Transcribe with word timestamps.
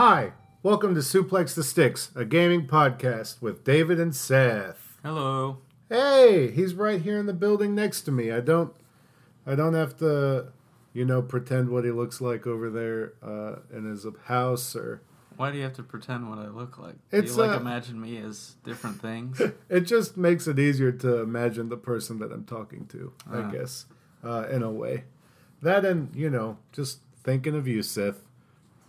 Hi, 0.00 0.30
welcome 0.62 0.94
to 0.94 1.00
Suplex 1.00 1.56
the 1.56 1.64
Sticks, 1.64 2.12
a 2.14 2.24
gaming 2.24 2.68
podcast 2.68 3.42
with 3.42 3.64
David 3.64 3.98
and 3.98 4.14
Seth. 4.14 4.96
Hello. 5.02 5.58
Hey, 5.88 6.52
he's 6.52 6.74
right 6.74 7.02
here 7.02 7.18
in 7.18 7.26
the 7.26 7.32
building 7.32 7.74
next 7.74 8.02
to 8.02 8.12
me. 8.12 8.30
I 8.30 8.38
don't, 8.38 8.72
I 9.44 9.56
don't 9.56 9.74
have 9.74 9.96
to, 9.98 10.52
you 10.92 11.04
know, 11.04 11.20
pretend 11.20 11.70
what 11.70 11.84
he 11.84 11.90
looks 11.90 12.20
like 12.20 12.46
over 12.46 12.70
there 12.70 13.14
uh, 13.28 13.56
in 13.76 13.86
his 13.86 14.06
house 14.26 14.76
or. 14.76 15.02
Why 15.36 15.50
do 15.50 15.56
you 15.58 15.64
have 15.64 15.74
to 15.74 15.82
pretend 15.82 16.30
what 16.30 16.38
I 16.38 16.46
look 16.46 16.78
like? 16.78 16.94
It's, 17.10 17.34
do 17.34 17.40
you 17.42 17.48
like 17.48 17.56
uh, 17.56 17.60
imagine 17.60 18.00
me 18.00 18.18
as 18.18 18.54
different 18.62 19.00
things? 19.02 19.42
It 19.68 19.80
just 19.80 20.16
makes 20.16 20.46
it 20.46 20.60
easier 20.60 20.92
to 20.92 21.22
imagine 21.22 21.70
the 21.70 21.76
person 21.76 22.20
that 22.20 22.30
I'm 22.30 22.44
talking 22.44 22.86
to. 22.92 23.12
I 23.28 23.38
Ah. 23.38 23.50
guess, 23.50 23.86
uh, 24.22 24.46
in 24.48 24.62
a 24.62 24.70
way. 24.70 25.06
That 25.60 25.84
and 25.84 26.14
you 26.14 26.30
know, 26.30 26.58
just 26.70 27.00
thinking 27.24 27.56
of 27.56 27.66
you, 27.66 27.82
Seth. 27.82 28.20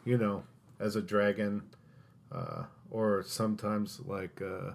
You 0.05 0.17
know, 0.19 0.43
as 0.79 0.95
a 0.95 1.01
dragon, 1.01 1.63
uh, 2.31 2.63
or 2.89 3.23
sometimes 3.23 3.99
like 4.05 4.41
uh, 4.41 4.71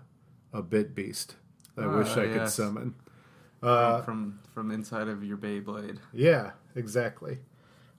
a 0.52 0.62
bit 0.62 0.94
beast. 0.94 1.36
I 1.76 1.84
Ah, 1.84 1.96
wish 1.98 2.10
I 2.12 2.26
could 2.26 2.34
yes. 2.36 2.54
summon. 2.54 2.94
Uh, 3.62 4.02
from 4.02 4.38
from 4.52 4.70
inside 4.70 5.08
of 5.08 5.24
your 5.24 5.36
Beyblade. 5.38 5.98
Yeah, 6.12 6.50
exactly. 6.76 7.38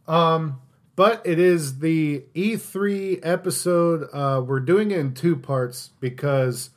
Um, 0.08 0.62
but 0.96 1.22
it 1.26 1.40
is 1.40 1.80
the 1.80 2.24
E3 2.36 3.20
episode. 3.24 4.08
Uh, 4.14 4.42
we're 4.46 4.60
doing 4.60 4.92
it 4.92 5.00
in 5.00 5.14
two 5.14 5.36
parts 5.36 5.90
because, 6.00 6.70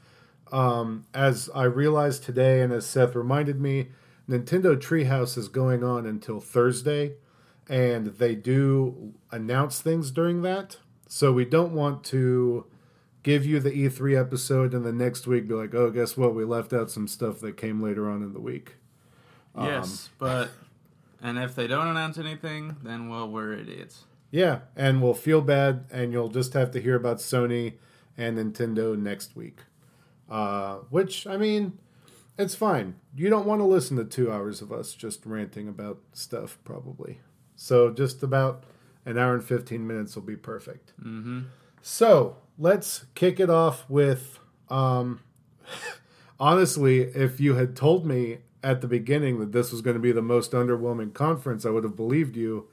um, 0.51 1.05
as 1.13 1.51
I 1.55 1.65
realized 1.65 2.25
today, 2.25 2.63
and 2.63 2.73
as 2.73 2.87
Seth 2.87 3.15
reminded 3.15 3.61
me, 3.61 3.89
Nintendo 4.29 4.75
Treehouse 4.77 5.37
is 5.39 5.49
going 5.49 5.85
on 5.85 6.07
until 6.07 6.41
Thursday, 6.41 7.13
and 7.69 8.07
they 8.19 8.35
do 8.35 9.13
announce 9.31 9.81
things 9.81 10.11
during 10.11 10.41
that. 10.43 10.79
So 11.09 11.33
we 11.33 11.45
don't 11.45 11.73
want 11.73 12.05
to 12.05 12.67
give 13.23 13.45
you 13.45 13.59
the 13.61 13.71
E3 13.71 14.21
episode 14.21 14.75
and 14.75 14.85
the 14.85 14.93
next 14.93 15.27
week 15.27 15.49
be 15.49 15.55
like, 15.55 15.75
oh, 15.75 15.91
guess 15.91 16.17
what? 16.17 16.35
We 16.35 16.45
left 16.45 16.73
out 16.73 16.91
some 16.91 17.09
stuff 17.09 17.41
that 17.41 17.57
came 17.57 17.83
later 17.83 18.09
on 18.09 18.23
in 18.23 18.35
the 18.35 18.41
week. 18.41 18.75
Um, 19.55 19.67
yes, 19.67 20.11
but 20.19 20.51
and 21.23 21.39
if 21.39 21.55
they 21.55 21.67
don't 21.67 21.89
announce 21.89 22.19
anything, 22.19 22.77
then 22.83 23.09
well, 23.09 23.29
we're 23.29 23.55
idiots. 23.55 24.05
Yeah, 24.31 24.61
and 24.77 25.03
we'll 25.03 25.15
feel 25.15 25.41
bad, 25.41 25.87
and 25.91 26.13
you'll 26.13 26.29
just 26.29 26.53
have 26.53 26.71
to 26.73 26.81
hear 26.81 26.95
about 26.95 27.17
Sony 27.17 27.75
and 28.17 28.37
Nintendo 28.37 28.97
next 28.97 29.35
week. 29.35 29.61
Uh, 30.29 30.77
which, 30.91 31.27
I 31.27 31.39
mean, 31.39 31.79
it's 32.39 32.55
fine. 32.55 32.97
You 33.17 33.31
don't 33.31 33.47
want 33.47 33.61
to 33.61 33.65
listen 33.65 33.97
to 33.97 34.05
two 34.05 34.31
hours 34.31 34.61
of 34.61 34.71
us 34.71 34.93
just 34.93 35.25
ranting 35.25 35.67
about 35.67 36.01
stuff, 36.13 36.59
probably. 36.65 37.21
So, 37.57 37.91
just 37.91 38.23
about 38.23 38.65
an 39.07 39.19
hour 39.19 39.35
and 39.35 39.45
15 39.45 39.87
minutes 39.87 40.15
will 40.15 40.23
be 40.23 40.37
perfect. 40.37 40.93
Mm-hmm. 41.01 41.43
So, 41.83 42.37
let's 42.59 43.07
kick 43.15 43.41
it 43.41 43.51
off 43.51 43.89
with. 43.89 44.39
Um, 44.69 45.21
honestly, 46.41 47.03
if 47.03 47.41
you 47.41 47.55
had 47.55 47.75
told 47.77 48.07
me 48.07 48.39
at 48.63 48.81
the 48.81 48.89
beginning 48.89 49.39
that 49.39 49.53
this 49.53 49.73
was 49.73 49.81
going 49.81 49.95
to 49.95 50.01
be 50.01 50.13
the 50.13 50.23
most 50.23 50.53
underwhelming 50.53 51.13
conference, 51.15 51.65
I 51.65 51.71
would 51.71 51.85
have 51.85 51.97
believed 51.97 52.37
you. 52.37 52.69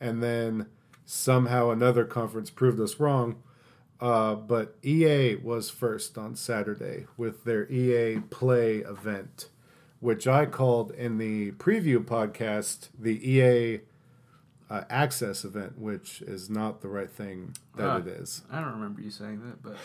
And 0.00 0.22
then 0.22 0.66
somehow 1.04 1.70
another 1.70 2.04
conference 2.04 2.50
proved 2.50 2.80
us 2.80 3.00
wrong. 3.00 3.42
Uh, 4.00 4.34
but 4.34 4.76
EA 4.82 5.36
was 5.36 5.68
first 5.68 6.16
on 6.16 6.34
Saturday 6.34 7.06
with 7.18 7.44
their 7.44 7.70
EA 7.70 8.20
Play 8.30 8.78
event, 8.78 9.48
which 9.98 10.26
I 10.26 10.46
called 10.46 10.90
in 10.92 11.18
the 11.18 11.52
preview 11.52 12.02
podcast 12.02 12.88
the 12.98 13.30
EA 13.30 13.80
uh, 14.70 14.84
Access 14.88 15.44
event, 15.44 15.76
which 15.78 16.22
is 16.22 16.48
not 16.48 16.80
the 16.80 16.88
right 16.88 17.10
thing 17.10 17.54
that 17.76 17.86
Ah. 17.88 17.96
it 17.98 18.06
is. 18.06 18.42
I 18.50 18.60
don't 18.60 18.72
remember 18.74 19.02
you 19.02 19.10
saying 19.10 19.40
that, 19.44 19.62
but 19.62 19.76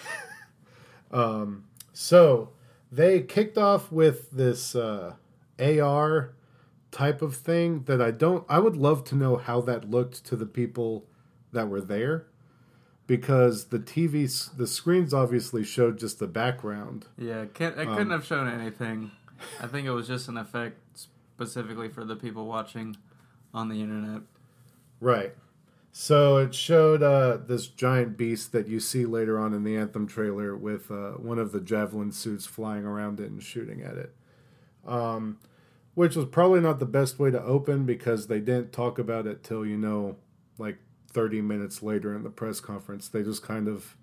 Um, 1.12 1.66
so 1.94 2.50
they 2.91 3.22
kicked 3.22 3.57
off 3.57 3.91
with 3.91 4.31
this 4.31 4.75
uh, 4.75 5.13
AR 5.59 6.34
type 6.91 7.22
of 7.22 7.35
thing 7.35 7.84
that 7.84 8.01
I 8.01 8.12
don't. 8.12 8.45
I 8.50 8.59
would 8.59 8.75
love 8.78 9.03
to 9.06 9.16
know 9.16 9.35
how 9.38 9.62
that 9.62 9.90
looked 9.90 10.24
to 10.25 10.35
the 10.35 10.45
people 10.45 11.06
that 11.51 11.68
were 11.69 11.81
there, 11.81 12.25
because 13.07 13.66
the 13.66 13.79
TV, 13.79 14.28
the 14.57 14.68
screens 14.68 15.13
obviously 15.13 15.63
showed 15.63 16.00
just 16.00 16.19
the 16.19 16.28
background. 16.28 17.06
yeah, 17.18 17.41
it, 17.44 17.53
can't, 17.53 17.78
it 17.78 17.88
Um, 17.88 17.95
couldn't 17.95 18.12
have 18.12 18.25
shown 18.25 18.47
anything. 18.47 19.12
I 19.62 19.68
think 19.68 19.85
it 19.88 19.91
was 19.91 20.07
just 20.07 20.28
an 20.28 20.38
effect 20.38 20.79
specifically 21.38 21.90
for 21.90 22.03
the 22.03 22.16
people 22.16 22.45
watching 22.47 22.97
on 23.53 23.69
the 23.69 23.81
internet. 23.81 24.22
Right. 25.05 25.35
So 25.91 26.38
it 26.38 26.55
showed 26.55 27.03
uh, 27.03 27.38
this 27.45 27.67
giant 27.67 28.17
beast 28.17 28.51
that 28.53 28.67
you 28.67 28.79
see 28.79 29.05
later 29.05 29.39
on 29.39 29.53
in 29.53 29.63
the 29.63 29.77
Anthem 29.77 30.07
trailer 30.07 30.55
with 30.55 30.89
uh, 30.89 31.11
one 31.11 31.38
of 31.38 31.51
the 31.51 31.61
javelin 31.61 32.11
suits 32.11 32.47
flying 32.47 32.85
around 32.85 33.19
it 33.19 33.29
and 33.29 33.41
shooting 33.41 33.83
at 33.83 33.97
it. 33.97 34.15
Um, 34.83 35.38
which 35.94 36.15
was 36.15 36.25
probably 36.25 36.59
not 36.59 36.79
the 36.79 36.88
best 36.88 37.19
way 37.19 37.29
to 37.29 37.41
open 37.41 37.85
because 37.85 38.27
they 38.27 38.39
didn't 38.39 38.73
talk 38.73 38.97
about 38.97 39.27
it 39.27 39.44
till, 39.44 39.63
you 39.63 39.77
know, 39.77 40.15
like 40.57 40.79
30 41.13 41.39
minutes 41.41 41.83
later 41.83 42.15
in 42.15 42.23
the 42.23 42.31
press 42.31 42.59
conference. 42.59 43.07
They 43.07 43.21
just 43.21 43.44
kind 43.44 43.67
of 43.67 43.95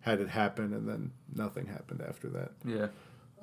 had 0.00 0.20
it 0.20 0.28
happen 0.28 0.74
and 0.74 0.86
then 0.86 1.12
nothing 1.34 1.66
happened 1.66 2.02
after 2.06 2.28
that. 2.28 2.52
Yeah. 2.66 2.88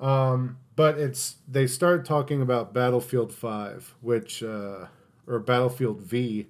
Um, 0.00 0.58
but 0.76 0.98
it's 0.98 1.38
they 1.48 1.66
start 1.66 2.04
talking 2.04 2.40
about 2.40 2.72
Battlefield 2.72 3.34
Five, 3.34 3.96
which 4.00 4.40
uh, 4.40 4.86
or 5.26 5.40
Battlefield 5.40 6.00
V, 6.00 6.46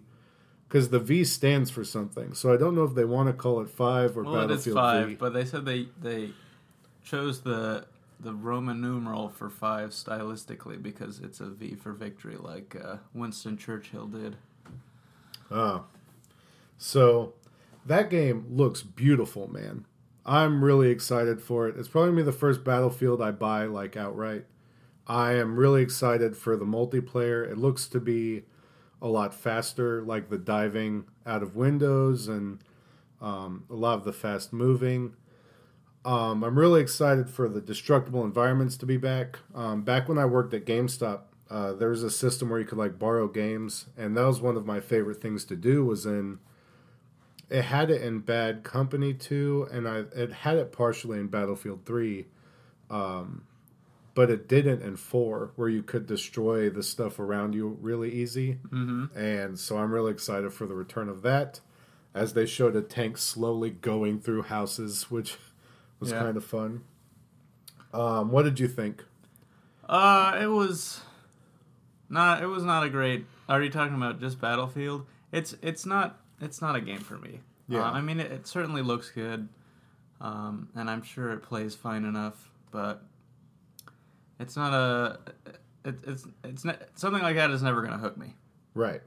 because 0.68 0.90
the 0.90 0.98
V 0.98 1.24
stands 1.24 1.70
for 1.70 1.84
something. 1.84 2.34
So 2.34 2.52
I 2.52 2.56
don't 2.56 2.74
know 2.74 2.84
if 2.84 2.94
they 2.94 3.04
want 3.04 3.28
to 3.28 3.32
call 3.32 3.60
it 3.60 3.70
Five 3.70 4.16
or 4.16 4.22
Well, 4.24 4.34
it 4.42 4.50
is 4.50 4.66
Battlefield 4.66 4.76
five, 4.76 5.08
V. 5.08 5.14
but 5.14 5.32
they 5.32 5.44
said 5.44 5.64
they 5.64 5.88
they 6.00 6.30
chose 7.02 7.40
the 7.40 7.86
the 8.20 8.34
Roman 8.34 8.80
numeral 8.80 9.28
for 9.28 9.48
five 9.48 9.90
stylistically 9.90 10.82
because 10.82 11.20
it's 11.20 11.40
a 11.40 11.46
V 11.46 11.74
for 11.74 11.92
victory, 11.92 12.36
like 12.36 12.76
uh, 12.82 12.96
Winston 13.14 13.56
Churchill 13.56 14.06
did. 14.06 14.36
Oh, 15.50 15.84
so 16.76 17.34
that 17.86 18.10
game 18.10 18.46
looks 18.50 18.82
beautiful, 18.82 19.48
man. 19.50 19.86
I'm 20.26 20.62
really 20.62 20.90
excited 20.90 21.40
for 21.40 21.68
it. 21.68 21.76
It's 21.78 21.88
probably 21.88 22.10
gonna 22.10 22.18
be 22.18 22.22
the 22.24 22.32
first 22.32 22.62
Battlefield 22.62 23.22
I 23.22 23.30
buy 23.30 23.64
like 23.64 23.96
outright. 23.96 24.44
I 25.06 25.34
am 25.34 25.56
really 25.56 25.80
excited 25.80 26.36
for 26.36 26.54
the 26.54 26.66
multiplayer. 26.66 27.50
It 27.50 27.56
looks 27.56 27.88
to 27.88 28.00
be 28.00 28.42
a 29.00 29.08
lot 29.08 29.34
faster, 29.34 30.02
like 30.02 30.28
the 30.28 30.38
diving 30.38 31.04
out 31.26 31.42
of 31.42 31.56
windows 31.56 32.28
and 32.28 32.58
um, 33.20 33.64
a 33.70 33.74
lot 33.74 33.98
of 33.98 34.04
the 34.04 34.12
fast 34.12 34.52
moving. 34.52 35.14
Um, 36.04 36.42
I'm 36.42 36.58
really 36.58 36.80
excited 36.80 37.28
for 37.28 37.48
the 37.48 37.60
destructible 37.60 38.24
environments 38.24 38.76
to 38.78 38.86
be 38.86 38.96
back. 38.96 39.40
Um, 39.54 39.82
back 39.82 40.08
when 40.08 40.18
I 40.18 40.24
worked 40.24 40.54
at 40.54 40.64
GameStop, 40.64 41.20
uh, 41.50 41.72
there 41.72 41.88
was 41.88 42.02
a 42.02 42.10
system 42.10 42.50
where 42.50 42.60
you 42.60 42.66
could 42.66 42.78
like 42.78 42.98
borrow 42.98 43.26
games, 43.26 43.86
and 43.96 44.16
that 44.16 44.24
was 44.24 44.40
one 44.40 44.56
of 44.56 44.66
my 44.66 44.80
favorite 44.80 45.20
things 45.20 45.44
to 45.46 45.56
do. 45.56 45.84
Was 45.84 46.06
in 46.06 46.38
it 47.50 47.62
had 47.62 47.90
it 47.90 48.02
in 48.02 48.20
Bad 48.20 48.62
Company 48.62 49.14
2, 49.14 49.68
and 49.72 49.88
I 49.88 50.04
it 50.14 50.32
had 50.32 50.56
it 50.56 50.72
partially 50.72 51.18
in 51.18 51.28
Battlefield 51.28 51.84
Three, 51.86 52.26
um, 52.90 53.46
but 54.18 54.30
it 54.30 54.48
didn't 54.48 54.82
in 54.82 54.96
Four, 54.96 55.52
where 55.54 55.68
you 55.68 55.80
could 55.80 56.04
destroy 56.04 56.68
the 56.68 56.82
stuff 56.82 57.20
around 57.20 57.54
you 57.54 57.78
really 57.80 58.10
easy. 58.10 58.54
Mm-hmm. 58.66 59.16
And 59.16 59.56
so 59.56 59.78
I'm 59.78 59.92
really 59.92 60.10
excited 60.10 60.52
for 60.52 60.66
the 60.66 60.74
return 60.74 61.08
of 61.08 61.22
that, 61.22 61.60
as 62.14 62.32
they 62.32 62.44
showed 62.44 62.74
a 62.74 62.82
tank 62.82 63.16
slowly 63.16 63.70
going 63.70 64.18
through 64.18 64.42
houses, 64.42 65.08
which 65.08 65.36
was 66.00 66.10
Yeah. 66.10 66.18
kind 66.18 66.36
of 66.36 66.44
fun. 66.44 66.82
Um, 67.94 68.32
what 68.32 68.42
did 68.42 68.58
you 68.58 68.66
think? 68.66 69.04
Uh, 69.88 70.36
it 70.42 70.48
was 70.48 71.00
not. 72.08 72.42
It 72.42 72.46
was 72.48 72.64
not 72.64 72.82
a 72.82 72.90
great. 72.90 73.24
Are 73.48 73.62
you 73.62 73.70
talking 73.70 73.94
about 73.94 74.18
just 74.18 74.40
Battlefield? 74.40 75.06
It's 75.30 75.54
it's 75.62 75.86
not. 75.86 76.18
It's 76.40 76.60
not 76.60 76.74
a 76.74 76.80
game 76.80 76.98
for 76.98 77.18
me. 77.18 77.38
Yeah. 77.68 77.84
Uh, 77.84 77.92
I 77.92 78.00
mean, 78.00 78.18
it, 78.18 78.32
it 78.32 78.46
certainly 78.48 78.82
looks 78.82 79.10
good, 79.12 79.48
um, 80.20 80.70
and 80.74 80.90
I'm 80.90 81.02
sure 81.02 81.30
it 81.30 81.44
plays 81.44 81.76
fine 81.76 82.04
enough. 82.04 82.50
But 82.72 83.04
it's 84.38 84.56
not 84.56 84.72
a. 84.72 85.18
It, 85.84 85.94
it's 86.06 86.26
it's 86.44 86.64
not, 86.64 86.82
something 86.94 87.22
like 87.22 87.36
that 87.36 87.50
is 87.50 87.62
never 87.62 87.80
going 87.80 87.92
to 87.92 87.98
hook 87.98 88.16
me. 88.16 88.34
Right. 88.74 89.00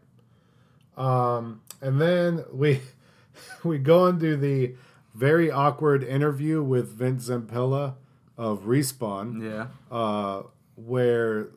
Um, 0.98 1.62
and 1.81 2.00
then 2.01 2.44
we 2.51 2.81
we 3.63 3.78
go 3.78 4.07
into 4.07 4.36
the 4.38 4.75
very 5.13 5.51
awkward 5.51 6.04
interview 6.04 6.63
with 6.63 6.92
Vince 6.94 7.30
Zampella 7.30 7.95
of 8.38 8.62
Respawn, 8.63 9.44
Yeah. 9.44 9.68
uh, 9.95 10.44
where 10.75 11.50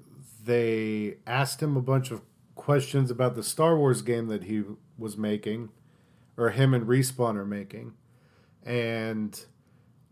they 0.45 1.17
asked 1.27 1.63
him 1.63 1.77
a 1.77 1.81
bunch 1.81 2.11
of 2.11 2.21
questions 2.55 3.11
about 3.11 3.35
the 3.37 3.43
Star 3.43 3.77
Wars 3.79 4.03
game 4.03 4.27
that 4.29 4.45
he 4.45 4.63
was 4.99 5.17
making, 5.17 5.71
or 6.37 6.51
him 6.51 6.75
and 6.75 6.87
Respawn 6.87 7.37
are 7.37 7.45
making, 7.47 7.95
and 8.65 9.45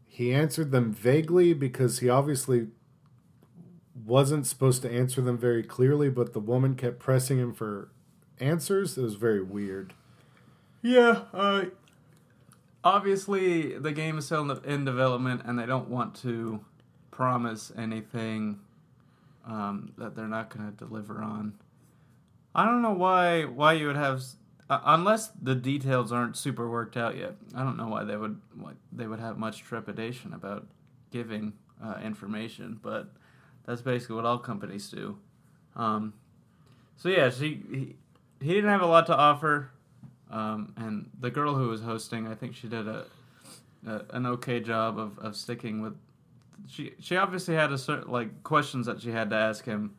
he 0.06 0.32
answered 0.32 0.70
them 0.70 0.92
vaguely 0.92 1.52
because 1.52 1.98
he 1.98 2.08
obviously 2.08 2.68
wasn't 4.04 4.46
supposed 4.46 4.82
to 4.82 4.90
answer 4.90 5.20
them 5.20 5.38
very 5.38 5.62
clearly, 5.62 6.08
but 6.08 6.32
the 6.32 6.40
woman 6.40 6.74
kept 6.74 6.98
pressing 6.98 7.38
him 7.38 7.52
for 7.52 7.90
answers. 8.40 8.98
It 8.98 9.02
was 9.02 9.14
very 9.14 9.42
weird. 9.42 9.94
Yeah. 10.82 11.22
Uh, 11.32 11.66
obviously 12.84 13.78
the 13.78 13.92
game 13.92 14.18
is 14.18 14.26
still 14.26 14.50
in 14.50 14.84
development, 14.84 15.42
and 15.44 15.58
they 15.58 15.66
don't 15.66 15.88
want 15.88 16.14
to 16.22 16.64
promise 17.10 17.72
anything 17.76 18.58
um, 19.46 19.92
that 19.98 20.14
they're 20.14 20.28
not 20.28 20.50
going 20.56 20.70
to 20.70 20.76
deliver 20.76 21.22
on. 21.22 21.54
I 22.54 22.64
don't 22.64 22.82
know 22.82 22.92
why 22.92 23.44
why 23.44 23.72
you 23.74 23.86
would 23.86 23.96
have 23.96 24.22
uh, 24.68 24.80
unless 24.84 25.28
the 25.28 25.54
details 25.54 26.12
aren't 26.12 26.36
super 26.36 26.68
worked 26.68 26.96
out 26.96 27.16
yet. 27.16 27.34
I 27.54 27.62
don't 27.62 27.76
know 27.76 27.88
why 27.88 28.04
they 28.04 28.16
would 28.16 28.40
why 28.54 28.72
they 28.92 29.06
would 29.06 29.20
have 29.20 29.38
much 29.38 29.62
trepidation 29.62 30.34
about 30.34 30.66
giving 31.10 31.54
uh, 31.82 31.96
information, 32.04 32.78
but 32.82 33.08
that's 33.66 33.82
basically 33.82 34.16
what 34.16 34.24
all 34.24 34.38
companies 34.38 34.88
do. 34.90 35.18
Um, 35.76 36.14
so 36.96 37.08
yeah, 37.08 37.30
she 37.30 37.62
he, 37.70 37.96
he 38.40 38.54
didn't 38.54 38.70
have 38.70 38.82
a 38.82 38.86
lot 38.86 39.06
to 39.06 39.16
offer, 39.16 39.70
um, 40.30 40.72
and 40.76 41.10
the 41.18 41.30
girl 41.30 41.54
who 41.54 41.68
was 41.68 41.82
hosting, 41.82 42.26
I 42.26 42.34
think 42.34 42.54
she 42.54 42.68
did 42.68 42.86
a, 42.86 43.06
a 43.86 44.02
an 44.10 44.26
okay 44.26 44.60
job 44.60 44.98
of, 44.98 45.18
of 45.18 45.36
sticking 45.36 45.80
with. 45.80 45.96
She 46.68 46.92
she 47.00 47.16
obviously 47.16 47.54
had 47.54 47.72
a 47.72 47.78
certain 47.78 48.10
like 48.10 48.42
questions 48.42 48.86
that 48.86 49.00
she 49.00 49.10
had 49.10 49.30
to 49.30 49.36
ask 49.36 49.64
him 49.64 49.94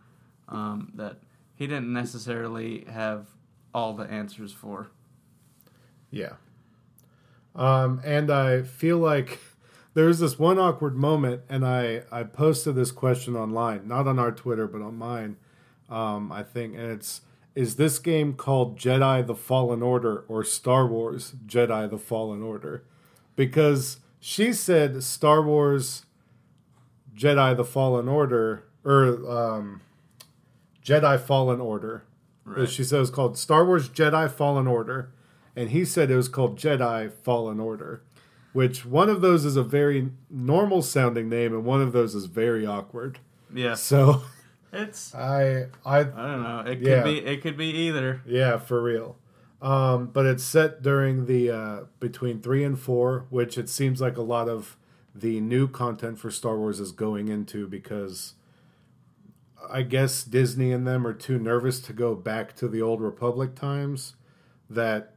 um, 0.50 0.92
that 0.96 1.18
he 1.56 1.68
didn't 1.68 1.92
necessarily 1.92 2.86
have 2.90 3.28
all 3.74 3.94
the 3.94 4.04
answers 4.04 4.52
for. 4.52 4.90
Yeah. 6.12 6.34
Um, 7.56 8.02
and 8.04 8.32
I 8.32 8.62
feel 8.62 8.98
like 8.98 9.40
there 9.94 10.06
was 10.06 10.20
this 10.20 10.40
one 10.40 10.58
awkward 10.60 10.96
moment, 10.96 11.42
and 11.50 11.66
I 11.66 12.04
I 12.12 12.24
posted 12.24 12.76
this 12.76 12.92
question 12.92 13.36
online, 13.36 13.88
not 13.88 14.08
on 14.08 14.20
our 14.20 14.32
Twitter, 14.32 14.68
but 14.68 14.82
on 14.82 14.98
mine. 14.98 15.38
Um, 15.90 16.32
I 16.32 16.44
think, 16.44 16.76
and 16.76 16.92
it's 16.92 17.22
is 17.56 17.76
this 17.76 18.00
game 18.00 18.34
called 18.34 18.78
Jedi: 18.78 19.26
The 19.26 19.36
Fallen 19.36 19.82
Order 19.82 20.26
or 20.28 20.44
Star 20.44 20.88
Wars 20.88 21.36
Jedi: 21.46 21.90
The 21.90 21.98
Fallen 21.98 22.42
Order? 22.42 22.84
Because 23.36 23.98
she 24.20 24.54
said 24.54 25.04
Star 25.04 25.42
Wars 25.42 26.06
Jedi: 27.16 27.56
The 27.56 27.66
Fallen 27.66 28.08
Order 28.08 28.64
or 28.84 29.30
um, 29.30 29.82
Jedi 30.84 31.20
Fallen 31.20 31.62
Order. 31.62 32.04
Right. 32.46 32.68
She 32.68 32.84
said 32.84 32.98
it 32.98 33.02
was 33.02 33.10
called 33.10 33.38
Star 33.38 33.66
Wars 33.66 33.88
Jedi 33.88 34.30
Fallen 34.30 34.68
Order, 34.68 35.12
and 35.56 35.70
he 35.70 35.86
said 35.86 36.12
it 36.12 36.16
was 36.16 36.28
called 36.28 36.60
Jedi 36.60 37.12
Fallen 37.12 37.60
Order, 37.60 38.02
which 38.54 38.86
one 38.86 39.10
of 39.10 39.22
those 39.22 39.46
is 39.46 39.56
a 39.56 39.64
very 39.64 40.12
normal 40.30 40.82
sounding 40.82 41.30
name, 41.30 41.54
and 41.54 41.66
one 41.66 41.82
of 41.82 41.92
those 41.92 42.16
is 42.16 42.26
very 42.26 42.66
awkward. 42.66 43.20
Yeah. 43.54 43.76
So 43.76 44.24
it's 44.74 45.14
I 45.14 45.68
I 45.86 46.00
I 46.00 46.04
don't 46.04 46.44
know. 46.44 46.64
It 46.66 46.78
could 46.78 46.88
yeah. 46.88 47.04
be 47.04 47.18
it 47.18 47.42
could 47.42 47.58
be 47.58 47.68
either. 47.68 48.22
Yeah, 48.26 48.58
for 48.58 48.82
real. 48.82 49.18
Um, 49.62 50.08
but 50.08 50.26
it's 50.26 50.44
set 50.44 50.82
during 50.82 51.26
the 51.26 51.50
uh, 51.50 51.80
between 52.00 52.42
three 52.42 52.66
and 52.66 52.78
four, 52.78 53.26
which 53.30 53.58
it 53.58 53.70
seems 53.70 54.02
like 54.02 54.18
a 54.18 54.22
lot 54.22 54.50
of 54.50 54.76
the 55.16 55.40
new 55.40 55.68
content 55.68 56.20
for 56.20 56.30
Star 56.30 56.58
Wars 56.58 56.80
is 56.82 56.92
going 56.92 57.30
into 57.30 57.68
because 57.68 58.34
I 59.70 59.84
guess 59.84 60.24
Disney 60.24 60.74
and 60.74 60.86
them 60.86 61.08
are 61.08 61.14
too 61.14 61.40
nervous 61.40 61.80
to 61.82 61.94
go 61.94 62.14
back 62.14 62.56
to 62.58 62.68
the 62.68 62.82
old 62.82 63.00
Republic 63.00 63.56
times. 63.56 64.16
That 64.70 65.16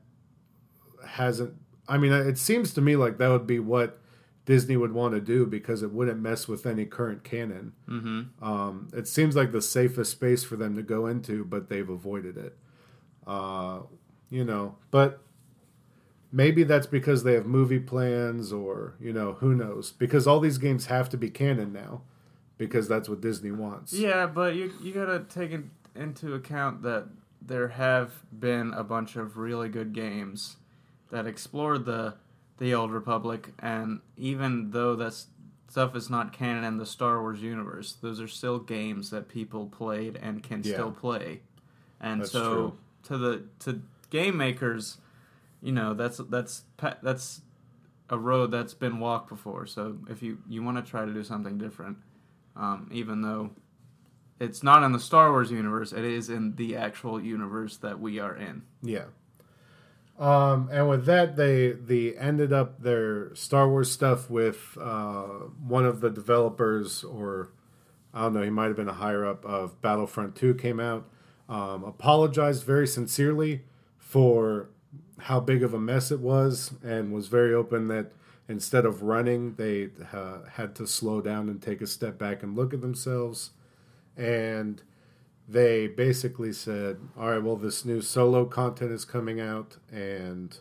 hasn't. 1.09 1.55
I 1.89 1.99
mean, 1.99 2.13
it 2.13 2.39
seems 2.39 2.73
to 2.75 2.81
me 2.81 2.97
like 2.97 3.19
that 3.19 3.29
would 3.29 3.47
be 3.47 3.59
what 3.59 3.99
Disney 4.47 4.77
would 4.77 4.93
want 4.93 5.13
to 5.15 5.21
do 5.21 5.45
because 5.45 5.83
it 5.83 5.93
wouldn't 5.93 6.21
mess 6.21 6.47
with 6.49 6.67
any 6.67 6.85
current 6.85 7.25
canon. 7.25 7.73
Mm-hmm. 7.89 8.45
Um, 8.45 8.89
it 8.95 9.09
seems 9.09 9.37
like 9.37 9.53
the 9.53 9.61
safest 9.61 10.13
space 10.13 10.45
for 10.45 10.57
them 10.57 10.77
to 10.77 10.83
go 10.83 11.07
into, 11.07 11.45
but 11.45 11.69
they've 11.69 11.89
avoided 11.89 12.39
it. 12.39 12.57
Uh, 13.27 13.81
you 14.31 14.45
know, 14.45 14.77
but 14.91 15.21
maybe 16.33 16.63
that's 16.63 16.87
because 16.87 17.25
they 17.25 17.33
have 17.33 17.45
movie 17.45 17.81
plans, 17.81 18.53
or 18.53 18.95
you 19.01 19.13
know, 19.13 19.35
who 19.35 19.55
knows? 19.55 19.91
Because 19.93 20.27
all 20.29 20.39
these 20.39 20.59
games 20.59 20.87
have 20.87 21.09
to 21.09 21.17
be 21.17 21.29
canon 21.29 21.73
now, 21.73 22.03
because 22.57 22.87
that's 22.87 23.09
what 23.09 23.21
Disney 23.21 23.51
wants. 23.51 23.93
Yeah, 23.93 24.27
but 24.27 24.55
you 24.55 24.73
you 24.81 24.93
gotta 24.93 25.21
take 25.29 25.51
in, 25.51 25.73
into 25.97 26.35
account 26.35 26.83
that 26.83 27.09
there 27.43 27.69
have 27.69 28.13
been 28.39 28.73
a 28.75 28.85
bunch 28.85 29.17
of 29.17 29.37
really 29.37 29.69
good 29.69 29.93
games 29.93 30.57
that 31.11 31.27
explored 31.27 31.85
the 31.85 32.15
the 32.59 32.75
Old 32.75 32.91
Republic, 32.91 33.53
and 33.59 34.01
even 34.17 34.71
though 34.71 34.97
that 34.97 35.15
stuff 35.69 35.95
is 35.95 36.09
not 36.09 36.33
canon 36.33 36.65
in 36.65 36.79
the 36.79 36.87
Star 36.87 37.21
Wars 37.21 37.43
universe, 37.43 37.93
those 38.01 38.21
are 38.21 38.29
still 38.29 38.59
games 38.59 39.11
that 39.11 39.29
people 39.29 39.67
played 39.67 40.17
and 40.17 40.43
can 40.43 40.63
yeah. 40.63 40.73
still 40.73 40.91
play. 40.91 41.41
And 42.01 42.23
that's 42.23 42.33
so 42.33 42.55
true. 42.55 42.79
to 43.05 43.19
the 43.19 43.45
to 43.61 43.83
game 44.11 44.37
makers, 44.37 44.99
you 45.61 45.73
know, 45.73 45.95
that's 45.95 46.19
that's 46.31 46.63
that's 47.03 47.43
a 48.09 48.19
road 48.19 48.51
that's 48.51 48.75
been 48.75 49.01
walked 49.01 49.29
before. 49.29 49.67
So 49.67 49.99
if 50.09 50.23
you 50.23 50.39
you 50.49 50.63
want 50.63 50.83
to 50.83 50.91
try 50.91 51.05
to 51.05 51.13
do 51.13 51.25
something 51.25 51.59
different, 51.59 51.99
um, 52.57 52.89
even 52.93 53.23
though 53.23 53.51
it's 54.39 54.63
not 54.63 54.83
in 54.83 54.93
the 54.93 55.01
Star 55.01 55.31
Wars 55.31 55.51
universe, 55.51 55.93
it 55.93 56.05
is 56.05 56.31
in 56.31 56.57
the 56.57 56.77
actual 56.77 57.21
universe 57.21 57.77
that 57.79 58.01
we 58.01 58.19
are 58.19 58.37
in. 58.37 58.63
Yeah. 58.83 59.05
Um, 60.19 60.71
and 60.73 60.89
with 60.89 61.05
that, 61.07 61.37
they 61.37 61.73
they 61.73 62.17
ended 62.17 62.53
up 62.53 62.83
their 62.83 63.35
Star 63.35 63.69
Wars 63.69 63.91
stuff 63.91 64.31
with 64.31 64.79
uh, 64.81 65.25
one 65.67 65.85
of 65.85 66.01
the 66.01 66.11
developers, 66.11 67.05
or 67.05 67.51
I 68.15 68.23
don't 68.23 68.35
know, 68.35 68.43
he 68.43 68.51
might 68.51 68.69
have 68.69 68.77
been 68.77 68.89
a 68.89 68.95
higher 68.95 69.27
up 69.27 69.45
of 69.45 69.81
Battlefront 69.83 70.35
Two 70.35 70.55
came 70.55 70.81
out. 70.81 71.09
Um, 71.49 71.85
apologized 71.85 72.65
very 72.65 72.87
sincerely 72.87 73.63
for 73.99 74.71
how 75.19 75.39
big 75.39 75.63
of 75.63 75.75
a 75.75 75.79
mess 75.79 76.11
it 76.11 76.21
was, 76.21 76.73
and 76.83 77.13
was 77.13 77.29
very 77.29 77.53
open 77.53 77.89
that 77.89 78.13
instead 78.49 78.87
of 78.87 79.03
running, 79.03 79.55
they 79.57 79.91
uh, 80.13 80.39
had 80.53 80.75
to 80.77 80.87
slow 80.87 81.21
down 81.21 81.49
and 81.49 81.61
take 81.61 81.81
a 81.81 81.87
step 81.87 82.19
back 82.19 82.43
and 82.43 82.57
look 82.57 82.73
at 82.73 82.81
themselves. 82.81 83.51
And 84.17 84.83
they 85.49 85.87
basically 85.87 86.53
said, 86.53 86.99
all 87.17 87.31
right, 87.31 87.43
well, 87.43 87.57
this 87.57 87.85
new 87.85 88.03
solo 88.03 88.45
content 88.45 88.91
is 88.91 89.05
coming 89.05 89.41
out, 89.41 89.77
and 89.93 90.59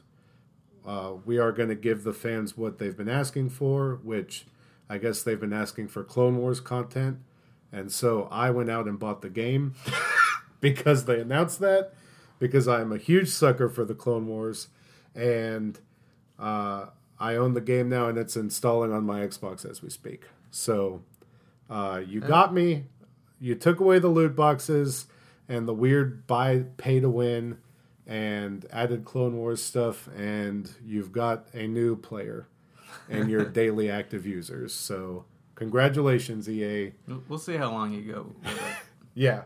uh, 0.85 1.13
we 1.25 1.39
are 1.39 1.51
going 1.51 1.69
to 1.69 1.75
give 1.75 2.03
the 2.03 2.13
fans 2.13 2.55
what 2.55 2.77
they've 2.77 2.95
been 2.95 3.09
asking 3.09 3.49
for, 3.49 3.99
which 4.03 4.45
I 4.89 4.99
guess 4.99 5.23
they've 5.23 5.39
been 5.39 5.53
asking 5.53 5.87
for 5.87 6.03
Clone 6.03 6.37
Wars 6.37 6.59
content. 6.59 7.17
And 7.71 7.91
so 7.91 8.27
I 8.31 8.51
went 8.51 8.69
out 8.69 8.87
and 8.87 8.99
bought 8.99 9.21
the 9.21 9.29
game 9.29 9.73
because 10.61 11.05
they 11.05 11.19
announced 11.19 11.59
that, 11.59 11.93
because 12.37 12.67
I'm 12.67 12.91
a 12.91 12.97
huge 12.97 13.29
sucker 13.29 13.67
for 13.67 13.83
the 13.83 13.95
Clone 13.95 14.27
Wars. 14.27 14.67
And 15.15 15.79
uh, 16.37 16.87
I 17.19 17.35
own 17.35 17.53
the 17.55 17.61
game 17.61 17.89
now, 17.89 18.07
and 18.07 18.17
it's 18.17 18.35
installing 18.35 18.91
on 18.91 19.03
my 19.03 19.21
Xbox 19.21 19.69
as 19.69 19.81
we 19.81 19.89
speak. 19.89 20.25
So 20.51 21.01
uh, 21.69 22.01
you 22.05 22.21
got 22.21 22.53
me 22.53 22.85
you 23.39 23.55
took 23.55 23.79
away 23.79 23.99
the 23.99 24.07
loot 24.07 24.35
boxes 24.35 25.07
and 25.47 25.67
the 25.67 25.73
weird 25.73 26.25
buy 26.27 26.63
pay 26.77 26.99
to 26.99 27.09
win 27.09 27.57
and 28.07 28.65
added 28.71 29.03
Clone 29.05 29.35
Wars 29.37 29.61
stuff, 29.63 30.07
and 30.15 30.69
you've 30.85 31.11
got 31.11 31.47
a 31.53 31.67
new 31.67 31.95
player 31.95 32.47
and 33.09 33.29
your 33.29 33.45
daily 33.61 33.89
active 33.89 34.25
users. 34.25 34.73
So 34.73 35.25
congratulations, 35.55 36.49
EA. 36.49 36.93
We'll 37.27 37.39
see 37.39 37.57
how 37.57 37.71
long 37.71 37.93
you 37.93 38.01
go. 38.11 38.35
yeah. 39.13 39.43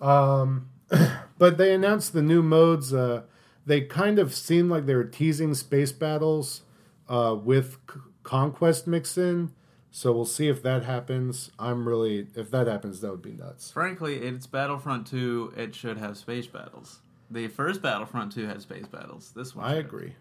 Um, 0.00 0.70
but 1.38 1.58
they 1.58 1.72
announced 1.74 2.12
the 2.12 2.22
new 2.22 2.42
modes. 2.42 2.92
Uh, 2.92 3.22
they 3.66 3.82
kind 3.82 4.18
of 4.18 4.34
seemed 4.34 4.70
like 4.70 4.86
they 4.86 4.94
were 4.94 5.04
teasing 5.04 5.54
space 5.54 5.92
battles 5.92 6.62
uh, 7.08 7.36
with 7.40 7.78
c- 7.92 8.00
conquest 8.22 8.86
mixed 8.86 9.18
in. 9.18 9.52
So 9.98 10.12
we'll 10.12 10.26
see 10.26 10.46
if 10.46 10.62
that 10.62 10.84
happens. 10.84 11.50
I'm 11.58 11.88
really 11.88 12.28
if 12.36 12.52
that 12.52 12.68
happens, 12.68 13.00
that 13.00 13.10
would 13.10 13.20
be 13.20 13.32
nuts. 13.32 13.72
Frankly, 13.72 14.14
it's 14.18 14.46
Battlefront 14.46 15.08
2. 15.08 15.54
It 15.56 15.74
should 15.74 15.98
have 15.98 16.16
space 16.16 16.46
battles. 16.46 17.00
The 17.32 17.48
first 17.48 17.82
Battlefront 17.82 18.30
2 18.30 18.46
had 18.46 18.62
space 18.62 18.86
battles. 18.86 19.32
This 19.34 19.56
one, 19.56 19.64
I 19.64 19.70
should. 19.74 19.86
agree. 19.86 20.12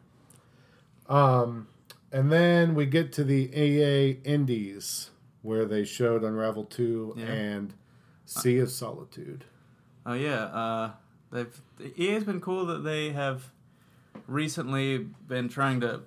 Um, 1.07 1.67
and 2.11 2.31
then 2.31 2.73
we 2.73 2.87
get 2.87 3.13
to 3.13 3.23
the 3.23 3.51
EA 3.55 4.17
Indies 4.23 5.11
where 5.43 5.65
they 5.65 5.83
showed 5.83 6.23
Unravel 6.23 6.63
2 6.63 7.13
yeah. 7.15 7.25
and 7.25 7.75
Sea 8.25 8.57
of 8.57 8.71
Solitude. 8.71 9.45
Oh 10.07 10.13
yeah, 10.13 10.45
uh, 10.45 10.91
they've 11.31 11.61
EA's 11.95 12.23
been 12.23 12.41
cool 12.41 12.65
that 12.65 12.83
they 12.83 13.11
have 13.11 13.51
recently 14.25 14.97
been 14.97 15.49
trying 15.49 15.81
to 15.81 16.01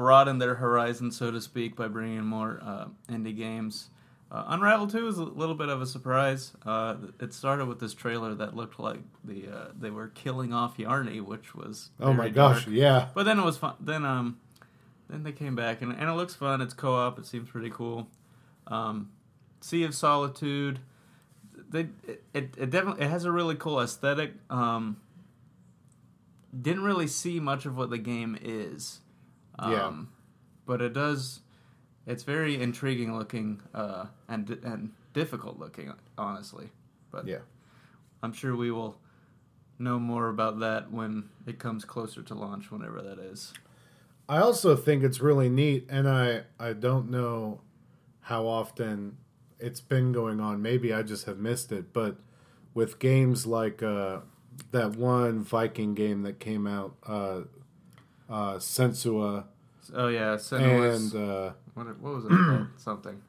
broaden 0.00 0.38
their 0.38 0.54
horizon, 0.54 1.12
so 1.12 1.30
to 1.30 1.38
speak, 1.42 1.76
by 1.76 1.86
bringing 1.86 2.16
in 2.16 2.24
more 2.24 2.58
uh, 2.64 2.86
indie 3.10 3.36
games. 3.36 3.90
Uh, 4.32 4.44
Unravel 4.46 4.86
2 4.86 5.08
is 5.08 5.18
a 5.18 5.24
little 5.24 5.54
bit 5.54 5.68
of 5.68 5.82
a 5.82 5.86
surprise. 5.86 6.52
Uh, 6.64 6.96
it 7.20 7.34
started 7.34 7.66
with 7.66 7.80
this 7.80 7.92
trailer 7.92 8.34
that 8.36 8.56
looked 8.56 8.80
like 8.80 9.00
the 9.22 9.46
uh, 9.48 9.68
they 9.78 9.90
were 9.90 10.08
killing 10.08 10.54
off 10.54 10.78
Yarny, 10.78 11.20
which 11.20 11.54
was 11.54 11.90
oh 12.00 12.14
my 12.14 12.30
gosh, 12.30 12.64
dark. 12.64 12.74
yeah. 12.74 13.08
But 13.12 13.24
then 13.24 13.38
it 13.38 13.44
was 13.44 13.58
fun. 13.58 13.74
Then 13.78 14.06
um, 14.06 14.40
then 15.10 15.22
they 15.22 15.32
came 15.32 15.54
back 15.54 15.82
and, 15.82 15.92
and 15.92 16.08
it 16.08 16.14
looks 16.14 16.34
fun. 16.34 16.62
It's 16.62 16.72
co-op. 16.72 17.18
It 17.18 17.26
seems 17.26 17.50
pretty 17.50 17.68
cool. 17.68 18.08
Um, 18.68 19.10
sea 19.60 19.84
of 19.84 19.94
Solitude. 19.94 20.78
They 21.68 21.88
it, 22.08 22.24
it, 22.32 22.54
it 22.56 22.70
definitely 22.70 23.04
it 23.04 23.10
has 23.10 23.26
a 23.26 23.32
really 23.32 23.54
cool 23.54 23.78
aesthetic. 23.78 24.32
Um, 24.48 24.96
didn't 26.58 26.84
really 26.84 27.06
see 27.06 27.38
much 27.38 27.66
of 27.66 27.76
what 27.76 27.90
the 27.90 27.98
game 27.98 28.38
is. 28.40 29.00
Um, 29.60 29.70
Yeah. 29.72 29.92
But 30.66 30.82
it 30.82 30.92
does. 30.92 31.40
It's 32.06 32.22
very 32.22 32.60
intriguing 32.60 33.16
looking 33.16 33.60
uh, 33.74 34.06
and 34.28 34.50
and 34.64 34.92
difficult 35.12 35.58
looking, 35.58 35.92
honestly. 36.16 36.70
But 37.10 37.26
Yeah. 37.26 37.40
I'm 38.22 38.32
sure 38.32 38.54
we 38.54 38.70
will 38.70 39.00
know 39.78 39.98
more 39.98 40.28
about 40.28 40.60
that 40.60 40.92
when 40.92 41.30
it 41.46 41.58
comes 41.58 41.84
closer 41.84 42.22
to 42.22 42.34
launch, 42.34 42.70
whenever 42.70 43.00
that 43.02 43.18
is. 43.18 43.52
I 44.28 44.38
also 44.38 44.76
think 44.76 45.02
it's 45.02 45.20
really 45.20 45.48
neat, 45.48 45.86
and 45.88 46.08
I 46.08 46.44
I 46.58 46.72
don't 46.72 47.10
know 47.10 47.62
how 48.20 48.46
often 48.46 49.16
it's 49.58 49.80
been 49.80 50.12
going 50.12 50.40
on. 50.40 50.62
Maybe 50.62 50.92
I 50.92 51.02
just 51.02 51.26
have 51.26 51.38
missed 51.38 51.72
it, 51.72 51.92
but 51.92 52.18
with 52.74 52.98
games 52.98 53.46
like 53.46 53.82
uh, 53.82 54.20
that 54.70 54.96
one 54.96 55.42
Viking 55.42 55.94
game 55.94 56.22
that 56.22 56.38
came 56.38 56.66
out, 56.66 56.96
uh, 57.06 57.40
uh, 58.28 58.58
Sensua, 58.58 59.46
Oh 59.94 60.08
yeah, 60.08 60.36
Senua's, 60.36 61.14
and 61.14 61.30
uh, 61.30 61.52
what, 61.74 61.86
what 62.00 62.14
was 62.14 62.24
it 62.24 62.28
called? 62.28 62.66
Something. 62.76 63.22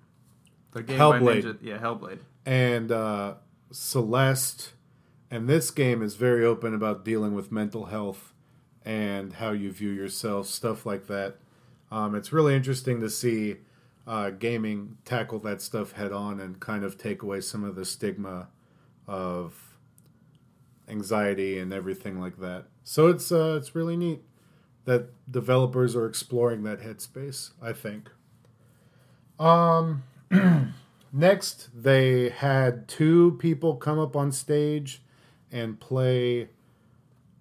The 0.72 0.84
game 0.84 0.98
by 0.98 1.20
Hellblade. 1.20 1.44
Ninja, 1.44 1.58
yeah, 1.62 1.78
Hellblade. 1.78 2.20
and 2.46 2.92
uh, 2.92 3.36
Celeste, 3.72 4.74
and 5.30 5.48
this 5.48 5.72
game 5.72 6.02
is 6.02 6.16
very 6.16 6.46
open 6.46 6.74
about 6.74 7.04
dealing 7.04 7.34
with 7.34 7.52
mental 7.52 7.86
health 7.86 8.34
and 8.86 9.34
how 9.34 9.52
you 9.52 9.72
view 9.72 9.90
yourself, 9.92 10.48
stuff 10.48 10.86
like 10.86 11.08
that. 11.08 11.38
Um, 11.92 12.16
it's 12.16 12.32
really 12.32 12.56
interesting 12.56 13.02
to 13.02 13.10
see 13.10 13.58
uh, 14.08 14.30
gaming 14.32 14.98
tackle 15.06 15.40
that 15.40 15.62
stuff 15.62 15.92
head 15.94 16.12
on 16.12 16.40
and 16.40 16.60
kind 16.60 16.84
of 16.84 16.98
take 16.98 17.22
away 17.22 17.42
some 17.42 17.64
of 17.64 17.76
the 17.76 17.86
stigma 17.86 18.48
of 19.08 19.78
anxiety 20.88 21.60
and 21.60 21.74
everything 21.74 22.20
like 22.20 22.38
that. 22.40 22.66
So 22.84 23.08
it's 23.08 23.32
uh, 23.32 23.56
it's 23.60 23.76
really 23.76 23.98
neat 23.98 24.22
that 24.86 25.10
developers 25.32 25.96
are 25.96 26.06
exploring 26.08 26.64
that 26.64 26.82
headspace. 26.82 27.52
I 27.62 27.74
think. 27.74 28.10
Um. 29.40 30.04
Next, 31.14 31.68
they 31.76 32.30
had 32.30 32.88
two 32.88 33.36
people 33.40 33.76
come 33.76 34.00
up 34.00 34.16
on 34.16 34.32
stage 34.32 35.02
and 35.52 35.78
play 35.78 36.48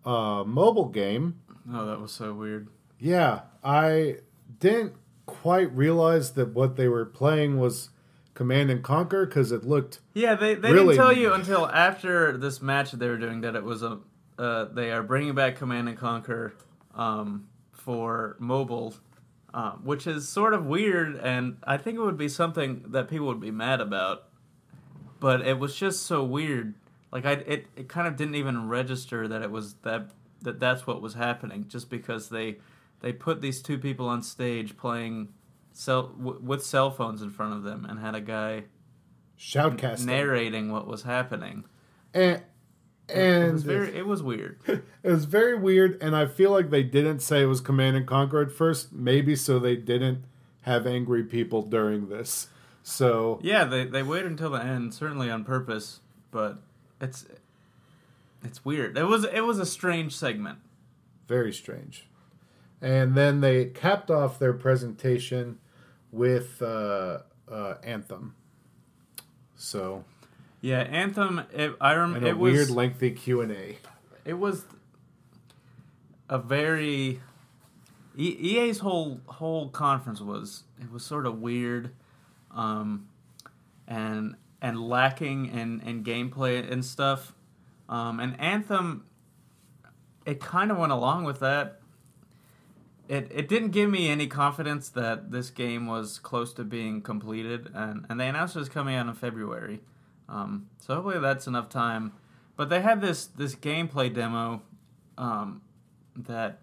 a 0.05 0.43
mobile 0.45 0.89
game. 0.89 1.41
Oh, 1.73 1.87
that 1.87 2.01
was 2.01 2.11
so 2.11 2.35
weird. 2.35 2.67
Yeah, 2.99 3.43
I 3.63 4.17
didn't 4.59 4.95
quite 5.27 5.73
realize 5.73 6.33
that 6.33 6.49
what 6.49 6.75
they 6.75 6.89
were 6.89 7.05
playing 7.05 7.61
was 7.61 7.91
Command 8.35 8.71
and 8.71 8.83
Conquer 8.83 9.25
because 9.25 9.53
it 9.53 9.63
looked 9.65 10.01
Yeah, 10.15 10.35
they, 10.35 10.55
they 10.57 10.73
Really? 10.73 10.97
didn't 10.97 11.07
tell 11.07 11.13
you 11.17 11.33
until 11.33 11.69
after 11.69 12.37
this 12.37 12.61
match 12.61 12.91
that 12.91 12.97
they 12.97 13.09
were 13.09 13.19
doing 13.19 13.41
that 13.43 13.55
it 13.55 13.63
was 13.63 13.85
a 13.85 14.01
uh, 14.37 14.65
they 14.65 14.91
are 14.91 15.05
bringing 15.05 15.35
back 15.37 15.55
Command 15.57 15.89
and 15.89 15.97
Conquer 15.97 16.55
um, 16.95 17.49
for 17.73 18.37
mobile, 18.39 18.95
um, 19.55 19.81
which 19.85 20.07
is 20.07 20.29
sort 20.29 20.55
of 20.55 20.67
weird, 20.67 21.17
and 21.17 21.57
I 21.65 21.77
think 21.77 21.97
it 21.99 22.03
would 22.03 22.19
be 22.19 22.29
something 22.29 22.85
that 22.89 23.09
people 23.09 23.27
would 23.27 23.41
be 23.41 23.51
mad 23.51 23.81
about. 23.81 24.25
But 25.19 25.43
it 25.47 25.59
was 25.59 25.77
just 25.77 26.05
so 26.07 26.25
weird. 26.25 26.75
Like 27.13 27.27
I, 27.27 27.33
it, 27.33 27.67
it 27.77 27.89
kind 27.89 28.07
of 28.07 28.17
didn't 28.17 28.37
even 28.37 28.69
register 28.69 29.29
that 29.29 29.43
it 29.43 29.51
was 29.51 29.75
that 29.83 30.11
that 30.43 30.59
that's 30.61 30.87
what 30.87 31.03
was 31.03 31.15
happening. 31.15 31.67
Just 31.69 31.91
because 31.91 32.29
they 32.29 32.59
they 33.01 33.13
put 33.13 33.43
these 33.43 33.61
two 33.61 33.79
people 33.79 34.09
on 34.09 34.23
stage 34.23 34.77
playing 34.77 35.29
cell 35.73 36.09
w- 36.09 36.41
with 36.43 36.65
cell 36.65 36.91
phones 36.91 37.21
in 37.23 37.31
front 37.31 37.53
of 37.55 37.63
them 37.63 37.85
and 37.89 37.99
had 37.99 38.15
a 38.15 38.21
guy 38.21 38.65
shoutcasting. 39.39 40.07
narrating 40.07 40.71
what 40.71 40.87
was 40.87 41.03
happening. 41.03 41.65
and 42.15 42.43
It 43.11 43.19
and 43.19 43.53
was 43.53 43.63
very 43.63 43.97
it 43.97 44.07
was 44.07 44.23
weird. 44.23 44.59
it 44.67 44.83
was 45.03 45.25
very 45.25 45.57
weird, 45.57 46.01
and 46.03 46.17
I 46.17 46.27
feel 46.27 46.51
like 46.51 46.71
they 46.71 46.83
didn't 46.83 47.21
say 47.21 47.43
it 47.43 47.47
was 47.47 47.61
Command 47.61 47.97
and 47.97 48.07
Conquer 48.07 48.41
at 48.41 48.53
first, 48.53 48.93
maybe 48.93 49.37
so 49.37 49.59
they 49.59 49.77
didn't 49.77 50.25
have 50.63 50.87
angry 50.87 51.25
people 51.25 51.63
during 51.63 52.09
this. 52.09 52.49
So 52.83 53.41
Yeah, 53.43 53.65
they 53.65 53.85
they 53.85 54.03
waited 54.03 54.31
until 54.31 54.51
the 54.51 54.63
end, 54.63 54.95
certainly 54.95 55.31
on 55.31 55.45
purpose, 55.45 56.01
but 56.31 56.59
it's 57.01 57.27
it's 58.43 58.65
weird. 58.65 58.97
It 58.97 59.05
was 59.05 59.25
it 59.25 59.43
was 59.43 59.59
a 59.59 59.67
strange 59.67 60.17
segment. 60.17 60.59
Very 61.29 61.53
strange. 61.53 62.07
And 62.83 63.15
then 63.15 63.41
they 63.41 63.67
capped 63.67 64.11
off 64.11 64.39
their 64.39 64.55
presentation 64.55 65.59
with 66.11 66.63
uh, 66.63 67.19
uh, 67.51 67.75
Anthem. 67.83 68.35
So, 69.55 70.05
Yeah, 70.61 70.81
Anthem. 70.81 71.43
It, 71.53 71.75
I 71.81 71.93
remember 71.93 72.27
a 72.27 72.31
it 72.31 72.39
was 72.39 72.53
weird 72.53 72.71
lengthy 72.71 73.13
Q 73.13 73.41
and 73.41 73.53
A. 73.53 73.79
it 74.25 74.35
was 74.35 74.65
a 76.29 76.39
very 76.39 77.21
E- 78.17 78.37
EA's 78.59 78.79
whole 78.81 79.21
whole 79.27 79.69
conference 79.71 80.21
was 80.21 80.65
it 80.81 80.91
was 80.93 81.05
sort 81.05 81.27
of 81.27 81.41
weird, 81.41 81.91
um, 82.55 83.09
and 83.89 84.37
and 84.61 84.81
lacking 84.81 85.47
in 85.47 85.81
in 85.81 86.05
gameplay 86.05 86.71
and 86.71 86.85
stuff, 86.85 87.33
um, 87.89 88.21
and 88.21 88.39
Anthem. 88.41 89.05
It 90.27 90.39
kind 90.39 90.71
of 90.71 90.77
went 90.77 90.93
along 90.93 91.25
with 91.25 91.41
that. 91.41 91.81
It 93.09 93.29
it 93.35 93.49
didn't 93.49 93.71
give 93.71 93.89
me 93.89 94.11
any 94.11 94.27
confidence 94.27 94.91
that 94.91 95.31
this 95.33 95.49
game 95.51 95.87
was 95.87 96.19
close 96.19 96.53
to 96.55 96.65
being 96.65 97.01
completed, 97.01 97.71
and 97.75 98.05
and 98.09 98.21
they 98.21 98.29
announced 98.29 98.55
it 98.55 98.59
was 98.59 98.69
coming 98.69 98.95
out 98.95 99.07
in 99.07 99.15
February, 99.15 99.81
um, 100.31 100.69
so 100.79 100.95
hopefully 100.95 101.19
that's 101.19 101.47
enough 101.47 101.69
time. 101.69 102.13
But 102.57 102.69
they 102.69 102.81
had 102.81 103.01
this 103.01 103.27
this 103.27 103.55
gameplay 103.55 104.13
demo 104.13 104.63
um, 105.19 105.63
that 106.15 106.61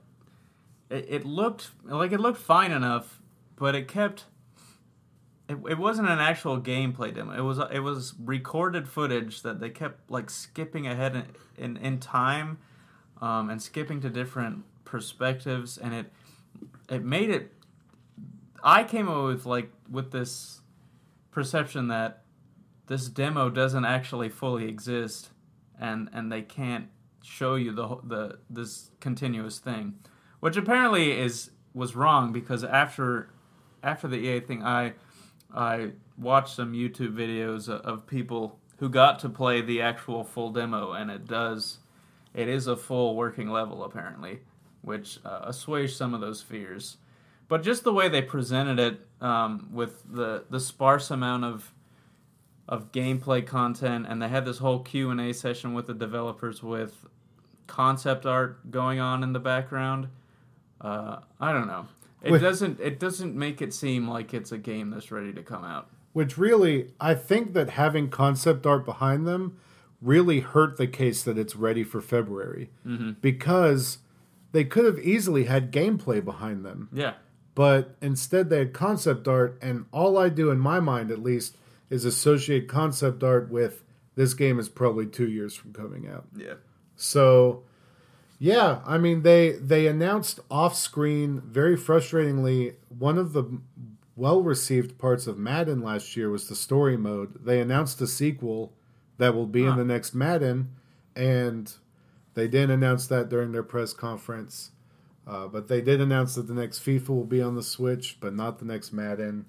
it, 0.89 1.05
it 1.09 1.25
looked 1.25 1.71
like 1.83 2.11
it 2.11 2.19
looked 2.19 2.39
fine 2.39 2.71
enough, 2.71 3.19
but 3.55 3.75
it 3.75 3.87
kept. 3.87 4.25
It, 5.49 5.57
it 5.69 5.77
wasn't 5.77 6.09
an 6.09 6.19
actual 6.19 6.59
gameplay 6.59 7.13
demo. 7.13 7.33
It 7.33 7.41
was 7.41 7.59
it 7.71 7.79
was 7.79 8.13
recorded 8.23 8.87
footage 8.87 9.41
that 9.41 9.59
they 9.59 9.69
kept 9.69 10.09
like 10.09 10.29
skipping 10.29 10.87
ahead 10.87 11.15
in 11.15 11.25
in, 11.57 11.77
in 11.77 11.99
time, 11.99 12.59
um, 13.21 13.49
and 13.49 13.61
skipping 13.61 13.99
to 14.01 14.09
different 14.09 14.63
perspectives, 14.85 15.77
and 15.77 15.93
it 15.93 16.11
it 16.89 17.03
made 17.03 17.29
it. 17.29 17.53
I 18.63 18.83
came 18.83 19.07
up 19.07 19.23
with 19.25 19.45
like 19.45 19.71
with 19.89 20.11
this 20.11 20.61
perception 21.31 21.87
that 21.87 22.23
this 22.87 23.07
demo 23.07 23.49
doesn't 23.49 23.85
actually 23.85 24.29
fully 24.29 24.67
exist, 24.67 25.29
and 25.79 26.09
and 26.13 26.31
they 26.31 26.41
can't 26.41 26.87
show 27.21 27.55
you 27.55 27.73
the 27.73 27.97
the 28.03 28.39
this 28.49 28.91
continuous 28.99 29.59
thing, 29.59 29.95
which 30.39 30.57
apparently 30.57 31.11
is 31.11 31.51
was 31.73 31.95
wrong 31.95 32.31
because 32.31 32.63
after 32.63 33.29
after 33.83 34.07
the 34.07 34.17
EA 34.17 34.39
thing, 34.39 34.63
I 34.63 34.93
I 35.53 35.91
watched 36.17 36.55
some 36.55 36.73
YouTube 36.73 37.13
videos 37.13 37.69
of, 37.69 38.07
people 38.07 38.59
who 38.79 38.89
got 38.89 39.19
to 39.19 39.29
play 39.29 39.61
the 39.61 39.81
actual 39.81 40.23
full 40.23 40.51
demo, 40.51 40.93
and 40.93 41.11
it 41.11 41.25
does 41.27 41.79
it 42.33 42.47
is 42.47 42.67
a 42.67 42.75
full 42.75 43.15
working 43.15 43.49
level 43.49 43.83
apparently, 43.83 44.39
which 44.81 45.19
uh, 45.25 45.41
assuaged 45.43 45.95
some 45.95 46.13
of 46.13 46.21
those 46.21 46.41
fears. 46.41 46.97
But 47.47 47.63
just 47.63 47.83
the 47.83 47.93
way 47.93 48.09
they 48.09 48.21
presented 48.21 48.79
it, 48.79 49.07
um, 49.21 49.69
with 49.73 50.03
the 50.09 50.45
the 50.49 50.59
sparse 50.59 51.11
amount 51.11 51.43
of 51.43 51.73
of 52.67 52.91
gameplay 52.91 53.45
content, 53.45 54.05
and 54.09 54.21
they 54.21 54.27
had 54.27 54.45
this 54.45 54.57
whole 54.57 54.79
Q 54.79 55.09
and 55.09 55.21
A 55.21 55.33
session 55.33 55.73
with 55.73 55.87
the 55.87 55.93
developers 55.93 56.61
with 56.61 57.05
concept 57.67 58.25
art 58.25 58.69
going 58.71 58.99
on 58.99 59.23
in 59.23 59.33
the 59.33 59.39
background. 59.39 60.07
Uh, 60.79 61.17
I 61.39 61.51
don't 61.53 61.67
know. 61.67 61.87
It 62.21 62.31
With- 62.31 62.41
doesn't. 62.41 62.79
It 62.79 62.99
doesn't 62.99 63.35
make 63.35 63.61
it 63.61 63.73
seem 63.73 64.07
like 64.07 64.33
it's 64.33 64.51
a 64.51 64.57
game 64.57 64.89
that's 64.89 65.11
ready 65.11 65.33
to 65.33 65.43
come 65.43 65.63
out. 65.63 65.87
Which 66.13 66.37
really, 66.37 66.91
I 66.99 67.13
think 67.13 67.53
that 67.53 67.71
having 67.71 68.09
concept 68.09 68.65
art 68.65 68.85
behind 68.85 69.27
them 69.27 69.57
really 70.01 70.39
hurt 70.41 70.77
the 70.77 70.87
case 70.87 71.23
that 71.23 71.37
it's 71.37 71.55
ready 71.55 71.83
for 71.83 72.01
February 72.01 72.69
Mm-hmm. 72.85 73.11
because 73.21 73.99
they 74.51 74.63
could 74.63 74.85
have 74.85 74.99
easily 74.99 75.43
had 75.45 75.71
gameplay 75.71 76.23
behind 76.23 76.63
them. 76.65 76.89
Yeah. 76.91 77.13
but 77.55 77.95
instead 78.01 78.49
they 78.49 78.59
had 78.59 78.73
concept 78.73 79.27
art 79.27 79.57
and 79.63 79.85
all 79.91 80.15
i 80.17 80.29
do 80.29 80.51
in 80.51 80.59
my 80.59 80.79
mind 80.79 81.09
at 81.09 81.17
least 81.21 81.57
is 81.89 82.05
associate 82.05 82.67
concept 82.67 83.23
art 83.23 83.49
with 83.49 83.83
this 84.15 84.33
game 84.33 84.59
is 84.59 84.69
probably 84.69 85.05
two 85.05 85.27
years 85.27 85.55
from 85.55 85.73
coming 85.73 86.07
out. 86.07 86.25
Yeah. 86.35 86.55
so 86.95 87.63
yeah 88.39 88.81
i 88.85 88.97
mean 88.99 89.23
they 89.23 89.53
they 89.53 89.87
announced 89.87 90.39
off 90.51 90.75
screen 90.75 91.41
very 91.41 91.75
frustratingly 91.75 92.75
one 92.89 93.17
of 93.17 93.33
the 93.33 93.59
well 94.15 94.41
received 94.43 94.97
parts 94.99 95.25
of 95.25 95.37
madden 95.39 95.81
last 95.81 96.15
year 96.15 96.29
was 96.29 96.47
the 96.47 96.55
story 96.55 96.97
mode. 96.97 97.45
They 97.45 97.59
announced 97.61 98.01
a 98.01 98.07
sequel 98.07 98.73
that 99.17 99.33
will 99.33 99.47
be 99.47 99.63
in 99.63 99.75
the 99.75 99.85
next 99.85 100.13
madden 100.15 100.75
and 101.15 101.71
they 102.33 102.47
didn't 102.47 102.71
announce 102.71 103.07
that 103.07 103.29
during 103.29 103.51
their 103.51 103.63
press 103.63 103.93
conference. 103.93 104.71
Uh, 105.25 105.47
but 105.47 105.67
they 105.67 105.81
did 105.81 105.99
announce 105.99 106.35
that 106.35 106.47
the 106.47 106.53
next 106.53 106.85
FIFA 106.85 107.09
will 107.09 107.25
be 107.25 107.41
on 107.41 107.55
the 107.55 107.63
Switch, 107.63 108.17
but 108.19 108.33
not 108.33 108.59
the 108.59 108.65
next 108.65 108.93
Madden, 108.93 109.45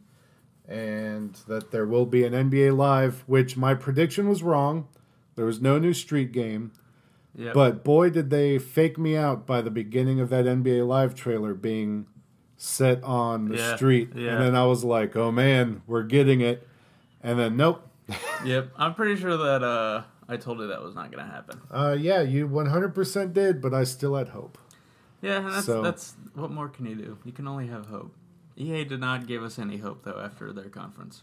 and 0.68 1.34
that 1.48 1.70
there 1.70 1.86
will 1.86 2.06
be 2.06 2.24
an 2.24 2.32
NBA 2.34 2.76
Live, 2.76 3.24
which 3.26 3.56
my 3.56 3.74
prediction 3.74 4.28
was 4.28 4.42
wrong. 4.42 4.86
There 5.34 5.46
was 5.46 5.60
no 5.60 5.78
new 5.78 5.94
Street 5.94 6.30
game, 6.32 6.72
Yeah. 7.34 7.52
but 7.54 7.82
boy, 7.84 8.10
did 8.10 8.28
they 8.30 8.58
fake 8.58 8.98
me 8.98 9.16
out 9.16 9.46
by 9.46 9.62
the 9.62 9.70
beginning 9.70 10.20
of 10.20 10.28
that 10.30 10.44
NBA 10.46 10.86
Live 10.86 11.14
trailer 11.14 11.54
being 11.54 12.06
set 12.56 13.02
on 13.04 13.48
the 13.48 13.56
Yeah, 13.56 13.76
street, 13.76 14.10
yeah. 14.14 14.32
and 14.32 14.42
then 14.42 14.54
I 14.56 14.66
was 14.66 14.84
like, 14.84 15.14
"Oh 15.16 15.30
man, 15.30 15.82
we're 15.86 16.02
getting 16.02 16.40
it," 16.40 16.66
and 17.22 17.38
then 17.38 17.56
nope. 17.56 17.88
Yep, 18.44 18.70
I'm 18.76 18.94
pretty 18.94 19.20
sure 19.20 19.36
that 19.36 19.62
uh, 19.62 20.02
I 20.28 20.36
told 20.36 20.58
you 20.60 20.66
that 20.68 20.82
was 20.82 20.94
not 20.94 21.10
going 21.12 21.24
to 21.24 21.30
happen. 21.30 21.60
Uh, 21.70 21.96
yeah, 21.98 22.20
you 22.22 22.48
100% 22.48 23.32
did, 23.32 23.60
but 23.60 23.72
I 23.74 23.84
still 23.84 24.14
had 24.16 24.28
hope. 24.28 24.58
Yeah, 25.22 25.40
that's 25.40 25.66
So- 25.66 25.82
that's 25.82 26.14
what 26.34 26.50
more 26.50 26.68
can 26.68 26.86
you 26.86 26.94
do? 26.94 27.18
You 27.24 27.32
can 27.32 27.46
only 27.48 27.66
have 27.68 27.86
hope. 27.86 28.12
EA 28.58 28.84
did 28.84 29.00
not 29.00 29.26
give 29.26 29.42
us 29.42 29.58
any 29.58 29.78
hope 29.78 30.04
though 30.04 30.20
after 30.22 30.52
their 30.52 30.68
conference. 30.68 31.22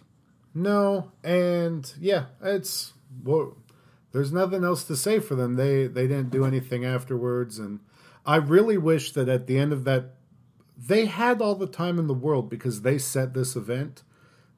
No, 0.54 1.12
and 1.24 1.94
yeah, 2.00 2.26
it's 2.42 2.94
well, 3.24 3.58
there's 4.14 4.32
nothing 4.32 4.64
else 4.64 4.86
to 4.86 4.96
say 4.96 5.20
for 5.20 5.36
them. 5.36 5.56
They 5.56 5.88
they 5.88 6.08
didn't 6.08 6.32
do 6.32 6.46
anything 6.46 6.86
afterwards, 6.86 7.60
and 7.60 7.82
I 8.26 8.38
really 8.38 8.78
wish 8.78 9.12
that 9.12 9.28
at 9.28 9.48
the 9.48 9.58
end 9.58 9.74
of 9.74 9.84
that, 9.84 10.16
they 10.78 11.06
had 11.06 11.42
all 11.42 11.56
the 11.56 11.68
time 11.68 12.00
in 12.00 12.08
the 12.08 12.14
world 12.14 12.50
because 12.50 12.82
they 12.82 12.98
set 12.98 13.34
this 13.34 13.56
event. 13.56 14.04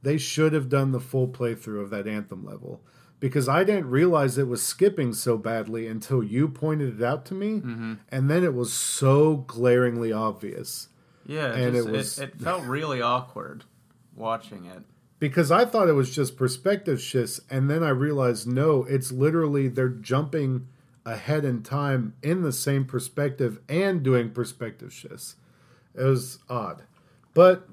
They 0.03 0.19
should 0.19 0.53
have 0.53 0.69
done 0.69 0.91
the 0.91 0.99
full 0.99 1.27
playthrough 1.27 1.81
of 1.81 1.89
that 1.89 2.07
anthem 2.07 2.45
level 2.45 2.81
because 3.19 3.49
I 3.49 3.63
didn't 3.63 3.89
realize 3.89 4.37
it 4.37 4.47
was 4.47 4.61
skipping 4.61 5.13
so 5.13 5.37
badly 5.37 5.87
until 5.87 6.23
you 6.23 6.47
pointed 6.47 7.01
it 7.01 7.03
out 7.03 7.25
to 7.25 7.33
me, 7.33 7.59
mm-hmm. 7.59 7.93
and 8.09 8.29
then 8.29 8.43
it 8.43 8.53
was 8.53 8.71
so 8.71 9.37
glaringly 9.37 10.11
obvious. 10.11 10.89
Yeah, 11.27 11.53
And 11.53 11.73
just- 11.75 11.87
it 11.87 11.91
was- 11.91 12.19
it, 12.19 12.29
it 12.29 12.41
felt 12.41 12.63
really 12.63 13.01
awkward 13.01 13.65
watching 14.15 14.65
it. 14.65 14.81
because 15.19 15.51
I 15.51 15.65
thought 15.65 15.89
it 15.89 15.93
was 15.93 16.09
just 16.15 16.37
perspective 16.37 16.99
shifts, 17.01 17.41
and 17.49 17.69
then 17.69 17.83
I 17.83 17.89
realized 17.89 18.47
no, 18.47 18.83
it's 18.85 19.11
literally 19.11 19.67
they're 19.67 19.89
jumping 19.89 20.67
ahead 21.05 21.45
in 21.45 21.63
time 21.63 22.13
in 22.23 22.41
the 22.41 22.51
same 22.51 22.85
perspective 22.85 23.59
and 23.69 24.03
doing 24.03 24.29
perspective 24.31 24.91
shifts. 24.93 25.35
It 25.95 26.03
was 26.03 26.39
odd, 26.49 26.83
but 27.33 27.67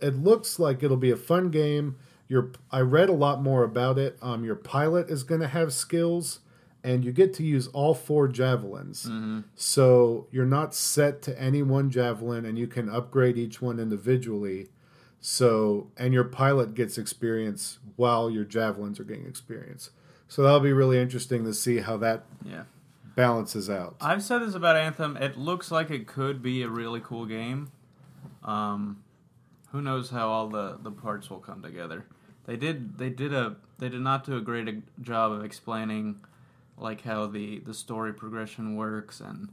it 0.00 0.16
looks 0.16 0.58
like 0.58 0.82
it'll 0.82 0.96
be 0.96 1.10
a 1.10 1.16
fun 1.16 1.50
game. 1.50 1.96
Your 2.28 2.50
I 2.70 2.80
read 2.80 3.08
a 3.08 3.12
lot 3.14 3.42
more 3.42 3.62
about 3.64 3.98
it. 3.98 4.16
Um, 4.22 4.44
your 4.44 4.54
pilot 4.56 5.10
is 5.10 5.22
going 5.22 5.40
to 5.42 5.48
have 5.48 5.72
skills, 5.72 6.40
and 6.84 7.04
you 7.04 7.12
get 7.12 7.32
to 7.34 7.42
use 7.44 7.68
all 7.68 7.94
four 7.94 8.26
javelins. 8.28 9.08
So 9.54 10.26
you're 10.30 10.46
not 10.46 10.74
set 10.74 11.22
to 11.22 11.40
any 11.40 11.62
one 11.62 11.90
javelin, 11.90 12.44
and 12.44 12.58
you 12.58 12.66
can 12.66 12.88
upgrade 12.88 13.38
each 13.38 13.60
one 13.62 13.78
individually. 13.78 14.68
So, 15.20 15.88
and 15.96 16.12
your 16.12 16.24
pilot 16.24 16.74
gets 16.74 16.98
experience 16.98 17.78
while 17.96 18.28
your 18.30 18.44
javelins 18.44 18.98
are 18.98 19.04
getting 19.04 19.26
experience. 19.26 19.90
So 20.26 20.42
that'll 20.42 20.60
be 20.60 20.72
really 20.72 20.98
interesting 20.98 21.44
to 21.44 21.54
see 21.54 21.78
how 21.78 21.96
that 21.98 22.24
Yeah. 22.44 22.64
balances 23.14 23.70
out. 23.70 23.94
I've 24.00 24.22
said 24.22 24.40
this 24.40 24.54
about 24.54 24.76
Anthem. 24.76 25.16
It 25.16 25.36
looks 25.38 25.70
like 25.70 25.90
it 25.90 26.06
could 26.08 26.42
be 26.42 26.62
a 26.62 26.68
really 26.68 27.00
cool 27.00 27.26
game. 27.26 27.70
Um, 28.42 29.02
who 29.70 29.80
knows 29.80 30.10
how 30.10 30.28
all 30.28 30.48
the, 30.48 30.78
the 30.82 30.90
parts 30.90 31.30
will 31.30 31.38
come 31.38 31.62
together? 31.62 32.06
They 32.46 32.56
did 32.56 32.98
they 32.98 33.08
did 33.10 33.32
a 33.32 33.54
they 33.78 33.88
did 33.88 34.00
not 34.00 34.24
do 34.24 34.36
a 34.36 34.40
great 34.40 34.68
job 35.00 35.30
of 35.30 35.44
explaining 35.44 36.20
like 36.78 37.02
how 37.02 37.26
the, 37.26 37.60
the 37.60 37.74
story 37.74 38.12
progression 38.12 38.76
works 38.76 39.20
and 39.20 39.48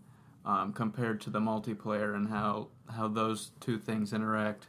um, 0.45 0.73
compared 0.73 1.21
to 1.21 1.29
the 1.29 1.39
multiplayer 1.39 2.15
and 2.15 2.29
how 2.29 2.67
how 2.95 3.07
those 3.07 3.51
two 3.59 3.77
things 3.77 4.13
interact. 4.13 4.67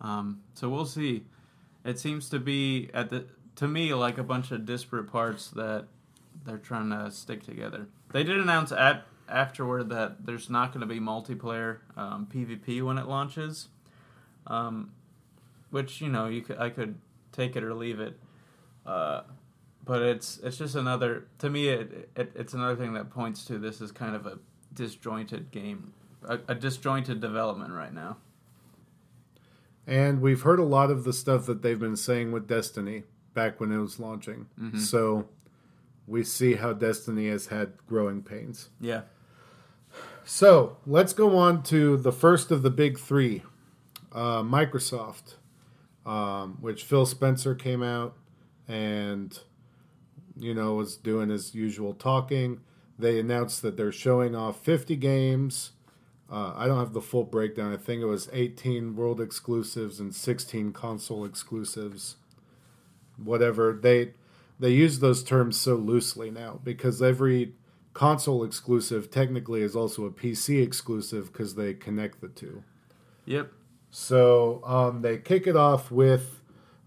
Um, 0.00 0.42
so 0.54 0.68
we'll 0.68 0.84
see. 0.84 1.24
It 1.84 1.98
seems 1.98 2.28
to 2.30 2.38
be 2.38 2.90
at 2.92 3.10
the 3.10 3.26
to 3.56 3.68
me 3.68 3.94
like 3.94 4.18
a 4.18 4.22
bunch 4.22 4.50
of 4.50 4.66
disparate 4.66 5.10
parts 5.10 5.48
that 5.50 5.86
they're 6.44 6.58
trying 6.58 6.90
to 6.90 7.10
stick 7.10 7.44
together. 7.44 7.86
They 8.12 8.24
did 8.24 8.38
announce 8.38 8.72
at 8.72 9.06
afterward 9.28 9.88
that 9.88 10.24
there's 10.26 10.48
not 10.50 10.72
going 10.72 10.80
to 10.80 10.86
be 10.86 11.00
multiplayer 11.00 11.78
um, 11.96 12.28
PvP 12.32 12.82
when 12.82 12.98
it 12.98 13.06
launches, 13.06 13.68
um, 14.46 14.92
which 15.70 16.00
you 16.00 16.08
know 16.08 16.26
you 16.26 16.42
could, 16.42 16.58
I 16.58 16.70
could 16.70 16.96
take 17.32 17.56
it 17.56 17.64
or 17.64 17.74
leave 17.74 18.00
it. 18.00 18.18
Uh, 18.84 19.22
but 19.86 20.02
it's 20.02 20.38
it's 20.38 20.58
just 20.58 20.74
another 20.74 21.28
to 21.38 21.48
me 21.48 21.68
it, 21.68 22.10
it 22.14 22.32
it's 22.34 22.52
another 22.52 22.76
thing 22.76 22.92
that 22.92 23.08
points 23.08 23.44
to 23.46 23.58
this 23.58 23.80
is 23.80 23.90
kind 23.92 24.14
of 24.14 24.26
a 24.26 24.38
disjointed 24.74 25.50
game, 25.50 25.94
a, 26.28 26.38
a 26.48 26.54
disjointed 26.54 27.20
development 27.20 27.72
right 27.72 27.94
now. 27.94 28.18
And 29.86 30.20
we've 30.20 30.42
heard 30.42 30.58
a 30.58 30.64
lot 30.64 30.90
of 30.90 31.04
the 31.04 31.12
stuff 31.12 31.46
that 31.46 31.62
they've 31.62 31.78
been 31.78 31.96
saying 31.96 32.32
with 32.32 32.46
Destiny 32.48 33.04
back 33.32 33.60
when 33.60 33.70
it 33.70 33.78
was 33.78 34.00
launching. 34.00 34.46
So 34.80 35.28
we 36.08 36.24
see 36.24 36.54
how 36.54 36.72
Destiny 36.72 37.28
has 37.28 37.46
had 37.46 37.74
growing 37.86 38.22
pains. 38.22 38.70
Yeah. 38.80 39.02
So 40.24 40.78
let's 40.86 41.12
go 41.12 41.36
on 41.36 41.62
to 41.64 41.96
the 41.96 42.10
first 42.10 42.50
of 42.50 42.62
the 42.62 42.70
big 42.70 42.98
three 42.98 43.44
uh, 44.12 44.42
Microsoft, 44.42 45.34
um, 46.04 46.58
which 46.60 46.82
Phil 46.82 47.06
Spencer 47.06 47.54
came 47.54 47.82
out 47.82 48.16
and, 48.66 49.38
you 50.38 50.54
know, 50.54 50.74
was 50.74 50.96
doing 50.96 51.30
his 51.30 51.54
usual 51.54 51.94
talking. 51.94 52.60
They 52.98 53.18
announced 53.18 53.62
that 53.62 53.76
they're 53.76 53.92
showing 53.92 54.34
off 54.34 54.60
50 54.60 54.96
games. 54.96 55.72
Uh, 56.30 56.52
I 56.56 56.66
don't 56.66 56.78
have 56.78 56.92
the 56.92 57.00
full 57.00 57.24
breakdown. 57.24 57.72
I 57.72 57.76
think 57.76 58.02
it 58.02 58.06
was 58.06 58.28
18 58.32 58.96
world 58.96 59.20
exclusives 59.20 60.00
and 60.00 60.14
16 60.14 60.72
console 60.72 61.24
exclusives. 61.24 62.16
Whatever 63.16 63.72
they 63.72 64.12
they 64.58 64.70
use 64.70 65.00
those 65.00 65.22
terms 65.22 65.58
so 65.58 65.74
loosely 65.74 66.30
now 66.30 66.60
because 66.64 67.02
every 67.02 67.54
console 67.92 68.44
exclusive 68.44 69.10
technically 69.10 69.62
is 69.62 69.76
also 69.76 70.04
a 70.04 70.10
PC 70.10 70.62
exclusive 70.62 71.32
because 71.32 71.54
they 71.54 71.72
connect 71.72 72.20
the 72.20 72.28
two. 72.28 72.62
Yep. 73.26 73.52
So 73.90 74.62
um, 74.64 75.02
they 75.02 75.18
kick 75.18 75.46
it 75.46 75.56
off 75.56 75.90
with 75.90 76.35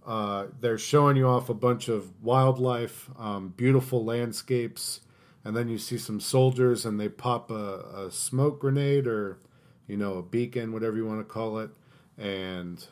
uh, 0.10 0.48
they're 0.60 0.80
showing 0.80 1.16
you 1.16 1.28
off 1.28 1.50
a 1.50 1.54
bunch 1.54 1.88
of 1.88 2.24
wildlife, 2.24 3.12
um, 3.20 3.54
beautiful 3.56 4.04
landscapes, 4.04 5.02
and 5.46 5.56
then 5.56 5.70
you 5.70 5.78
see 5.78 6.00
some 6.00 6.20
soldiers 6.20 6.84
and 6.84 7.00
they 7.00 7.08
pop 7.08 7.52
a, 7.52 8.06
a 8.08 8.12
smoke 8.12 8.60
grenade 8.60 9.06
or 9.06 9.38
you 9.86 9.96
know 9.96 10.16
a 10.16 10.24
beacon, 10.24 10.74
whatever 10.74 10.98
you 10.98 11.06
want 11.06 11.20
to 11.20 11.24
call 11.24 11.60
it, 11.60 11.70
and 12.18 12.88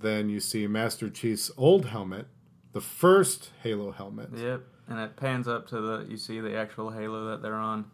then 0.00 0.28
you 0.28 0.40
see 0.40 0.66
Master 0.66 1.08
Chief's 1.08 1.52
old 1.56 1.86
helmet, 1.86 2.26
the 2.72 2.80
first 2.80 3.50
Halo 3.62 3.92
helmet. 3.92 4.30
Yep, 4.34 4.62
and 4.88 4.98
it 4.98 5.14
pans 5.14 5.46
up 5.46 5.68
to 5.68 5.80
the 5.80 6.06
you 6.08 6.16
see 6.16 6.40
the 6.40 6.56
actual 6.56 6.90
halo 6.90 7.26
that 7.30 7.42
they're 7.42 7.54
on. 7.54 7.88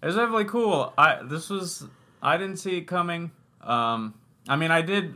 It 0.00 0.06
was 0.06 0.14
definitely 0.14 0.44
cool. 0.44 0.92
I 0.96 1.24
this 1.24 1.50
was 1.50 1.88
I 2.22 2.36
didn't 2.36 2.58
see 2.58 2.76
it 2.76 2.82
coming. 2.82 3.32
Um, 3.62 4.14
I 4.48 4.54
mean, 4.54 4.70
I 4.70 4.80
did 4.80 5.12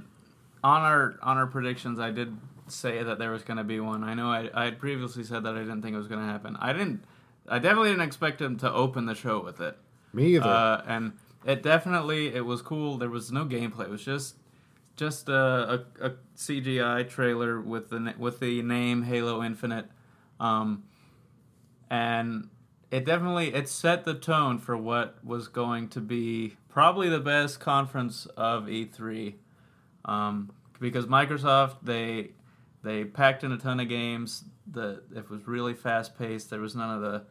on 0.64 0.82
our 0.82 1.14
on 1.22 1.36
our 1.36 1.46
predictions. 1.46 2.00
I 2.00 2.10
did 2.10 2.36
say 2.66 3.02
that 3.02 3.18
there 3.18 3.30
was 3.30 3.42
going 3.42 3.56
to 3.56 3.64
be 3.64 3.80
one. 3.80 4.04
I 4.04 4.14
know 4.14 4.30
I, 4.30 4.50
I 4.54 4.64
had 4.64 4.78
previously 4.78 5.24
said 5.24 5.44
that 5.44 5.54
I 5.54 5.60
didn't 5.60 5.82
think 5.82 5.94
it 5.94 5.98
was 5.98 6.08
going 6.08 6.20
to 6.20 6.26
happen. 6.26 6.56
I 6.60 6.72
didn't. 6.72 7.04
I 7.48 7.58
definitely 7.58 7.90
didn't 7.90 8.06
expect 8.06 8.40
him 8.40 8.56
to 8.58 8.72
open 8.72 9.06
the 9.06 9.14
show 9.14 9.42
with 9.42 9.60
it. 9.60 9.76
Me 10.12 10.36
either. 10.36 10.48
Uh, 10.48 10.82
and 10.86 11.12
it 11.44 11.62
definitely 11.62 12.34
it 12.34 12.44
was 12.44 12.62
cool. 12.62 12.96
There 12.96 13.10
was 13.10 13.30
no 13.30 13.44
gameplay. 13.44 13.84
It 13.84 13.90
was 13.90 14.04
just 14.04 14.36
just 14.96 15.28
a, 15.28 15.84
a, 16.00 16.06
a 16.06 16.12
CGI 16.36 17.08
trailer 17.08 17.60
with 17.60 17.90
the 17.90 18.14
with 18.18 18.40
the 18.40 18.62
name 18.62 19.02
Halo 19.02 19.42
Infinite, 19.42 19.86
um, 20.40 20.84
and 21.90 22.48
it 22.90 23.04
definitely 23.04 23.52
it 23.52 23.68
set 23.68 24.04
the 24.04 24.14
tone 24.14 24.58
for 24.58 24.76
what 24.76 25.22
was 25.24 25.48
going 25.48 25.88
to 25.88 26.00
be 26.00 26.56
probably 26.68 27.08
the 27.08 27.20
best 27.20 27.60
conference 27.60 28.26
of 28.36 28.64
E3, 28.64 29.34
um, 30.04 30.52
because 30.80 31.06
Microsoft 31.06 31.76
they 31.82 32.30
they 32.84 33.04
packed 33.04 33.42
in 33.42 33.50
a 33.50 33.56
ton 33.58 33.80
of 33.80 33.88
games. 33.88 34.44
The 34.70 35.02
it 35.16 35.28
was 35.30 35.46
really 35.46 35.74
fast 35.74 36.16
paced. 36.16 36.50
There 36.50 36.60
was 36.60 36.76
none 36.76 36.94
of 36.94 37.00
the 37.00 37.24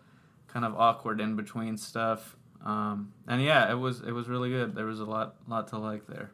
kind 0.48 0.66
of 0.66 0.76
awkward 0.76 1.22
in 1.22 1.36
between 1.36 1.78
stuff. 1.78 2.36
Um, 2.66 3.14
and 3.28 3.42
yeah, 3.42 3.72
it 3.72 3.76
was 3.76 4.02
it 4.02 4.12
was 4.12 4.28
really 4.28 4.50
good. 4.50 4.76
There 4.76 4.86
was 4.86 5.00
a 5.00 5.06
lot 5.06 5.36
lot 5.48 5.68
to 5.70 5.78
like 5.78 6.08
there. 6.08 6.32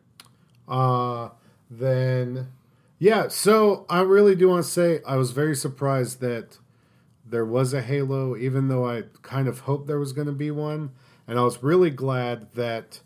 Uh, 0.67 1.29
then, 1.69 2.47
yeah, 2.97 3.27
so 3.27 3.85
I 3.89 4.01
really 4.01 4.35
do 4.35 4.49
want 4.49 4.63
to 4.63 4.69
say 4.69 5.01
I 5.05 5.15
was 5.15 5.31
very 5.31 5.55
surprised 5.55 6.21
that 6.21 6.57
there 7.25 7.45
was 7.45 7.73
a 7.73 7.81
Halo, 7.81 8.37
even 8.37 8.67
though 8.69 8.87
I 8.87 9.03
kind 9.21 9.47
of 9.47 9.61
hoped 9.61 9.87
there 9.87 9.99
was 9.99 10.13
going 10.13 10.27
to 10.27 10.33
be 10.33 10.51
one. 10.51 10.91
And 11.27 11.37
I 11.37 11.43
was 11.43 11.61
really 11.61 11.91
glad 11.91 12.53
that 12.53 13.01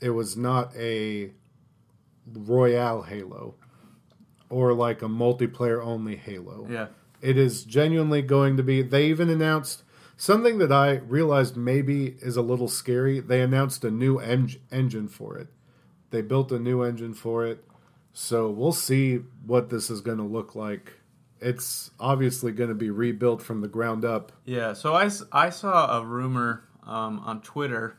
it 0.00 0.10
was 0.10 0.36
not 0.36 0.74
a 0.76 1.32
Royale 2.26 3.02
Halo 3.02 3.54
or 4.50 4.72
like 4.72 5.02
a 5.02 5.08
multiplayer 5.08 5.84
only 5.84 6.16
Halo. 6.16 6.66
Yeah. 6.70 6.86
It 7.20 7.36
is 7.36 7.64
genuinely 7.64 8.22
going 8.22 8.56
to 8.56 8.62
be. 8.62 8.82
They 8.82 9.06
even 9.06 9.28
announced 9.28 9.82
something 10.16 10.58
that 10.58 10.72
I 10.72 10.96
realized 10.96 11.56
maybe 11.56 12.16
is 12.20 12.36
a 12.36 12.42
little 12.42 12.68
scary. 12.68 13.20
They 13.20 13.40
announced 13.40 13.84
a 13.84 13.90
new 13.90 14.18
en- 14.18 14.56
engine 14.70 15.08
for 15.08 15.36
it. 15.36 15.48
They 16.10 16.22
built 16.22 16.52
a 16.52 16.58
new 16.58 16.82
engine 16.82 17.14
for 17.14 17.44
it. 17.44 17.64
So 18.12 18.50
we'll 18.50 18.72
see 18.72 19.20
what 19.46 19.70
this 19.70 19.90
is 19.90 20.00
going 20.00 20.18
to 20.18 20.24
look 20.24 20.54
like. 20.54 20.94
It's 21.40 21.92
obviously 22.00 22.50
going 22.50 22.68
to 22.68 22.74
be 22.74 22.90
rebuilt 22.90 23.42
from 23.42 23.60
the 23.60 23.68
ground 23.68 24.04
up. 24.04 24.32
Yeah, 24.44 24.72
so 24.72 24.94
I, 24.94 25.08
I 25.30 25.50
saw 25.50 25.98
a 25.98 26.04
rumor 26.04 26.64
um, 26.84 27.20
on 27.20 27.42
Twitter 27.42 27.96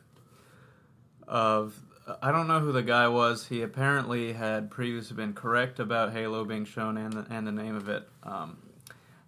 of 1.26 1.82
I 2.22 2.32
don't 2.32 2.48
know 2.48 2.60
who 2.60 2.72
the 2.72 2.84
guy 2.84 3.08
was. 3.08 3.48
He 3.48 3.62
apparently 3.62 4.34
had 4.34 4.72
previously 4.72 5.16
been 5.16 5.34
correct 5.34 5.80
about 5.80 6.12
Halo 6.14 6.46
being 6.46 6.66
shown 6.66 6.98
and 6.98 7.14
the, 7.14 7.26
and 7.30 7.46
the 7.46 7.52
name 7.52 7.76
of 7.76 7.90
it. 7.90 8.08
Um, 8.24 8.58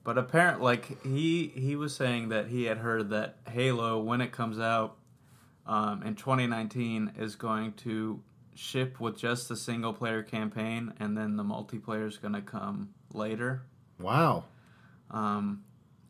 but 0.03 0.17
apparently, 0.17 0.63
like 0.63 1.03
he 1.03 1.47
he 1.55 1.75
was 1.75 1.95
saying 1.95 2.29
that 2.29 2.47
he 2.47 2.63
had 2.63 2.79
heard 2.79 3.09
that 3.11 3.37
Halo, 3.47 3.99
when 3.99 4.21
it 4.21 4.31
comes 4.31 4.59
out 4.59 4.97
um, 5.67 6.01
in 6.03 6.15
2019, 6.15 7.13
is 7.19 7.35
going 7.35 7.73
to 7.73 8.21
ship 8.55 8.99
with 8.99 9.17
just 9.17 9.47
the 9.47 9.55
single 9.55 9.93
player 9.93 10.23
campaign, 10.23 10.93
and 10.99 11.15
then 11.17 11.35
the 11.35 11.43
multiplayer 11.43 12.07
is 12.07 12.17
going 12.17 12.33
to 12.33 12.41
come 12.41 12.93
later. 13.13 13.63
Wow. 13.99 14.45
Um, 15.11 15.63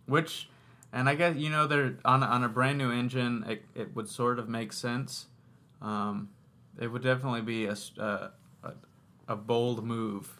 which, 0.05 0.49
and 0.93 1.09
I 1.09 1.15
guess 1.15 1.35
you 1.35 1.49
know 1.49 1.67
they're 1.67 1.97
on 2.05 2.23
on 2.23 2.43
a 2.43 2.49
brand 2.49 2.77
new 2.77 2.91
engine. 2.91 3.43
It, 3.47 3.65
it 3.75 3.95
would 3.95 4.07
sort 4.07 4.39
of 4.39 4.47
make 4.47 4.71
sense. 4.71 5.25
Um, 5.81 6.29
it 6.79 6.87
would 6.87 7.03
definitely 7.03 7.41
be 7.41 7.65
a 7.65 7.75
uh, 7.99 8.29
a, 8.63 8.71
a 9.27 9.35
bold 9.35 9.83
move, 9.83 10.39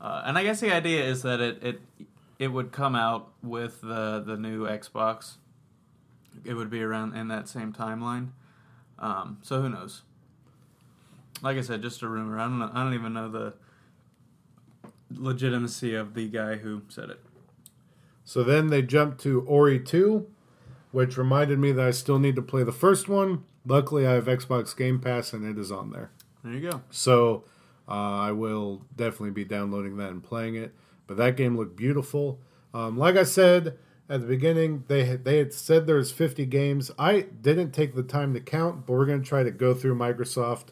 uh, 0.00 0.22
and 0.24 0.38
I 0.38 0.42
guess 0.42 0.60
the 0.60 0.72
idea 0.72 1.04
is 1.04 1.22
that 1.22 1.40
it 1.40 1.62
it 1.62 1.80
it 2.38 2.48
would 2.48 2.72
come 2.72 2.94
out 2.94 3.32
with 3.42 3.80
the 3.80 4.22
the 4.24 4.36
new 4.36 4.66
Xbox. 4.66 5.36
It 6.44 6.54
would 6.54 6.70
be 6.70 6.82
around 6.82 7.14
in 7.14 7.28
that 7.28 7.48
same 7.48 7.72
timeline. 7.72 8.28
Um, 8.98 9.38
so 9.42 9.60
who 9.60 9.68
knows? 9.68 10.02
Like 11.42 11.56
I 11.56 11.62
said, 11.62 11.82
just 11.82 12.02
a 12.02 12.08
rumor. 12.08 12.38
I 12.38 12.44
don't 12.44 12.58
know. 12.58 12.70
I 12.72 12.82
don't 12.82 12.94
even 12.94 13.12
know 13.12 13.28
the 13.28 13.54
legitimacy 15.10 15.94
of 15.94 16.14
the 16.14 16.28
guy 16.28 16.56
who 16.56 16.82
said 16.88 17.10
it. 17.10 17.20
So 18.24 18.44
then 18.44 18.68
they 18.68 18.82
jumped 18.82 19.20
to 19.22 19.40
Ori 19.42 19.80
2, 19.80 20.26
which 20.92 21.16
reminded 21.16 21.58
me 21.58 21.72
that 21.72 21.86
I 21.86 21.90
still 21.92 22.18
need 22.18 22.36
to 22.36 22.42
play 22.42 22.62
the 22.62 22.72
first 22.72 23.08
one. 23.08 23.44
Luckily, 23.66 24.06
I 24.06 24.12
have 24.12 24.26
Xbox 24.26 24.76
Game 24.76 25.00
Pass 25.00 25.32
and 25.32 25.44
it 25.44 25.60
is 25.60 25.70
on 25.70 25.90
there. 25.90 26.10
There 26.42 26.52
you 26.52 26.70
go. 26.70 26.82
So 26.90 27.44
uh, 27.88 27.92
I 27.92 28.32
will 28.32 28.82
definitely 28.96 29.30
be 29.30 29.44
downloading 29.44 29.96
that 29.98 30.10
and 30.10 30.22
playing 30.22 30.56
it. 30.56 30.74
But 31.06 31.16
that 31.16 31.36
game 31.36 31.56
looked 31.56 31.76
beautiful. 31.76 32.38
Um, 32.72 32.98
like 32.98 33.16
I 33.16 33.24
said 33.24 33.78
at 34.08 34.20
the 34.20 34.26
beginning, 34.26 34.84
they 34.88 35.04
had, 35.04 35.24
they 35.24 35.38
had 35.38 35.52
said 35.52 35.86
there's 35.86 36.12
50 36.12 36.46
games. 36.46 36.90
I 36.98 37.22
didn't 37.22 37.72
take 37.72 37.94
the 37.94 38.02
time 38.02 38.34
to 38.34 38.40
count, 38.40 38.86
but 38.86 38.92
we're 38.92 39.06
going 39.06 39.22
to 39.22 39.28
try 39.28 39.42
to 39.42 39.50
go 39.50 39.74
through 39.74 39.96
Microsoft. 39.96 40.68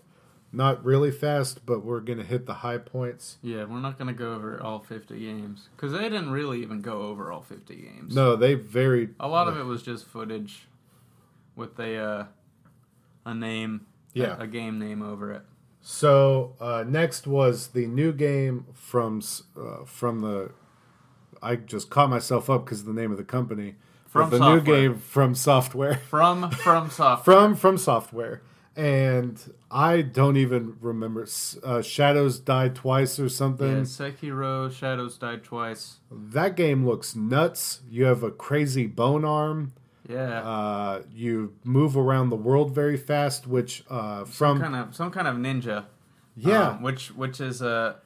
Not 0.53 0.85
really 0.85 1.11
fast, 1.11 1.67
but 1.67 1.85
we're 1.85 2.01
going 2.01 2.19
to 2.19 2.25
hit 2.25 2.47
the 2.47 2.55
high 2.55 2.79
points. 2.79 3.37
Yeah, 3.43 3.65
we're 3.65 3.81
not 3.81 3.99
going 3.99 4.09
to 4.09 4.15
go 4.15 4.33
over 4.35 4.63
all 4.63 4.79
50 4.79 5.19
games 5.19 5.69
because 5.77 5.93
they 5.93 6.05
didn't 6.05 6.31
really 6.31 6.63
even 6.63 6.81
go 6.81 7.03
over 7.03 7.31
all 7.33 7.43
50 7.43 7.75
games. 7.75 8.15
No, 8.15 8.37
they 8.37 8.55
varied. 8.55 9.15
A 9.21 9.29
lot 9.29 9.49
of 9.49 9.59
it 9.59 9.65
was 9.65 9.83
just 9.83 10.07
footage 10.07 10.69
with 11.57 11.79
a 11.79 11.97
uh, 11.97 12.27
a 13.27 13.35
name, 13.35 13.87
Yeah. 14.15 14.37
a, 14.39 14.45
a 14.45 14.47
game 14.47 14.79
name 14.79 15.03
over 15.03 15.33
it. 15.33 15.43
So 15.83 16.57
uh, 16.61 16.85
next 16.89 17.27
was 17.27 17.69
the 17.69 17.87
new 17.87 18.13
game 18.13 18.65
from 18.73 19.21
uh, 19.57 19.85
from 19.85 20.21
the. 20.21 20.51
I 21.43 21.57
just 21.57 21.91
caught 21.91 22.09
myself 22.11 22.49
up 22.51 22.65
because 22.65 22.81
of 22.81 22.87
the 22.87 22.93
name 22.93 23.13
of 23.13 23.19
the 23.19 23.25
company. 23.25 23.77
From 24.07 24.31
the 24.31 24.39
new 24.39 24.61
game 24.63 24.99
from 24.99 25.35
software 25.35 25.97
From 26.09 26.51
from 26.51 26.91
soft 26.99 27.25
from 27.25 27.55
from 27.55 27.77
software, 27.77 28.43
and 28.75 29.39
I 29.71 30.03
don't 30.03 30.37
even 30.37 30.77
remember. 30.81 31.27
Uh, 31.63 31.83
Shadows 31.83 32.41
died 32.41 32.75
twice 32.75 33.21
or 33.21 33.25
yeah, 33.25 33.29
something. 33.29 33.83
Sekiro 33.83 34.73
Shadows 34.73 35.19
died 35.19 35.45
twice. 35.45 35.99
That 36.11 36.57
game 36.57 36.85
looks 36.87 37.15
nuts. 37.15 37.81
You 37.89 38.07
have 38.07 38.23
a 38.25 38.31
crazy 38.31 38.87
bone 38.87 39.25
arm. 39.25 39.73
Yeah, 40.09 40.41
Uh, 40.43 41.03
you 41.15 41.55
move 41.65 41.97
around 41.97 42.31
the 42.31 42.37
world 42.37 42.75
very 42.75 42.97
fast, 42.97 43.47
which 43.47 43.85
uh, 43.91 44.25
from 44.25 44.59
some 44.59 44.61
kind 44.61 44.77
of 44.77 44.95
some 44.95 45.11
kind 45.11 45.27
of 45.29 45.37
ninja. 45.37 45.87
yeah, 46.37 46.69
um, 46.71 46.83
which 46.83 47.09
which 47.09 47.41
is 47.41 47.63
a. 47.63 47.97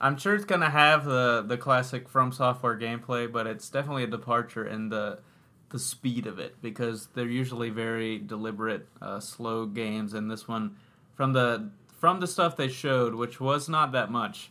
I'm 0.00 0.16
sure 0.16 0.34
it's 0.34 0.44
gonna 0.44 0.70
have 0.70 1.04
the 1.04 1.44
the 1.46 1.56
classic 1.56 2.08
From 2.08 2.32
Software 2.32 2.76
gameplay, 2.78 3.30
but 3.30 3.46
it's 3.46 3.68
definitely 3.68 4.04
a 4.04 4.08
departure 4.08 4.66
in 4.66 4.88
the 4.88 5.20
the 5.70 5.78
speed 5.78 6.26
of 6.26 6.38
it 6.38 6.56
because 6.62 7.08
they're 7.14 7.26
usually 7.26 7.68
very 7.68 8.18
deliberate, 8.18 8.88
uh, 9.02 9.20
slow 9.20 9.66
games, 9.66 10.14
and 10.14 10.30
this 10.30 10.48
one 10.48 10.76
from 11.14 11.32
the 11.34 11.70
from 11.98 12.20
the 12.20 12.26
stuff 12.26 12.56
they 12.56 12.68
showed, 12.68 13.14
which 13.14 13.40
was 13.40 13.68
not 13.68 13.92
that 13.92 14.10
much. 14.10 14.50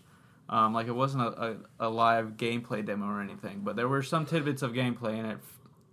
Um, 0.49 0.73
like 0.73 0.87
it 0.87 0.93
wasn't 0.95 1.23
a, 1.23 1.57
a, 1.79 1.87
a 1.87 1.89
live 1.89 2.37
gameplay 2.37 2.85
demo 2.85 3.05
or 3.07 3.21
anything, 3.21 3.61
but 3.63 3.75
there 3.75 3.87
were 3.89 4.01
some 4.03 4.25
tidbits 4.25 4.61
of 4.61 4.71
gameplay, 4.71 5.17
and 5.17 5.27
it 5.27 5.37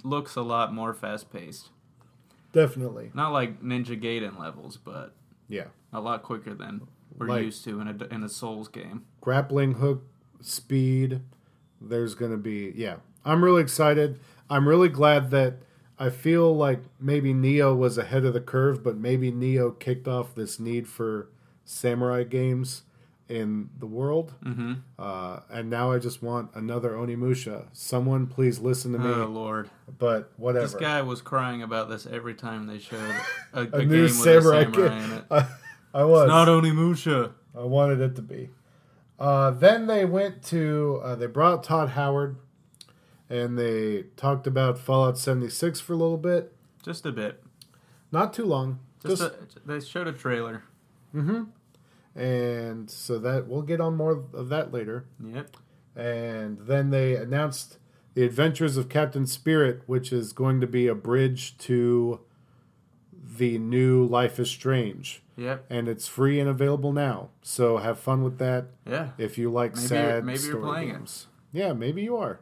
looks 0.04 0.36
a 0.36 0.42
lot 0.42 0.72
more 0.72 0.94
fast 0.94 1.32
paced. 1.32 1.70
definitely, 2.52 3.10
Not 3.14 3.32
like 3.32 3.60
Ninja 3.62 4.00
Gaiden 4.00 4.38
levels, 4.38 4.76
but 4.76 5.12
yeah. 5.48 5.66
a 5.92 6.00
lot 6.00 6.22
quicker 6.22 6.54
than 6.54 6.82
we're 7.18 7.26
Like- 7.28 7.44
used 7.44 7.64
to 7.64 7.80
in 7.80 7.88
a 7.88 8.04
in 8.14 8.22
a 8.22 8.28
Souls 8.28 8.68
game. 8.68 9.04
grappling 9.20 9.74
hook 9.74 10.04
speed. 10.40 11.20
There's 11.80 12.14
going 12.14 12.30
to 12.30 12.36
be, 12.38 12.72
yeah. 12.76 12.96
I'm 13.24 13.42
really 13.42 13.60
excited. 13.62 14.20
I'm 14.48 14.68
really 14.68 14.88
glad 14.88 15.30
that 15.30 15.56
I 15.98 16.10
feel 16.10 16.54
like 16.56 16.80
maybe 17.00 17.32
Nioh 17.34 17.76
was 17.76 17.98
ahead 17.98 18.24
of 18.24 18.34
the 18.34 18.40
curve, 18.40 18.82
but 18.82 18.96
maybe 18.96 19.30
Nioh 19.32 19.78
kicked 19.78 20.06
off 20.08 20.34
this 20.34 20.58
need 20.60 20.86
for 20.88 21.28
samurai 21.64 22.24
games 22.24 22.82
in 23.28 23.70
the 23.78 23.86
world. 23.86 24.34
Mm-hmm. 24.44 24.74
Uh, 24.98 25.40
and 25.50 25.70
now 25.70 25.92
I 25.92 25.98
just 25.98 26.22
want 26.22 26.50
another 26.54 26.90
Onimusha. 26.90 27.66
Someone 27.72 28.26
please 28.26 28.58
listen 28.60 28.92
to 28.92 28.98
me. 28.98 29.10
Oh 29.10 29.26
lord, 29.26 29.70
but 29.98 30.32
whatever. 30.36 30.66
this 30.66 30.74
guy 30.74 31.02
was 31.02 31.22
crying 31.22 31.62
about 31.62 31.88
this 31.88 32.06
every 32.06 32.34
time 32.34 32.66
they 32.66 32.78
showed 32.78 33.14
a, 33.52 33.60
a, 33.60 33.62
a 33.72 33.80
game 33.80 33.88
new 33.88 34.02
with 34.02 34.14
samurai, 34.14 34.60
a 34.60 34.64
samurai 34.64 35.04
in 35.04 35.12
it. 35.12 35.24
I, 35.30 35.46
I 35.94 36.04
was. 36.04 36.28
Not 36.28 36.48
Onimusha. 36.48 37.32
I 37.56 37.62
wanted 37.62 38.00
it 38.00 38.16
to 38.16 38.22
be. 38.22 38.50
Uh, 39.18 39.52
then 39.52 39.86
they 39.86 40.04
went 40.04 40.42
to 40.44 41.00
uh, 41.02 41.14
they 41.14 41.26
brought 41.26 41.62
Todd 41.62 41.90
Howard, 41.90 42.36
and 43.30 43.58
they 43.58 44.04
talked 44.16 44.46
about 44.46 44.78
Fallout 44.78 45.18
seventy 45.18 45.48
six 45.48 45.80
for 45.80 45.92
a 45.92 45.96
little 45.96 46.18
bit. 46.18 46.52
Just 46.82 47.06
a 47.06 47.12
bit. 47.12 47.42
Not 48.12 48.34
too 48.34 48.44
long. 48.44 48.80
Just, 49.02 49.22
Just, 49.22 49.32
a, 49.56 49.60
they 49.66 49.80
showed 49.80 50.06
a 50.06 50.12
trailer. 50.12 50.62
hmm 51.12 51.44
And 52.14 52.88
so 52.90 53.18
that 53.18 53.48
we'll 53.48 53.62
get 53.62 53.80
on 53.80 53.96
more 53.96 54.24
of 54.32 54.48
that 54.50 54.72
later. 54.72 55.06
Yep. 55.24 55.56
And 55.96 56.58
then 56.60 56.90
they 56.90 57.16
announced 57.16 57.78
the 58.14 58.24
Adventures 58.24 58.76
of 58.76 58.88
Captain 58.88 59.26
Spirit, 59.26 59.82
which 59.86 60.12
is 60.12 60.32
going 60.32 60.60
to 60.60 60.66
be 60.66 60.86
a 60.86 60.94
bridge 60.94 61.58
to 61.58 62.20
the 63.36 63.58
new 63.58 64.04
Life 64.04 64.38
is 64.38 64.48
Strange, 64.50 65.22
Yep. 65.36 65.66
and 65.68 65.88
it's 65.88 66.06
free 66.06 66.38
and 66.38 66.48
available 66.48 66.92
now. 66.92 67.30
So 67.42 67.78
have 67.78 67.98
fun 67.98 68.22
with 68.22 68.38
that. 68.38 68.66
Yeah. 68.86 69.10
if 69.18 69.36
you 69.38 69.50
like 69.50 69.74
Maybe 69.74 69.86
sad 69.88 70.08
you're- 70.08 70.22
maybe 70.22 70.38
you're 70.40 70.50
story 70.50 70.62
playing 70.64 70.88
it. 70.90 70.92
games. 70.92 71.26
Yeah, 71.52 71.72
maybe 71.72 72.02
you 72.02 72.16
are. 72.16 72.40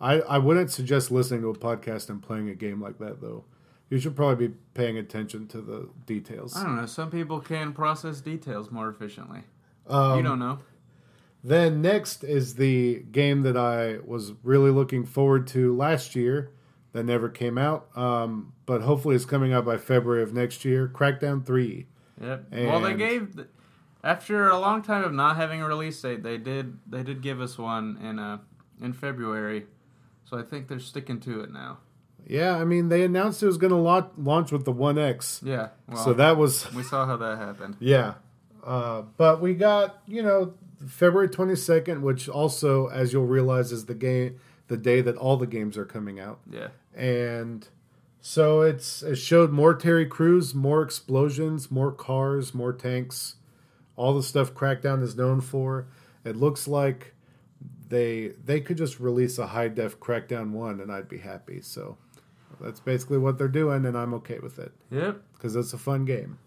I, 0.00 0.20
I 0.20 0.38
wouldn't 0.38 0.70
suggest 0.70 1.10
listening 1.10 1.40
to 1.42 1.48
a 1.48 1.54
podcast 1.54 2.08
and 2.10 2.22
playing 2.22 2.48
a 2.50 2.54
game 2.54 2.80
like 2.82 2.98
that 2.98 3.20
though. 3.22 3.44
You 3.90 3.98
should 3.98 4.14
probably 4.14 4.48
be 4.48 4.54
paying 4.74 4.98
attention 4.98 5.46
to 5.48 5.60
the 5.60 5.88
details. 6.04 6.56
I 6.56 6.64
don't 6.64 6.76
know. 6.76 6.86
Some 6.86 7.10
people 7.10 7.40
can 7.40 7.72
process 7.72 8.20
details 8.20 8.70
more 8.70 8.88
efficiently. 8.88 9.44
Um, 9.86 10.18
you 10.18 10.22
don't 10.22 10.38
know. 10.38 10.58
Then 11.42 11.80
next 11.80 12.24
is 12.24 12.56
the 12.56 13.00
game 13.12 13.42
that 13.42 13.56
I 13.56 13.98
was 14.04 14.32
really 14.42 14.70
looking 14.70 15.06
forward 15.06 15.46
to 15.48 15.74
last 15.74 16.14
year 16.14 16.50
that 16.92 17.04
never 17.04 17.28
came 17.28 17.56
out, 17.56 17.88
um, 17.96 18.52
but 18.66 18.82
hopefully 18.82 19.14
it's 19.14 19.24
coming 19.24 19.52
out 19.52 19.64
by 19.64 19.78
February 19.78 20.22
of 20.22 20.34
next 20.34 20.64
year. 20.64 20.88
Crackdown 20.88 21.46
Three. 21.46 21.86
Yep. 22.20 22.46
well, 22.50 22.80
they 22.80 22.94
gave 22.94 23.46
after 24.02 24.48
a 24.48 24.58
long 24.58 24.82
time 24.82 25.04
of 25.04 25.12
not 25.12 25.36
having 25.36 25.62
a 25.62 25.66
release 25.66 26.00
date, 26.00 26.22
they 26.22 26.38
did 26.38 26.78
they 26.86 27.02
did 27.02 27.22
give 27.22 27.40
us 27.40 27.58
one 27.58 27.98
in 28.02 28.18
uh 28.18 28.38
in 28.80 28.92
February. 28.92 29.66
So 30.24 30.38
I 30.38 30.42
think 30.42 30.68
they're 30.68 30.80
sticking 30.80 31.20
to 31.20 31.40
it 31.40 31.52
now. 31.52 31.78
Yeah, 32.26 32.56
I 32.56 32.64
mean 32.64 32.88
they 32.88 33.02
announced 33.04 33.42
it 33.42 33.46
was 33.46 33.56
going 33.56 33.72
to 33.72 34.10
launch 34.20 34.52
with 34.52 34.64
the 34.64 34.72
One 34.72 34.98
X, 34.98 35.40
Yeah. 35.44 35.68
Well, 35.88 36.04
so 36.04 36.12
that 36.14 36.36
was 36.36 36.72
we 36.74 36.82
saw 36.82 37.06
how 37.06 37.16
that 37.16 37.38
happened. 37.38 37.76
Yeah. 37.80 38.14
Uh, 38.64 39.02
but 39.16 39.40
we 39.40 39.54
got, 39.54 40.02
you 40.06 40.22
know, 40.22 40.52
February 40.86 41.28
22nd, 41.28 42.02
which 42.02 42.28
also, 42.28 42.88
as 42.88 43.12
you'll 43.14 43.24
realize, 43.24 43.72
is 43.72 43.86
the 43.86 43.94
game, 43.94 44.38
the 44.66 44.76
day 44.76 45.00
that 45.00 45.16
all 45.16 45.38
the 45.38 45.46
games 45.46 45.78
are 45.78 45.86
coming 45.86 46.20
out. 46.20 46.40
Yeah. 46.50 46.68
And 46.94 47.66
so 48.20 48.60
it's 48.60 49.02
it 49.02 49.16
showed 49.16 49.52
more 49.52 49.74
Terry 49.74 50.04
Crews, 50.04 50.54
more 50.54 50.82
explosions, 50.82 51.70
more 51.70 51.92
cars, 51.92 52.52
more 52.52 52.72
tanks, 52.72 53.36
all 53.96 54.12
the 54.14 54.22
stuff 54.22 54.52
Crackdown 54.52 55.02
is 55.02 55.16
known 55.16 55.40
for. 55.40 55.86
It 56.24 56.36
looks 56.36 56.68
like 56.68 57.14
they 57.88 58.32
they 58.44 58.60
could 58.60 58.76
just 58.76 59.00
release 59.00 59.38
a 59.38 59.46
high 59.46 59.68
def 59.68 59.98
Crackdown 59.98 60.50
1 60.50 60.80
and 60.80 60.92
I'd 60.92 61.08
be 61.08 61.18
happy. 61.18 61.60
So 61.62 61.96
that's 62.60 62.80
basically 62.80 63.18
what 63.18 63.38
they're 63.38 63.48
doing 63.48 63.84
and 63.86 63.96
I'm 63.96 64.14
okay 64.14 64.38
with 64.38 64.58
it 64.58 64.72
Yep. 64.90 65.20
because 65.34 65.54
it's 65.56 65.72
a 65.72 65.78
fun 65.78 66.04
game. 66.04 66.38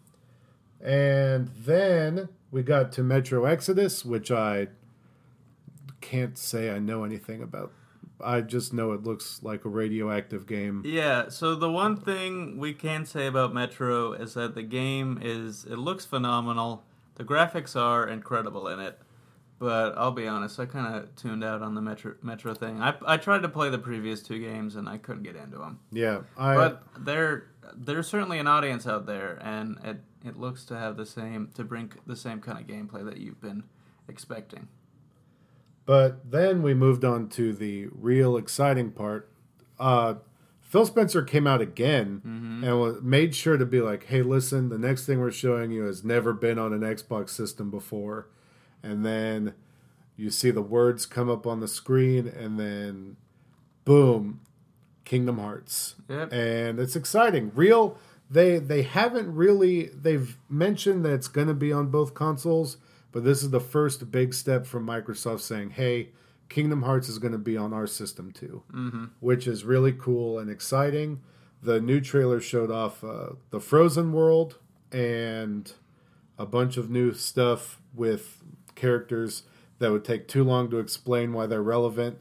And 0.79 1.49
then 1.57 2.29
we 2.49 2.63
got 2.63 2.91
to 2.93 3.03
Metro 3.03 3.45
Exodus, 3.45 4.03
which 4.03 4.31
I 4.31 4.67
can't 6.01 6.37
say 6.37 6.71
I 6.71 6.79
know 6.79 7.03
anything 7.03 7.41
about 7.43 7.71
I 8.23 8.41
just 8.41 8.71
know 8.71 8.91
it 8.91 9.03
looks 9.03 9.39
like 9.41 9.65
a 9.65 9.69
radioactive 9.69 10.45
game. 10.45 10.83
Yeah, 10.85 11.29
so 11.29 11.55
the 11.55 11.71
one 11.71 11.97
thing 11.97 12.57
we 12.59 12.71
can 12.73 13.03
say 13.05 13.25
about 13.25 13.51
Metro 13.51 14.13
is 14.13 14.35
that 14.35 14.53
the 14.53 14.61
game 14.61 15.17
is 15.21 15.65
it 15.65 15.77
looks 15.77 16.05
phenomenal. 16.05 16.83
The 17.15 17.23
graphics 17.23 17.75
are 17.75 18.07
incredible 18.07 18.67
in 18.67 18.79
it. 18.79 18.99
But 19.61 19.95
I'll 19.95 20.11
be 20.11 20.25
honest, 20.25 20.59
I 20.59 20.65
kind 20.65 20.95
of 20.95 21.15
tuned 21.15 21.43
out 21.43 21.61
on 21.61 21.75
the 21.75 21.81
Metro 21.81 22.15
Metro 22.23 22.55
thing. 22.55 22.81
I 22.81 22.95
I 23.05 23.17
tried 23.17 23.43
to 23.43 23.47
play 23.47 23.69
the 23.69 23.77
previous 23.77 24.23
two 24.23 24.39
games 24.39 24.75
and 24.75 24.89
I 24.89 24.97
couldn't 24.97 25.21
get 25.21 25.35
into 25.35 25.59
them. 25.59 25.79
Yeah, 25.91 26.21
I 26.35 26.55
But 26.55 26.83
there 26.97 27.51
there's 27.75 28.07
certainly 28.07 28.39
an 28.39 28.47
audience 28.47 28.87
out 28.87 29.05
there 29.05 29.37
and 29.39 29.77
it 29.83 29.97
it 30.25 30.35
looks 30.35 30.65
to 30.65 30.77
have 30.79 30.97
the 30.97 31.05
same 31.05 31.51
to 31.53 31.63
bring 31.63 31.91
the 32.07 32.15
same 32.15 32.41
kind 32.41 32.57
of 32.57 32.65
gameplay 32.65 33.05
that 33.05 33.17
you've 33.17 33.39
been 33.39 33.63
expecting. 34.07 34.67
But 35.85 36.31
then 36.31 36.63
we 36.63 36.73
moved 36.73 37.05
on 37.05 37.29
to 37.29 37.53
the 37.53 37.87
real 37.91 38.37
exciting 38.37 38.89
part. 38.89 39.29
Uh, 39.79 40.15
Phil 40.59 40.87
Spencer 40.87 41.21
came 41.21 41.45
out 41.45 41.61
again 41.61 42.21
and 42.63 42.79
was, 42.79 43.01
made 43.03 43.35
sure 43.35 43.57
to 43.57 43.65
be 43.67 43.79
like, 43.79 44.05
"Hey, 44.05 44.23
listen, 44.23 44.69
the 44.69 44.79
next 44.79 45.05
thing 45.05 45.19
we're 45.19 45.29
showing 45.29 45.69
you 45.69 45.83
has 45.83 46.03
never 46.03 46.33
been 46.33 46.57
on 46.57 46.73
an 46.73 46.81
Xbox 46.81 47.29
system 47.29 47.69
before." 47.69 48.27
And 48.83 49.05
then 49.05 49.53
you 50.17 50.29
see 50.29 50.51
the 50.51 50.61
words 50.61 51.05
come 51.05 51.29
up 51.29 51.45
on 51.47 51.59
the 51.59 51.67
screen, 51.67 52.27
and 52.27 52.59
then 52.59 53.17
boom, 53.85 54.41
Kingdom 55.05 55.37
Hearts 55.39 55.95
Yep. 56.09 56.31
and 56.33 56.79
it's 56.79 56.95
exciting. 56.95 57.51
Real 57.55 57.97
they 58.29 58.59
they 58.59 58.83
haven't 58.83 59.33
really 59.33 59.87
they've 59.87 60.37
mentioned 60.49 61.03
that 61.05 61.13
it's 61.13 61.27
going 61.27 61.47
to 61.47 61.53
be 61.53 61.73
on 61.73 61.87
both 61.87 62.13
consoles, 62.13 62.77
but 63.11 63.23
this 63.23 63.43
is 63.43 63.49
the 63.49 63.59
first 63.59 64.09
big 64.11 64.33
step 64.33 64.65
from 64.65 64.85
Microsoft 64.85 65.41
saying, 65.41 65.71
"Hey, 65.71 66.09
Kingdom 66.49 66.83
Hearts 66.83 67.09
is 67.09 67.19
going 67.19 67.33
to 67.33 67.37
be 67.37 67.57
on 67.57 67.73
our 67.73 67.87
system 67.87 68.31
too," 68.31 68.63
mm-hmm. 68.71 69.05
which 69.19 69.47
is 69.47 69.65
really 69.65 69.91
cool 69.91 70.39
and 70.39 70.49
exciting. 70.49 71.21
The 71.61 71.81
new 71.81 71.99
trailer 71.99 72.39
showed 72.39 72.71
off 72.71 73.03
uh, 73.03 73.31
the 73.49 73.59
Frozen 73.59 74.13
world 74.13 74.57
and 74.91 75.71
a 76.39 76.45
bunch 76.45 76.77
of 76.77 76.89
new 76.89 77.13
stuff 77.13 77.81
with 77.93 78.41
characters 78.81 79.43
that 79.79 79.91
would 79.91 80.03
take 80.03 80.27
too 80.27 80.43
long 80.43 80.69
to 80.71 80.79
explain 80.79 81.33
why 81.33 81.45
they're 81.45 81.61
relevant, 81.63 82.17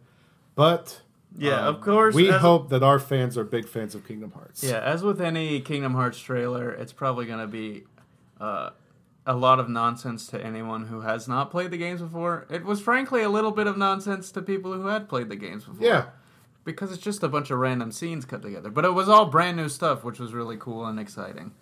but. 0.54 1.00
Yeah, 1.36 1.66
um, 1.66 1.74
of 1.76 1.80
course. 1.80 2.14
We 2.14 2.28
hope 2.28 2.70
that 2.70 2.82
our 2.82 2.98
fans 2.98 3.38
are 3.38 3.44
big 3.44 3.68
fans 3.68 3.94
of 3.94 4.06
Kingdom 4.06 4.32
Hearts. 4.32 4.64
Yeah, 4.64 4.80
as 4.80 5.02
with 5.02 5.20
any 5.20 5.60
Kingdom 5.60 5.94
Hearts 5.94 6.18
trailer, 6.18 6.72
it's 6.72 6.92
probably 6.92 7.24
going 7.26 7.38
to 7.38 7.46
be 7.46 7.84
uh, 8.40 8.70
a 9.26 9.36
lot 9.36 9.60
of 9.60 9.68
nonsense 9.68 10.26
to 10.28 10.44
anyone 10.44 10.86
who 10.86 11.02
has 11.02 11.28
not 11.28 11.50
played 11.50 11.70
the 11.70 11.76
games 11.76 12.00
before. 12.00 12.46
It 12.50 12.64
was 12.64 12.80
frankly 12.80 13.22
a 13.22 13.28
little 13.28 13.52
bit 13.52 13.68
of 13.68 13.78
nonsense 13.78 14.32
to 14.32 14.42
people 14.42 14.72
who 14.72 14.86
had 14.86 15.08
played 15.08 15.28
the 15.28 15.36
games 15.36 15.64
before. 15.64 15.86
Yeah. 15.86 16.06
Because 16.64 16.92
it's 16.92 17.02
just 17.02 17.22
a 17.22 17.28
bunch 17.28 17.50
of 17.50 17.58
random 17.58 17.92
scenes 17.92 18.24
cut 18.24 18.42
together. 18.42 18.70
But 18.70 18.84
it 18.84 18.92
was 18.92 19.08
all 19.08 19.26
brand 19.26 19.56
new 19.56 19.68
stuff, 19.68 20.02
which 20.02 20.18
was 20.18 20.34
really 20.34 20.56
cool 20.56 20.84
and 20.86 20.98
exciting. 20.98 21.52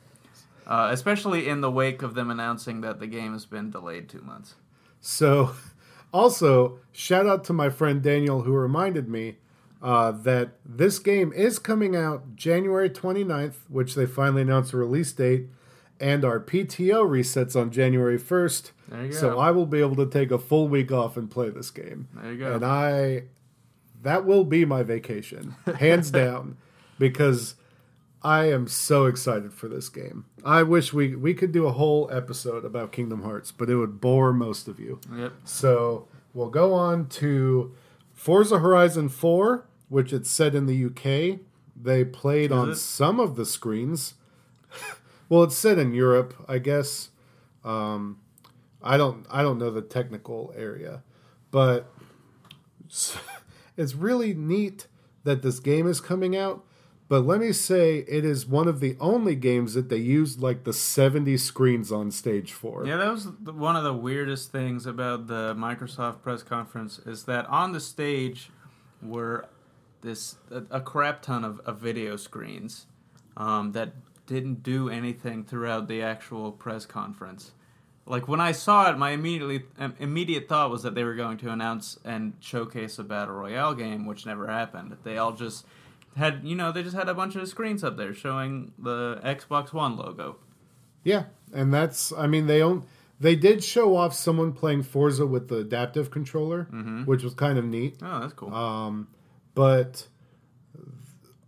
Uh, 0.67 0.89
especially 0.93 1.49
in 1.49 1.61
the 1.61 1.71
wake 1.71 2.03
of 2.03 2.15
them 2.15 2.31
announcing 2.31 2.81
that 2.83 3.01
the 3.01 3.07
game 3.07 3.33
has 3.33 3.47
been 3.47 3.71
delayed 3.71 4.09
two 4.09 4.21
months. 4.23 4.55
So, 5.01 5.53
also, 6.13 6.79
shout 6.93 7.27
out 7.27 7.45
to 7.45 7.53
my 7.53 7.71
friend 7.71 8.03
Daniel 8.03 8.43
who 8.43 8.53
reminded 8.53 9.09
me 9.09 9.37
uh, 9.83 10.11
that 10.11 10.51
this 10.65 10.99
game 10.99 11.33
is 11.33 11.59
coming 11.59 11.95
out 11.95 12.37
January 12.37 12.91
29th, 12.91 13.55
which 13.69 13.95
they 13.95 14.07
finally 14.07 14.43
announced 14.43 14.73
a 14.73 14.77
release 14.77 15.13
date, 15.13 15.47
and 16.01 16.25
our 16.25 16.41
PTO 16.41 17.09
resets 17.09 17.61
on 17.61 17.71
January 17.71 18.19
1st. 18.19 18.73
There 18.89 19.05
you 19.05 19.13
go. 19.13 19.17
So 19.17 19.39
I 19.39 19.51
will 19.51 19.67
be 19.67 19.81
able 19.81 19.97
to 19.97 20.07
take 20.07 20.31
a 20.31 20.39
full 20.39 20.69
week 20.69 20.91
off 20.91 21.17
and 21.17 21.31
play 21.31 21.51
this 21.51 21.71
game. 21.71 22.09
There 22.15 22.33
you 22.33 22.39
go. 22.39 22.55
And 22.55 22.65
I, 22.65 23.25
that 24.03 24.25
will 24.25 24.45
be 24.45 24.65
my 24.65 24.83
vacation, 24.83 25.55
hands 25.77 26.11
down, 26.13 26.57
because 26.99 27.55
I 28.23 28.51
am 28.51 28.67
so 28.67 29.07
excited 29.07 29.53
for 29.53 29.69
this 29.69 29.89
game. 29.89 30.25
I 30.45 30.63
wish 30.63 30.93
we 30.93 31.15
we 31.15 31.35
could 31.35 31.53
do 31.53 31.67
a 31.67 31.73
whole 31.73 32.11
episode 32.13 32.65
about 32.65 32.93
Kingdom 32.93 33.23
Hearts, 33.23 33.53
but 33.53 33.71
it 33.71 33.77
would 33.77 34.01
bore 34.01 34.33
most 34.33 34.67
of 34.67 34.81
you. 34.81 35.01
Yep. 35.15 35.33
So 35.45 36.09
we'll 36.35 36.51
go 36.51 36.75
on 36.75 37.09
to 37.09 37.75
Forza 38.13 38.59
Horizon 38.59 39.09
4, 39.09 39.67
which 39.89 40.13
it's 40.13 40.31
set 40.31 40.55
in 40.55 40.67
the 40.67 40.85
UK. 40.87 41.41
They 41.81 42.05
played 42.05 42.51
on 42.51 42.71
it? 42.71 42.77
some 42.77 43.21
of 43.21 43.37
the 43.37 43.47
screens. 43.47 44.15
well, 45.29 45.45
it's 45.45 45.57
set 45.57 45.79
in 45.79 45.95
Europe, 45.95 46.35
I 46.49 46.59
guess. 46.59 47.11
Um, 47.65 48.19
I 48.83 48.97
don't 48.97 49.27
I 49.31 49.43
don't 49.43 49.59
know 49.59 49.71
the 49.71 49.83
technical 49.83 50.53
area, 50.57 51.03
but 51.53 51.93
it's 53.77 53.95
really 53.95 54.35
neat 54.35 54.89
that 55.25 55.43
this 55.43 55.61
game 55.61 55.87
is 55.87 56.01
coming 56.01 56.37
out. 56.37 56.65
But 57.09 57.21
let 57.21 57.41
me 57.41 57.53
say, 57.53 58.05
it 58.07 58.25
is 58.25 58.47
one 58.47 58.69
of 58.69 58.81
the 58.81 58.95
only 59.01 59.35
games 59.35 59.73
that 59.73 59.89
they 59.89 59.97
used 59.97 60.43
like 60.43 60.65
the 60.65 60.75
70 60.75 61.39
screens 61.39 61.91
on 61.91 62.11
stage 62.11 62.53
for. 62.53 62.87
Yeah, 62.87 62.97
that 62.99 63.11
was 63.11 63.29
one 63.45 63.77
of 63.77 63.85
the 63.85 63.95
weirdest 63.95 64.53
things 64.53 64.85
about 64.85 65.27
the 65.27 65.55
Microsoft 65.55 66.21
press 66.21 66.43
conference 66.43 66.99
is 66.99 67.25
that 67.25 67.47
on 67.47 67.73
the 67.73 67.81
stage 67.81 68.51
were 69.01 69.49
this 70.03 70.37
a, 70.51 70.63
a 70.71 70.81
crap 70.81 71.23
ton 71.23 71.45
of, 71.45 71.61
of 71.61 71.79
video 71.79 72.17
screens 72.17 72.87
um, 73.37 73.73
that 73.73 73.93
didn't 74.27 74.63
do 74.63 74.91
anything 74.91 75.45
throughout 75.45 75.89
the 75.89 76.03
actual 76.03 76.53
press 76.53 76.85
conference. 76.85 77.53
Like 78.05 78.29
when 78.29 78.41
I 78.41 78.53
saw 78.53 78.91
it, 78.91 78.99
my 78.99 79.11
immediately 79.11 79.65
um, 79.79 79.95
immediate 79.99 80.49
thought 80.49 80.71
was 80.71 80.83
that 80.83 80.95
they 80.95 81.05
were 81.05 81.15
going 81.15 81.39
to 81.39 81.51
announce 81.51 81.99
and 82.05 82.35
showcase 82.41 82.99
a 82.99 83.05
battle 83.05 83.35
royale 83.35 83.75
game, 83.75 84.07
which 84.07 84.27
never 84.27 84.47
happened. 84.47 84.97
They 85.05 85.17
all 85.17 85.33
just 85.33 85.67
had, 86.19 86.41
you 86.45 86.55
know, 86.55 86.73
they 86.73 86.83
just 86.83 86.97
had 86.97 87.09
a 87.09 87.15
bunch 87.15 87.37
of 87.37 87.49
screens 87.49 87.83
up 87.83 87.97
there 87.97 88.13
showing 88.13 88.73
the 88.79 89.21
Xbox 89.25 89.73
One 89.73 89.97
logo. 89.97 90.37
Yeah, 91.05 91.25
and 91.55 91.73
that's 91.73 92.13
I 92.13 92.27
mean 92.27 92.47
they 92.47 92.61
own 92.61 92.85
they 93.21 93.35
did 93.35 93.65
show 93.65 93.97
off 93.97 94.15
someone 94.15 94.53
playing 94.53 94.83
Forza 94.83 95.27
with 95.27 95.49
the 95.49 95.57
adaptive 95.57 96.11
controller, 96.11 96.65
which 97.05 97.23
was 97.23 97.35
kind 97.35 97.59
of 97.59 97.65
neat. 97.65 97.97
Oh, 98.03 98.21
that's 98.21 98.33
cool. 98.33 98.55
Um, 98.55 99.09
but 99.55 100.07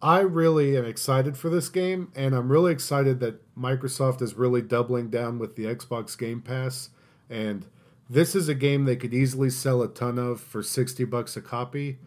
I 0.02 0.20
really 0.20 0.76
am 0.76 0.84
excited 0.84 1.36
for 1.36 1.50
this 1.50 1.68
game, 1.68 2.10
and 2.14 2.34
I'm 2.34 2.50
really 2.50 2.72
excited 2.72 3.20
that 3.20 3.40
Microsoft 3.56 4.22
is 4.22 4.34
really 4.34 4.62
doubling 4.62 5.10
down 5.10 5.38
with 5.38 5.56
the 5.56 5.64
Xbox 5.64 6.16
Game 6.16 6.40
Pass. 6.40 6.90
And 7.28 7.66
this 8.08 8.34
is 8.34 8.48
a 8.48 8.54
game 8.54 8.84
they 8.84 8.96
could 8.96 9.14
easily 9.14 9.50
sell 9.50 9.82
a 9.82 9.88
ton 9.88 10.18
of 10.18 10.40
for 10.40 10.62
sixty 10.62 11.04
bucks 11.04 11.36
a 11.36 11.40
copy, 11.40 11.98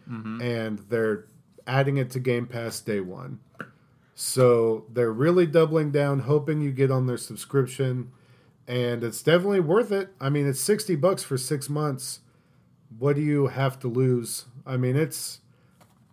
and 0.42 0.80
they're 0.90 1.26
adding 1.66 1.96
it 1.96 2.10
to 2.10 2.20
Game 2.20 2.46
Pass 2.46 2.80
day 2.80 3.00
one. 3.00 3.40
So 4.14 4.84
they're 4.92 5.12
really 5.12 5.46
doubling 5.46 5.90
down, 5.90 6.20
hoping 6.20 6.60
you 6.60 6.70
get 6.70 6.90
on 6.90 7.06
their 7.06 7.16
subscription, 7.16 8.12
and 8.68 9.02
it's 9.02 9.22
definitely 9.22 9.60
worth 9.60 9.90
it. 9.90 10.10
I 10.20 10.30
mean, 10.30 10.46
it's 10.46 10.60
sixty 10.60 10.94
bucks 10.94 11.22
for 11.22 11.36
six 11.36 11.68
months. 11.68 12.20
What 12.98 13.16
do 13.16 13.22
you 13.22 13.48
have 13.48 13.78
to 13.80 13.88
lose? 13.88 14.44
I 14.64 14.76
mean, 14.76 14.94
it's 14.94 15.40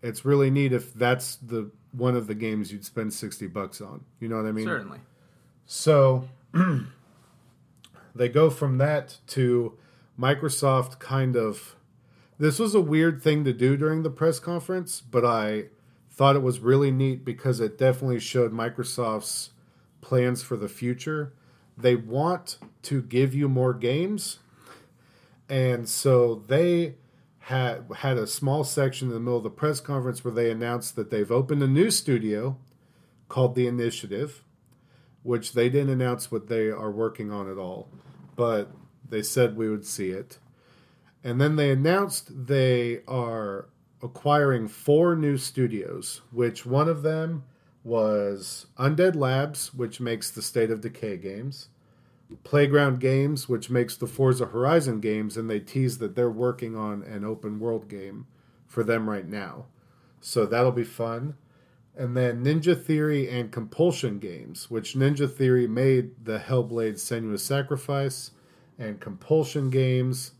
it's 0.01 0.25
really 0.25 0.49
neat 0.49 0.73
if 0.73 0.93
that's 0.93 1.35
the 1.35 1.71
one 1.91 2.15
of 2.15 2.27
the 2.27 2.35
games 2.35 2.71
you'd 2.71 2.85
spend 2.85 3.13
sixty 3.13 3.47
bucks 3.47 3.81
on. 3.81 4.03
You 4.19 4.29
know 4.29 4.37
what 4.37 4.47
I 4.47 4.51
mean? 4.51 4.65
Certainly. 4.65 4.99
So 5.67 6.27
they 8.15 8.29
go 8.29 8.49
from 8.49 8.79
that 8.79 9.17
to 9.27 9.77
Microsoft 10.19 10.99
kind 10.99 11.35
of. 11.35 11.75
This 12.41 12.57
was 12.57 12.73
a 12.73 12.81
weird 12.81 13.21
thing 13.21 13.43
to 13.43 13.53
do 13.53 13.77
during 13.77 14.01
the 14.01 14.09
press 14.09 14.39
conference, 14.39 14.99
but 14.99 15.23
I 15.23 15.65
thought 16.09 16.35
it 16.35 16.41
was 16.41 16.59
really 16.59 16.89
neat 16.89 17.23
because 17.23 17.59
it 17.59 17.77
definitely 17.77 18.19
showed 18.19 18.51
Microsoft's 18.51 19.51
plans 20.01 20.41
for 20.41 20.57
the 20.57 20.67
future. 20.67 21.33
They 21.77 21.95
want 21.95 22.57
to 22.81 23.03
give 23.03 23.35
you 23.35 23.47
more 23.47 23.75
games, 23.75 24.39
and 25.49 25.87
so 25.87 26.43
they 26.47 26.95
had 27.41 27.85
had 27.97 28.17
a 28.17 28.25
small 28.25 28.63
section 28.63 29.09
in 29.09 29.13
the 29.13 29.19
middle 29.19 29.37
of 29.37 29.43
the 29.43 29.51
press 29.51 29.79
conference 29.79 30.25
where 30.25 30.33
they 30.33 30.49
announced 30.49 30.95
that 30.95 31.11
they've 31.11 31.31
opened 31.31 31.61
a 31.61 31.67
new 31.67 31.91
studio 31.91 32.57
called 33.29 33.53
the 33.53 33.67
Initiative, 33.67 34.43
which 35.21 35.53
they 35.53 35.69
didn't 35.69 35.93
announce 35.93 36.31
what 36.31 36.47
they 36.47 36.69
are 36.69 36.89
working 36.89 37.31
on 37.31 37.47
at 37.47 37.59
all, 37.59 37.87
but 38.35 38.71
they 39.07 39.21
said 39.21 39.55
we 39.55 39.69
would 39.69 39.85
see 39.85 40.09
it. 40.09 40.39
And 41.23 41.39
then 41.39 41.55
they 41.55 41.71
announced 41.71 42.47
they 42.47 43.01
are 43.07 43.69
acquiring 44.01 44.67
four 44.67 45.15
new 45.15 45.37
studios, 45.37 46.21
which 46.31 46.65
one 46.65 46.89
of 46.89 47.03
them 47.03 47.43
was 47.83 48.67
Undead 48.77 49.15
Labs, 49.15 49.73
which 49.73 49.99
makes 49.99 50.31
the 50.31 50.41
State 50.41 50.71
of 50.71 50.81
Decay 50.81 51.17
games, 51.17 51.69
Playground 52.43 52.99
Games, 52.99 53.49
which 53.49 53.69
makes 53.69 53.97
the 53.97 54.07
Forza 54.07 54.47
Horizon 54.47 54.99
games, 54.99 55.37
and 55.37 55.49
they 55.49 55.59
tease 55.59 55.97
that 55.97 56.15
they're 56.15 56.29
working 56.31 56.75
on 56.75 57.03
an 57.03 57.25
open 57.25 57.59
world 57.59 57.89
game 57.89 58.25
for 58.65 58.83
them 58.83 59.09
right 59.09 59.27
now. 59.27 59.65
So 60.21 60.45
that'll 60.45 60.71
be 60.71 60.83
fun. 60.83 61.35
And 61.95 62.15
then 62.15 62.43
Ninja 62.43 62.81
Theory 62.81 63.29
and 63.29 63.51
Compulsion 63.51 64.17
Games, 64.19 64.71
which 64.71 64.95
Ninja 64.95 65.29
Theory 65.29 65.67
made 65.67 66.25
the 66.25 66.39
Hellblade 66.39 66.95
Senua's 66.95 67.43
Sacrifice, 67.43 68.31
and 68.79 68.99
Compulsion 68.99 69.69
Games 69.69 70.31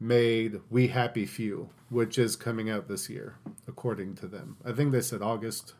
made 0.00 0.60
We 0.70 0.88
Happy 0.88 1.26
Few, 1.26 1.70
which 1.90 2.18
is 2.18 2.36
coming 2.36 2.70
out 2.70 2.88
this 2.88 3.08
year, 3.10 3.36
according 3.66 4.14
to 4.16 4.26
them. 4.26 4.56
I 4.64 4.72
think 4.72 4.92
they 4.92 5.00
said 5.00 5.22
August. 5.22 5.74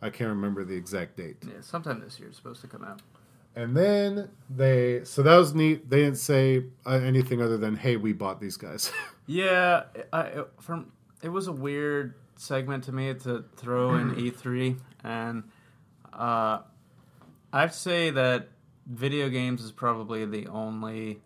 I 0.00 0.10
can't 0.10 0.30
remember 0.30 0.64
the 0.64 0.76
exact 0.76 1.16
date. 1.16 1.38
Yeah, 1.44 1.60
sometime 1.60 2.00
this 2.00 2.18
year 2.20 2.28
it's 2.28 2.36
supposed 2.38 2.60
to 2.60 2.68
come 2.68 2.84
out. 2.84 3.02
And 3.56 3.76
then 3.76 4.28
they, 4.48 5.02
so 5.02 5.22
that 5.22 5.36
was 5.36 5.54
neat. 5.54 5.90
They 5.90 6.02
didn't 6.02 6.18
say 6.18 6.64
uh, 6.86 6.90
anything 6.90 7.42
other 7.42 7.56
than, 7.56 7.74
"Hey, 7.76 7.96
we 7.96 8.12
bought 8.12 8.40
these 8.40 8.56
guys." 8.56 8.92
Yeah, 9.30 9.82
I, 10.10 10.44
from 10.58 10.90
it 11.20 11.28
was 11.28 11.48
a 11.48 11.52
weird 11.52 12.14
segment 12.36 12.84
to 12.84 12.92
me 12.92 13.12
to 13.12 13.44
throw 13.56 13.96
in 13.96 14.14
E3, 14.14 14.78
and 15.04 15.44
uh, 16.14 16.60
I'd 17.52 17.74
say 17.74 18.08
that 18.08 18.48
video 18.86 19.28
games 19.28 19.62
is 19.62 19.70
probably 19.70 20.24
the 20.24 20.46
only 20.46 21.20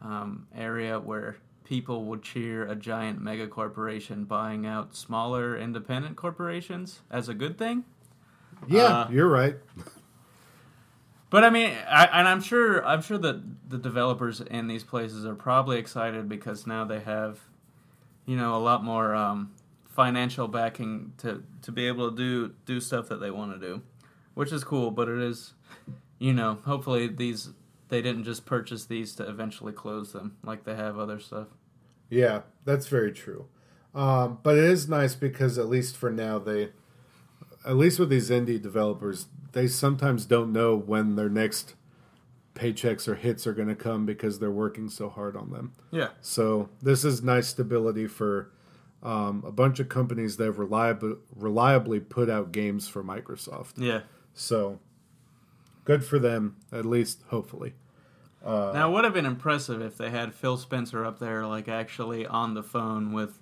um, 0.00 0.46
area 0.54 1.00
where 1.00 1.38
people 1.68 2.06
would 2.06 2.22
cheer 2.22 2.66
a 2.66 2.74
giant 2.74 3.20
mega 3.20 3.46
corporation 3.46 4.24
buying 4.24 4.66
out 4.66 4.96
smaller 4.96 5.56
independent 5.56 6.16
corporations 6.16 7.00
as 7.10 7.28
a 7.28 7.34
good 7.34 7.58
thing. 7.58 7.84
yeah, 8.66 8.84
Uh, 8.84 9.08
you're 9.10 9.28
right. 9.28 9.56
But 11.30 11.44
I 11.44 11.50
mean, 11.50 11.70
I, 11.86 12.06
and 12.06 12.26
I'm 12.26 12.40
sure 12.40 12.84
I'm 12.86 13.02
sure 13.02 13.18
that 13.18 13.68
the 13.68 13.76
developers 13.76 14.40
in 14.40 14.66
these 14.66 14.82
places 14.82 15.26
are 15.26 15.34
probably 15.34 15.78
excited 15.78 16.26
because 16.26 16.66
now 16.66 16.86
they 16.86 17.00
have, 17.00 17.38
you 18.24 18.34
know, 18.34 18.56
a 18.56 18.62
lot 18.62 18.82
more 18.82 19.14
um, 19.14 19.52
financial 19.84 20.48
backing 20.48 21.12
to 21.18 21.44
to 21.60 21.70
be 21.70 21.86
able 21.86 22.10
to 22.10 22.16
do 22.16 22.54
do 22.64 22.80
stuff 22.80 23.10
that 23.10 23.20
they 23.20 23.30
want 23.30 23.52
to 23.52 23.58
do, 23.58 23.82
which 24.32 24.52
is 24.52 24.64
cool. 24.64 24.90
But 24.90 25.10
it 25.10 25.18
is, 25.18 25.52
you 26.18 26.32
know, 26.32 26.60
hopefully 26.64 27.08
these 27.08 27.50
they 27.90 28.00
didn't 28.00 28.24
just 28.24 28.46
purchase 28.46 28.86
these 28.86 29.14
to 29.16 29.28
eventually 29.28 29.72
close 29.74 30.12
them 30.14 30.38
like 30.42 30.64
they 30.64 30.74
have 30.74 30.98
other 30.98 31.20
stuff. 31.20 31.48
Yeah, 32.10 32.42
that's 32.64 32.86
very 32.86 33.12
true. 33.12 33.46
Um, 33.94 34.38
but 34.42 34.56
it 34.56 34.64
is 34.64 34.88
nice 34.88 35.14
because 35.14 35.58
at 35.58 35.68
least 35.68 35.96
for 35.96 36.10
now, 36.10 36.38
they, 36.38 36.70
at 37.66 37.76
least 37.76 37.98
with 37.98 38.08
these 38.10 38.30
indie 38.30 38.60
developers, 38.60 39.26
they 39.52 39.66
sometimes 39.66 40.24
don't 40.24 40.52
know 40.52 40.76
when 40.76 41.16
their 41.16 41.28
next 41.28 41.74
paychecks 42.54 43.06
or 43.08 43.14
hits 43.14 43.46
are 43.46 43.52
going 43.54 43.68
to 43.68 43.74
come 43.74 44.04
because 44.04 44.38
they're 44.38 44.50
working 44.50 44.88
so 44.88 45.08
hard 45.08 45.36
on 45.36 45.50
them. 45.50 45.72
Yeah, 45.90 46.08
So 46.20 46.68
this 46.82 47.04
is 47.04 47.22
nice 47.22 47.48
stability 47.48 48.06
for 48.06 48.50
um, 49.02 49.44
a 49.46 49.52
bunch 49.52 49.78
of 49.78 49.88
companies 49.88 50.36
that 50.36 50.44
have 50.46 50.58
reliably 50.58 51.14
reliably 51.36 52.00
put 52.00 52.28
out 52.28 52.50
games 52.52 52.88
for 52.88 53.02
Microsoft. 53.04 53.74
yeah. 53.76 54.00
So 54.34 54.80
good 55.84 56.04
for 56.04 56.18
them, 56.18 56.56
at 56.72 56.84
least 56.84 57.22
hopefully. 57.28 57.74
Uh, 58.48 58.72
now 58.72 58.90
it 58.90 58.94
would 58.94 59.04
have 59.04 59.12
been 59.12 59.26
impressive 59.26 59.82
if 59.82 59.96
they 59.98 60.10
had 60.10 60.32
Phil 60.34 60.56
Spencer 60.56 61.04
up 61.04 61.18
there, 61.18 61.46
like 61.46 61.68
actually 61.68 62.26
on 62.26 62.54
the 62.54 62.62
phone 62.62 63.12
with. 63.12 63.38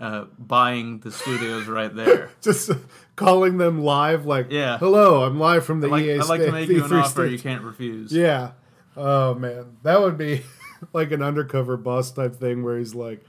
Uh, 0.00 0.24
buying 0.38 0.98
the 1.00 1.12
studios 1.12 1.66
right 1.66 1.94
there. 1.94 2.30
just 2.40 2.70
calling 3.16 3.58
them 3.58 3.82
live, 3.82 4.24
like, 4.24 4.46
Yeah. 4.48 4.78
hello, 4.78 5.24
I'm 5.24 5.38
live 5.38 5.66
from 5.66 5.80
the 5.82 5.88
I'd 5.88 5.90
like, 5.90 6.04
EA 6.04 6.18
I'd 6.20 6.26
like 6.26 6.40
to 6.40 6.52
make 6.52 6.68
you 6.70 6.82
an 6.82 6.90
offer 6.94 7.26
stage." 7.26 7.32
you 7.32 7.38
can't 7.38 7.62
refuse. 7.62 8.10
Yeah. 8.10 8.52
Oh 8.96 9.34
man, 9.34 9.76
that 9.82 10.00
would 10.00 10.16
be 10.16 10.42
like 10.94 11.12
an 11.12 11.20
undercover 11.22 11.76
boss 11.76 12.10
type 12.12 12.34
thing 12.36 12.62
where 12.62 12.78
he's 12.78 12.94
like, 12.94 13.22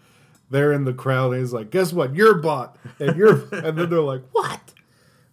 they're 0.49 0.71
in 0.71 0.85
the 0.85 0.93
crowd 0.93 1.33
and 1.33 1.41
he's 1.41 1.51
like, 1.51 1.71
guess 1.71 1.91
what, 1.91 2.15
you're 2.15 2.35
bought, 2.35 2.77
and 3.01 3.17
you're, 3.17 3.33
and 3.53 3.77
then 3.77 3.89
they're 3.89 3.99
like, 3.99 4.23
what? 4.31 4.61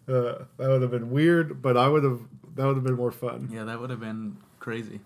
Uh, 0.08 0.44
that 0.56 0.68
would 0.68 0.82
have 0.82 0.90
been 0.90 1.10
weird, 1.10 1.62
but 1.62 1.76
I 1.76 1.86
would 1.88 2.02
have. 2.02 2.20
That 2.56 2.66
would 2.66 2.74
have 2.74 2.84
been 2.84 2.96
more 2.96 3.12
fun. 3.12 3.48
Yeah, 3.52 3.62
that 3.62 3.80
would 3.80 3.90
have 3.90 4.00
been 4.00 4.38
crazy. 4.58 4.98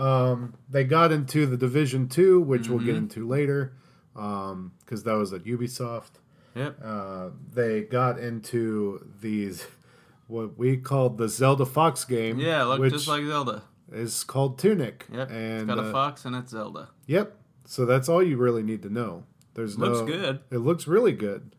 Um, 0.00 0.54
they 0.68 0.84
got 0.84 1.12
into 1.12 1.46
the 1.46 1.56
Division 1.56 2.08
Two, 2.08 2.40
which 2.40 2.68
we'll 2.68 2.78
get 2.78 2.94
Mhm. 2.94 2.98
into 2.98 3.26
later, 3.28 3.72
because 4.14 5.02
that 5.04 5.14
was 5.14 5.32
at 5.32 5.44
Ubisoft. 5.44 6.12
Yep. 6.54 6.78
Uh, 6.82 7.28
they 7.52 7.82
got 7.82 8.18
into 8.18 9.06
these 9.20 9.66
what 10.26 10.56
we 10.58 10.76
called 10.76 11.18
the 11.18 11.28
Zelda 11.28 11.66
Fox 11.66 12.04
game. 12.04 12.38
Yeah, 12.38 12.62
look 12.64 12.80
which 12.80 12.92
just 12.92 13.08
like 13.08 13.24
Zelda. 13.24 13.62
is 13.92 14.22
called 14.24 14.58
Tunic. 14.58 15.06
Yep. 15.12 15.30
and 15.30 15.60
it's 15.60 15.64
got 15.66 15.78
a 15.78 15.88
uh, 15.88 15.92
fox 15.92 16.24
and 16.24 16.34
it's 16.36 16.50
Zelda. 16.52 16.88
Yep. 17.06 17.36
So 17.66 17.84
that's 17.86 18.08
all 18.08 18.22
you 18.22 18.36
really 18.36 18.62
need 18.62 18.82
to 18.82 18.88
know. 18.90 19.24
There's 19.54 19.78
Looks 19.78 20.00
no. 20.00 20.06
good. 20.06 20.40
It 20.50 20.58
looks 20.58 20.86
really 20.86 21.12
good. 21.12 21.54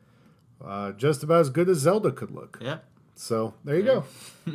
Uh, 0.63 0.91
just 0.93 1.23
about 1.23 1.41
as 1.41 1.49
good 1.49 1.67
as 1.69 1.79
Zelda 1.79 2.11
could 2.11 2.31
look. 2.31 2.57
Yep. 2.61 2.83
So 3.15 3.53
there 3.65 3.75
you 3.77 3.83
go. 3.83 4.03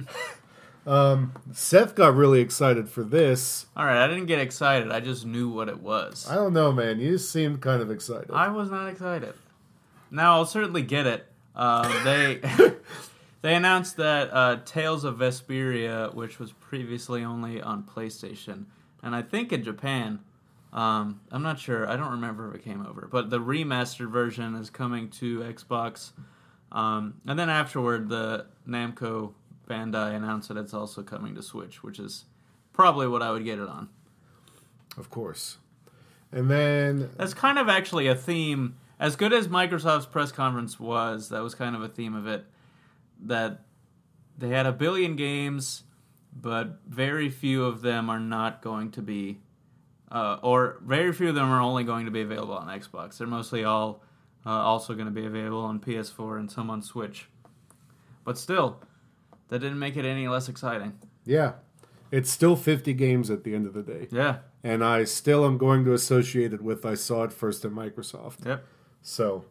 um, 0.86 1.32
Seth 1.52 1.96
got 1.96 2.14
really 2.14 2.40
excited 2.40 2.88
for 2.88 3.02
this. 3.02 3.66
All 3.76 3.84
right, 3.84 4.02
I 4.02 4.06
didn't 4.06 4.26
get 4.26 4.38
excited. 4.38 4.92
I 4.92 5.00
just 5.00 5.26
knew 5.26 5.48
what 5.48 5.68
it 5.68 5.80
was. 5.80 6.26
I 6.30 6.36
don't 6.36 6.52
know, 6.52 6.70
man. 6.70 7.00
You 7.00 7.18
seemed 7.18 7.60
kind 7.60 7.82
of 7.82 7.90
excited. 7.90 8.30
I 8.30 8.48
was 8.48 8.70
not 8.70 8.88
excited. 8.88 9.34
Now 10.10 10.34
I'll 10.34 10.46
certainly 10.46 10.82
get 10.82 11.06
it. 11.06 11.26
Um, 11.56 11.92
they 12.04 12.40
they 13.42 13.54
announced 13.54 13.96
that 13.96 14.30
uh, 14.32 14.58
Tales 14.64 15.04
of 15.04 15.16
Vesperia, 15.16 16.14
which 16.14 16.38
was 16.38 16.52
previously 16.52 17.24
only 17.24 17.60
on 17.60 17.82
PlayStation, 17.82 18.66
and 19.02 19.14
I 19.14 19.22
think 19.22 19.52
in 19.52 19.64
Japan. 19.64 20.20
Um, 20.72 21.20
I'm 21.32 21.42
not 21.42 21.58
sure. 21.58 21.88
I 21.88 21.96
don't 21.96 22.10
remember 22.10 22.50
if 22.50 22.56
it 22.56 22.64
came 22.64 22.84
over, 22.84 23.08
but 23.10 23.30
the 23.30 23.38
remastered 23.38 24.10
version 24.10 24.54
is 24.56 24.68
coming 24.68 25.08
to 25.10 25.38
Xbox. 25.40 26.12
Um, 26.70 27.14
and 27.26 27.38
then 27.38 27.48
afterward, 27.48 28.10
the 28.10 28.44
Namco 28.68 29.32
Bandai 29.68 30.14
announced 30.14 30.48
that 30.48 30.56
it's 30.56 30.74
also 30.74 31.02
coming 31.02 31.34
to 31.34 31.42
Switch, 31.42 31.82
which 31.82 31.98
is 31.98 32.24
probably 32.72 33.08
what 33.08 33.22
I 33.22 33.30
would 33.30 33.44
get 33.44 33.58
it 33.58 33.68
on. 33.68 33.88
of 34.96 35.10
course. 35.10 35.58
And 36.32 36.50
then 36.50 37.10
That's 37.16 37.34
kind 37.34 37.58
of 37.58 37.68
actually 37.68 38.08
a 38.08 38.14
theme. 38.14 38.76
As 38.98 39.16
good 39.16 39.32
as 39.32 39.48
Microsoft's 39.48 40.06
press 40.06 40.32
conference 40.32 40.78
was, 40.80 41.28
that 41.28 41.42
was 41.42 41.54
kind 41.54 41.76
of 41.76 41.82
a 41.82 41.88
theme 41.88 42.14
of 42.14 42.26
it. 42.26 42.44
That 43.22 43.60
they 44.36 44.48
had 44.48 44.66
a 44.66 44.72
billion 44.72 45.16
games, 45.16 45.84
but 46.34 46.80
very 46.86 47.30
few 47.30 47.64
of 47.64 47.82
them 47.82 48.10
are 48.10 48.20
not 48.20 48.62
going 48.62 48.90
to 48.92 49.02
be, 49.02 49.40
uh, 50.10 50.38
or 50.42 50.78
very 50.84 51.12
few 51.12 51.28
of 51.28 51.34
them 51.34 51.48
are 51.50 51.60
only 51.60 51.84
going 51.84 52.04
to 52.06 52.10
be 52.10 52.20
available 52.20 52.54
on 52.54 52.68
Xbox. 52.68 53.18
They're 53.18 53.26
mostly 53.26 53.64
all 53.64 54.02
uh, 54.44 54.50
also 54.50 54.94
going 54.94 55.06
to 55.06 55.12
be 55.12 55.26
available 55.26 55.64
on 55.64 55.80
PS4 55.80 56.38
and 56.38 56.50
some 56.50 56.70
on 56.70 56.82
Switch. 56.82 57.28
But 58.24 58.36
still, 58.36 58.80
that 59.48 59.58
didn't 59.60 59.78
make 59.78 59.96
it 59.96 60.04
any 60.04 60.28
less 60.28 60.48
exciting. 60.48 60.98
yeah, 61.24 61.52
it's 62.10 62.30
still 62.30 62.54
50 62.56 62.92
games 62.94 63.30
at 63.30 63.42
the 63.44 63.54
end 63.54 63.66
of 63.66 63.74
the 63.74 63.82
day, 63.82 64.08
Yeah. 64.10 64.38
and 64.62 64.84
I 64.84 65.04
still 65.04 65.44
am 65.44 65.58
going 65.58 65.84
to 65.84 65.92
associate 65.92 66.52
it 66.52 66.62
with 66.62 66.86
I 66.86 66.94
saw 66.94 67.24
it 67.24 67.32
first 67.32 67.64
at 67.64 67.72
Microsoft. 67.72 68.44
Yep. 68.46 68.64
So, 69.02 69.44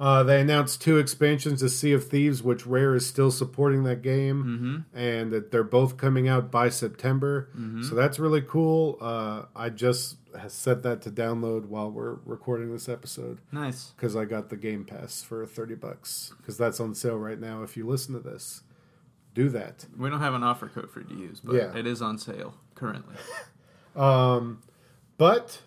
uh, 0.00 0.22
they 0.24 0.40
announced 0.40 0.80
two 0.82 0.96
expansions 0.98 1.60
to 1.60 1.68
Sea 1.68 1.92
of 1.92 2.08
Thieves, 2.08 2.42
which 2.42 2.66
Rare 2.66 2.94
is 2.94 3.06
still 3.06 3.30
supporting 3.30 3.84
that 3.84 4.00
game, 4.02 4.42
Mm-hmm. 4.90 4.96
and 4.98 5.30
that 5.32 5.52
they're 5.52 5.62
both 5.62 5.96
coming 5.98 6.26
out 6.26 6.50
by 6.50 6.70
September. 6.70 7.48
Mhm. 7.56 7.84
So 7.84 7.94
that's 7.94 8.18
really 8.18 8.40
cool. 8.40 8.96
Uh, 9.00 9.42
I 9.54 9.68
just 9.68 10.16
set 10.48 10.82
that 10.84 11.02
to 11.02 11.10
download 11.10 11.66
while 11.66 11.90
we're 11.90 12.14
recording 12.24 12.72
this 12.72 12.88
episode 12.88 13.38
Nice. 13.52 13.92
because 13.96 14.16
I 14.16 14.24
got 14.24 14.48
the 14.48 14.56
Game 14.56 14.84
Pass 14.84 15.22
for 15.22 15.44
thirty 15.44 15.74
bucks 15.74 16.32
because 16.38 16.56
that's 16.56 16.80
on 16.80 16.94
sale 16.94 17.18
right 17.18 17.38
now. 17.38 17.62
If 17.62 17.76
you 17.76 17.86
listen 17.86 18.14
to 18.14 18.20
this, 18.20 18.62
do 19.34 19.48
that. 19.50 19.84
We 19.98 20.08
don't 20.08 20.20
have 20.20 20.34
an 20.34 20.42
offer 20.42 20.68
code 20.68 20.90
for 20.90 21.00
you 21.00 21.06
to 21.08 21.14
use, 21.14 21.40
but 21.40 21.54
Yeah. 21.56 21.76
it 21.76 21.86
is 21.86 22.00
on 22.00 22.16
sale 22.18 22.54
currently. 22.74 23.16
Um, 23.96 24.62
but 25.18 25.62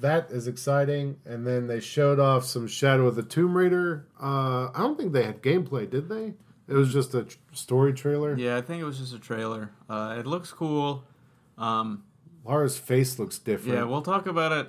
that 0.00 0.30
is 0.30 0.46
exciting. 0.46 1.16
And 1.24 1.46
then 1.46 1.66
they 1.66 1.80
showed 1.80 2.18
off 2.18 2.44
some 2.44 2.66
Shadow 2.66 3.06
of 3.06 3.14
the 3.16 3.22
Tomb 3.22 3.56
Raider. 3.56 4.06
Uh, 4.20 4.68
I 4.74 4.78
don't 4.78 4.98
think 4.98 5.12
they 5.12 5.24
had 5.24 5.42
gameplay, 5.42 5.88
did 5.88 6.08
they? 6.08 6.34
It 6.68 6.74
was 6.74 6.92
just 6.92 7.14
a 7.14 7.24
tr- 7.24 7.36
story 7.52 7.92
trailer. 7.92 8.36
Yeah, 8.36 8.56
I 8.56 8.60
think 8.60 8.82
it 8.82 8.84
was 8.84 8.98
just 8.98 9.14
a 9.14 9.18
trailer. 9.18 9.70
Uh, 9.88 10.16
it 10.18 10.26
looks 10.26 10.52
cool. 10.52 11.04
Um, 11.58 12.04
Lara's 12.44 12.76
face 12.78 13.18
looks 13.18 13.38
different. 13.38 13.78
yeah, 13.78 13.84
we'll 13.84 14.02
talk 14.02 14.26
about 14.26 14.52
it 14.52 14.68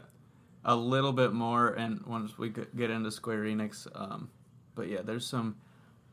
a 0.64 0.76
little 0.76 1.14
bit 1.14 1.34
more, 1.34 1.70
and 1.70 2.06
once 2.06 2.38
we 2.38 2.50
get 2.50 2.90
into 2.92 3.10
Square 3.12 3.44
Enix. 3.44 3.88
Um, 3.96 4.30
but 4.76 4.88
yeah, 4.90 5.02
there's 5.02 5.26
some. 5.26 5.58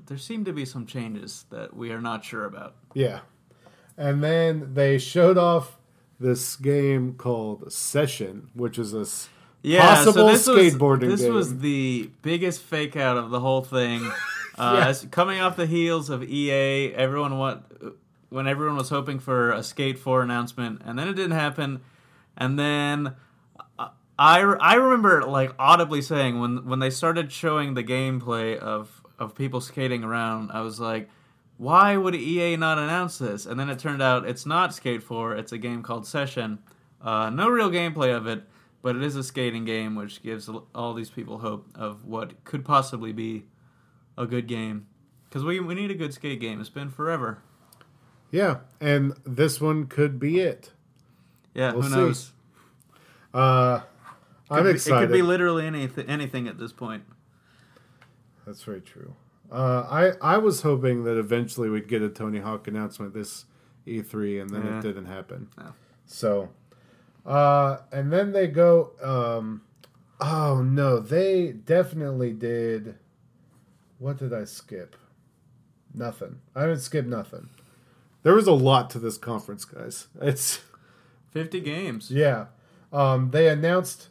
There 0.07 0.18
seem 0.18 0.45
to 0.45 0.53
be 0.53 0.64
some 0.64 0.86
changes 0.86 1.47
that 1.51 1.74
we 1.74 1.90
are 1.90 2.01
not 2.01 2.24
sure 2.24 2.45
about. 2.45 2.76
Yeah. 2.95 3.20
And 3.97 4.22
then 4.22 4.74
they 4.74 4.99
showed 4.99 5.38
off 5.38 5.78
this 6.20 6.56
game 6.56 7.14
called 7.14 7.72
Session, 7.72 8.48
which 8.54 8.78
is 8.78 8.94
a 8.94 9.00
s- 9.00 9.28
possible 9.64 10.28
skateboarding 10.30 11.10
Was, 11.10 11.20
this 11.20 11.22
game. 11.22 11.34
was 11.34 11.58
the 11.58 12.10
biggest 12.22 12.60
fake 12.62 12.96
out 12.96 13.16
of 13.16 13.30
the 13.30 13.40
whole 13.40 13.62
thing. 13.62 14.10
Uh, 14.56 14.94
Yeah. 15.02 15.08
coming 15.10 15.40
off 15.40 15.56
the 15.56 15.66
heels 15.66 16.10
of 16.10 16.22
EA, 16.22 16.94
everyone 16.94 17.38
want 17.38 17.64
when 18.28 18.46
everyone 18.46 18.76
was 18.76 18.88
hoping 18.88 19.18
for 19.18 19.50
a 19.50 19.64
Skate 19.64 19.98
4 19.98 20.22
announcement, 20.22 20.80
and 20.84 20.96
then 20.96 21.08
it 21.08 21.14
didn't 21.14 21.32
happen. 21.32 21.80
And 22.36 22.56
then 22.56 23.16
uh, 23.76 23.88
I, 24.16 24.38
I 24.42 24.74
remember 24.74 25.24
like 25.24 25.52
audibly 25.58 26.00
saying 26.02 26.38
when 26.38 26.66
when 26.66 26.78
they 26.78 26.90
started 26.90 27.32
showing 27.32 27.74
the 27.74 27.82
gameplay 27.82 28.56
of 28.56 29.02
of 29.18 29.34
people 29.34 29.60
skating 29.60 30.04
around, 30.04 30.52
I 30.52 30.60
was 30.60 30.78
like, 30.78 31.10
why 31.64 31.96
would 31.96 32.14
EA 32.14 32.56
not 32.56 32.78
announce 32.78 33.16
this? 33.16 33.46
And 33.46 33.58
then 33.58 33.70
it 33.70 33.78
turned 33.78 34.02
out 34.02 34.28
it's 34.28 34.44
not 34.44 34.74
Skate 34.74 35.02
4, 35.02 35.34
it's 35.36 35.50
a 35.52 35.58
game 35.58 35.82
called 35.82 36.06
Session. 36.06 36.58
Uh, 37.00 37.30
no 37.30 37.48
real 37.48 37.70
gameplay 37.70 38.14
of 38.14 38.26
it, 38.26 38.42
but 38.82 38.96
it 38.96 39.02
is 39.02 39.16
a 39.16 39.22
skating 39.24 39.64
game, 39.64 39.94
which 39.94 40.22
gives 40.22 40.50
all 40.74 40.92
these 40.92 41.08
people 41.10 41.38
hope 41.38 41.66
of 41.74 42.04
what 42.04 42.44
could 42.44 42.64
possibly 42.66 43.12
be 43.12 43.44
a 44.18 44.26
good 44.26 44.46
game. 44.46 44.86
Because 45.24 45.42
we 45.42 45.58
we 45.58 45.74
need 45.74 45.90
a 45.90 45.94
good 45.94 46.12
skate 46.14 46.38
game. 46.40 46.60
It's 46.60 46.68
been 46.70 46.90
forever. 46.90 47.38
Yeah, 48.30 48.58
and 48.80 49.14
this 49.24 49.60
one 49.60 49.86
could 49.86 50.20
be 50.20 50.40
it. 50.40 50.72
Yeah, 51.54 51.72
We'll 51.72 51.82
who 51.82 51.88
see. 51.88 51.96
knows? 51.96 52.32
Uh, 53.32 53.80
I'm 54.50 54.64
be- 54.64 54.70
excited. 54.70 55.04
It 55.04 55.06
could 55.06 55.12
be 55.12 55.22
literally 55.22 55.66
anything 55.66 56.06
anything 56.06 56.46
at 56.46 56.58
this 56.58 56.72
point. 56.72 57.04
That's 58.46 58.62
very 58.62 58.80
true. 58.82 59.14
Uh, 59.55 59.86
I 60.20 60.34
I 60.34 60.38
was 60.38 60.62
hoping 60.62 61.05
that 61.05 61.16
eventually 61.16 61.68
we'd 61.70 61.86
get 61.88 62.02
a 62.02 62.09
Tony 62.09 62.40
Hawk 62.40 62.66
announcement 62.66 63.14
this 63.14 63.44
E3, 63.86 64.40
and 64.42 64.50
then 64.50 64.64
Yeah. 64.64 64.78
it 64.78 64.82
didn't 64.82 65.07
happen. 65.07 65.48
No. 65.57 65.72
So, 66.07 66.48
uh, 67.24 67.78
and 67.92 68.12
then 68.12 68.32
they 68.32 68.48
go. 68.48 68.90
Um, 69.02 69.62
oh 70.20 70.61
no, 70.62 70.98
they 70.98 71.52
definitely 71.52 72.32
did. 72.32 72.96
What 73.98 74.16
did 74.18 74.32
I 74.32 74.44
skip? 74.44 74.96
Nothing. 75.94 76.40
I 76.57 76.62
didn't 76.62 76.80
skip 76.80 77.07
nothing. 77.07 77.48
There 78.24 78.34
was 78.34 78.46
a 78.48 78.52
lot 78.52 78.90
to 78.90 78.98
this 78.98 79.16
conference, 79.18 79.64
guys. 79.64 80.09
It's 80.20 80.61
Fifty 81.30 81.61
games. 81.61 82.11
yeah. 82.11 82.46
Um, 82.92 83.30
they 83.30 83.48
announced 83.48 84.09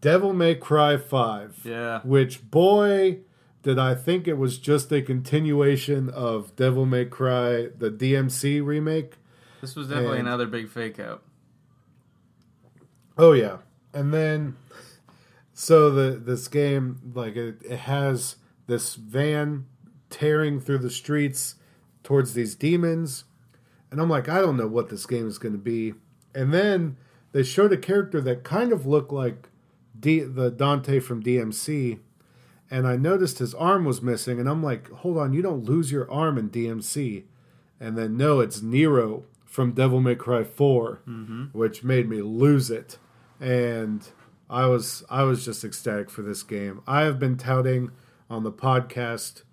Devil 0.00 0.32
May 0.34 0.54
Cry 0.54 0.96
Five 0.98 1.60
Yeah. 1.64 2.00
which 2.02 2.50
boy 2.50 3.20
did 3.62 3.78
I 3.78 3.94
think 3.94 4.26
it 4.26 4.38
was 4.38 4.58
just 4.58 4.90
a 4.92 5.00
continuation 5.02 6.10
of 6.10 6.54
Devil 6.56 6.84
May 6.86 7.04
Cry 7.04 7.68
the 7.76 7.90
DMC 7.90 8.64
remake. 8.64 9.14
This 9.60 9.76
was 9.76 9.88
definitely 9.88 10.18
And- 10.18 10.26
another 10.28 10.46
big 10.46 10.68
fake 10.68 10.98
out. 10.98 11.22
Oh 13.16 13.32
yeah. 13.32 13.58
And 13.92 14.12
then 14.12 14.56
so 15.52 15.90
the 15.90 16.16
this 16.18 16.48
game 16.48 17.00
like 17.14 17.36
it, 17.36 17.62
it 17.68 17.78
has 17.80 18.36
this 18.66 18.94
van 18.94 19.66
tearing 20.10 20.60
through 20.60 20.78
the 20.78 20.90
streets 20.90 21.56
towards 22.02 22.34
these 22.34 22.54
demons 22.54 23.24
and 23.90 24.00
I'm 24.00 24.08
like 24.10 24.28
I 24.28 24.40
don't 24.40 24.56
know 24.56 24.66
what 24.66 24.88
this 24.88 25.06
game 25.06 25.28
is 25.28 25.38
going 25.38 25.52
to 25.52 25.58
be. 25.58 25.94
And 26.34 26.52
then 26.52 26.96
they 27.32 27.42
showed 27.42 27.72
a 27.72 27.76
character 27.76 28.20
that 28.22 28.42
kind 28.44 28.72
of 28.72 28.86
looked 28.86 29.12
like 29.12 29.48
D, 29.98 30.20
the 30.20 30.50
Dante 30.50 30.98
from 30.98 31.22
DMC 31.22 31.98
and 32.72 32.88
I 32.88 32.96
noticed 32.96 33.38
his 33.38 33.54
arm 33.54 33.84
was 33.84 34.02
missing 34.02 34.40
and 34.40 34.48
I'm 34.48 34.62
like 34.62 34.90
hold 34.90 35.18
on 35.18 35.32
you 35.32 35.42
don't 35.42 35.64
lose 35.64 35.92
your 35.92 36.10
arm 36.10 36.38
in 36.38 36.50
DMC. 36.50 37.24
And 37.78 37.96
then 37.98 38.16
no 38.16 38.40
it's 38.40 38.62
Nero 38.62 39.24
from 39.44 39.72
Devil 39.72 40.00
May 40.00 40.14
Cry 40.14 40.42
4 40.42 41.02
mm-hmm. 41.06 41.44
which 41.52 41.84
made 41.84 42.08
me 42.08 42.22
lose 42.22 42.70
it 42.70 42.98
and 43.40 44.08
I 44.52 44.66
was 44.66 45.02
I 45.08 45.22
was 45.22 45.46
just 45.46 45.64
ecstatic 45.64 46.10
for 46.10 46.20
this 46.20 46.42
game. 46.42 46.82
I 46.86 47.02
have 47.02 47.18
been 47.18 47.38
touting 47.38 47.90
on 48.28 48.44
the 48.44 48.52
podcast, 48.52 49.44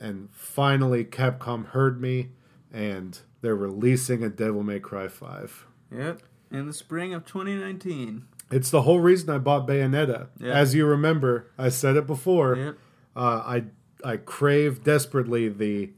and 0.00 0.30
finally 0.32 1.04
Capcom 1.04 1.66
heard 1.66 2.00
me, 2.00 2.30
and 2.72 3.20
they're 3.42 3.54
releasing 3.54 4.24
a 4.24 4.30
Devil 4.30 4.62
May 4.62 4.80
Cry 4.80 5.06
Five. 5.06 5.66
Yep. 5.94 6.22
In 6.50 6.66
the 6.66 6.72
spring 6.72 7.12
of 7.12 7.26
2019. 7.26 8.24
It's 8.50 8.70
the 8.70 8.82
whole 8.82 9.00
reason 9.00 9.30
I 9.30 9.38
bought 9.38 9.66
Bayonetta. 9.66 10.28
Yeah. 10.38 10.52
As 10.52 10.74
you 10.74 10.86
remember, 10.86 11.50
I 11.58 11.68
said 11.68 11.96
it 11.96 12.06
before. 12.06 12.56
Yep. 12.56 12.78
Uh, 13.16 13.20
I 13.20 13.64
I 14.04 14.16
crave 14.16 14.84
desperately 14.84 15.48
the 15.48 15.90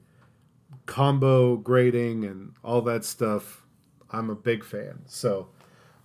combo 0.86 1.56
grading 1.56 2.24
and 2.24 2.54
all 2.64 2.82
that 2.82 3.04
stuff. 3.04 3.62
I'm 4.10 4.28
a 4.30 4.34
big 4.34 4.64
fan, 4.64 5.02
so 5.06 5.48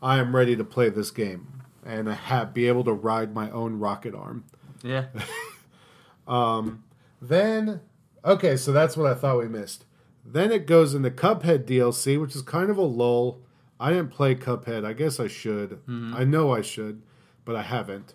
I 0.02 0.20
am 0.20 0.36
ready 0.36 0.56
to 0.56 0.64
play 0.64 0.90
this 0.90 1.10
game 1.10 1.64
and 1.84 2.08
have 2.08 2.54
be 2.54 2.68
able 2.68 2.84
to 2.84 2.94
ride 2.94 3.34
my 3.34 3.50
own 3.52 3.80
rocket 3.80 4.14
arm. 4.14 4.44
Yeah. 4.84 5.06
um, 6.28 6.84
Then, 7.22 7.82
okay, 8.24 8.58
so 8.58 8.72
that's 8.72 8.96
what 8.98 9.12
I 9.12 9.16
thought 9.16 9.40
we 9.40 9.48
missed. 9.48 9.86
Then 10.24 10.52
it 10.52 10.68
goes 10.68 10.94
into 10.94 11.12
Cuphead 11.12 11.66
DLC, 11.66 12.20
which 12.20 12.36
is 12.36 12.42
kind 12.42 12.70
of 12.70 12.78
a 12.78 12.84
lull. 12.84 13.42
I 13.80 13.90
didn't 13.90 14.10
play 14.10 14.36
Cuphead. 14.36 14.86
I 14.86 14.94
guess 14.94 15.20
I 15.20 15.28
should. 15.28 15.80
I 15.88 16.24
know 16.24 16.54
I 16.54 16.62
should, 16.62 17.02
but 17.44 17.56
I 17.56 17.64
haven't. 17.64 18.14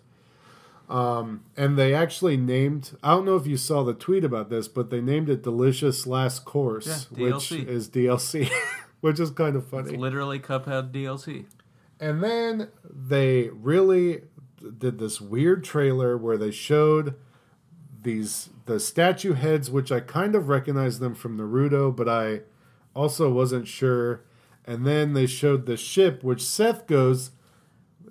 Um, 0.89 1.45
and 1.55 1.77
they 1.77 1.93
actually 1.93 2.35
named. 2.35 2.97
I 3.01 3.11
don't 3.11 3.25
know 3.25 3.37
if 3.37 3.47
you 3.47 3.55
saw 3.57 3.83
the 3.83 3.93
tweet 3.93 4.25
about 4.25 4.49
this, 4.49 4.67
but 4.67 4.89
they 4.89 4.99
named 4.99 5.29
it 5.29 5.41
Delicious 5.41 6.05
Last 6.05 6.43
Course, 6.43 7.07
Yeah, 7.15 7.33
which 7.33 7.51
is 7.51 7.87
DLC, 7.89 8.49
which 9.01 9.19
is 9.19 9.31
kind 9.31 9.55
of 9.55 9.65
funny. 9.65 9.95
Literally 9.95 10.39
Cuphead 10.39 10.91
DLC. 10.91 11.45
And 11.99 12.21
then 12.23 12.69
they 12.83 13.49
really 13.49 14.23
did 14.77 14.99
this 14.99 15.21
weird 15.21 15.63
trailer 15.63 16.17
where 16.17 16.37
they 16.37 16.51
showed 16.51 17.15
these 18.01 18.49
the 18.65 18.79
statue 18.79 19.33
heads, 19.33 19.71
which 19.71 19.91
I 19.91 19.99
kind 20.01 20.35
of 20.35 20.49
recognized 20.49 20.99
them 20.99 21.15
from 21.15 21.37
Naruto, 21.37 21.95
but 21.95 22.09
I 22.09 22.41
also 22.95 23.31
wasn't 23.31 23.67
sure. 23.67 24.23
And 24.71 24.85
then 24.87 25.13
they 25.13 25.25
showed 25.25 25.65
the 25.65 25.75
ship, 25.77 26.23
which 26.23 26.43
Seth 26.45 26.87
goes, 26.87 27.31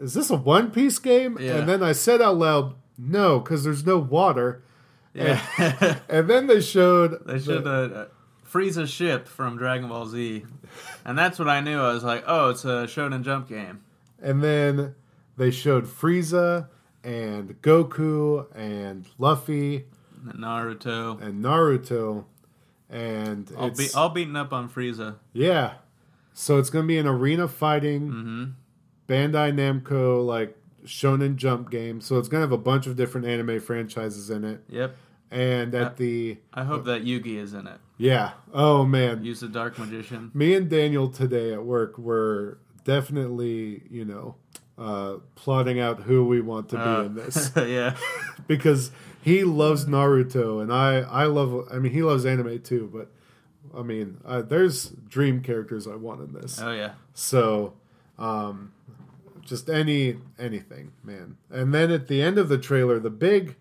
"Is 0.01 0.15
this 0.15 0.31
a 0.31 0.37
One 0.37 0.71
Piece 0.71 0.99
game?" 0.99 1.39
Yeah. 1.41 1.57
And 1.57 1.69
then 1.69 1.83
I 1.83 1.93
said 1.93 2.21
out 2.21 2.37
loud, 2.37 2.75
"No, 2.99 3.39
because 3.41 3.65
there's 3.65 3.87
no 3.87 3.99
water." 3.99 4.63
Yeah. 5.15 5.41
And 6.09 6.29
then 6.29 6.47
they 6.47 6.61
showed 6.61 7.25
they 7.27 7.39
showed 7.39 7.65
the- 7.65 7.71
uh, 7.71 8.07
Frieza's 8.49 8.91
ship 8.91 9.27
from 9.29 9.57
Dragon 9.57 9.89
Ball 9.89 10.07
Z. 10.07 10.45
And 11.05 11.17
that's 11.17 11.39
what 11.39 11.49
I 11.49 11.61
knew. 11.61 11.81
I 11.81 11.93
was 11.95 12.03
like, 12.05 12.25
oh, 12.27 12.51
it's 12.51 12.65
a 12.65 12.85
Shonen 12.87 13.23
Jump 13.23 13.49
game. 13.49 13.81
And 14.21 14.43
then 14.43 14.95
they 15.37 15.51
showed 15.53 15.87
Frieza 15.87 16.67
and 17.05 17.61
Goku 17.63 18.47
and 18.55 19.07
Luffy 19.19 19.87
Naruto. 20.27 21.21
and 21.23 21.45
Naruto. 21.45 22.25
And 22.89 23.51
All, 23.57 23.69
it's, 23.69 23.79
be- 23.79 23.97
all 23.99 24.09
beaten 24.11 24.35
up 24.37 24.53
on 24.53 24.69
Frieza. 24.69 25.17
yeah. 25.33 25.75
So 26.33 26.59
it's 26.59 26.71
going 26.71 26.85
to 26.85 26.89
be 26.89 26.99
an 26.99 27.07
arena 27.07 27.49
fighting 27.49 28.09
hmm 28.09 28.45
Bandai 29.09 29.53
Namco 29.53 30.25
like 30.25 30.57
Shonen 30.87 31.35
Jump 31.37 31.69
game. 31.71 32.01
So 32.01 32.19
it's 32.19 32.29
going 32.29 32.41
to 32.41 32.45
have 32.47 32.53
a 32.53 32.57
bunch 32.63 32.87
of 32.87 32.97
different 32.97 33.27
anime 33.27 33.59
franchises 33.61 34.31
in 34.31 34.45
it. 34.45 34.63
Yep. 34.69 34.97
And 35.33 35.75
at 35.75 35.81
Yeah. 35.93 35.95
the 35.97 36.39
I 36.55 36.65
hope 36.65 36.85
that 36.87 37.05
Yugi 37.05 37.37
is 37.37 37.53
in 37.55 37.67
it. 37.67 37.79
yeah. 37.99 38.33
Oh 38.55 38.85
man. 38.85 39.25
Use 39.25 39.41
the 39.41 39.49
Dark 39.49 39.79
Magician. 39.79 40.31
Me 40.33 40.55
and 40.55 40.69
Daniel 40.71 41.09
today 41.09 41.53
at 41.53 41.65
work 41.65 41.99
were 41.99 42.59
definitely, 42.85 43.83
you 43.91 44.05
know, 44.05 44.37
uh, 44.79 45.17
plotting 45.35 45.79
out 45.81 46.03
who 46.03 46.25
we 46.25 46.41
want 46.41 46.69
to 46.71 46.77
be 46.77 46.83
Uh, 46.83 47.03
in 47.03 47.15
this. 47.15 47.51
yeah. 47.57 47.97
because 48.47 48.91
he 49.23 49.45
loves 49.45 49.87
Naruto 49.87 50.63
and 50.63 50.73
I 50.73 51.01
I 51.01 51.25
love 51.25 51.69
I 51.73 51.79
mean 51.79 51.93
he 51.93 52.03
loves 52.03 52.25
anime 52.25 52.61
too 52.61 52.89
but 52.93 53.11
I 53.77 53.83
mean 53.83 54.19
uh, 54.25 54.43
there's 54.43 54.91
dream 55.09 55.43
characters 55.43 55.87
I 55.87 55.95
want 55.97 56.21
in 56.21 56.33
this 56.33 56.61
Oh, 56.61 56.73
yeah. 56.73 56.93
so 57.15 57.75
um 58.19 58.73
just 59.45 59.69
any 59.71 60.17
anything 60.39 60.93
man 61.03 61.37
and 61.51 61.73
then 61.75 61.91
at 61.91 62.09
the 62.09 62.23
end 62.23 62.39
of 62.39 62.49
the 62.49 62.59
trailer 62.59 62.99
the 62.99 63.11
big 63.11 63.57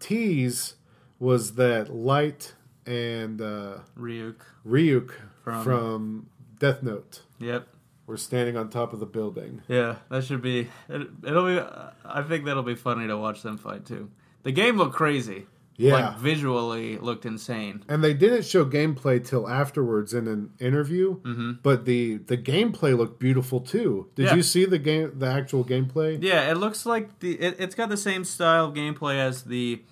tease 0.00 0.74
was 1.18 1.54
that 1.54 1.92
Light 1.94 2.54
and 2.86 3.40
uh, 3.40 3.78
Ryuk. 3.98 4.36
Ryuk 4.66 5.10
From- 5.42 5.64
from, 5.64 6.26
Death 6.58 6.82
Note 6.82 7.22
Yep. 7.38 7.66
We're 8.06 8.16
standing 8.16 8.56
on 8.56 8.70
top 8.70 8.92
of 8.92 9.00
the 9.00 9.06
building 9.06 9.62
Yeah, 9.68 9.96
that 10.10 10.24
should 10.24 10.40
be. 10.40 10.68
It, 10.88 11.08
it'll 11.26 11.44
be. 11.46 11.60
I 12.04 12.22
think 12.22 12.44
that'll 12.44 12.62
be 12.62 12.76
funny 12.76 13.06
to 13.08 13.16
watch 13.16 13.42
them 13.42 13.58
fight 13.58 13.84
too. 13.84 14.10
The 14.44 14.52
game 14.52 14.76
looked 14.76 14.94
crazy. 14.94 15.46
Yeah 15.78 15.92
Like 16.10 16.18
visually 16.18 16.96
looked 16.98 17.26
insane. 17.26 17.84
and 17.88 18.02
they 18.02 18.14
didn't 18.14 18.44
show 18.44 18.64
gameplay 18.64 19.24
till 19.24 19.48
afterwards 19.48 20.14
in 20.14 20.26
an 20.28 20.50
interview 20.58 21.14
hmm 21.16 21.52
but 21.62 21.84
the 21.84 22.16
the 22.18 22.36
gameplay 22.38 22.96
looked 22.96 23.18
beautiful 23.20 23.60
too 23.60 24.08
did 24.14 24.26
Yeah. 24.26 24.34
you 24.36 24.42
see 24.42 24.64
the 24.64 24.78
game 24.78 25.12
the 25.18 25.26
actual 25.26 25.64
gameplay 25.64 26.22
Yeah, 26.22 26.50
it 26.50 26.56
looks 26.56 26.86
like 26.86 27.18
the. 27.20 27.32
It, 27.40 27.56
it's 27.58 27.74
got 27.74 27.88
the 27.88 27.96
same 27.96 28.24
style 28.24 28.66
of 28.66 28.74
gameplay 28.74 29.16
as 29.18 29.42
the, 29.44 29.82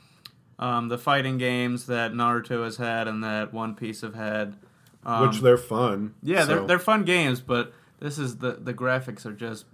um, 0.59 0.89
the 0.89 0.99
fighting 0.99 1.37
games 1.39 1.87
that 1.87 2.13
Naruto 2.13 2.65
has 2.65 2.77
had 2.77 3.09
and 3.09 3.23
that 3.25 3.53
One 3.53 3.75
Piece 3.75 4.01
have 4.03 4.15
had. 4.15 4.57
Um, 5.07 5.29
which 5.29 5.41
they're 5.41 5.59
fun 5.59 6.15
yeah, 6.23 6.45
they're 6.47 6.65
they're 6.67 6.79
fun 6.79 7.05
games, 7.05 7.41
but 7.41 7.75
this 8.01 8.19
is 8.19 8.39
the 8.39 8.53
the 8.53 8.73
graphics 8.73 9.27
are 9.27 9.33
just 9.35 9.67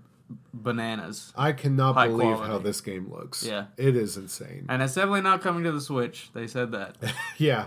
bananas. 0.55 1.33
i 1.37 1.53
cannot 1.53 1.95
high 1.95 2.07
believe 2.09 2.37
quality. 2.37 2.53
how 2.53 2.59
this 2.59 2.81
game 2.81 3.11
looks 3.11 3.43
Yeah. 3.45 3.67
it 3.77 3.97
is 3.97 4.17
insane 4.17 4.67
And 4.69 4.83
it's 4.83 4.95
definitely 4.95 5.23
not 5.23 5.41
coming 5.41 5.65
to 5.65 5.73
the 5.73 5.81
Switch. 5.81 6.31
They 6.33 6.47
said 6.47 6.73
that 6.73 6.97
yeah 7.39 7.67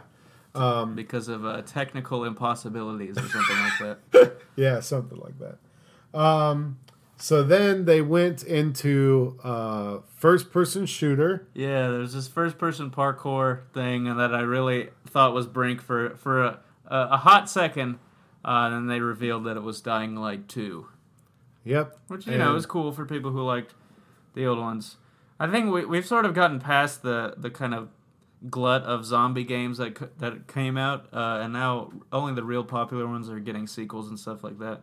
um 0.55 0.95
because 0.95 1.28
of 1.30 1.45
uh, 1.45 1.61
technical 1.64 2.26
impossibilities 2.26 3.18
or 3.18 3.28
something 3.28 3.57
like 3.57 3.99
that. 4.11 4.38
yeah 4.55 4.80
something 4.80 5.18
like 5.20 5.36
that 5.39 5.57
um 6.18 6.78
so 7.18 7.41
then 7.43 7.86
they 7.86 8.01
went 8.01 8.43
into 8.43 9.38
uh 9.43 9.99
first 10.16 10.51
person 10.51 10.86
shooter 10.86 11.47
Yeah, 11.53 11.89
there's 11.89 12.14
this 12.14 12.28
first 12.28 12.57
person 12.57 12.91
parkour 12.91 13.61
thing 13.74 14.16
that 14.18 14.34
I 14.34 14.41
really 14.41 14.89
thought 15.07 15.34
was 15.34 15.47
Brink 15.47 15.82
for 15.82 16.16
for 16.18 16.43
a, 16.43 16.59
a, 16.88 16.97
a 17.11 17.18
hot 17.18 17.49
second. 17.49 17.99
Uh, 18.45 18.68
and 18.68 18.74
then 18.76 18.88
they 18.88 18.99
revealed 18.99 19.45
that 19.45 19.55
it 19.55 19.64
was 19.64 19.80
Dying 19.80 20.16
Light 20.18 20.49
2, 20.49 20.86
yep 21.64 21.97
which 22.07 22.28
you 22.28 22.38
know 22.38 22.49
And- 22.49 22.57
is 22.57 22.66
cool 22.66 22.91
for 22.91 23.05
people 23.05 23.32
who 23.32 23.41
liked 23.43 23.74
the 24.34 24.45
old 24.45 24.59
ones. 24.59 24.97
I 25.39 25.47
think 25.49 25.72
we 25.74 25.86
we've 25.86 26.05
sort 26.05 26.26
of 26.26 26.34
gotten 26.34 26.59
past 26.59 27.01
the 27.03 27.34
the 27.38 27.49
kind 27.49 27.74
of 27.74 27.89
glut 28.49 28.84
of 28.84 29.05
zombie 29.05 29.43
games 29.43 29.78
that 29.78 29.97
c- 29.97 30.05
that 30.20 30.47
came 30.47 30.78
out, 30.78 31.07
uh, 31.14 31.39
and 31.41 31.53
now 31.53 31.91
only 32.11 32.34
the 32.34 32.43
real 32.43 32.64
popular 32.64 33.07
ones 33.07 33.30
are 33.30 33.39
getting 33.39 33.68
sequels 33.68 34.09
and 34.09 34.20
stuff 34.20 34.43
like 34.43 34.59
that. 34.59 34.82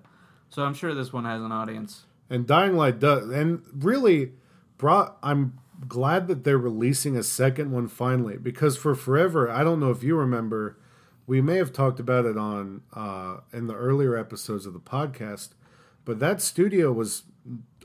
So 0.49 0.63
I'm 0.65 0.75
sure 0.75 0.95
this 0.95 1.13
one 1.13 1.25
has 1.25 1.43
an 1.43 1.53
audience. 1.53 2.05
And 2.29 2.47
Dying 2.47 2.77
Light 2.77 2.99
does, 2.99 3.29
and 3.31 3.63
really 3.75 4.33
brought. 4.79 5.19
I'm 5.23 5.59
glad 5.89 6.27
that 6.29 6.45
they're 6.45 6.59
releasing 6.59 7.17
a 7.17 7.23
second 7.23 7.71
one 7.71 7.89
finally 7.89 8.37
because 8.37 8.77
for 8.77 8.95
forever, 8.95 9.51
I 9.51 9.63
don't 9.65 9.81
know 9.81 9.91
if 9.91 10.03
you 10.03 10.17
remember, 10.17 10.77
we 11.27 11.41
may 11.41 11.57
have 11.57 11.73
talked 11.73 12.01
about 12.01 12.25
it 12.27 12.37
on 12.37 12.83
uh, 12.95 13.39
in 13.53 13.67
the 13.67 13.75
earlier 13.75 14.17
episodes 14.17 14.67
of 14.67 14.73
the 14.75 14.81
podcast, 14.81 15.51
but 16.05 16.19
that 16.21 16.41
studio 16.41 16.93
was 16.93 17.25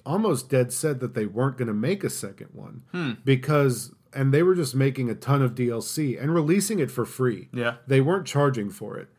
almost 0.05 0.49
dead 0.49 0.71
set 0.71 0.99
that 0.99 1.13
they 1.15 1.25
weren't 1.25 1.57
going 1.57 1.67
to 1.67 1.73
make 1.73 2.03
a 2.03 2.09
second 2.09 2.49
one 2.53 2.83
hmm. 2.91 3.13
because 3.23 3.91
and 4.15 4.33
they 4.33 4.41
were 4.41 4.55
just 4.55 4.73
making 4.73 5.09
a 5.09 5.15
ton 5.15 5.41
of 5.41 5.53
DLC 5.53 6.19
and 6.19 6.33
releasing 6.33 6.79
it 6.79 6.89
for 6.89 7.05
free. 7.05 7.49
Yeah. 7.53 7.75
They 7.85 7.99
weren't 7.99 8.25
charging 8.25 8.69
for 8.69 8.97
it. 8.97 9.09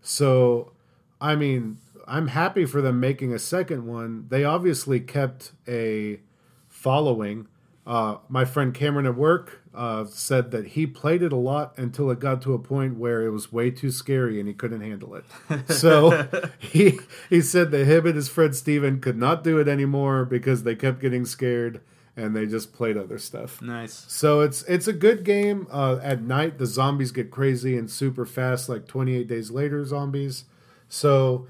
So, 0.00 0.72
I 1.20 1.36
mean, 1.36 1.76
I'm 2.08 2.28
happy 2.28 2.64
for 2.64 2.80
them 2.80 2.98
making 2.98 3.34
a 3.34 3.38
second 3.38 3.86
one. 3.86 4.26
They 4.30 4.44
obviously 4.44 4.98
kept 5.00 5.52
a 5.68 6.20
following. 6.68 7.48
Uh, 7.86 8.18
my 8.28 8.44
friend 8.44 8.74
Cameron 8.74 9.06
at 9.06 9.14
work 9.14 9.62
uh, 9.72 10.04
said 10.06 10.50
that 10.50 10.68
he 10.68 10.86
played 10.86 11.22
it 11.22 11.32
a 11.32 11.36
lot 11.36 11.72
until 11.78 12.10
it 12.10 12.18
got 12.18 12.42
to 12.42 12.52
a 12.52 12.58
point 12.58 12.98
where 12.98 13.22
it 13.22 13.30
was 13.30 13.52
way 13.52 13.70
too 13.70 13.92
scary 13.92 14.40
and 14.40 14.48
he 14.48 14.54
couldn't 14.54 14.80
handle 14.80 15.14
it. 15.14 15.24
So 15.68 16.28
he 16.58 16.98
he 17.30 17.40
said 17.40 17.70
that 17.70 17.86
him 17.86 18.06
and 18.06 18.16
his 18.16 18.28
friend 18.28 18.54
Steven 18.54 19.00
could 19.00 19.16
not 19.16 19.44
do 19.44 19.58
it 19.58 19.68
anymore 19.68 20.24
because 20.24 20.64
they 20.64 20.74
kept 20.74 21.00
getting 21.00 21.24
scared 21.24 21.80
and 22.16 22.34
they 22.34 22.46
just 22.46 22.72
played 22.72 22.96
other 22.96 23.18
stuff. 23.18 23.60
Nice. 23.62 24.06
So 24.08 24.40
it's 24.40 24.62
it's 24.62 24.88
a 24.88 24.92
good 24.92 25.22
game. 25.22 25.66
Uh, 25.70 25.98
at 26.02 26.22
night, 26.22 26.58
the 26.58 26.66
zombies 26.66 27.12
get 27.12 27.30
crazy 27.30 27.76
and 27.76 27.90
super 27.90 28.24
fast, 28.24 28.68
like 28.68 28.88
28 28.88 29.28
Days 29.28 29.50
Later 29.50 29.84
zombies. 29.84 30.44
So 30.88 31.46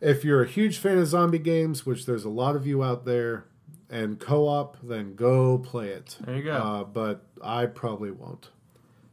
if 0.00 0.24
you're 0.24 0.42
a 0.42 0.48
huge 0.48 0.78
fan 0.78 0.98
of 0.98 1.06
zombie 1.06 1.38
games, 1.38 1.86
which 1.86 2.06
there's 2.06 2.24
a 2.24 2.30
lot 2.30 2.56
of 2.56 2.66
you 2.66 2.82
out 2.82 3.04
there, 3.04 3.44
and 3.90 4.18
co-op, 4.20 4.76
then 4.82 5.14
go 5.14 5.58
play 5.58 5.88
it. 5.88 6.16
There 6.20 6.36
you 6.36 6.44
go. 6.44 6.52
Uh, 6.52 6.84
but 6.84 7.26
I 7.42 7.66
probably 7.66 8.10
won't. 8.10 8.50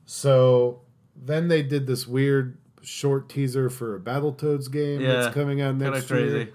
So 0.05 0.81
then 1.15 1.47
they 1.47 1.63
did 1.63 1.87
this 1.87 2.07
weird 2.07 2.57
short 2.81 3.27
teaser 3.27 3.69
for 3.69 3.95
a 3.95 3.99
Battletoads 3.99 4.71
game 4.71 5.01
Yeah, 5.01 5.13
that's 5.13 5.33
coming 5.33 5.61
out 5.61 5.75
next 5.75 6.07
crazy. 6.07 6.35
year. 6.37 6.53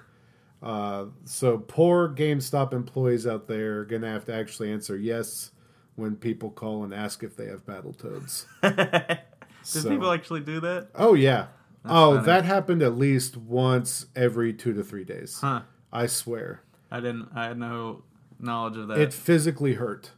Uh, 0.62 1.06
so 1.24 1.58
poor 1.58 2.08
GameStop 2.08 2.72
employees 2.72 3.26
out 3.26 3.48
there 3.48 3.80
are 3.80 3.84
gonna 3.84 4.08
have 4.10 4.24
to 4.26 4.34
actually 4.34 4.70
answer 4.72 4.96
yes 4.96 5.50
when 5.96 6.14
people 6.16 6.50
call 6.50 6.84
and 6.84 6.94
ask 6.94 7.22
if 7.24 7.36
they 7.36 7.46
have 7.46 7.66
Battletoads. 7.66 8.46
Did 8.62 9.18
So- 9.64 9.88
people 9.88 10.10
actually 10.12 10.40
do 10.40 10.60
that? 10.60 10.88
Oh 10.94 11.14
yeah. 11.14 11.48
oh, 11.84 12.14
funny. 12.14 12.26
that 12.26 12.44
happened 12.44 12.80
at 12.82 12.96
least 12.96 13.36
once 13.36 14.06
every 14.14 14.52
two 14.52 14.72
to 14.74 14.84
three 14.84 15.04
days. 15.04 15.38
Huh. 15.40 15.62
I 15.92 16.06
swear. 16.06 16.62
I 16.90 17.00
didn't. 17.00 17.28
I 17.34 17.46
had 17.48 17.58
no 17.58 18.04
knowledge 18.42 18.76
of 18.76 18.88
that. 18.88 18.98
It 18.98 19.12
physically 19.12 19.74
hurt. 19.74 20.10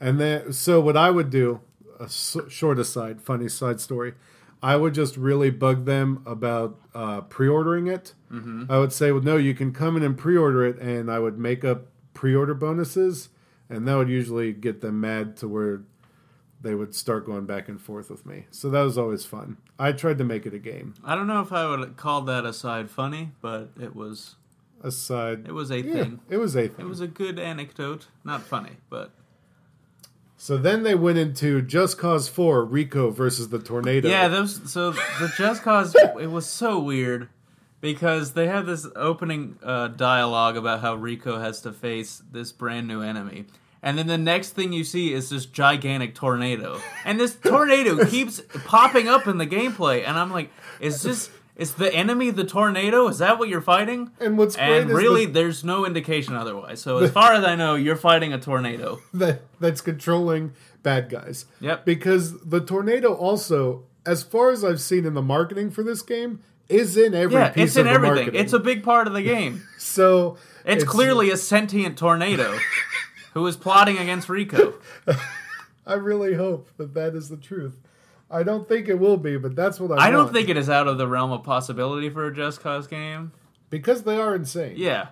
And 0.00 0.20
then, 0.20 0.52
so 0.52 0.80
what 0.80 0.96
I 0.96 1.10
would 1.10 1.30
do, 1.30 1.60
a 1.98 2.08
short 2.08 2.78
aside, 2.78 3.20
funny 3.20 3.48
side 3.48 3.80
story, 3.80 4.14
I 4.62 4.76
would 4.76 4.94
just 4.94 5.16
really 5.16 5.50
bug 5.50 5.84
them 5.84 6.22
about 6.26 6.78
uh, 6.94 7.22
pre-ordering 7.22 7.86
it. 7.86 8.14
Mm-hmm. 8.30 8.70
I 8.70 8.78
would 8.78 8.92
say, 8.92 9.12
well, 9.12 9.22
no, 9.22 9.36
you 9.36 9.54
can 9.54 9.72
come 9.72 9.96
in 9.96 10.02
and 10.02 10.16
pre-order 10.16 10.66
it, 10.66 10.78
and 10.78 11.10
I 11.10 11.18
would 11.18 11.38
make 11.38 11.64
up 11.64 11.86
pre-order 12.14 12.54
bonuses, 12.54 13.30
and 13.68 13.86
that 13.88 13.96
would 13.96 14.08
usually 14.08 14.52
get 14.52 14.80
them 14.80 15.00
mad 15.00 15.36
to 15.38 15.48
where 15.48 15.82
they 16.62 16.74
would 16.74 16.94
start 16.94 17.24
going 17.24 17.46
back 17.46 17.68
and 17.68 17.80
forth 17.80 18.10
with 18.10 18.26
me. 18.26 18.44
So 18.50 18.68
that 18.68 18.82
was 18.82 18.98
always 18.98 19.24
fun. 19.24 19.56
I 19.78 19.92
tried 19.92 20.18
to 20.18 20.24
make 20.24 20.44
it 20.44 20.52
a 20.52 20.58
game. 20.58 20.94
I 21.02 21.14
don't 21.14 21.26
know 21.26 21.40
if 21.40 21.52
I 21.52 21.66
would 21.68 21.96
call 21.96 22.20
that 22.22 22.44
aside 22.44 22.90
funny, 22.90 23.30
but 23.40 23.70
it 23.80 23.96
was 23.96 24.36
Aside, 24.82 25.44
it 25.46 25.52
was 25.52 25.70
a 25.70 25.80
yeah, 25.80 25.92
thing. 25.92 26.20
it 26.28 26.38
was 26.38 26.56
a 26.56 26.68
thing. 26.68 26.86
It 26.86 26.88
was 26.88 27.00
a 27.00 27.06
good 27.06 27.38
anecdote. 27.38 28.06
Not 28.24 28.42
funny, 28.42 28.76
but 28.88 29.10
So 30.36 30.56
then 30.56 30.82
they 30.84 30.94
went 30.94 31.18
into 31.18 31.60
Just 31.62 31.98
Cause 31.98 32.28
4 32.28 32.64
Rico 32.64 33.10
versus 33.10 33.48
the 33.50 33.58
Tornado. 33.58 34.08
yeah. 34.08 34.28
Those 34.28 34.70
so 34.72 34.92
the 34.92 35.32
Just 35.36 35.62
Cause 35.62 35.94
it 36.20 36.30
was 36.30 36.46
so 36.46 36.78
weird 36.80 37.28
because 37.80 38.32
they 38.32 38.46
have 38.46 38.66
this 38.66 38.86
opening 38.96 39.58
uh, 39.62 39.88
dialogue 39.88 40.56
about 40.56 40.80
how 40.80 40.94
Rico 40.94 41.38
has 41.38 41.60
to 41.62 41.72
face 41.72 42.22
this 42.30 42.52
brand 42.52 42.86
new 42.88 43.02
enemy. 43.02 43.46
And 43.82 43.96
then 43.96 44.06
the 44.08 44.18
next 44.18 44.50
thing 44.50 44.74
you 44.74 44.84
see 44.84 45.14
is 45.14 45.30
this 45.30 45.46
gigantic 45.46 46.14
tornado. 46.14 46.78
And 47.06 47.18
this 47.18 47.34
tornado 47.34 48.04
keeps 48.10 48.42
popping 48.66 49.08
up 49.08 49.26
in 49.26 49.38
the 49.38 49.46
gameplay. 49.46 50.06
And 50.06 50.18
I'm 50.18 50.30
like, 50.30 50.50
is 50.80 51.02
this 51.02 51.30
is 51.60 51.74
the 51.74 51.94
enemy 51.94 52.30
the 52.30 52.44
tornado? 52.44 53.06
Is 53.08 53.18
that 53.18 53.38
what 53.38 53.48
you're 53.48 53.60
fighting? 53.60 54.10
And 54.18 54.36
what's 54.38 54.56
And 54.56 54.90
is 54.90 54.96
really, 54.96 55.26
the- 55.26 55.32
there's 55.32 55.62
no 55.62 55.86
indication 55.86 56.34
otherwise. 56.34 56.80
So 56.80 56.98
as 56.98 57.10
far 57.12 57.34
as 57.34 57.44
I 57.44 57.54
know, 57.54 57.74
you're 57.76 57.96
fighting 57.96 58.32
a 58.32 58.38
tornado. 58.38 59.00
that 59.14 59.42
that's 59.60 59.80
controlling 59.80 60.52
bad 60.82 61.08
guys. 61.10 61.44
Yep. 61.60 61.84
Because 61.84 62.40
the 62.40 62.60
tornado 62.60 63.14
also, 63.14 63.84
as 64.06 64.22
far 64.22 64.50
as 64.50 64.64
I've 64.64 64.80
seen 64.80 65.04
in 65.04 65.14
the 65.14 65.22
marketing 65.22 65.70
for 65.70 65.82
this 65.84 66.02
game, 66.02 66.40
is 66.68 66.96
in 66.96 67.14
every 67.14 67.34
Yeah, 67.36 67.50
piece 67.50 67.70
it's 67.70 67.76
in 67.76 67.86
everything. 67.88 68.16
marketing. 68.16 68.40
It's 68.40 68.52
a 68.52 68.58
big 68.60 68.82
part 68.82 69.06
of 69.06 69.12
the 69.12 69.22
game. 69.22 69.62
so 69.78 70.38
It's, 70.64 70.84
clearly 70.84 71.30
a 71.30 71.36
sentient 71.36 71.98
tornado 71.98 72.56
who 73.34 73.46
is 73.46 73.56
plotting 73.56 73.98
against 73.98 74.28
Rico. 74.28 74.74
I 75.86 75.94
really 75.94 76.34
hope 76.34 76.68
that 76.76 76.94
that 76.94 77.14
is 77.14 77.28
the 77.28 77.36
truth. 77.36 77.76
I 78.30 78.42
don't 78.44 78.68
think 78.68 78.88
it 78.88 78.98
will 78.98 79.16
be, 79.16 79.36
but 79.36 79.56
that's 79.56 79.80
what 79.80 79.98
I. 79.98 80.06
I 80.06 80.10
don't 80.10 80.32
think 80.32 80.48
it 80.48 80.56
is 80.56 80.70
out 80.70 80.86
of 80.86 80.98
the 80.98 81.08
realm 81.08 81.32
of 81.32 81.42
possibility 81.42 82.08
for 82.10 82.26
a 82.26 82.34
Just 82.34 82.60
Cause 82.60 82.86
game. 82.86 83.32
because 83.70 84.02
they 84.04 84.18
are 84.20 84.34
insane. 84.34 84.74
Yeah. 84.76 85.08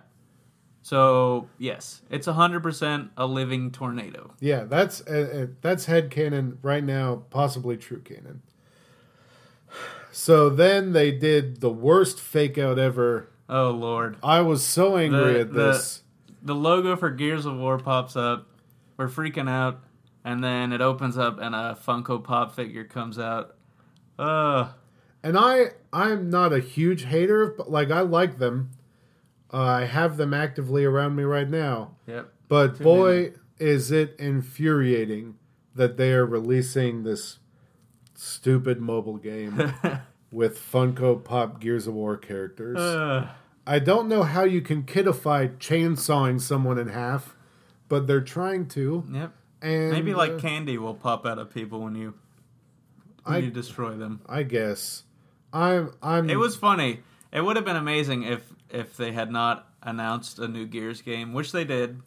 So 0.83 1.49
yes, 1.59 2.01
it's 2.11 2.27
hundred 2.27 2.63
percent 2.63 3.11
a 3.17 3.27
living 3.27 3.71
tornado. 3.73 4.33
Yeah, 4.41 4.65
that's 4.65 5.01
uh, 5.07 5.47
uh, 5.49 5.53
that's 5.61 5.85
head 5.87 6.11
canon 6.11 6.59
right 6.63 6.83
now, 6.85 7.25
possibly 7.31 7.77
true 7.77 8.01
canon. 8.01 8.43
So 10.13 10.49
then 10.49 10.93
they 10.93 11.13
did 11.13 11.61
the 11.61 11.71
worst 11.71 12.19
fake 12.21 12.57
out 12.59 12.79
ever. 12.79 13.29
Oh 13.49 13.71
lord. 13.71 14.17
I 14.23 14.41
was 14.41 14.65
so 14.65 14.97
angry 14.97 15.35
The- 15.35 15.41
at 15.41 15.53
the- 15.53 15.63
this. 15.73 16.03
The 16.41 16.55
logo 16.55 16.95
for 16.95 17.11
Gears 17.11 17.47
of 17.47 17.57
War 17.57 17.79
pops 17.79 18.15
up. 18.17 18.47
We're 18.97 19.09
freaking 19.09 19.51
out, 19.51 19.81
and 20.29 20.45
then 20.45 20.73
it 20.73 20.81
opens 20.81 21.17
up 21.17 21.39
and 21.41 21.55
a 21.55 21.79
Funko 21.87 22.23
Pop 22.23 22.55
figure 22.55 22.85
comes 22.85 23.19
out. 23.19 23.57
Uh 24.19 24.73
And 25.23 25.37
I 25.39 25.73
I'm 25.93 26.31
not 26.31 26.53
a 26.53 26.61
huge 26.61 27.05
hater 27.05 27.43
of 27.43 27.57
but 27.57 27.71
like 27.71 27.91
I 27.91 28.01
like 28.01 28.39
them. 28.39 28.71
Uh, 29.51 29.63
I 29.63 29.85
have 29.87 30.19
them 30.19 30.35
actively 30.35 30.85
around 30.85 31.17
me 31.17 31.23
right 31.23 31.49
now. 31.49 31.93
yep. 32.07 32.31
But 32.49 32.77
Too 32.77 32.85
boy, 32.85 33.33
is 33.59 33.91
it 33.91 34.15
infuriating 34.19 35.37
that 35.75 35.97
they 35.97 36.13
are 36.13 36.27
releasing 36.27 37.05
this 37.05 37.39
stupid 38.15 38.81
mobile 38.81 39.17
game 39.17 39.73
with 40.33 40.59
Funko 40.59 41.25
Pop 41.25 41.61
Gears 41.61 41.87
of 41.87 41.95
War 41.95 42.17
characters. 42.17 42.77
Uh, 42.77 43.29
I 43.67 43.79
don't 43.79 44.09
know 44.09 44.25
how 44.25 44.45
you 44.45 44.61
can 44.61 44.83
kidify 44.83 45.57
chainsawing 45.59 46.41
someone 46.41 46.79
in 46.79 46.89
half, 46.89 47.37
but 47.89 48.07
they're 48.07 48.21
trying 48.21 48.67
to. 48.69 49.05
yep. 49.11 49.33
And 49.61 49.91
Maybe 49.91 50.15
like 50.15 50.33
uh, 50.33 50.39
candy 50.39 50.79
will 50.79 50.95
pop 50.95 51.27
out 51.27 51.39
of 51.39 51.53
people 51.53 51.81
when 51.81 51.95
you 51.95 52.15
when 53.25 53.37
I- 53.37 53.39
you 53.39 53.51
destroy 53.51 53.97
them. 53.97 54.21
I 54.29 54.43
guess 54.45 55.05
I'm 55.53 55.93
I'm 56.03 56.31
It 56.31 56.37
was 56.37 56.57
funny. 56.57 57.01
It 57.33 57.43
would 57.43 57.57
have 57.57 57.65
been 57.65 57.77
amazing 57.77 58.23
if 58.23 58.53
if 58.71 58.97
they 58.97 59.13
had 59.13 59.31
not 59.31 59.67
announced 59.83 60.39
a 60.39 60.49
new 60.49 60.67
Gears 60.67 61.03
game, 61.03 61.33
which 61.33 61.53
they 61.53 61.65
did, 61.65 62.01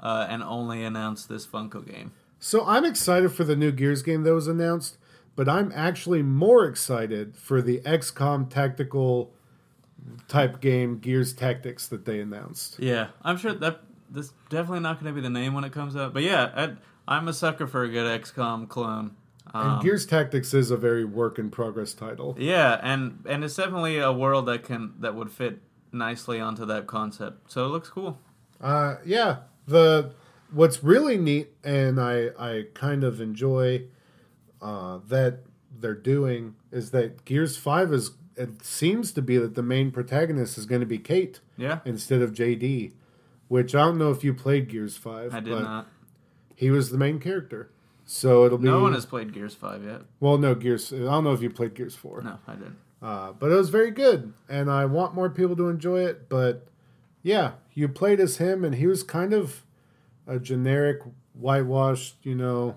uh, 0.00 0.26
and 0.28 0.42
only 0.42 0.84
announced 0.84 1.28
this 1.28 1.46
Funko 1.46 1.86
game. 1.86 2.12
So 2.38 2.64
I'm 2.66 2.84
excited 2.84 3.32
for 3.32 3.44
the 3.44 3.56
new 3.56 3.70
Gears 3.70 4.02
game 4.02 4.22
that 4.22 4.32
was 4.32 4.48
announced, 4.48 4.96
but 5.36 5.48
I'm 5.48 5.70
actually 5.74 6.22
more 6.22 6.64
excited 6.64 7.36
for 7.36 7.60
the 7.60 7.80
XCOM 7.80 8.48
tactical 8.48 9.34
type 10.28 10.60
game 10.60 10.98
Gears 10.98 11.34
Tactics 11.34 11.86
that 11.88 12.06
they 12.06 12.20
announced. 12.20 12.78
Yeah, 12.78 13.08
I'm 13.22 13.36
sure 13.36 13.52
that 13.52 13.82
this 14.10 14.32
definitely 14.48 14.80
not 14.80 15.00
going 15.00 15.14
to 15.14 15.20
be 15.20 15.22
the 15.22 15.30
name 15.30 15.54
when 15.54 15.64
it 15.64 15.72
comes 15.72 15.96
out. 15.96 16.12
But 16.12 16.22
yeah, 16.22 16.50
I, 17.06 17.16
I'm 17.16 17.28
a 17.28 17.32
sucker 17.32 17.66
for 17.66 17.82
a 17.84 17.88
good 17.88 18.06
XCOM 18.22 18.68
clone. 18.68 19.16
Um, 19.52 19.72
And 19.74 19.82
Gears 19.82 20.06
Tactics 20.06 20.54
is 20.54 20.70
a 20.70 20.76
very 20.76 21.04
work 21.04 21.38
in 21.38 21.50
progress 21.50 21.94
title. 21.94 22.36
yeah, 22.38 22.78
and 22.82 23.24
and 23.28 23.42
it's 23.44 23.56
definitely 23.56 23.98
a 23.98 24.12
world 24.12 24.46
that 24.46 24.62
can 24.64 24.94
that 25.00 25.14
would 25.14 25.30
fit 25.30 25.60
nicely 25.92 26.38
onto 26.40 26.64
that 26.66 26.86
concept. 26.86 27.50
So 27.50 27.64
it 27.66 27.68
looks 27.68 27.88
cool. 27.88 28.18
Uh, 28.60 28.96
yeah, 29.04 29.38
the 29.66 30.12
what's 30.52 30.84
really 30.84 31.16
neat, 31.16 31.48
and 31.64 32.00
I 32.00 32.28
I 32.38 32.66
kind 32.74 33.02
of 33.02 33.20
enjoy 33.20 33.84
uh, 34.62 34.98
that 35.08 35.40
they're 35.78 35.94
doing 35.94 36.54
is 36.70 36.90
that 36.90 37.24
Gears 37.24 37.56
Five 37.56 37.92
is 37.92 38.12
it 38.36 38.64
seems 38.64 39.12
to 39.12 39.22
be 39.22 39.36
that 39.38 39.54
the 39.54 39.62
main 39.62 39.90
protagonist 39.90 40.56
is 40.58 40.64
going 40.66 40.80
to 40.80 40.86
be 40.86 40.98
Kate 40.98 41.40
Yeah, 41.56 41.80
instead 41.84 42.22
of 42.22 42.32
JD. 42.32 42.92
Which 43.50 43.74
I 43.74 43.80
don't 43.80 43.98
know 43.98 44.12
if 44.12 44.22
you 44.22 44.32
played 44.32 44.68
Gears 44.68 44.96
Five. 44.96 45.34
I 45.34 45.40
did 45.40 45.50
but 45.52 45.62
not. 45.62 45.88
He 46.54 46.70
was 46.70 46.90
the 46.90 46.98
main 46.98 47.18
character, 47.18 47.70
so 48.06 48.44
it'll 48.46 48.58
be 48.58 48.64
No 48.64 48.80
one 48.80 48.92
has 48.94 49.04
played 49.04 49.32
Gears 49.32 49.54
Five 49.54 49.84
yet. 49.84 50.02
well. 50.20 50.38
No 50.38 50.54
Gears. 50.54 50.92
I 50.92 50.98
don't 50.98 51.24
know 51.24 51.32
if 51.32 51.42
you 51.42 51.50
played 51.50 51.74
Gears 51.74 51.96
Four. 51.96 52.22
No, 52.22 52.38
I 52.46 52.54
didn't. 52.54 52.76
Uh, 53.02 53.32
but 53.32 53.50
it 53.50 53.54
was 53.56 53.70
very 53.70 53.90
good, 53.90 54.32
and 54.48 54.70
I 54.70 54.84
want 54.84 55.14
more 55.14 55.28
people 55.30 55.56
to 55.56 55.68
enjoy 55.68 56.04
it. 56.04 56.28
But 56.28 56.68
yeah, 57.22 57.52
you 57.74 57.88
played 57.88 58.20
as 58.20 58.36
him, 58.36 58.64
and 58.64 58.74
he 58.76 58.86
was 58.86 59.02
kind 59.02 59.32
of 59.32 59.64
a 60.26 60.38
generic, 60.38 61.00
whitewashed, 61.34 62.16
you 62.22 62.34
know, 62.36 62.76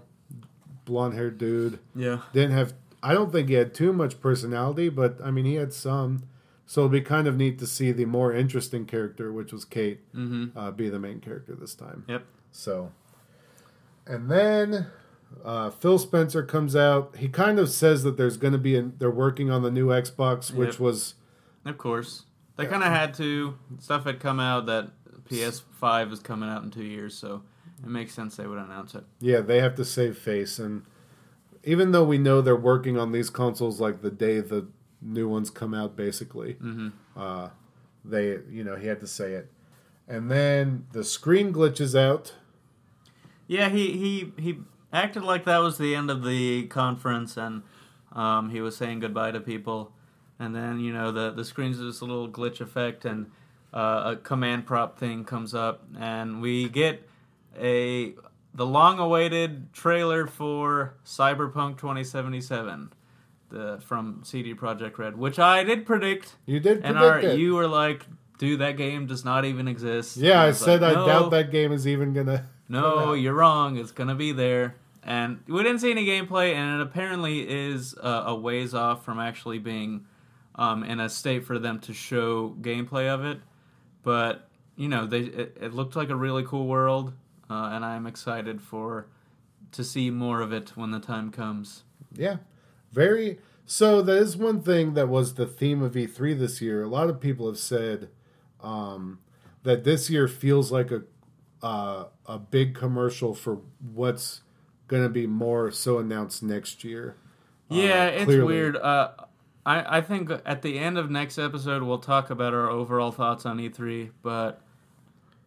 blonde 0.85 1.13
haired 1.13 1.37
dude. 1.37 1.77
Yeah. 1.93 2.21
Didn't 2.31 2.55
have, 2.55 2.73
I 3.03 3.13
don't 3.13 3.31
think 3.31 3.49
he 3.49 3.55
had 3.55 3.73
too 3.73 3.93
much 3.93 4.19
personality, 4.21 4.89
but 4.89 5.19
I 5.23 5.29
mean, 5.29 5.45
he 5.45 5.55
had 5.55 5.71
some. 5.73 6.23
So 6.65 6.81
it'll 6.81 6.89
be 6.89 7.01
kind 7.01 7.27
of 7.27 7.35
neat 7.35 7.59
to 7.59 7.67
see 7.67 7.91
the 7.91 8.05
more 8.05 8.33
interesting 8.33 8.85
character, 8.85 9.31
which 9.33 9.51
was 9.51 9.65
Kate, 9.65 9.99
Mm-hmm. 10.15 10.57
uh, 10.57 10.71
be 10.71 10.89
the 10.89 10.99
main 10.99 11.19
character 11.19 11.55
this 11.55 11.75
time. 11.75 12.05
Yep. 12.07 12.23
So, 12.51 12.91
and 14.07 14.29
then 14.29 14.87
uh, 15.43 15.69
Phil 15.71 15.99
Spencer 15.99 16.43
comes 16.43 16.75
out. 16.75 17.15
He 17.17 17.27
kind 17.27 17.59
of 17.59 17.69
says 17.69 18.03
that 18.03 18.17
there's 18.17 18.37
going 18.37 18.53
to 18.53 18.59
be, 18.59 18.79
they're 18.79 19.11
working 19.11 19.49
on 19.51 19.61
the 19.61 19.71
new 19.71 19.87
Xbox, 19.87 20.51
which 20.53 20.71
Yep. 20.75 20.79
was, 20.79 21.15
Of 21.65 21.77
course. 21.77 22.23
They 22.55 22.65
kind 22.67 22.83
of 22.83 22.89
had 22.89 23.13
to. 23.15 23.55
Stuff 23.79 24.03
had 24.05 24.19
come 24.19 24.39
out 24.39 24.67
that 24.67 24.91
PS5 25.29 26.11
is 26.13 26.19
coming 26.19 26.49
out 26.49 26.63
in 26.63 26.69
two 26.69 26.83
years, 26.83 27.15
so 27.17 27.41
it 27.83 27.89
makes 27.89 28.13
sense 28.13 28.35
they 28.35 28.45
would 28.45 28.59
announce 28.59 28.93
it. 28.93 29.03
yeah, 29.19 29.41
they 29.41 29.59
have 29.59 29.73
to 29.75 29.83
save 29.85 30.17
face. 30.17 30.59
And 30.59 30.83
even 31.63 31.91
though 31.93 32.03
we 32.03 32.17
know 32.19 32.41
they're 32.41 32.55
working 32.55 32.97
on 32.97 33.11
these 33.11 33.29
consoles 33.31 33.79
like 33.81 34.01
the 34.01 34.11
day 34.11 34.39
the 34.39 34.67
new 35.03 35.27
ones 35.27 35.49
come 35.49 35.73
out, 35.73 35.95
basically, 35.95 36.53
Mm-hmm. 36.55 36.89
uh, 37.17 37.49
they, 38.05 38.37
you 38.49 38.63
know, 38.63 38.75
he 38.75 38.87
had 38.87 38.99
to 39.01 39.07
say 39.07 39.33
it. 39.33 39.49
And 40.07 40.29
then 40.29 40.85
the 40.91 41.03
screen 41.03 41.53
glitches 41.53 41.97
out. 41.97 42.33
Yeah, 43.47 43.69
he, 43.69 43.93
he, 43.93 44.31
he 44.41 44.59
acted 44.91 45.23
like 45.23 45.45
that 45.45 45.59
was 45.59 45.77
the 45.77 45.95
end 45.95 46.09
of 46.09 46.23
the 46.23 46.67
conference, 46.67 47.37
and 47.37 47.63
um, 48.11 48.49
he 48.49 48.59
was 48.61 48.75
saying 48.75 48.99
goodbye 48.99 49.31
to 49.31 49.39
people. 49.39 49.93
And 50.39 50.53
then, 50.55 50.79
you 50.79 50.91
know, 50.91 51.11
the, 51.11 51.31
the 51.31 51.45
screen's 51.45 51.79
this 51.79 52.01
little 52.01 52.27
glitch 52.27 52.59
effect, 52.59 53.05
and 53.05 53.31
uh, 53.73 54.13
a 54.13 54.15
command 54.17 54.65
prop 54.65 54.99
thing 54.99 55.23
comes 55.23 55.53
up, 55.55 55.83
and 55.97 56.41
we 56.41 56.67
get 56.69 57.07
a 57.59 58.13
the 58.55 58.65
long 58.65 58.99
awaited 58.99 59.73
trailer 59.73 60.27
for 60.27 60.93
Cyberpunk 61.05 61.77
2077 61.77 62.91
the, 63.53 63.79
from 63.85 64.21
CD 64.25 64.53
Projekt 64.53 64.97
Red, 64.97 65.17
which 65.17 65.39
I 65.39 65.63
did 65.63 65.85
predict. 65.85 66.35
You 66.45 66.59
did 66.59 66.83
And 66.83 66.97
predict 66.97 67.25
our, 67.25 67.31
it. 67.31 67.39
you 67.39 67.55
were 67.55 67.67
like, 67.67 68.05
dude, 68.39 68.59
that 68.59 68.75
game 68.77 69.05
does 69.05 69.23
not 69.23 69.45
even 69.45 69.67
exist. 69.67 70.17
yeah, 70.17 70.41
And 70.41 70.49
I 70.49 70.51
said 70.51 70.81
like, 70.81 70.91
I 70.97 70.99
"No, 70.99 71.05
doubt 71.05 71.31
that 71.31 71.51
game 71.51 71.71
is 71.71 71.87
even 71.87 72.13
going 72.13 72.27
to. 72.35 72.45
no, 72.67 73.13
you're 73.13 73.33
wrong. 73.33 73.77
It's 73.77 73.91
gonna 73.91 74.15
be 74.15 74.31
there, 74.33 74.75
and 75.03 75.39
we 75.47 75.63
didn't 75.63 75.79
see 75.79 75.91
any 75.91 76.05
gameplay, 76.05 76.53
and 76.53 76.81
it 76.81 76.83
apparently 76.83 77.47
is 77.47 77.95
uh, 78.01 78.23
a 78.27 78.35
ways 78.35 78.73
off 78.73 79.05
from 79.05 79.19
actually 79.19 79.59
being 79.59 80.05
um, 80.55 80.83
in 80.83 80.99
a 80.99 81.07
state 81.09 81.45
for 81.45 81.57
them 81.59 81.79
to 81.81 81.93
show 81.93 82.55
gameplay 82.61 83.07
of 83.07 83.23
it. 83.23 83.39
But 84.03 84.47
you 84.75 84.87
know, 84.89 85.05
they 85.05 85.19
it, 85.21 85.57
it 85.61 85.73
looked 85.73 85.95
like 85.95 86.09
a 86.09 86.15
really 86.15 86.43
cool 86.43 86.67
world, 86.67 87.13
uh, 87.49 87.69
and 87.73 87.85
I'm 87.85 88.07
excited 88.07 88.61
for 88.61 89.07
to 89.73 89.83
see 89.83 90.09
more 90.09 90.41
of 90.41 90.51
it 90.53 90.71
when 90.75 90.91
the 90.91 90.99
time 90.99 91.31
comes. 91.31 91.83
Yeah, 92.15 92.37
very. 92.93 93.39
So 93.65 94.01
that 94.01 94.17
is 94.17 94.37
one 94.37 94.61
thing 94.61 94.93
that 94.93 95.07
was 95.09 95.35
the 95.35 95.45
theme 95.45 95.81
of 95.81 95.93
E3 95.93 96.37
this 96.37 96.61
year. 96.61 96.83
A 96.83 96.87
lot 96.87 97.09
of 97.09 97.19
people 97.19 97.47
have 97.47 97.57
said 97.57 98.09
um, 98.61 99.19
that 99.63 99.83
this 99.83 100.09
year 100.09 100.27
feels 100.27 100.71
like 100.71 100.91
a 100.91 101.03
uh, 101.61 102.07
a 102.25 102.37
big 102.37 102.75
commercial 102.75 103.33
for 103.33 103.61
what's 103.93 104.41
going 104.87 105.01
to 105.03 105.09
be 105.09 105.25
more 105.25 105.71
so 105.71 105.97
announced 105.97 106.43
next 106.43 106.83
year. 106.83 107.15
Uh, 107.71 107.75
Yeah, 107.75 108.05
it's 108.07 108.27
weird. 108.27 108.75
Uh, 108.75 109.11
I 109.65 109.97
I 109.97 110.01
think 110.01 110.29
at 110.45 110.61
the 110.61 110.77
end 110.77 110.97
of 110.97 111.09
next 111.09 111.37
episode 111.37 111.83
we'll 111.83 111.99
talk 111.99 112.29
about 112.29 112.53
our 112.53 112.69
overall 112.69 113.11
thoughts 113.11 113.45
on 113.45 113.59
E3. 113.59 114.11
But 114.21 114.61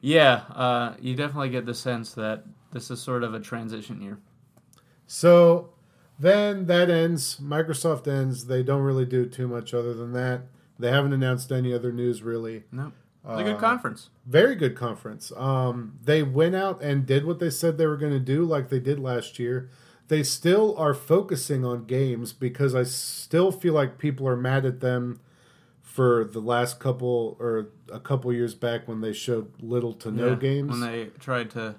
yeah, 0.00 0.44
uh, 0.54 0.94
you 1.00 1.14
definitely 1.14 1.50
get 1.50 1.66
the 1.66 1.74
sense 1.74 2.14
that 2.14 2.44
this 2.72 2.90
is 2.90 3.00
sort 3.00 3.22
of 3.22 3.34
a 3.34 3.40
transition 3.40 4.00
year. 4.00 4.18
So 5.06 5.70
then 6.18 6.66
that 6.66 6.90
ends. 6.90 7.36
Microsoft 7.42 8.06
ends. 8.08 8.46
They 8.46 8.62
don't 8.62 8.82
really 8.82 9.04
do 9.06 9.26
too 9.26 9.46
much 9.48 9.74
other 9.74 9.94
than 9.94 10.12
that. 10.12 10.42
They 10.78 10.90
haven't 10.90 11.12
announced 11.12 11.50
any 11.52 11.72
other 11.72 11.92
news 11.92 12.22
really. 12.22 12.64
No, 12.72 12.92
it's 13.28 13.40
a 13.40 13.44
good 13.44 13.56
Uh, 13.56 13.58
conference. 13.58 14.10
Very 14.26 14.54
good 14.54 14.74
conference. 14.76 15.32
Um, 15.36 15.98
they 16.02 16.22
went 16.22 16.54
out 16.54 16.82
and 16.82 17.06
did 17.06 17.24
what 17.24 17.38
they 17.38 17.50
said 17.50 17.78
they 17.78 17.86
were 17.86 17.96
going 17.96 18.12
to 18.12 18.20
do, 18.20 18.44
like 18.44 18.68
they 18.68 18.80
did 18.80 18.98
last 18.98 19.38
year. 19.38 19.70
They 20.08 20.22
still 20.22 20.76
are 20.78 20.94
focusing 20.94 21.64
on 21.64 21.84
games 21.86 22.32
because 22.32 22.74
I 22.74 22.84
still 22.84 23.50
feel 23.50 23.74
like 23.74 23.98
people 23.98 24.28
are 24.28 24.36
mad 24.36 24.64
at 24.64 24.80
them 24.80 25.18
for 25.82 26.24
the 26.24 26.40
last 26.40 26.78
couple 26.78 27.36
or 27.40 27.68
a 27.90 27.98
couple 27.98 28.32
years 28.32 28.54
back 28.54 28.86
when 28.86 29.00
they 29.00 29.12
showed 29.12 29.50
little 29.60 29.92
to 29.94 30.10
no 30.10 30.28
Yeah, 30.30 30.34
games. 30.36 30.70
when 30.70 30.80
they 30.80 31.06
tried 31.18 31.50
to 31.52 31.76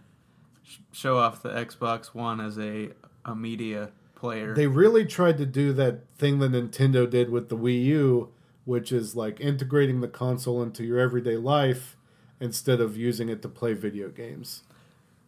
sh- 0.63 0.79
show 0.91 1.17
off 1.17 1.41
the 1.43 1.49
Xbox 1.49 2.07
One 2.07 2.41
as 2.41 2.57
a 2.57 2.89
a 3.23 3.35
media 3.35 3.91
player. 4.17 4.53
They 4.53 4.67
really 4.67 5.05
tried 5.05 5.37
to 5.37 5.45
do 5.45 5.71
that 5.73 6.01
thing 6.17 6.39
that 6.39 6.51
Nintendo 6.51 7.09
did 7.09 7.29
with 7.29 7.49
the 7.49 7.57
Wii 7.57 7.85
U, 7.85 8.33
which 8.65 8.91
is 8.91 9.15
like 9.15 9.39
integrating 9.39 10.01
the 10.01 10.07
console 10.07 10.61
into 10.61 10.83
your 10.83 10.99
everyday 10.99 11.37
life 11.37 11.95
instead 12.39 12.81
of 12.81 12.97
using 12.97 13.29
it 13.29 13.41
to 13.43 13.47
play 13.47 13.73
video 13.73 14.09
games. 14.09 14.63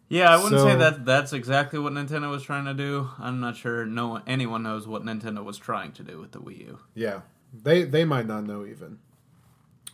Yeah, 0.10 0.34
I 0.34 0.44
wouldn't 0.44 0.62
say 0.62 0.76
that 0.76 1.06
that's 1.06 1.34
exactly 1.34 1.78
what 1.78 1.94
Nintendo 1.94 2.32
was 2.32 2.42
trying 2.42 2.66
to 2.66 2.74
do. 2.74 3.10
I'm 3.20 3.40
not 3.40 3.56
sure 3.56 3.86
no 3.86 4.08
one, 4.08 4.24
anyone 4.26 4.64
knows 4.64 4.88
what 4.88 5.04
Nintendo 5.04 5.44
was 5.44 5.60
trying 5.60 5.92
to 5.94 6.04
do 6.04 6.20
with 6.20 6.32
the 6.32 6.40
Wii 6.40 6.60
U. 6.60 6.80
Yeah, 6.96 7.22
they 7.54 7.84
they 7.84 8.06
might 8.06 8.26
not 8.26 8.44
know 8.44 8.66
even. 8.66 8.98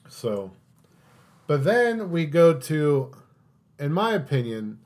So, 0.07 0.51
but 1.47 1.65
then 1.65 2.11
we 2.11 2.25
go 2.25 2.53
to, 2.53 3.11
in 3.77 3.91
my 3.91 4.13
opinion, 4.13 4.79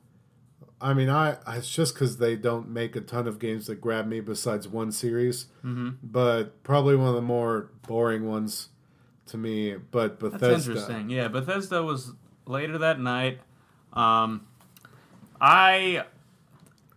I 0.82 0.94
mean, 0.94 1.10
I 1.10 1.38
it's 1.48 1.70
just 1.70 1.94
because 1.94 2.18
they 2.18 2.36
don't 2.36 2.70
make 2.70 2.96
a 2.96 3.02
ton 3.02 3.28
of 3.28 3.38
games 3.40 3.68
that 3.68 3.82
grab 3.82 4.08
me 4.08 4.20
besides 4.22 4.68
one 4.68 4.92
series, 4.92 5.46
Mm-hmm. 5.64 5.90
but 6.02 6.64
probably 6.64 6.96
one 6.96 7.10
of 7.10 7.16
the 7.16 7.22
more 7.22 7.70
boring 7.88 8.26
ones 8.28 8.70
to 9.28 9.38
me. 9.38 9.76
But 9.76 10.20
That's 10.20 10.34
Bethesda, 10.34 10.72
interesting. 10.72 11.10
Yeah, 11.10 11.28
Bethesda 11.28 11.84
was 11.84 12.14
later 12.46 12.78
that 12.78 13.00
night. 13.00 13.40
Um, 13.94 14.48
I 15.42 16.04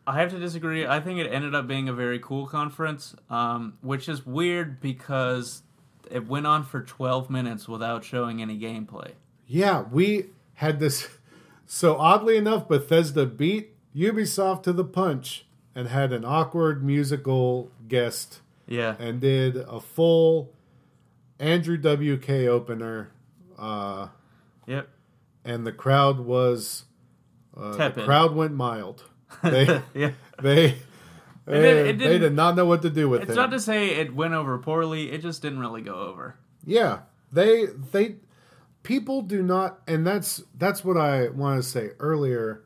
I 0.07 0.19
have 0.21 0.31
to 0.31 0.39
disagree. 0.39 0.87
I 0.87 1.01
think 1.01 1.19
it 1.21 1.33
ended 1.33 1.55
up 1.55 1.67
being 1.67 1.89
a 1.89 1.93
very 1.93 2.19
cool 2.19 2.47
conference, 2.47 3.15
um, 3.31 3.79
which 3.83 4.09
is 4.09 4.27
weird 4.27 4.81
because 4.81 5.63
it 6.11 6.27
went 6.27 6.47
on 6.47 6.65
for 6.65 6.83
12 6.83 7.31
minutes 7.31 7.69
without 7.69 8.05
showing 8.05 8.43
any 8.43 8.59
gameplay. 8.59 9.13
yeah, 9.47 9.83
we 9.91 10.27
had 10.55 10.79
this. 10.81 11.09
So 11.65 11.97
oddly 11.97 12.37
enough, 12.37 12.69
Bethesda 12.69 13.25
beat 13.25 13.72
Ubisoft 13.97 14.63
to 14.65 14.73
the 14.73 14.85
punch 14.85 15.45
and 15.75 15.89
had 15.89 16.13
an 16.13 16.25
awkward 16.25 16.85
musical 16.85 17.71
guest 17.89 18.41
Yeah. 18.67 18.97
and 18.99 19.21
did 19.21 19.57
a 19.57 19.81
full 19.81 20.53
Andrew 21.39 21.77
WK 21.77 22.47
opener, 22.49 23.11
uh, 23.59 24.09
Yep. 24.67 24.89
and 25.45 25.67
the 25.67 25.73
crowd 25.73 26.21
was 26.21 26.85
uh, 27.57 27.89
the 27.91 28.05
crowd 28.05 28.35
went 28.35 28.55
mild. 28.55 29.05
They 29.43 29.83
yeah. 29.95 30.13
they 30.41 30.65
It 30.67 30.75
did- 31.47 31.63
they, 31.63 31.89
it 31.91 31.99
they 31.99 32.19
didn't- 32.19 32.37
know 32.37 32.65
what 32.65 32.83
to 32.83 32.91
do 32.91 33.09
with 33.09 33.23
it. 33.23 33.25
It's 33.25 33.33
it. 33.33 33.37
not 33.37 33.51
to 33.51 33.61
say 33.61 33.91
it 33.97 34.15
went 34.15 34.35
over 34.35 34.57
poorly. 34.59 35.11
It 35.11 35.21
just 35.23 35.43
didn't 35.43 35.59
really 35.59 35.83
go 35.83 35.95
over. 35.97 36.37
yeah, 36.65 37.01
they 37.33 37.67
they 37.67 38.17
people 38.85 39.23
do 39.23 39.43
not, 39.43 39.81
and 39.89 40.07
that's 40.07 40.43
that's 40.57 40.85
what 40.85 40.97
I 40.97 41.29
want 41.31 41.63
to 41.63 41.69
say 41.69 41.91
earlier. 41.99 42.63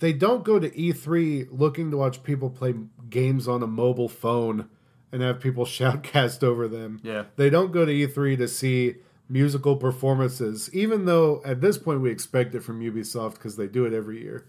They 0.00 0.12
don't 0.12 0.44
go 0.44 0.58
to 0.58 0.70
E3 0.70 1.48
looking 1.50 1.90
to 1.90 1.96
watch 1.96 2.22
people 2.22 2.50
play 2.50 2.74
games 3.10 3.48
on 3.48 3.62
a 3.62 3.66
mobile 3.66 4.08
phone 4.08 4.68
and 5.12 5.22
have 5.22 5.40
people 5.40 5.64
shoutcast 5.66 6.42
over 6.44 6.68
them. 6.68 7.00
Yeah. 7.02 7.24
They 7.36 7.50
don't 7.50 7.72
go 7.72 7.84
to 7.84 7.92
E3 7.92 8.38
to 8.38 8.48
see 8.48 8.96
musical 9.28 9.76
performances, 9.76 10.70
even 10.72 11.04
though 11.04 11.42
at 11.44 11.60
this 11.60 11.76
point 11.78 12.00
we 12.00 12.10
expect 12.10 12.54
it 12.54 12.60
from 12.62 12.80
Ubisoft 12.80 13.34
because 13.34 13.56
they 13.56 13.66
do 13.66 13.84
it 13.84 13.92
every 13.92 14.22
year. 14.22 14.46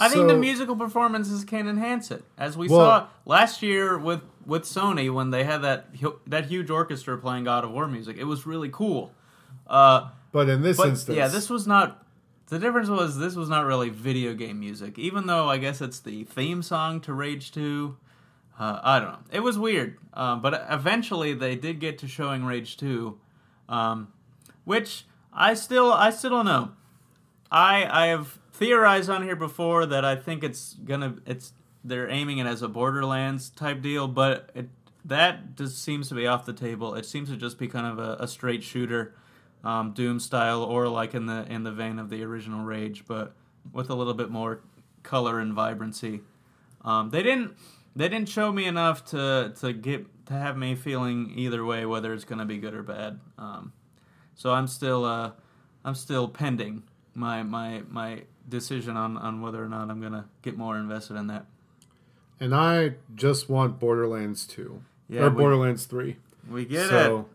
I 0.00 0.08
think 0.08 0.28
the 0.28 0.36
musical 0.36 0.76
performances 0.76 1.44
can 1.44 1.66
enhance 1.66 2.12
it, 2.12 2.22
as 2.36 2.56
we 2.56 2.68
Well- 2.68 2.78
saw 2.80 3.06
last 3.26 3.62
year 3.62 3.98
with 3.98 4.20
with 4.46 4.62
Sony 4.62 5.12
when 5.12 5.30
they 5.30 5.44
had 5.44 5.58
that 5.62 5.88
that 6.26 6.46
huge 6.46 6.70
orchestra 6.70 7.18
playing 7.18 7.44
God 7.44 7.64
of 7.64 7.70
War 7.72 7.88
music. 7.88 8.16
It 8.16 8.24
was 8.24 8.46
really 8.46 8.70
cool. 8.70 9.12
Uh, 9.66 10.08
But 10.32 10.48
in 10.48 10.62
this 10.62 10.76
but 10.76 10.88
instance, 10.90 11.16
yeah, 11.16 11.28
this 11.28 11.50
was 11.50 11.66
not. 11.66 12.02
The 12.48 12.58
difference 12.58 12.88
was 12.88 13.18
this 13.18 13.36
was 13.36 13.48
not 13.48 13.66
really 13.66 13.90
video 13.90 14.32
game 14.34 14.58
music, 14.58 14.98
even 14.98 15.26
though 15.26 15.48
I 15.48 15.58
guess 15.58 15.80
it's 15.80 16.00
the 16.00 16.24
theme 16.24 16.62
song 16.62 17.00
to 17.02 17.12
Rage 17.12 17.52
Two. 17.52 17.96
Uh, 18.58 18.80
I 18.82 19.00
don't 19.00 19.12
know. 19.12 19.18
It 19.30 19.40
was 19.40 19.58
weird, 19.58 19.98
uh, 20.14 20.36
but 20.36 20.66
eventually 20.68 21.34
they 21.34 21.54
did 21.54 21.78
get 21.78 21.98
to 21.98 22.08
showing 22.08 22.44
Rage 22.44 22.76
Two, 22.76 23.20
um, 23.68 24.12
which 24.64 25.04
I 25.32 25.54
still 25.54 25.92
I 25.92 26.10
still 26.10 26.30
don't 26.30 26.46
know. 26.46 26.72
I 27.50 27.86
I 27.90 28.06
have 28.06 28.38
theorized 28.52 29.10
on 29.10 29.22
here 29.22 29.36
before 29.36 29.86
that 29.86 30.04
I 30.04 30.16
think 30.16 30.42
it's 30.42 30.74
gonna 30.74 31.16
it's 31.26 31.52
they're 31.84 32.10
aiming 32.10 32.38
it 32.38 32.46
as 32.46 32.62
a 32.62 32.68
Borderlands 32.68 33.50
type 33.50 33.82
deal, 33.82 34.08
but 34.08 34.50
it 34.54 34.68
that 35.04 35.54
just 35.56 35.82
seems 35.82 36.08
to 36.08 36.14
be 36.14 36.26
off 36.26 36.44
the 36.44 36.52
table. 36.52 36.94
It 36.94 37.06
seems 37.06 37.28
to 37.30 37.36
just 37.36 37.58
be 37.58 37.68
kind 37.68 37.86
of 37.86 37.98
a, 37.98 38.22
a 38.22 38.28
straight 38.28 38.62
shooter, 38.62 39.14
um, 39.64 39.92
Doom 39.92 40.20
style, 40.20 40.62
or 40.62 40.88
like 40.88 41.14
in 41.14 41.26
the 41.26 41.44
in 41.50 41.62
the 41.64 41.72
vein 41.72 41.98
of 41.98 42.10
the 42.10 42.22
original 42.22 42.64
Rage, 42.64 43.04
but 43.06 43.34
with 43.72 43.90
a 43.90 43.94
little 43.94 44.14
bit 44.14 44.30
more 44.30 44.60
color 45.02 45.40
and 45.40 45.52
vibrancy. 45.54 46.20
Um, 46.84 47.10
they 47.10 47.22
didn't 47.22 47.56
they 47.96 48.08
didn't 48.08 48.28
show 48.28 48.52
me 48.52 48.64
enough 48.66 49.04
to 49.06 49.52
to 49.60 49.72
get 49.72 50.06
to 50.26 50.34
have 50.34 50.56
me 50.56 50.74
feeling 50.74 51.32
either 51.36 51.64
way 51.64 51.86
whether 51.86 52.12
it's 52.12 52.24
going 52.24 52.38
to 52.38 52.44
be 52.44 52.58
good 52.58 52.74
or 52.74 52.82
bad. 52.82 53.18
Um, 53.38 53.72
so 54.34 54.52
I'm 54.52 54.66
still 54.66 55.04
uh, 55.04 55.32
I'm 55.84 55.94
still 55.94 56.28
pending 56.28 56.82
my 57.14 57.42
my 57.42 57.82
my 57.88 58.22
decision 58.48 58.96
on 58.96 59.16
on 59.16 59.40
whether 59.40 59.62
or 59.62 59.68
not 59.68 59.90
I'm 59.90 60.00
going 60.00 60.12
to 60.12 60.24
get 60.42 60.56
more 60.56 60.76
invested 60.78 61.16
in 61.16 61.26
that. 61.28 61.46
And 62.40 62.54
I 62.54 62.94
just 63.16 63.48
want 63.50 63.80
Borderlands 63.80 64.46
2 64.46 64.80
Yeah, 65.08 65.22
or 65.22 65.30
we- 65.30 65.36
Borderlands 65.36 65.86
3. 65.86 66.16
We 66.48 66.64
get 66.66 66.86
it 66.86 66.88
so 66.88 67.26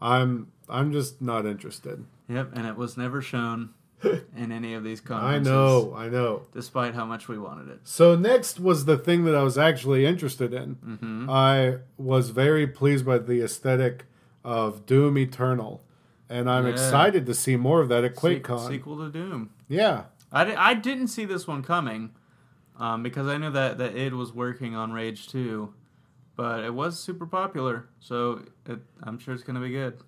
I'm 0.00 0.50
I'm 0.70 0.92
just 0.92 1.20
not 1.20 1.46
interested. 1.46 2.04
Yep, 2.28 2.50
and 2.54 2.66
it 2.66 2.76
was 2.76 2.96
never 2.96 3.20
shown 3.20 3.70
in 4.36 4.52
any 4.52 4.74
of 4.74 4.84
these 4.84 5.00
conferences. 5.00 5.48
I 5.48 5.52
know, 5.52 5.94
I 5.96 6.08
know. 6.08 6.42
Despite 6.52 6.94
how 6.94 7.04
much 7.04 7.28
we 7.28 7.38
wanted 7.38 7.68
it. 7.68 7.80
So 7.84 8.14
next 8.16 8.58
was 8.60 8.84
the 8.84 8.96
thing 8.96 9.24
that 9.24 9.34
I 9.34 9.42
was 9.42 9.58
actually 9.58 10.06
interested 10.06 10.52
in. 10.54 10.74
hmm 10.74 11.28
I 11.28 11.78
was 11.98 12.30
very 12.30 12.66
pleased 12.66 13.04
by 13.04 13.18
the 13.18 13.42
aesthetic 13.42 14.04
of 14.44 14.86
Doom 14.86 15.18
Eternal, 15.18 15.82
and 16.28 16.48
I'm 16.48 16.64
Yeah. 16.64 16.72
excited 16.72 17.26
to 17.26 17.34
see 17.34 17.56
more 17.56 17.80
of 17.82 17.88
that 17.90 18.04
at 18.04 18.14
QuakeCon. 18.14 18.68
sequel 18.68 18.96
to 18.98 19.10
Doom. 19.10 19.50
Yeah, 19.68 20.04
I, 20.32 20.44
di- 20.44 20.54
I 20.54 20.74
didn't 20.74 21.08
see 21.08 21.24
this 21.26 21.46
one 21.46 21.62
coming 21.62 22.12
um, 22.78 23.02
because 23.02 23.26
I 23.26 23.36
knew 23.36 23.50
that, 23.50 23.76
that 23.78 23.94
id 23.96 24.14
was 24.14 24.32
working 24.32 24.74
on 24.74 24.92
Rage 24.92 25.28
2, 25.28 25.74
but 26.36 26.64
it 26.64 26.72
was 26.72 26.98
super 26.98 27.26
popular, 27.26 27.88
so 27.98 28.42
it, 28.66 28.78
I'm 29.02 29.18
sure 29.18 29.34
it's 29.34 29.42
going 29.42 29.56
to 29.56 29.60
be 29.60 29.70
good. 29.72 29.98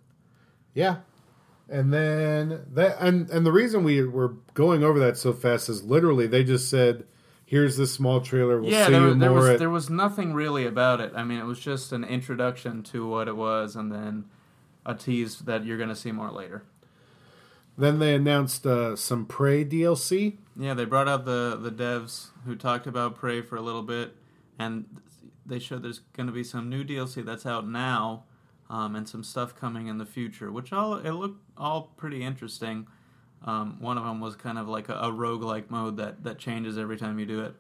Yeah. 0.75 0.97
And 1.69 1.93
then 1.93 2.67
that 2.73 2.97
and 3.01 3.31
and 3.31 3.47
the 3.47 3.53
reason 3.53 3.85
we 3.85 4.03
were 4.03 4.35
going 4.55 4.85
over 4.85 4.99
that 4.99 5.17
so 5.17 5.33
fast 5.33 5.69
is 5.69 5.83
literally 5.83 6.27
they 6.27 6.45
just 6.45 6.69
said, 6.69 7.05
"Here's 7.47 7.77
this 7.77 7.95
small 7.95 8.21
trailer. 8.21 8.61
We'll 8.61 8.71
yeah, 8.71 8.87
see 8.87 8.93
there, 8.93 9.15
there 9.15 9.31
more 9.31 9.39
was 9.39 9.49
at." 9.51 9.59
there 9.59 9.71
was 9.71 9.89
nothing 9.89 10.35
really 10.35 10.67
about 10.67 11.01
it. 11.01 11.13
I 11.15 11.25
mean, 11.25 11.39
it 11.39 11.47
was 11.47 11.61
just 11.61 11.93
an 11.93 12.05
introduction 12.05 12.83
to 12.85 13.09
what 13.09 13.27
it 13.27 13.37
was, 13.37 13.75
and 13.75 13.91
then 13.91 14.27
a 14.85 14.95
tease 14.95 15.39
that 15.41 15.65
you're 15.65 15.79
going 15.79 15.89
to 15.89 15.97
see 15.97 16.13
more 16.13 16.31
later. 16.31 16.65
Then 17.79 18.01
they 18.01 18.15
announced 18.15 18.67
uh, 18.67 18.97
some 18.97 19.25
Prey 19.25 19.65
DLC. 19.65 20.37
Yeah, 20.57 20.75
they 20.75 20.85
brought 20.85 21.09
out 21.09 21.25
the 21.25 21.59
the 21.61 21.71
devs 21.71 22.29
who 22.45 22.55
talked 22.55 22.87
about 22.87 23.17
Prey 23.17 23.41
for 23.41 23.57
a 23.57 23.63
little 23.63 23.83
bit, 23.83 24.15
and 24.59 24.85
they 25.47 25.59
showed 25.59 25.83
there's 25.83 26.01
going 26.13 26.27
to 26.27 26.33
be 26.33 26.45
some 26.45 26.69
new 26.69 26.85
DLC 26.85 27.25
that's 27.25 27.47
out 27.47 27.67
now, 27.67 28.25
um, 28.73 28.97
and 28.97 29.09
some 29.09 29.23
stuff 29.23 29.55
coming 29.55 29.87
in 29.87 29.99
the 29.99 30.07
future, 30.07 30.51
which 30.51 30.73
all 30.73 30.95
it 30.97 31.11
looked 31.13 31.41
all 31.57 31.93
pretty 31.97 32.25
interesting. 32.25 32.89
Um, 33.45 33.81
one 33.81 33.99
of 33.99 34.05
them 34.05 34.21
was 34.21 34.35
kind 34.35 34.59
of 34.59 34.67
like 34.69 34.89
a, 34.89 34.95
a 34.95 35.13
roguelike 35.13 35.69
mode 35.71 35.97
that 35.99 36.25
that 36.25 36.39
changes 36.39 36.77
every 36.79 36.97
time 36.97 37.19
you 37.21 37.27
do 37.27 37.41
it, 37.43 37.55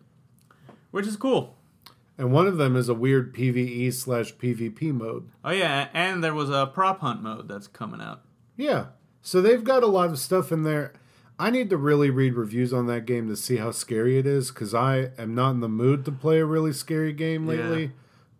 which 0.90 1.06
is 1.06 1.16
cool. 1.16 1.56
And 2.18 2.30
one 2.32 2.46
of 2.46 2.56
them 2.56 2.76
is 2.76 2.88
a 2.88 2.94
weird 2.94 3.34
PVE 3.34 3.92
slash 3.92 4.34
PvP 4.34 4.92
mode. 4.92 5.28
Oh 5.44 5.50
yeah, 5.50 5.88
and 5.94 6.22
there 6.22 6.34
was 6.34 6.50
a 6.50 6.66
prop 6.66 7.00
hunt 7.00 7.22
mode 7.22 7.48
that's 7.48 7.66
coming 7.66 8.00
out. 8.00 8.22
Yeah. 8.56 8.86
So 9.22 9.40
they've 9.40 9.62
got 9.64 9.82
a 9.82 9.86
lot 9.86 10.10
of 10.10 10.18
stuff 10.18 10.50
in 10.52 10.62
there. 10.62 10.92
I 11.38 11.50
need 11.50 11.70
to 11.70 11.76
really 11.76 12.10
read 12.10 12.34
reviews 12.34 12.72
on 12.72 12.86
that 12.86 13.06
game 13.06 13.28
to 13.28 13.36
see 13.36 13.56
how 13.56 13.70
scary 13.70 14.18
it 14.18 14.26
is 14.26 14.50
because 14.50 14.74
I 14.74 15.10
am 15.18 15.34
not 15.34 15.50
in 15.52 15.60
the 15.60 15.68
mood 15.68 16.04
to 16.04 16.12
play 16.12 16.38
a 16.38 16.44
really 16.44 16.72
scary 16.72 17.12
game 17.12 17.46
Yeah. 17.48 17.56
lately. 17.56 17.92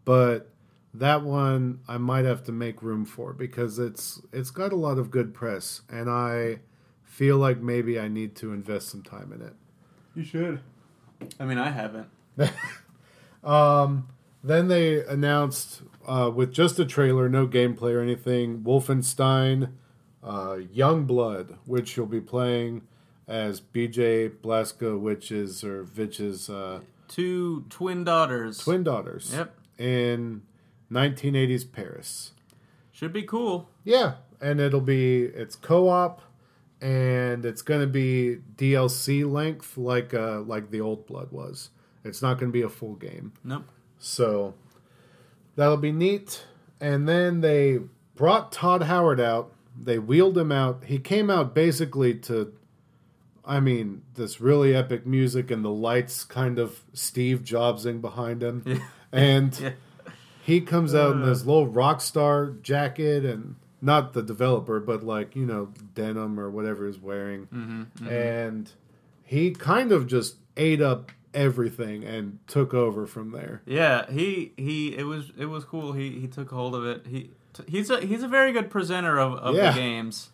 But 0.05 0.52
that 0.95 1.23
one 1.23 1.81
I 1.89 1.97
might 1.99 2.25
have 2.25 2.45
to 2.45 2.53
make 2.53 2.83
room 2.83 3.05
for 3.05 3.33
because 3.33 3.79
it's 3.79 4.21
it's 4.33 4.51
got 4.51 4.73
a 4.73 4.77
lot 4.77 4.99
of 4.99 5.11
good 5.11 5.33
press 5.35 5.83
and 5.89 6.11
I 6.11 6.61
feel 7.03 7.37
like 7.39 7.59
maybe 7.59 7.99
I 7.99 8.09
need 8.09 8.35
to 8.37 8.53
invest 8.53 8.89
some 8.89 9.03
time 9.03 9.33
in 9.33 9.43
it. 9.43 9.55
You 10.15 10.25
should. 10.25 10.61
I 11.41 11.45
mean, 11.45 11.59
I 11.59 11.71
haven't. 11.71 12.09
Um, 13.45 14.09
then 14.45 14.69
they 14.69 15.05
announced 15.05 15.83
uh, 16.07 16.31
with 16.35 16.53
just 16.53 16.79
a 16.79 16.85
trailer, 16.85 17.29
no 17.29 17.47
gameplay 17.47 17.93
or 17.93 18.01
anything, 18.01 18.61
Wolfenstein 18.63 19.73
uh, 20.23 20.59
Youngblood, 20.75 21.57
which 21.67 21.97
you'll 21.97 22.07
be 22.07 22.21
playing 22.21 22.83
as 23.27 23.61
BJ 23.61 24.31
Blazkowicz's 24.31 25.65
or 25.65 25.83
Vich's 25.85 26.49
uh, 26.49 26.81
Two 27.09 27.65
twin 27.69 28.05
daughters. 28.05 28.59
twin 28.59 28.83
daughters 28.85 29.33
Yep. 29.35 29.55
in 29.79 30.43
1980s 30.93 31.71
Paris. 31.73 32.33
Should 32.93 33.13
be 33.13 33.23
cool. 33.23 33.69
Yeah, 33.85 34.15
and 34.41 34.61
it'll 34.61 34.81
be 34.81 35.23
it's 35.23 35.57
co-op 35.57 36.21
and 36.81 37.45
it's 37.45 37.63
going 37.63 37.81
to 37.81 37.87
be 37.87 38.39
DLC 38.57 39.31
length 39.31 39.77
like 39.77 40.13
uh 40.13 40.41
like 40.41 40.71
the 40.71 40.81
old 40.81 41.07
Blood 41.07 41.31
was. 41.31 41.71
It's 42.05 42.21
not 42.21 42.39
going 42.39 42.51
to 42.51 42.53
be 42.53 42.63
a 42.63 42.69
full 42.69 42.95
game. 42.95 43.33
Nope. 43.45 43.65
So 43.99 44.55
that'll 45.57 45.77
be 45.77 45.93
neat. 45.93 46.45
And 46.81 47.09
then 47.09 47.41
they 47.41 47.79
brought 48.17 48.51
Todd 48.51 48.83
Howard 48.83 49.21
out. 49.21 49.53
They 49.81 49.99
wheeled 50.01 50.37
him 50.37 50.51
out. 50.51 50.85
He 50.87 50.99
came 50.99 51.31
out 51.31 51.55
basically 51.55 52.15
to, 52.17 52.53
I 53.45 53.61
mean, 53.61 54.03
this 54.15 54.41
really 54.41 54.75
epic 54.75 55.07
music 55.07 55.53
and 55.53 55.65
the 55.65 55.71
lights 55.71 56.25
kind 56.25 56.59
of 56.59 56.81
Steve 56.93 57.43
Jobsing 57.45 58.01
behind 58.01 58.43
him. 58.43 58.65
Yeah. 58.67 58.79
And 59.13 59.61
Yeah. 59.61 59.71
He 60.45 60.61
comes 60.61 60.95
out 60.95 61.15
in 61.17 61.23
Uh. 61.23 61.27
this 61.27 61.45
little 61.47 61.67
rock 61.69 62.01
star 62.01 62.51
jacket 62.63 63.25
and 63.25 63.55
not 63.81 64.13
the 64.13 64.23
developer, 64.23 64.79
but 64.81 65.03
like, 65.03 65.35
you 65.37 65.45
know, 65.47 65.71
denim 65.95 66.39
or 66.39 66.51
whatever 66.51 66.87
he's 66.87 66.99
wearing 67.01 67.47
Mm-hmm. 67.47 68.09
and 68.09 68.71
he 69.25 69.51
kind 69.53 69.93
of 69.93 70.07
just 70.07 70.37
ate 70.57 70.81
up 70.83 71.11
everything 71.35 72.05
and 72.05 72.39
took 72.47 72.75
over 72.75 73.07
from 73.07 73.31
there. 73.33 73.63
Yeah, 73.67 74.11
he 74.11 74.53
he 74.57 74.95
it 74.97 75.05
was 75.05 75.33
it 75.39 75.47
was 75.47 75.65
cool. 75.65 75.93
He 75.93 76.11
he 76.21 76.27
took 76.29 76.51
hold 76.51 76.75
of 76.75 76.85
it. 76.85 77.07
He 77.07 77.31
t- 77.55 77.65
he's 77.67 77.89
a 77.91 78.01
he's 78.01 78.23
a 78.23 78.29
very 78.29 78.53
good 78.53 78.69
presenter 78.71 79.19
of, 79.19 79.35
of 79.35 79.55
Yeah. 79.55 79.71
the 79.73 79.79
games. 79.79 80.31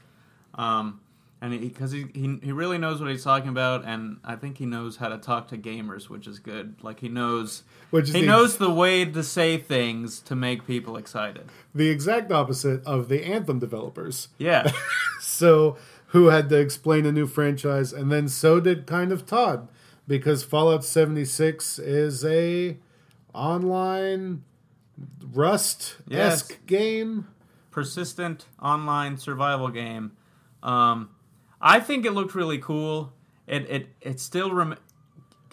Um 0.55 1.01
and 1.41 1.61
because 1.61 1.93
he, 1.93 2.07
he 2.15 2.39
he 2.43 2.53
really 2.53 2.79
knows 2.79 3.01
what 3.01 3.11
he's 3.11 3.23
talking 3.25 3.49
about 3.49 3.85
and 3.85 4.19
I 4.25 4.35
think 4.37 4.59
he 4.59 4.67
knows 4.67 4.97
how 4.97 5.09
to 5.09 5.19
talk 5.19 5.49
to 5.49 5.59
gamers, 5.59 6.09
which 6.09 6.27
is 6.27 6.39
good. 6.39 6.75
Like 6.83 7.01
he 7.01 7.09
knows 7.09 7.63
Which 7.91 8.09
is 8.09 8.15
he 8.15 8.23
the, 8.23 8.27
knows 8.27 8.57
the 8.59 8.71
way 8.73 9.05
to 9.05 9.23
say 9.23 9.57
things 9.57 10.19
to 10.21 10.35
make 10.35 10.67
people 10.67 10.97
excited. 10.97 11.49
the 11.75 11.89
exact 11.91 12.33
opposite 12.33 12.85
of 12.85 13.09
the 13.09 13.25
Anthem 13.25 13.59
developers. 13.59 14.29
Yeah. 14.39 14.71
So 15.21 15.77
who 16.09 16.27
had 16.27 16.49
to 16.49 16.57
explain 16.59 17.05
a 17.07 17.13
new 17.13 17.27
franchise 17.27 17.93
and 17.93 18.11
then 18.11 18.29
so 18.29 18.61
did 18.61 18.87
kind 18.87 19.13
of 19.13 19.27
Todd 19.27 19.69
because 20.07 20.43
Fallout 20.43 20.85
76 20.85 21.79
is 21.79 22.25
a 22.25 22.77
online 23.35 24.43
Rust 25.33 25.97
esque 26.11 26.51
Yes. 26.51 26.59
game. 26.67 27.27
persistent 27.71 28.47
online 28.61 29.17
survival 29.19 29.69
game. 29.69 30.13
Um, 30.63 31.11
I 31.61 31.81
think 31.81 32.07
it 32.07 32.13
looked 32.13 32.35
really 32.35 32.59
cool. 32.59 33.13
It 33.47 33.69
it 33.69 33.89
it 34.01 34.21
still 34.21 34.53
rem- 34.53 34.79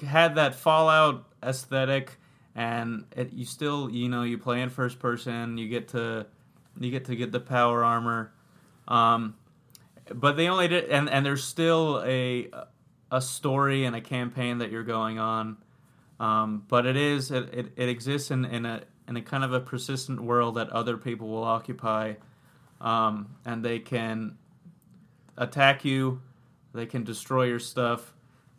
had 0.06 0.36
that 0.36 0.56
Fallout 0.56 1.26
aesthetic, 1.42 2.18
and 2.56 3.06
it 3.16 3.34
you 3.34 3.46
still 3.46 3.90
you 3.90 4.10
know 4.10 4.24
you 4.24 4.38
play 4.38 4.62
in 4.62 4.70
first 4.70 5.00
person. 5.00 5.58
You 5.58 5.68
get 5.68 5.90
to 5.90 6.26
you 6.80 6.92
get 6.92 7.06
to 7.06 7.16
get 7.16 7.32
the 7.32 7.40
power 7.40 7.84
armor, 7.84 8.34
um, 8.88 9.36
but 10.14 10.38
they 10.38 10.48
only 10.48 10.68
did 10.68 10.90
and 10.90 11.10
and 11.10 11.26
there's 11.26 11.44
still 11.44 12.04
a 12.06 12.50
a 13.12 13.22
story 13.22 13.86
and 13.86 13.96
a 13.96 14.02
campaign 14.02 14.60
that 14.60 14.72
you're 14.72 14.84
going 14.84 15.20
on. 15.20 15.58
Um, 16.20 16.64
but 16.68 16.86
it 16.86 16.96
is 16.96 17.32
it, 17.32 17.54
it, 17.54 17.72
it 17.76 17.90
exists 17.90 18.32
in, 18.32 18.46
in 18.46 18.66
a 18.66 18.84
in 19.08 19.18
a 19.18 19.22
kind 19.22 19.44
of 19.44 19.54
a 19.54 19.60
persistent 19.60 20.22
world 20.22 20.56
that 20.56 20.70
other 20.70 20.98
people 20.98 21.28
will 21.28 21.44
occupy, 21.44 22.14
um, 22.82 23.36
and 23.46 23.64
they 23.64 23.80
can 23.80 24.38
attack 25.38 25.86
you, 25.86 26.22
they 26.74 26.86
can 26.86 27.04
destroy 27.04 27.46
your 27.46 27.60
stuff. 27.60 28.14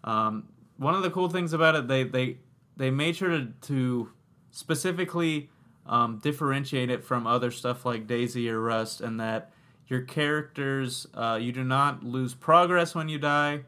Um, 0.05 0.49
one 0.77 0.95
of 0.95 1.03
the 1.03 1.11
cool 1.11 1.29
things 1.29 1.53
about 1.53 1.75
it, 1.75 1.89
they 1.89 2.05
they 2.05 2.39
they 2.77 2.91
made 2.91 3.17
sure 3.17 3.31
to, 3.31 3.53
to 3.63 4.11
specifically 4.51 5.51
um, 5.87 6.19
differentiate 6.19 6.91
it 6.91 7.05
from 7.05 7.27
other 7.27 7.51
stuff 7.51 7.85
like 7.85 8.07
DayZ 8.07 8.49
or 8.51 8.61
Rust, 8.61 9.01
and 9.01 9.19
that 9.21 9.53
your 9.89 10.01
characters 10.01 11.07
uh, 11.15 11.39
you 11.41 11.53
do 11.53 11.65
not 11.65 12.03
lose 12.03 12.35
progress 12.35 12.95
when 12.95 13.09
you 13.09 13.19
die. 13.19 13.61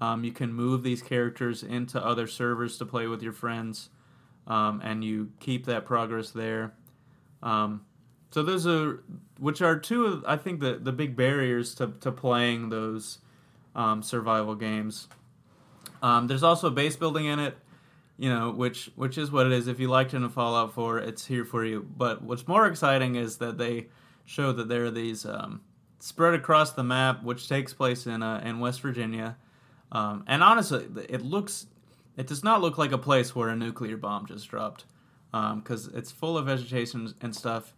Um, 0.00 0.24
you 0.24 0.32
can 0.32 0.52
move 0.52 0.82
these 0.82 1.02
characters 1.02 1.62
into 1.62 2.04
other 2.04 2.26
servers 2.26 2.76
to 2.78 2.86
play 2.86 3.06
with 3.06 3.22
your 3.22 3.32
friends, 3.32 3.88
um, 4.46 4.80
and 4.84 5.02
you 5.02 5.32
keep 5.40 5.66
that 5.66 5.86
progress 5.86 6.30
there. 6.30 6.74
Um, 7.42 7.86
so 8.36 8.42
those 8.42 8.66
are, 8.66 9.02
which 9.38 9.62
are 9.62 9.78
two 9.78 10.04
of 10.04 10.24
I 10.26 10.36
think 10.36 10.60
the 10.60 10.74
the 10.74 10.92
big 10.92 11.16
barriers 11.16 11.74
to 11.76 11.94
to 12.02 12.12
playing 12.12 12.68
those 12.68 13.20
um, 13.74 14.02
survival 14.02 14.54
games. 14.54 15.08
Um, 16.02 16.26
there's 16.26 16.42
also 16.42 16.68
base 16.68 16.96
building 16.96 17.24
in 17.24 17.38
it, 17.38 17.56
you 18.18 18.28
know, 18.28 18.50
which 18.50 18.90
which 18.94 19.16
is 19.16 19.30
what 19.32 19.46
it 19.46 19.52
is. 19.52 19.68
If 19.68 19.80
you 19.80 19.88
liked 19.88 20.12
it 20.12 20.18
in 20.18 20.28
Fallout 20.28 20.74
4, 20.74 20.98
it's 20.98 21.24
here 21.24 21.46
for 21.46 21.64
you. 21.64 21.88
But 21.96 22.20
what's 22.20 22.46
more 22.46 22.66
exciting 22.66 23.14
is 23.14 23.38
that 23.38 23.56
they 23.56 23.86
show 24.26 24.52
that 24.52 24.68
there 24.68 24.84
are 24.84 24.90
these 24.90 25.24
um, 25.24 25.62
spread 25.98 26.34
across 26.34 26.72
the 26.72 26.84
map, 26.84 27.22
which 27.22 27.48
takes 27.48 27.72
place 27.72 28.06
in 28.06 28.22
uh, 28.22 28.42
in 28.44 28.60
West 28.60 28.82
Virginia. 28.82 29.38
Um, 29.92 30.24
and 30.26 30.42
honestly, 30.42 30.86
it 31.08 31.22
looks 31.22 31.68
it 32.18 32.26
does 32.26 32.44
not 32.44 32.60
look 32.60 32.76
like 32.76 32.92
a 32.92 32.98
place 32.98 33.34
where 33.34 33.48
a 33.48 33.56
nuclear 33.56 33.96
bomb 33.96 34.26
just 34.26 34.46
dropped, 34.50 34.84
because 35.32 35.86
it's 35.86 36.10
full 36.10 36.36
of 36.36 36.44
vegetation 36.44 37.14
and 37.22 37.34
stuff. 37.34 37.72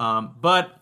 Um, 0.00 0.36
but 0.40 0.80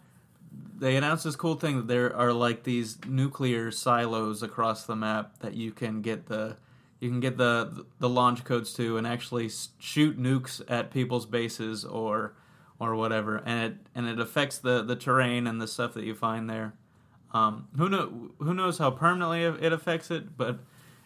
they 0.78 0.96
announced 0.96 1.24
this 1.24 1.36
cool 1.36 1.54
thing 1.54 1.76
that 1.76 1.88
there 1.88 2.14
are 2.14 2.32
like 2.32 2.62
these 2.64 2.98
nuclear 3.06 3.70
silos 3.70 4.42
across 4.42 4.84
the 4.84 4.96
map 4.96 5.38
that 5.40 5.54
you 5.54 5.72
can 5.72 6.02
get 6.02 6.26
the 6.26 6.56
you 7.00 7.08
can 7.08 7.20
get 7.20 7.36
the 7.36 7.84
the 7.98 8.08
launch 8.08 8.44
codes 8.44 8.72
to 8.74 8.96
and 8.96 9.06
actually 9.06 9.50
shoot 9.78 10.18
nukes 10.18 10.62
at 10.68 10.90
people's 10.90 11.26
bases 11.26 11.84
or 11.84 12.34
or 12.78 12.94
whatever, 12.94 13.38
and 13.44 13.72
it 13.72 13.78
and 13.94 14.06
it 14.06 14.20
affects 14.20 14.58
the 14.58 14.82
the 14.82 14.96
terrain 14.96 15.46
and 15.46 15.60
the 15.60 15.68
stuff 15.68 15.94
that 15.94 16.04
you 16.04 16.14
find 16.14 16.48
there. 16.48 16.74
Um, 17.32 17.68
who 17.76 17.88
know 17.88 18.30
who 18.38 18.54
knows 18.54 18.78
how 18.78 18.90
permanently 18.90 19.42
it 19.44 19.72
affects 19.72 20.10
it, 20.10 20.36
but 20.36 20.60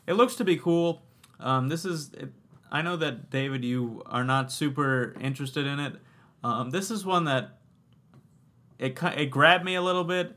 it 0.07 0.15
looks 0.15 0.35
to 0.37 0.45
be 0.45 0.57
cool. 0.57 1.03
Um, 1.39 1.69
this 1.69 1.85
is 1.85 2.13
it, 2.15 2.31
I 2.71 2.83
know 2.83 2.97
that 2.97 3.31
David, 3.31 3.65
you 3.65 4.03
are 4.07 4.25
not 4.25 4.53
super 4.53 5.15
interested 5.21 5.67
in 5.67 5.81
it. 5.81 5.95
Um, 6.43 6.71
this 6.71 6.91
is 6.91 7.05
one 7.05 7.25
that 7.25 7.59
it 8.81 8.99
it 9.17 9.27
grabbed 9.27 9.65
me 9.65 9.75
a 9.75 9.83
little 9.83 10.05
bit, 10.05 10.35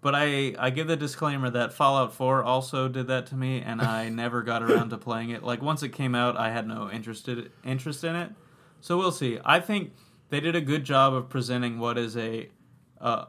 but 0.00 0.14
I 0.14 0.54
I 0.58 0.70
give 0.70 0.88
the 0.88 0.96
disclaimer 0.96 1.50
that 1.50 1.74
Fallout 1.74 2.14
4 2.14 2.42
also 2.42 2.88
did 2.88 3.06
that 3.08 3.26
to 3.26 3.36
me, 3.36 3.60
and 3.60 3.82
I 3.82 4.08
never 4.22 4.42
got 4.42 4.62
around 4.62 4.90
to 4.90 4.98
playing 4.98 5.30
it. 5.30 5.42
Like 5.44 5.62
once 5.62 5.82
it 5.82 5.90
came 5.90 6.14
out, 6.14 6.36
I 6.36 6.50
had 6.50 6.66
no 6.66 6.90
interested 6.90 7.52
interest 7.62 8.02
in 8.02 8.16
it. 8.16 8.30
So 8.80 8.96
we'll 8.96 9.12
see. 9.12 9.38
I 9.44 9.60
think 9.60 9.92
they 10.30 10.40
did 10.40 10.56
a 10.56 10.60
good 10.62 10.84
job 10.84 11.12
of 11.12 11.28
presenting 11.28 11.78
what 11.78 11.98
is 11.98 12.16
a 12.16 12.48
uh, 12.98 13.26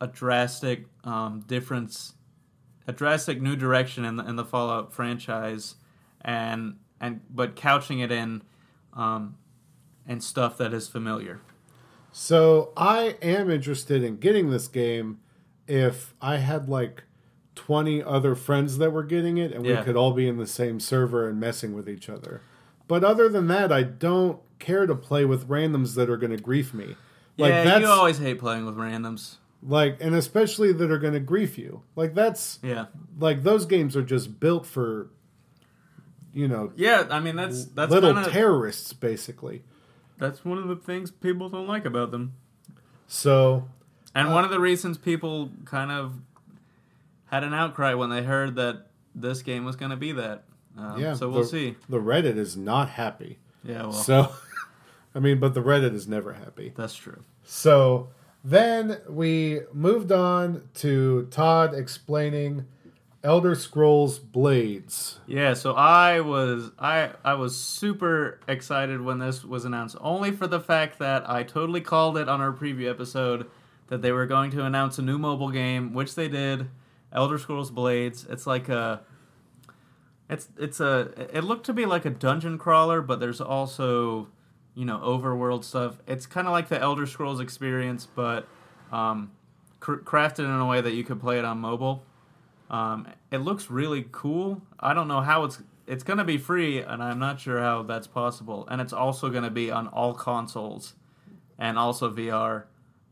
a 0.00 0.06
drastic 0.06 0.84
um, 1.04 1.40
difference, 1.46 2.14
a 2.86 2.92
drastic 2.92 3.40
new 3.40 3.56
direction 3.56 4.04
in 4.04 4.16
the, 4.16 4.24
in 4.26 4.36
the 4.36 4.44
Fallout 4.44 4.92
franchise, 4.92 5.76
and 6.20 6.76
and 7.00 7.22
but 7.30 7.56
couching 7.56 8.00
it 8.00 8.12
in 8.12 8.42
um, 8.92 9.38
and 10.06 10.22
stuff 10.22 10.58
that 10.58 10.74
is 10.74 10.86
familiar. 10.86 11.40
So 12.12 12.72
I 12.76 13.16
am 13.22 13.50
interested 13.50 14.02
in 14.02 14.16
getting 14.16 14.50
this 14.50 14.68
game 14.68 15.20
if 15.66 16.14
I 16.20 16.38
had 16.38 16.68
like 16.68 17.04
20 17.54 18.02
other 18.02 18.34
friends 18.34 18.78
that 18.78 18.92
were 18.92 19.02
getting 19.02 19.36
it 19.38 19.52
and 19.52 19.64
we 19.64 19.76
could 19.76 19.96
all 19.96 20.12
be 20.12 20.28
in 20.28 20.38
the 20.38 20.46
same 20.46 20.80
server 20.80 21.28
and 21.28 21.38
messing 21.38 21.74
with 21.74 21.88
each 21.88 22.08
other. 22.08 22.40
But 22.86 23.04
other 23.04 23.28
than 23.28 23.48
that, 23.48 23.70
I 23.70 23.82
don't 23.82 24.40
care 24.58 24.86
to 24.86 24.94
play 24.94 25.24
with 25.24 25.48
randoms 25.48 25.94
that 25.94 26.08
are 26.08 26.16
going 26.16 26.30
to 26.30 26.42
grief 26.42 26.72
me. 26.72 26.96
Like 27.36 27.50
yeah, 27.50 27.64
that's 27.64 27.80
you 27.82 27.88
always 27.88 28.18
hate 28.18 28.38
playing 28.38 28.64
with 28.64 28.76
randoms. 28.76 29.36
like 29.62 29.98
and 30.00 30.14
especially 30.14 30.72
that 30.72 30.90
are 30.90 30.98
going 30.98 31.12
to 31.12 31.20
grief 31.20 31.58
you. 31.58 31.82
Like 31.94 32.14
that's 32.14 32.58
Yeah, 32.62 32.86
like 33.18 33.42
those 33.42 33.66
games 33.66 33.96
are 33.96 34.02
just 34.02 34.40
built 34.40 34.66
for 34.66 35.10
you 36.32 36.48
know 36.48 36.72
yeah. 36.76 37.06
I 37.10 37.20
mean, 37.20 37.36
that's 37.36 37.66
that's 37.66 37.92
little 37.92 38.14
kinda, 38.14 38.30
terrorists 38.30 38.92
basically. 38.92 39.62
That's 40.18 40.44
one 40.44 40.58
of 40.58 40.68
the 40.68 40.76
things 40.76 41.10
people 41.10 41.48
don't 41.48 41.66
like 41.66 41.84
about 41.84 42.10
them. 42.10 42.34
So 43.06 43.68
And 44.14 44.32
one 44.32 44.44
of 44.44 44.50
the 44.50 44.60
reasons 44.60 44.98
people 44.98 45.50
kind 45.64 45.90
of 45.90 46.14
had 47.26 47.44
an 47.44 47.54
outcry 47.54 47.94
when 47.94 48.10
they 48.10 48.22
heard 48.22 48.56
that 48.56 48.86
this 49.14 49.42
game 49.42 49.64
was 49.64 49.76
going 49.76 49.90
to 49.90 49.96
be 49.96 50.12
that. 50.12 50.44
Um, 50.76 51.00
yeah, 51.00 51.14
so 51.14 51.28
we'll 51.28 51.42
the, 51.42 51.48
see. 51.48 51.76
The 51.88 51.98
Reddit 52.00 52.36
is 52.36 52.56
not 52.56 52.90
happy. 52.90 53.38
Yeah, 53.64 53.82
well, 53.82 53.92
So 53.92 54.32
I 55.14 55.20
mean, 55.20 55.40
but 55.40 55.54
the 55.54 55.62
Reddit 55.62 55.94
is 55.94 56.06
never 56.06 56.34
happy. 56.34 56.72
that's 56.76 56.94
true. 56.94 57.22
So 57.44 58.10
then 58.44 58.98
we 59.08 59.60
moved 59.72 60.12
on 60.12 60.68
to 60.76 61.26
Todd 61.30 61.74
explaining 61.74 62.66
Elder 63.24 63.54
Scrolls 63.56 64.18
Blades. 64.18 65.18
Yeah, 65.26 65.54
so 65.54 65.72
I 65.72 66.20
was 66.20 66.70
I 66.78 67.10
I 67.24 67.34
was 67.34 67.56
super 67.56 68.40
excited 68.46 69.00
when 69.00 69.18
this 69.18 69.44
was 69.44 69.64
announced, 69.64 69.96
only 70.00 70.30
for 70.30 70.46
the 70.46 70.60
fact 70.60 70.98
that 71.00 71.28
I 71.28 71.42
totally 71.42 71.80
called 71.80 72.16
it 72.16 72.28
on 72.28 72.40
our 72.40 72.52
preview 72.52 72.88
episode 72.88 73.46
that 73.88 74.02
they 74.02 74.12
were 74.12 74.26
going 74.26 74.50
to 74.52 74.64
announce 74.64 74.98
a 74.98 75.02
new 75.02 75.18
mobile 75.18 75.50
game, 75.50 75.92
which 75.94 76.14
they 76.14 76.28
did. 76.28 76.68
Elder 77.12 77.38
Scrolls 77.38 77.70
Blades. 77.70 78.26
It's 78.28 78.46
like 78.46 78.68
a 78.68 79.00
it's 80.28 80.48
it's 80.58 80.78
a 80.78 81.12
it 81.32 81.42
looked 81.42 81.66
to 81.66 81.72
be 81.72 81.86
like 81.86 82.04
a 82.04 82.10
dungeon 82.10 82.58
crawler, 82.58 83.00
but 83.00 83.18
there's 83.18 83.40
also 83.40 84.28
you 84.74 84.84
know 84.84 84.98
overworld 84.98 85.64
stuff. 85.64 85.98
It's 86.06 86.26
kind 86.26 86.46
of 86.46 86.52
like 86.52 86.68
the 86.68 86.80
Elder 86.80 87.06
Scrolls 87.06 87.40
experience, 87.40 88.06
but 88.06 88.46
um, 88.92 89.32
cr- 89.80 89.96
crafted 89.96 90.40
in 90.40 90.50
a 90.50 90.66
way 90.66 90.80
that 90.80 90.92
you 90.92 91.02
could 91.02 91.20
play 91.20 91.38
it 91.38 91.44
on 91.44 91.58
mobile. 91.58 92.04
Um, 92.70 93.06
it 93.30 93.38
looks 93.38 93.70
really 93.70 94.06
cool. 94.12 94.62
I 94.78 94.94
don't 94.94 95.08
know 95.08 95.20
how 95.20 95.44
it's 95.44 95.62
it's 95.86 96.04
going 96.04 96.18
to 96.18 96.24
be 96.24 96.36
free, 96.36 96.80
and 96.80 97.02
I'm 97.02 97.18
not 97.18 97.40
sure 97.40 97.60
how 97.60 97.82
that's 97.82 98.06
possible. 98.06 98.66
And 98.70 98.80
it's 98.80 98.92
also 98.92 99.30
going 99.30 99.44
to 99.44 99.50
be 99.50 99.70
on 99.70 99.86
all 99.88 100.12
consoles 100.12 100.94
and 101.58 101.78
also 101.78 102.10
VR. 102.10 102.64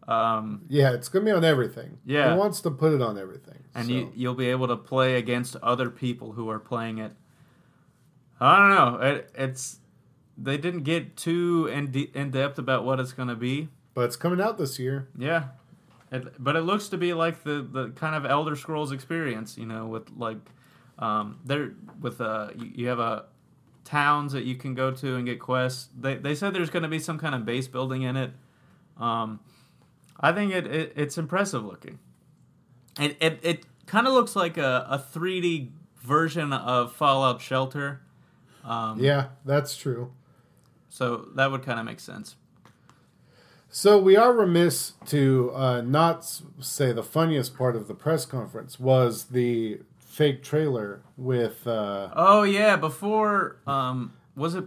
Um, 0.07 0.63
Yeah, 0.69 0.93
it's 0.93 1.09
gonna 1.09 1.25
be 1.25 1.33
on 1.33 1.43
everything. 1.45 1.99
Yeah. 2.05 2.33
he 2.33 2.39
wants 2.39 2.61
to 2.61 2.71
put 2.71 2.93
it 2.93 3.03
on 3.03 3.19
everything. 3.19 3.65
and 3.75 3.87
so. 3.87 3.93
you 3.93 4.13
you'll 4.15 4.35
be 4.35 4.51
able 4.51 4.69
to 4.69 4.77
play 4.77 5.17
against 5.17 5.57
other 5.57 5.91
people 5.91 6.33
who 6.33 6.49
are 6.49 6.61
playing 6.61 6.99
it. 6.99 7.13
I 8.39 8.59
don't 8.59 8.71
know. 9.01 9.07
It, 9.07 9.31
it's 9.35 9.81
they 10.39 10.59
didn't 10.59 10.83
get 10.83 11.17
too 11.17 11.67
in, 11.73 11.91
de- 11.91 12.11
in 12.15 12.31
depth 12.31 12.59
about 12.59 12.85
what 12.85 13.01
it's 13.01 13.13
going 13.13 13.29
to 13.31 13.35
be. 13.35 13.69
but 13.95 14.03
it's 14.03 14.17
coming 14.17 14.41
out 14.41 14.59
this 14.59 14.79
year. 14.79 15.09
Yeah, 15.19 15.45
it, 16.13 16.43
but 16.43 16.57
it 16.57 16.63
looks 16.63 16.89
to 16.89 16.99
be 16.99 17.13
like 17.15 17.43
the, 17.43 17.63
the 17.63 17.91
kind 17.91 18.15
of 18.15 18.25
Elder 18.25 18.57
Scrolls 18.57 18.93
experience, 18.93 19.59
you 19.59 19.67
know, 19.67 19.87
with 19.87 20.11
like 20.17 20.39
um, 20.99 21.41
there 21.45 21.73
with 22.01 22.21
uh 22.21 22.51
you, 22.57 22.71
you 22.75 22.89
have 22.89 22.99
a 22.99 23.27
towns 23.85 24.33
that 24.33 24.45
you 24.45 24.57
can 24.57 24.75
go 24.75 24.91
to 24.91 25.17
and 25.17 25.25
get 25.25 25.41
quests. 25.41 25.89
They 25.99 26.17
they 26.17 26.35
said 26.35 26.55
there's 26.55 26.71
going 26.71 26.83
to 26.83 26.89
be 26.89 26.99
some 26.99 27.19
kind 27.19 27.35
of 27.35 27.45
base 27.45 27.69
building 27.69 28.03
in 28.03 28.17
it. 28.17 28.33
Um, 28.99 29.41
I 30.21 30.33
think 30.33 30.53
it, 30.53 30.67
it 30.67 30.93
it's 30.97 31.19
impressive 31.19 31.65
looking. 31.65 31.99
It 33.01 33.17
it, 33.21 33.41
it 33.43 33.67
kind 33.87 34.07
of 34.07 34.13
looks 34.13 34.37
like 34.37 34.57
a, 34.57 34.87
a 34.91 34.99
3D 34.99 35.71
version 36.03 36.53
of 36.53 36.93
Fallout 36.93 37.41
Shelter. 37.41 38.01
Um, 38.65 38.99
Yeah, 39.01 39.29
that's 39.45 39.77
true. 39.77 40.13
So 40.89 41.29
that 41.35 41.51
would 41.51 41.63
kind 41.63 41.79
of 41.79 41.85
make 41.85 42.01
sense. 42.01 42.37
So 43.77 43.99
we 43.99 44.17
are 44.17 44.33
remiss 44.33 44.93
to 45.09 45.53
uh, 45.55 45.83
not 45.83 46.25
say 46.61 46.93
the 46.93 47.03
funniest 47.03 47.55
part 47.55 47.77
of 47.77 47.89
the 47.89 47.95
press 47.95 48.25
conference 48.25 48.81
was 48.81 49.25
the 49.25 49.81
fake 49.99 50.43
trailer 50.43 51.03
with. 51.19 51.67
Uh, 51.67 52.09
Oh 52.15 52.43
yeah, 52.43 52.77
before 52.77 53.59
um 53.67 54.15
was 54.35 54.55
it 54.55 54.65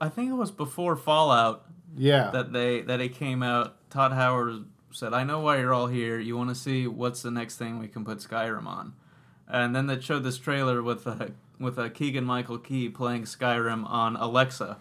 I 0.00 0.08
think 0.08 0.32
it 0.32 0.34
was 0.34 0.50
before 0.50 0.96
Fallout 0.96 1.66
yeah, 1.96 2.32
that 2.32 2.52
they 2.52 2.80
that 2.80 3.00
it 3.00 3.14
came 3.14 3.44
out. 3.44 3.76
Todd 3.90 4.10
Howard 4.10 4.64
said, 4.90 5.14
"I 5.14 5.22
know 5.22 5.38
why 5.38 5.58
you're 5.58 5.72
all 5.72 5.86
here. 5.86 6.18
You 6.18 6.36
want 6.36 6.48
to 6.48 6.56
see 6.56 6.88
what's 6.88 7.22
the 7.22 7.30
next 7.30 7.58
thing 7.58 7.78
we 7.78 7.86
can 7.86 8.04
put 8.04 8.18
Skyrim 8.18 8.66
on." 8.66 8.94
And 9.46 9.72
then 9.72 9.86
they 9.86 10.00
showed 10.00 10.24
this 10.24 10.36
trailer 10.36 10.82
with 10.82 11.06
a 11.06 11.30
with 11.60 11.78
a 11.78 11.90
Keegan 11.90 12.24
Michael 12.24 12.58
Key 12.58 12.88
playing 12.88 13.22
Skyrim 13.22 13.88
on 13.88 14.16
Alexa. 14.16 14.78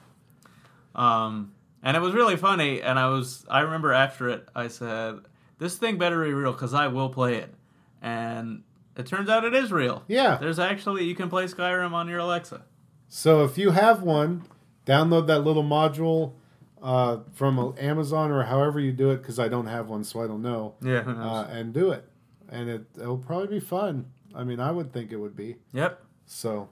Um 0.95 1.51
and 1.84 1.95
it 1.97 1.99
was 2.01 2.13
really 2.13 2.36
funny 2.38 2.82
and 2.82 2.97
I 2.99 3.09
was 3.09 3.45
I 3.49 3.61
remember 3.61 3.93
after 3.93 4.30
it 4.30 4.47
I 4.55 4.67
said, 4.67 5.19
"This 5.59 5.78
thing 5.78 5.97
better 5.97 6.23
be 6.23 6.34
real 6.34 6.53
cuz 6.53 6.73
I 6.73 6.88
will 6.88 7.09
play 7.09 7.36
it." 7.38 7.53
And 8.01 8.63
it 8.95 9.05
turns 9.05 9.30
out 9.30 9.43
it 9.45 9.53
is 9.53 9.71
real. 9.71 10.03
yeah. 10.07 10.38
There's 10.38 10.59
actually 10.59 11.05
you 11.05 11.15
can 11.15 11.30
play 11.30 11.45
Skyrim 11.45 11.93
on 11.93 12.07
your 12.07 12.19
Alexa. 12.19 12.63
So 13.09 13.43
if 13.43 13.57
you 13.57 13.71
have 13.71 14.01
one, 14.03 14.43
download 14.86 15.28
that 15.28 15.39
little 15.43 15.63
module 15.63 16.34
uh, 16.82 17.17
from 17.34 17.73
Amazon 17.80 18.32
or 18.32 18.43
however 18.43 18.80
you 18.80 18.91
do 18.91 19.09
it, 19.11 19.17
because 19.17 19.39
I 19.39 19.47
don't 19.47 19.65
have 19.67 19.88
one, 19.89 20.03
so 20.03 20.21
I 20.21 20.28
don't 20.28 20.41
know, 20.43 20.75
Yeah, 20.82 21.01
who 21.01 21.13
knows? 21.13 21.25
uh, 21.25 21.47
and 21.51 21.73
do 21.73 21.89
it, 21.91 22.07
and 22.49 22.69
it 22.69 22.86
it'll 22.99 23.17
probably 23.17 23.47
be 23.47 23.59
fun. 23.59 24.05
I 24.36 24.43
mean, 24.43 24.59
I 24.59 24.71
would 24.71 24.91
think 24.93 25.11
it 25.11 25.15
would 25.17 25.36
be. 25.36 25.55
yep. 25.73 26.03
So 26.25 26.69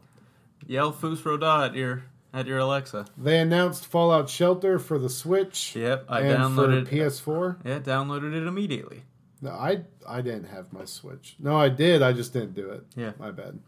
Yell 0.67 0.91
Fus 0.91 1.25
Ro 1.25 1.37
Dah 1.37 1.63
at 1.65 1.75
your 1.75 2.03
at 2.36 2.45
your 2.45 2.59
Alexa. 2.59 3.05
they 3.17 3.39
announced 3.39 3.86
Fallout 3.88 4.29
Shelter 4.29 4.77
for 4.77 4.99
the 4.99 5.09
Switch 5.09 5.75
Yep, 5.75 6.05
I 6.09 6.21
downloaded. 6.21 6.88
for 6.88 6.95
PS4. 6.95 7.57
yeah, 7.65 7.79
downloaded 7.79 8.33
it 8.36 8.45
immediately. 8.45 9.03
No, 9.41 9.51
I 9.51 9.81
I 10.07 10.21
didn't 10.21 10.45
have 10.45 10.71
my 10.73 10.86
Switch. 10.86 11.36
No, 11.39 11.55
I 11.57 11.69
did. 11.69 12.01
I 12.01 12.13
just 12.13 12.33
didn't 12.33 12.53
do 12.53 12.69
it. 12.69 12.83
Yeah. 12.95 13.13
my 13.19 13.31
bad. 13.31 13.59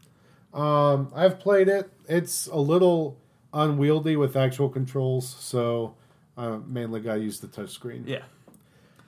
Um, 0.54 1.12
I've 1.16 1.40
played 1.40 1.68
it. 1.68 1.90
It's 2.08 2.48
a 2.48 2.58
little 2.58 3.18
unwieldy 3.54 4.16
with 4.16 4.36
actual 4.36 4.70
controls, 4.70 5.28
so 5.40 5.96
I 6.38 6.58
mainly 6.66 7.00
got 7.02 7.16
to 7.16 7.20
use 7.22 7.40
the 7.40 7.48
touchscreen. 7.48 8.04
Yeah. 8.08 8.24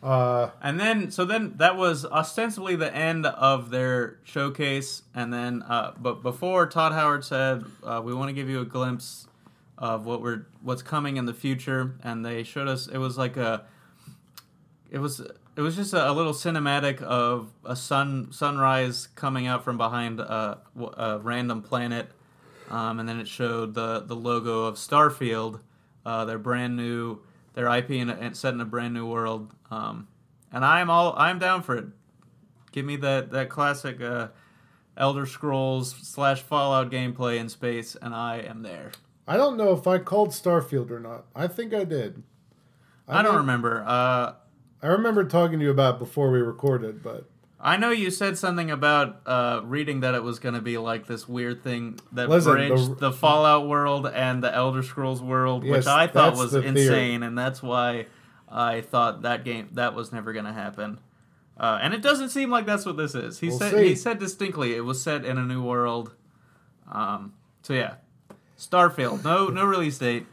Uh, 0.04 0.52
And 0.62 0.80
then, 0.80 1.12
so 1.12 1.26
then 1.26 1.54
that 1.58 1.76
was 1.76 2.06
ostensibly 2.06 2.76
the 2.76 2.94
end 2.96 3.26
of 3.26 3.70
their 3.70 4.18
showcase. 4.24 5.04
And 5.16 5.34
then, 5.34 5.62
uh, 5.64 5.94
but 6.00 6.22
before 6.24 6.68
Todd 6.68 6.92
Howard 6.94 7.24
said, 7.26 7.64
uh, 7.84 8.02
"We 8.04 8.14
want 8.14 8.30
to 8.30 8.34
give 8.34 8.48
you 8.50 8.62
a 8.62 8.66
glimpse 8.66 9.28
of 9.80 10.06
what 10.06 10.22
we're 10.22 10.46
what's 10.62 10.84
coming 10.84 11.18
in 11.18 11.26
the 11.26 11.34
future," 11.34 11.96
and 12.04 12.24
they 12.24 12.44
showed 12.44 12.68
us. 12.68 12.88
It 12.88 13.00
was 13.00 13.18
like 13.18 13.38
a, 13.38 13.66
it 14.92 15.00
was 15.00 15.22
it 15.56 15.62
was 15.62 15.76
just 15.76 15.94
a, 15.94 16.12
a 16.12 16.14
little 16.14 16.34
cinematic 16.34 17.02
of 17.02 17.50
a 17.66 17.76
sun 17.76 18.32
sunrise 18.32 19.08
coming 19.16 19.48
out 19.48 19.64
from 19.64 19.78
behind 19.78 20.20
a, 20.20 20.60
a 20.98 21.20
random 21.20 21.64
planet, 21.64 22.12
um, 22.70 23.00
and 23.00 23.10
then 23.10 23.20
it 23.20 23.28
showed 23.28 23.74
the 23.74 24.02
the 24.02 24.16
logo 24.16 24.66
of 24.66 24.76
Starfield, 24.76 25.62
uh, 26.06 26.26
their 26.26 26.38
brand 26.38 26.76
new 26.76 27.22
their 27.54 27.68
IP 27.76 27.92
and 27.92 28.38
set 28.38 28.54
in 28.54 28.62
a 28.62 28.66
brand 28.66 28.94
new 28.94 29.06
world. 29.06 29.52
Um, 29.72 30.08
and 30.52 30.64
I'm 30.64 30.90
all 30.90 31.14
I'm 31.18 31.40
down 31.40 31.64
for 31.64 31.76
it. 31.76 31.86
Give 32.72 32.86
me 32.86 32.96
that 32.98 33.32
that 33.32 33.50
classic 33.50 34.02
uh, 34.02 34.28
Elder 34.98 35.26
Scrolls 35.26 35.96
slash 36.04 36.42
Fallout 36.42 36.92
gameplay 36.92 37.38
in 37.38 37.50
space, 37.50 37.96
and 38.02 38.14
I 38.14 38.38
am 38.38 38.62
there. 38.62 38.92
I 39.30 39.38
don't 39.38 39.58
know 39.58 39.72
if 39.74 39.86
I 39.88 40.00
called 40.00 40.30
Starfield 40.30 40.90
or 40.92 41.00
not. 41.00 41.26
I 41.36 41.48
think 41.48 41.74
I 41.74 41.84
did. 41.84 42.24
I, 43.08 43.22
don't 43.22 43.34
know- 43.34 43.38
remember. 43.40 43.84
Uh, 43.86 44.34
I 44.82 44.88
remember 44.88 45.24
talking 45.24 45.60
to 45.60 45.66
you 45.66 45.72
about 45.72 45.96
it 45.96 46.00
before 46.00 46.32
we 46.32 46.40
recorded, 46.40 47.04
but 47.04 47.30
I 47.60 47.78
know 47.78 47.92
you 47.92 48.10
said 48.12 48.38
something 48.38 48.72
about 48.72 49.22
uh, 49.26 49.62
reading 49.66 50.00
that 50.00 50.16
it 50.16 50.24
was 50.24 50.40
going 50.40 50.56
to 50.56 50.62
be 50.62 50.78
like 50.78 51.06
this 51.08 51.28
weird 51.28 51.64
thing 51.64 52.00
that 52.14 52.30
Listen, 52.30 52.54
bridged 52.54 52.90
the- 52.92 52.96
the, 52.96 53.12
Fallout 53.12 53.68
world 53.68 54.08
and 54.08 54.42
the 54.44 54.54
Elder 54.54 54.82
Scrolls 54.82 55.22
world, 55.22 55.64
Yes, 55.64 55.78
which 55.78 55.88
I 55.88 56.08
thought 56.08 56.36
was 56.38 56.52
the 56.54 56.62
theory. 56.62 56.82
insane, 56.82 57.24
and 57.24 57.38
that's 57.38 57.62
why 57.62 58.06
I 58.48 58.82
thought 58.82 59.22
that 59.24 59.44
game 59.46 59.70
that 59.74 59.94
was 59.94 60.12
never 60.12 60.32
going 60.34 60.46
to 60.46 60.54
happen. 60.54 61.00
Uh, 61.60 61.78
and 61.82 61.94
it 61.94 62.02
doesn't 62.02 62.30
seem 62.30 62.50
like 62.50 62.66
that's 62.66 62.86
what 62.86 62.96
this 62.96 63.14
is. 63.14 63.40
He 63.40 63.50
We'll 63.50 63.60
said 63.60 63.72
see. 63.74 63.88
he 63.90 63.96
said 63.96 64.18
distinctly 64.18 64.76
it 64.76 64.82
was 64.86 65.02
set 65.04 65.26
in 65.26 65.38
a 65.38 65.44
new 65.44 65.62
world. 65.62 66.16
Um, 66.90 67.34
so 67.64 67.74
yeah, 67.74 67.96
Starfield, 68.60 69.24
no 69.24 69.48
no 69.48 69.66
release 69.66 69.98
date. 69.98 70.26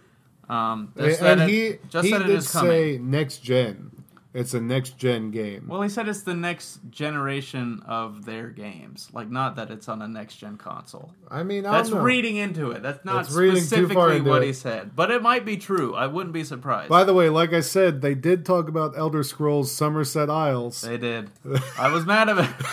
Um, 0.48 0.92
just 0.96 1.20
and 1.22 1.40
that 1.40 1.48
it- 1.48 1.52
he 1.52 1.88
just 1.88 2.04
he 2.06 2.12
that 2.12 2.20
it 2.22 2.26
did 2.26 2.36
is 2.36 2.50
coming. 2.50 2.70
say 2.70 2.98
next 2.98 3.38
gen. 3.38 3.92
It's 4.34 4.52
a 4.52 4.60
next 4.60 4.98
gen 4.98 5.30
game. 5.30 5.64
Well, 5.66 5.80
he 5.80 5.88
said 5.88 6.08
it's 6.08 6.20
the 6.20 6.34
next 6.34 6.80
generation 6.90 7.82
of 7.86 8.26
their 8.26 8.48
games. 8.50 9.08
Like, 9.14 9.30
not 9.30 9.56
that 9.56 9.70
it's 9.70 9.88
on 9.88 10.02
a 10.02 10.08
next 10.08 10.36
gen 10.36 10.58
console. 10.58 11.10
I 11.30 11.42
mean, 11.42 11.64
I 11.64 11.78
That's 11.78 11.88
don't 11.88 12.00
know. 12.00 12.04
reading 12.04 12.36
into 12.36 12.70
it. 12.72 12.82
That's 12.82 13.02
not 13.02 13.24
That's 13.24 13.32
reading 13.34 13.62
too 13.64 13.88
far 13.88 14.10
specifically 14.10 14.20
what 14.30 14.42
it. 14.42 14.48
he 14.48 14.52
said. 14.52 14.94
But 14.94 15.10
it 15.10 15.22
might 15.22 15.46
be 15.46 15.56
true. 15.56 15.94
I 15.94 16.06
wouldn't 16.06 16.34
be 16.34 16.44
surprised. 16.44 16.90
By 16.90 17.04
the 17.04 17.14
way, 17.14 17.30
like 17.30 17.54
I 17.54 17.60
said, 17.60 18.02
they 18.02 18.14
did 18.14 18.44
talk 18.44 18.68
about 18.68 18.92
Elder 18.94 19.22
Scrolls 19.22 19.72
Summerset 19.74 20.28
Isles. 20.28 20.82
they 20.82 20.98
did. 20.98 21.30
I 21.78 21.88
was 21.90 22.04
mad 22.04 22.28
at 22.28 22.36
it. 22.36 22.50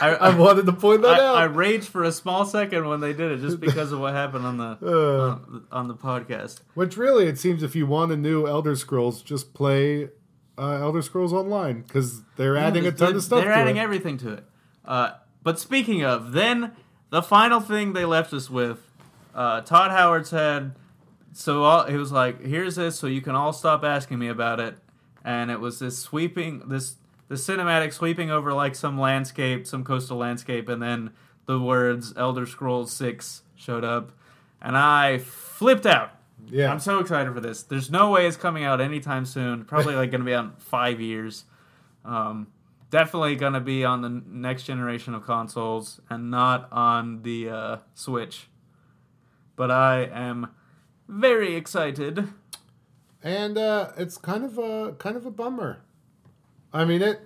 I, 0.00 0.08
I 0.10 0.36
wanted 0.36 0.66
to 0.66 0.72
point 0.72 1.02
that 1.02 1.20
I, 1.20 1.42
I 1.42 1.44
raged 1.44 1.88
for 1.88 2.04
a 2.04 2.12
small 2.12 2.44
second 2.44 2.86
when 2.88 3.00
they 3.00 3.12
did 3.12 3.32
it, 3.32 3.40
just 3.40 3.60
because 3.60 3.92
of 3.92 4.00
what 4.00 4.14
happened 4.14 4.46
on 4.46 4.56
the 4.58 4.78
Uh, 4.82 5.30
on, 5.30 5.66
on 5.72 5.88
the 5.88 5.94
podcast. 5.94 6.60
which 6.74 6.96
really, 6.96 7.26
it 7.26 7.38
seems, 7.38 7.62
if 7.62 7.74
you 7.76 7.86
want 7.86 8.12
a 8.12 8.16
new 8.16 8.46
Elder 8.46 8.76
Scrolls, 8.76 9.22
just 9.22 9.54
play 9.54 10.08
uh, 10.58 10.78
Elder 10.80 11.02
Scrolls 11.02 11.32
Online 11.32 11.82
because 11.82 12.22
they're 12.36 12.56
adding 12.56 12.86
a 12.86 12.92
ton 12.92 13.16
of 13.16 13.22
stuff. 13.22 13.42
They're 13.42 13.52
adding 13.52 13.76
it. 13.76 13.80
everything 13.80 14.18
to 14.18 14.32
it. 14.34 14.44
Uh, 14.84 15.12
but 15.42 15.58
speaking 15.58 16.04
of, 16.04 16.32
then 16.32 16.72
the 17.10 17.22
final 17.22 17.60
thing 17.60 17.92
they 17.92 18.04
left 18.04 18.32
us 18.32 18.50
with, 18.50 18.78
uh, 19.34 19.60
Todd 19.62 19.90
Howard 19.90 20.26
said, 20.26 20.72
"So 21.32 21.64
all, 21.64 21.86
he 21.86 21.96
was 21.96 22.12
like, 22.12 22.40
here's 22.44 22.76
this, 22.76 22.98
so 22.98 23.06
you 23.06 23.20
can 23.20 23.34
all 23.34 23.52
stop 23.52 23.84
asking 23.84 24.18
me 24.18 24.28
about 24.28 24.60
it." 24.60 24.76
And 25.24 25.50
it 25.50 25.58
was 25.60 25.78
this 25.78 25.98
sweeping, 25.98 26.68
this 26.68 26.96
the 27.28 27.34
cinematic 27.36 27.92
sweeping 27.92 28.30
over 28.30 28.52
like 28.52 28.74
some 28.74 28.98
landscape, 28.98 29.66
some 29.66 29.84
coastal 29.84 30.16
landscape, 30.16 30.68
and 30.68 30.82
then 30.82 31.10
the 31.46 31.58
words 31.60 32.12
"Elder 32.16 32.46
Scrolls 32.46 32.92
Six 32.92 33.42
showed 33.56 33.84
up, 33.84 34.12
and 34.60 34.76
I 34.76 35.18
flipped 35.18 35.86
out. 35.86 36.10
Yeah, 36.46 36.70
I'm 36.70 36.80
so 36.80 36.98
excited 36.98 37.32
for 37.32 37.40
this. 37.40 37.62
There's 37.62 37.90
no 37.90 38.10
way 38.10 38.26
it's 38.26 38.36
coming 38.36 38.64
out 38.64 38.80
anytime 38.80 39.24
soon. 39.24 39.64
Probably 39.64 39.94
like 39.94 40.10
going 40.10 40.20
to 40.20 40.26
be 40.26 40.34
out 40.34 40.44
in 40.44 40.50
five 40.58 41.00
years. 41.00 41.44
Um, 42.04 42.48
definitely 42.90 43.34
going 43.36 43.54
to 43.54 43.60
be 43.60 43.84
on 43.84 44.02
the 44.02 44.22
next 44.26 44.64
generation 44.64 45.14
of 45.14 45.24
consoles 45.24 46.00
and 46.10 46.30
not 46.30 46.68
on 46.70 47.22
the 47.22 47.48
uh, 47.48 47.76
Switch. 47.94 48.48
But 49.56 49.70
I 49.70 50.04
am 50.12 50.48
very 51.08 51.54
excited. 51.54 52.28
and 53.22 53.56
uh, 53.56 53.92
it's 53.96 54.18
kind 54.18 54.44
of 54.44 54.58
a 54.58 54.92
kind 54.98 55.16
of 55.16 55.24
a 55.24 55.30
bummer. 55.30 55.78
I 56.74 56.84
mean, 56.84 57.00
it 57.00 57.20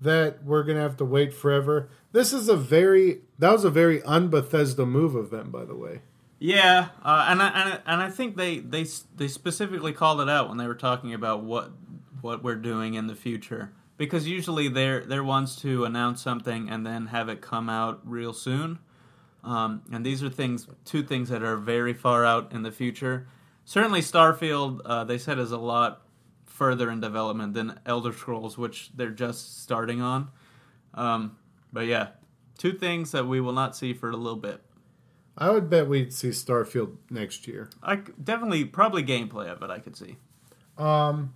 that 0.00 0.44
we're 0.44 0.64
gonna 0.64 0.80
have 0.80 0.96
to 0.96 1.04
wait 1.04 1.32
forever. 1.32 1.88
This 2.12 2.32
is 2.32 2.48
a 2.48 2.56
very 2.56 3.20
that 3.38 3.52
was 3.52 3.64
a 3.64 3.70
very 3.70 4.02
un-Bethesda 4.02 4.86
move 4.86 5.14
of 5.14 5.30
them, 5.30 5.50
by 5.50 5.64
the 5.64 5.76
way. 5.76 6.00
Yeah, 6.40 6.88
uh, 7.02 7.26
and 7.28 7.40
I, 7.40 7.48
and 7.48 7.72
I, 7.72 7.78
and 7.86 8.02
I 8.02 8.10
think 8.10 8.36
they 8.36 8.58
they 8.58 8.86
they 9.16 9.28
specifically 9.28 9.92
called 9.92 10.20
it 10.20 10.28
out 10.28 10.48
when 10.48 10.58
they 10.58 10.66
were 10.66 10.74
talking 10.74 11.14
about 11.14 11.44
what 11.44 11.70
what 12.20 12.42
we're 12.42 12.56
doing 12.56 12.94
in 12.94 13.06
the 13.06 13.14
future 13.14 13.72
because 13.96 14.26
usually 14.26 14.68
they're 14.68 15.04
they're 15.04 15.24
ones 15.24 15.56
to 15.56 15.84
announce 15.84 16.22
something 16.22 16.68
and 16.68 16.86
then 16.86 17.06
have 17.06 17.28
it 17.28 17.40
come 17.40 17.68
out 17.68 18.00
real 18.04 18.32
soon. 18.32 18.78
Um, 19.42 19.82
and 19.92 20.04
these 20.04 20.22
are 20.22 20.30
things 20.30 20.66
two 20.84 21.02
things 21.02 21.28
that 21.28 21.42
are 21.42 21.56
very 21.56 21.92
far 21.92 22.24
out 22.24 22.52
in 22.52 22.62
the 22.62 22.72
future. 22.72 23.26
Certainly, 23.64 24.00
Starfield 24.00 24.80
uh, 24.84 25.04
they 25.04 25.18
said 25.18 25.38
is 25.38 25.52
a 25.52 25.58
lot 25.58 26.02
further 26.54 26.88
in 26.88 27.00
development 27.00 27.52
than 27.52 27.80
Elder 27.84 28.12
Scrolls, 28.12 28.56
which 28.56 28.90
they're 28.94 29.10
just 29.10 29.60
starting 29.62 30.00
on. 30.00 30.28
Um, 30.94 31.36
but 31.72 31.86
yeah, 31.86 32.10
two 32.56 32.72
things 32.72 33.10
that 33.10 33.26
we 33.26 33.40
will 33.40 33.52
not 33.52 33.74
see 33.74 33.92
for 33.92 34.08
a 34.08 34.16
little 34.16 34.38
bit. 34.38 34.62
I 35.36 35.50
would 35.50 35.68
bet 35.68 35.88
we'd 35.88 36.12
see 36.12 36.28
Starfield 36.28 36.96
next 37.10 37.48
year. 37.48 37.70
I 37.82 37.96
definitely 37.96 38.64
probably 38.66 39.02
gameplay 39.02 39.48
of 39.48 39.62
it. 39.62 39.70
I 39.70 39.80
could 39.80 39.96
see. 39.96 40.16
Um, 40.78 41.34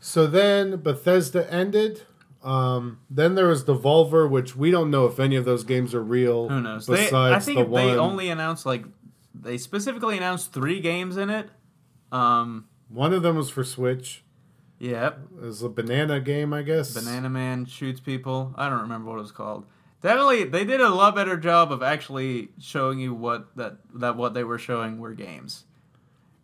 so 0.00 0.26
then 0.26 0.76
Bethesda 0.76 1.50
ended. 1.52 2.02
Um, 2.42 3.00
then 3.10 3.34
there 3.34 3.48
was 3.48 3.64
Devolver, 3.64 4.28
which 4.28 4.56
we 4.56 4.70
don't 4.70 4.90
know 4.90 5.04
if 5.04 5.20
any 5.20 5.36
of 5.36 5.44
those 5.44 5.62
games 5.62 5.94
are 5.94 6.02
real. 6.02 6.48
Who 6.48 6.62
knows? 6.62 6.86
Besides 6.86 7.10
They, 7.10 7.18
I 7.18 7.38
think 7.38 7.68
the 7.68 7.76
they 7.76 7.88
one, 7.88 7.98
only 7.98 8.30
announced 8.30 8.64
like 8.64 8.86
they 9.34 9.58
specifically 9.58 10.16
announced 10.16 10.54
three 10.54 10.80
games 10.80 11.18
in 11.18 11.28
it. 11.28 11.50
Um, 12.10 12.66
one 12.92 13.12
of 13.12 13.22
them 13.22 13.36
was 13.36 13.50
for 13.50 13.64
Switch. 13.64 14.22
yeah, 14.78 15.08
It 15.36 15.42
was 15.42 15.62
a 15.62 15.68
banana 15.68 16.20
game, 16.20 16.52
I 16.52 16.62
guess. 16.62 16.92
Banana 16.94 17.28
Man 17.30 17.64
shoots 17.66 18.00
people. 18.00 18.54
I 18.56 18.68
don't 18.68 18.80
remember 18.82 19.10
what 19.10 19.18
it 19.18 19.22
was 19.22 19.32
called. 19.32 19.66
Definitely, 20.02 20.44
they 20.44 20.64
did 20.64 20.80
a 20.80 20.88
lot 20.88 21.14
better 21.14 21.36
job 21.36 21.70
of 21.70 21.82
actually 21.82 22.48
showing 22.60 22.98
you 22.98 23.14
what 23.14 23.56
that 23.56 23.78
that 23.94 24.16
what 24.16 24.34
they 24.34 24.42
were 24.42 24.58
showing 24.58 24.98
were 24.98 25.14
games. 25.14 25.64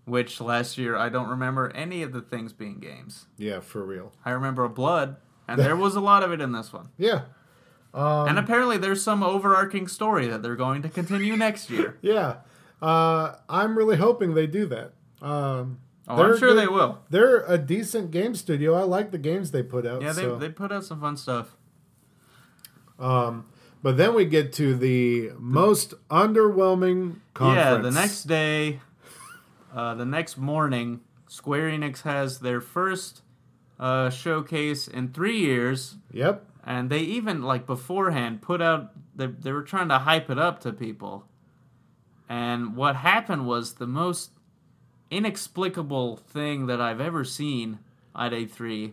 Which 0.04 0.40
last 0.40 0.78
year 0.78 0.96
I 0.96 1.08
don't 1.08 1.28
remember 1.28 1.70
any 1.74 2.02
of 2.02 2.12
the 2.12 2.20
things 2.22 2.52
being 2.52 2.78
games. 2.78 3.26
Yeah, 3.36 3.60
for 3.60 3.84
real. 3.84 4.12
I 4.24 4.30
remember 4.30 4.64
a 4.64 4.68
Blood, 4.70 5.16
and 5.48 5.58
there 5.60 5.76
was 5.76 5.96
a 5.96 6.00
lot 6.00 6.22
of 6.22 6.32
it 6.32 6.40
in 6.40 6.52
this 6.52 6.72
one. 6.72 6.88
Yeah. 6.98 7.22
Um, 7.92 8.28
And 8.28 8.38
apparently, 8.38 8.78
there's 8.78 9.02
some 9.02 9.22
overarching 9.24 9.88
story 9.88 10.28
that 10.28 10.42
they're 10.42 10.56
going 10.56 10.82
to 10.82 10.88
continue 10.88 11.36
next 11.36 11.68
year. 11.68 11.98
yeah. 12.02 12.36
Uh, 12.80 13.34
I'm 13.48 13.76
really 13.76 13.96
hoping 13.96 14.34
they 14.34 14.46
do 14.46 14.66
that. 14.66 14.92
Um, 15.20 15.80
Oh, 16.08 16.16
they're 16.16 16.32
I'm 16.32 16.38
sure 16.38 16.54
they 16.54 16.66
will. 16.66 17.00
They're 17.10 17.44
a 17.46 17.58
decent 17.58 18.10
game 18.10 18.34
studio. 18.34 18.74
I 18.74 18.82
like 18.82 19.10
the 19.10 19.18
games 19.18 19.50
they 19.50 19.62
put 19.62 19.86
out. 19.86 20.00
Yeah, 20.00 20.12
they, 20.12 20.22
so. 20.22 20.36
they 20.36 20.48
put 20.48 20.72
out 20.72 20.84
some 20.84 21.00
fun 21.00 21.16
stuff. 21.16 21.54
Um, 22.98 23.46
but 23.82 23.96
then 23.96 24.14
we 24.14 24.24
get 24.24 24.52
to 24.54 24.74
the 24.74 25.32
most 25.38 25.94
underwhelming 26.08 27.16
conference. 27.34 27.64
Yeah, 27.64 27.76
the 27.76 27.90
next 27.90 28.24
day, 28.24 28.80
uh, 29.74 29.94
the 29.94 30.06
next 30.06 30.36
morning, 30.38 31.00
Square 31.28 31.70
Enix 31.70 32.02
has 32.02 32.40
their 32.40 32.60
first 32.60 33.22
uh, 33.78 34.10
showcase 34.10 34.88
in 34.88 35.12
three 35.12 35.38
years, 35.38 35.96
Yep. 36.12 36.44
and 36.64 36.90
they 36.90 37.00
even 37.00 37.42
like 37.42 37.66
beforehand 37.66 38.42
put 38.42 38.60
out 38.60 38.92
they 39.14 39.26
they 39.26 39.52
were 39.52 39.62
trying 39.62 39.88
to 39.88 39.98
hype 39.98 40.30
it 40.30 40.38
up 40.38 40.60
to 40.60 40.72
people. 40.72 41.26
And 42.28 42.76
what 42.76 42.96
happened 42.96 43.46
was 43.46 43.74
the 43.74 43.86
most 43.86 44.30
inexplicable 45.10 46.16
thing 46.16 46.66
that 46.66 46.80
I've 46.80 47.00
ever 47.00 47.24
seen 47.24 47.78
at 48.14 48.32
E3, 48.32 48.92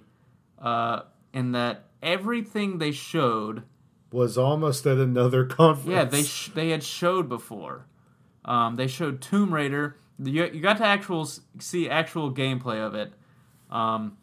uh, 0.62 1.02
in 1.34 1.52
that 1.52 1.86
everything 2.02 2.78
they 2.78 2.92
showed 2.92 3.64
Was 4.12 4.38
almost 4.38 4.86
at 4.86 4.98
another 4.98 5.46
conference. 5.46 5.90
Yeah, 5.90 6.06
they 6.06 6.24
sh- 6.24 6.52
they 6.54 6.70
had 6.70 6.84
showed 6.84 7.28
before. 7.28 7.86
Um, 8.46 8.76
they 8.76 8.88
showed 8.88 9.22
Tomb 9.22 9.54
Raider. 9.54 9.98
You, 10.18 10.46
you 10.46 10.62
got 10.62 10.78
to 10.78 10.86
actual 10.86 11.30
see 11.60 11.90
actual 11.90 12.32
gameplay 12.34 12.78
of 12.86 12.96
it, 12.96 13.12
um, 13.70 14.18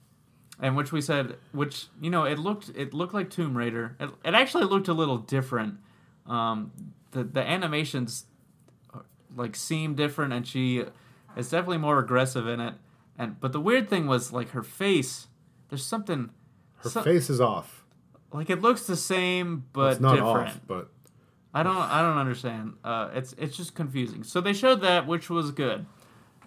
and 0.61 0.76
which 0.76 0.93
we 0.93 1.01
said, 1.01 1.36
which 1.51 1.86
you 2.01 2.09
know, 2.09 2.24
it 2.24 2.38
looked 2.38 2.70
it 2.74 2.95
looked 2.95 3.12
like 3.12 3.28
Tomb 3.28 3.57
Raider. 3.57 3.97
It, 4.01 4.11
it 4.24 4.34
actually 4.34 4.64
looked 4.64 4.88
a 4.88 4.95
little 4.95 5.18
different. 5.18 5.74
Um, 6.26 6.72
the 7.11 7.24
the 7.24 7.43
animations 7.47 8.24
uh, 8.95 9.01
like 9.36 9.57
seem 9.57 9.95
different, 9.95 10.32
and 10.32 10.47
she 10.47 10.84
is 11.37 11.51
definitely 11.51 11.78
more 11.78 11.99
aggressive 11.99 12.47
in 12.47 12.61
it. 12.61 12.74
And 13.18 13.39
but 13.41 13.53
the 13.53 13.61
weird 13.61 13.89
thing 13.89 14.07
was 14.07 14.33
like 14.33 14.51
her 14.51 14.62
face. 14.62 15.28
There's 15.68 15.85
something. 15.85 16.30
Her 16.78 16.91
So- 16.91 17.03
face 17.03 17.30
is 17.30 17.41
off. 17.41 17.85
like 18.33 18.49
it 18.51 18.61
looks 18.62 18.87
the 18.87 18.97
same 18.97 19.64
but 19.74 19.93
it's 19.93 20.01
not 20.01 20.14
different. 20.16 20.49
off, 20.49 20.61
but 20.66 20.91
I 21.55 21.62
don't 21.62 21.76
I 21.76 22.01
don't 22.03 22.16
understand. 22.18 22.74
Uh, 22.83 23.11
it's 23.14 23.35
it's 23.39 23.57
just 23.57 23.74
confusing. 23.74 24.24
So 24.24 24.41
they 24.41 24.53
showed 24.55 24.80
that, 24.83 25.07
which 25.07 25.28
was 25.30 25.51
good. 25.53 25.87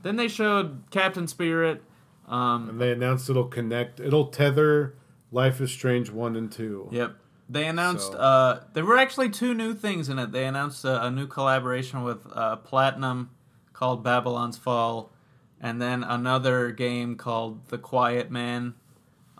Then 0.02 0.16
they 0.18 0.28
showed 0.28 0.84
Captain 0.92 1.28
Spirit. 1.28 1.84
Um, 2.28 2.70
and 2.70 2.82
they 2.82 2.92
announced 2.92 3.30
it'll 3.30 3.46
connect. 3.48 4.00
It'll 4.00 4.28
tether 4.28 4.96
Life 5.32 5.62
is 5.62 5.72
Strange 5.72 6.10
one 6.10 6.36
and 6.36 6.52
two. 6.52 6.88
yep. 6.92 7.16
They 7.48 7.68
announced 7.68 8.14
So- 8.14 8.18
uh, 8.18 8.64
there 8.74 8.84
were 8.86 8.98
actually 8.98 9.30
two 9.30 9.54
new 9.54 9.76
things 9.76 10.10
in 10.10 10.18
it. 10.18 10.32
They 10.32 10.46
announced 10.46 10.84
a, 10.86 11.06
a 11.06 11.12
new 11.12 11.28
collaboration 11.28 12.02
with 12.04 12.26
uh, 12.34 12.56
Platinum 12.58 13.30
called 13.76 14.04
Babylon's 14.04 14.58
Fall, 14.58 15.12
and 15.60 15.82
then 15.82 16.04
another 16.04 16.72
game 16.72 17.16
called 17.18 17.68
The 17.68 17.78
Quiet 17.78 18.32
Man, 18.32 18.74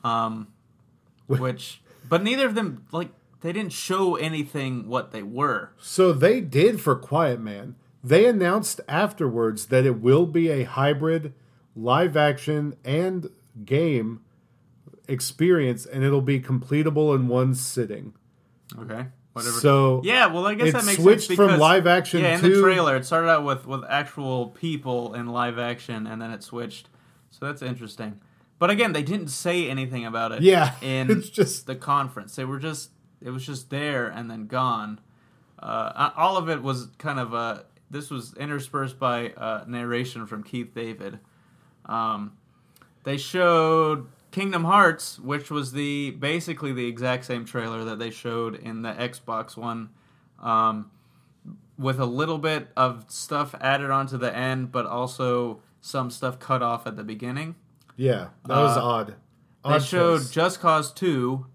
um, 0.04 0.50
which 1.28 1.82
but 2.08 2.22
neither 2.22 2.46
of 2.46 2.54
them 2.54 2.86
like 2.92 3.10
they 3.42 3.54
didn't 3.54 3.74
show 3.74 4.16
anything 4.16 4.88
what 4.88 5.12
they 5.12 5.24
were. 5.24 5.72
So 5.80 6.12
they 6.12 6.42
did 6.42 6.82
for 6.82 6.96
Quiet 6.96 7.40
Man. 7.40 7.76
They 8.04 8.26
announced 8.26 8.82
afterwards 8.88 9.68
that 9.68 9.86
it 9.86 10.00
will 10.00 10.28
be 10.28 10.50
a 10.50 10.64
hybrid 10.64 11.34
live 11.76 12.16
action 12.16 12.76
and 12.84 13.30
game 13.64 14.22
experience 15.08 15.86
and 15.86 16.04
it'll 16.04 16.22
be 16.22 16.40
completable 16.40 17.16
in 17.16 17.28
one 17.28 17.56
sitting. 17.56 18.14
Okay, 18.78 19.08
whatever. 19.36 19.60
So 19.60 20.02
Yeah, 20.04 20.28
well, 20.28 20.46
I 20.48 20.56
guess 20.56 20.74
that 20.74 20.86
makes 20.86 21.02
switched 21.02 21.28
sense 21.28 21.36
from 21.38 21.48
because- 21.48 21.60
live 21.60 21.88
action 21.88 22.22
Yeah, 22.22 22.36
in 22.36 22.42
to- 22.42 22.50
the 22.56 22.62
trailer, 22.62 22.96
it 22.96 23.06
started 23.06 23.30
out 23.30 23.44
with 23.44 23.66
with 23.68 23.84
actual 23.90 24.48
people 24.50 25.14
in 25.14 25.28
live 25.28 25.60
action, 25.60 26.08
and 26.08 26.22
then 26.22 26.32
it 26.32 26.42
switched. 26.44 26.90
So 27.32 27.46
that's 27.46 27.62
interesting. 27.62 28.20
But 28.58 28.70
again, 28.70 28.94
they 28.94 29.04
didn't 29.04 29.28
say 29.28 29.70
anything 29.70 30.06
about 30.06 30.32
it. 30.32 30.42
Yeah, 30.42 30.74
in 30.82 31.12
it's 31.12 31.30
just- 31.30 31.68
the 31.68 31.76
conference. 31.76 32.36
They 32.36 32.46
were 32.46 32.60
just 32.60 32.92
it 33.22 33.30
was 33.32 33.46
just 33.46 33.70
there 33.70 34.08
and 34.08 34.30
then 34.32 34.48
gone. 34.48 35.00
Uh, 35.58 36.12
all 36.18 36.38
of 36.38 36.50
it 36.50 36.62
was 36.62 36.88
kind 36.98 37.20
of 37.20 37.34
uh, 37.34 37.60
this 37.90 38.10
was 38.10 38.34
interspersed 38.36 38.98
by 39.00 39.30
uh, 39.32 39.64
narration 39.68 40.26
from 40.28 40.44
Keith 40.44 40.74
David. 40.74 41.20
Um, 41.86 42.34
they 43.04 43.18
showed 43.18 44.08
Kingdom 44.36 44.66
Hearts, 44.66 45.18
which 45.20 45.50
was 45.50 45.72
the 45.72 46.12
basically 46.12 46.74
the 46.74 46.86
exact 46.88 47.24
same 47.24 47.46
trailer 47.46 47.86
that 47.86 48.00
they 48.00 48.10
showed 48.12 48.56
in 48.56 48.82
the 48.82 48.92
Xbox 48.92 49.56
One, 49.56 49.90
um, 50.44 50.92
with 51.78 52.00
a 52.02 52.06
little 52.06 52.38
bit 52.38 52.68
of 52.76 53.06
stuff 53.08 53.56
added 53.62 53.92
onto 53.92 54.18
the 54.18 54.36
end, 54.36 54.74
but 54.74 54.86
also 54.86 55.62
some 55.80 56.12
stuff 56.12 56.38
cut 56.38 56.62
off 56.62 56.86
at 56.86 56.98
the 56.98 57.04
beginning. 57.04 57.56
yeah, 57.96 58.28
that 58.46 58.58
was 58.58 58.76
Uh, 58.78 58.84
odd. 58.84 59.08
They 59.64 59.72
Odd 59.76 59.84
showed 59.84 60.18
choice. 60.20 60.30
Just 60.32 60.60
Cause 60.60 60.92
Two, 60.92 61.46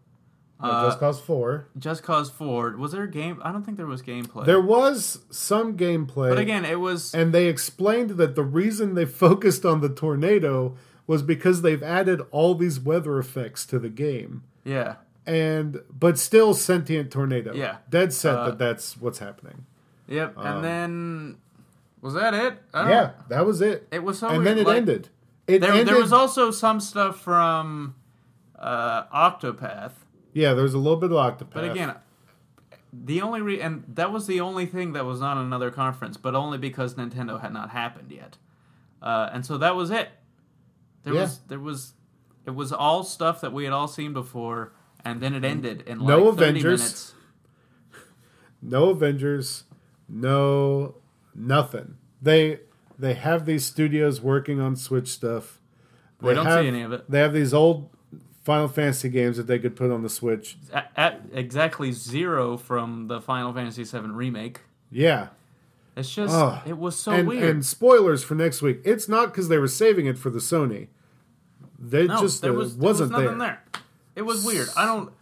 uh, 0.58 0.86
Just 0.86 0.98
Cause 1.00 1.20
4. 1.20 1.66
Just 1.78 2.02
Cause 2.02 2.30
Four. 2.30 2.76
Was 2.78 2.92
there 2.92 3.02
a 3.02 3.10
game? 3.10 3.40
I 3.44 3.52
don't 3.52 3.62
think 3.62 3.76
there 3.76 3.86
was 3.86 4.00
gameplay. 4.02 4.46
There 4.46 4.60
was 4.60 5.18
some 5.30 5.76
gameplay. 5.76 6.30
but 6.30 6.38
again, 6.38 6.64
it 6.64 6.80
was 6.80 7.14
and 7.14 7.32
they 7.34 7.46
explained 7.46 8.10
that 8.12 8.36
the 8.36 8.42
reason 8.42 8.94
they 8.94 9.04
focused 9.26 9.66
on 9.66 9.80
the 9.82 9.90
tornado 9.90 10.76
was 11.10 11.22
because 11.22 11.62
they've 11.62 11.82
added 11.82 12.20
all 12.30 12.54
these 12.54 12.78
weather 12.78 13.18
effects 13.18 13.66
to 13.66 13.78
the 13.80 13.88
game. 13.88 14.44
yeah. 14.64 14.94
And 15.26 15.80
but 15.90 16.18
still 16.18 16.54
sentient 16.54 17.10
tornado. 17.12 17.52
Yeah. 17.52 17.76
Dead 17.88 18.12
set 18.12 18.34
Uh, 18.36 18.44
that 18.46 18.58
that's 18.58 18.96
what's 18.96 19.18
happening. 19.18 19.66
Yep. 20.08 20.38
Um, 20.38 20.46
and 20.46 20.64
then 20.64 21.36
was 22.00 22.14
that 22.14 22.32
it? 22.32 22.54
Yeah, 22.74 23.10
that 23.28 23.44
was 23.44 23.60
it. 23.60 23.86
It 23.92 24.02
was 24.02 24.18
so 24.20 24.28
and 24.28 24.38
weird. 24.38 24.46
then 24.48 24.58
it 24.58 24.66
like, 24.66 24.76
ended. 24.78 25.08
It 25.46 25.60
There, 25.60 25.70
ended. 25.72 25.88
there 25.88 26.00
was 26.00 26.12
also 26.12 26.50
some 26.50 26.80
stuff 26.80 27.20
from 27.20 27.94
uh, 28.58 29.04
Octopath, 29.06 29.92
yeah, 30.32 30.54
there 30.54 30.62
was 30.62 30.74
a 30.74 30.78
little 30.78 30.98
bit 30.98 31.10
of 31.12 31.16
Octopath. 31.18 31.54
but 31.54 31.64
again, 31.64 31.94
the 32.92 33.20
only 33.20 33.40
re- 33.40 33.60
and 33.60 33.84
that 33.88 34.12
was 34.12 34.26
the 34.26 34.40
only 34.40 34.66
thing 34.66 34.92
that 34.94 35.04
was 35.04 35.20
on 35.22 35.38
another 35.38 35.70
conference, 35.70 36.16
but 36.16 36.34
only 36.34 36.58
because 36.58 36.94
Nintendo 36.94 37.40
had 37.40 37.52
not 37.52 37.70
happened 37.70 38.10
yet, 38.10 38.36
uh, 39.02 39.28
and 39.32 39.44
so 39.44 39.58
that 39.58 39.74
was 39.76 39.90
it. 39.90 40.08
There 41.04 41.14
Yeah. 41.14 41.22
was 41.22 41.38
there 41.48 41.60
was 41.60 41.92
it 42.46 42.54
was 42.54 42.72
all 42.72 43.04
stuff 43.04 43.40
that 43.40 43.52
we 43.52 43.64
had 43.64 43.72
all 43.72 43.88
seen 43.88 44.12
before, 44.12 44.72
and 45.04 45.20
then 45.20 45.34
it 45.34 45.42
mm. 45.42 45.50
ended 45.50 45.82
in 45.86 46.00
like 46.00 46.08
No 46.08 46.28
Avengers. 46.28 46.80
minutes. 46.80 47.14
no 48.62 48.90
Avengers, 48.90 49.64
no 50.08 50.96
nothing. 51.34 51.96
They 52.20 52.60
they 52.98 53.14
have 53.14 53.46
these 53.46 53.64
studios 53.64 54.20
working 54.20 54.60
on 54.60 54.76
Switch 54.76 55.08
stuff. 55.08 55.60
We 56.20 56.28
They 56.28 56.34
don't 56.34 56.46
have- 56.46 56.62
see 56.62 56.68
any 56.68 56.82
of 56.82 56.92
it. 56.92 57.10
They 57.10 57.20
have 57.20 57.32
these 57.32 57.54
old 57.54 57.88
Final 58.44 58.68
Fantasy 58.68 59.08
games 59.08 59.36
that 59.36 59.46
they 59.46 59.58
could 59.58 59.76
put 59.76 59.90
on 59.90 60.02
the 60.02 60.08
Switch. 60.08 60.56
At, 60.72 60.90
at 60.96 61.20
exactly 61.32 61.92
zero 61.92 62.56
from 62.56 63.06
the 63.08 63.20
Final 63.20 63.52
Fantasy 63.52 63.84
VII 63.84 64.08
remake. 64.08 64.60
Yeah. 64.90 65.28
It's 65.96 66.12
just 66.14 66.32
Ugh. 66.34 66.62
it 66.66 66.78
was 66.78 66.98
so 66.98 67.12
and, 67.12 67.28
weird. 67.28 67.42
and 67.44 67.64
spoilers 67.66 68.22
for 68.22 68.34
next 68.34 68.62
week. 68.62 68.80
It's 68.84 69.08
not 69.08 69.26
because 69.32 69.48
they 69.48 69.58
were 69.58 69.68
saving 69.68 70.06
it 70.06 70.16
for 70.18 70.30
the 70.30 70.38
Sony. 70.38 70.88
They 71.78 72.06
No, 72.06 72.20
just 72.20 72.42
there 72.42 72.52
uh, 72.52 72.54
was, 72.54 72.76
there 72.76 72.88
was 72.88 73.00
wasn't 73.00 73.12
nothing 73.12 73.38
there. 73.38 73.62
It 74.14 74.22
was 74.22 74.44
weird. 74.44 74.68
I 74.76 74.84
don't 74.86 75.12